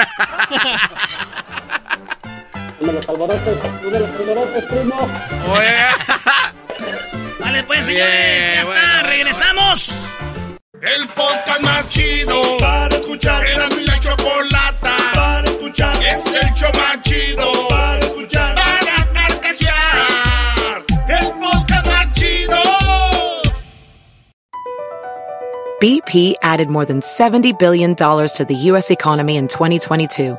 Uno 2.80 2.92
de 2.92 2.98
los 2.98 3.08
alborotes, 3.08 3.58
los 3.82 4.10
alborotes, 4.10 4.64
primo. 4.66 5.08
Vale, 7.40 7.62
pues, 7.66 7.86
señores, 7.86 8.54
ya 8.54 8.60
está, 8.60 9.02
regresamos. 9.02 10.04
El 10.80 11.08
podcast 11.08 11.60
más 11.60 11.88
chido 11.88 12.56
para 12.58 12.94
escuchar. 12.94 13.44
Era 13.46 13.68
mi 13.70 13.84
la 13.84 13.98
chocolata 13.98 14.96
para 15.12 15.48
escuchar. 15.50 15.96
Es 15.96 16.24
el 16.26 16.54
show 16.54 16.70
más 16.74 17.02
chido 17.02 17.68
para 17.68 17.98
escuchar. 17.98 18.54
Para 18.54 19.12
carcajear. 19.12 20.84
El 21.08 21.32
podcast 21.32 21.86
más 21.86 22.12
chido. 22.12 22.62
BP 25.80 26.34
added 26.42 26.68
more 26.68 26.84
than 26.84 27.00
$70 27.00 27.58
billion 27.58 27.96
to 27.96 28.44
the 28.46 28.54
U.S. 28.70 28.92
economy 28.92 29.36
in 29.36 29.48
2022 29.48 30.38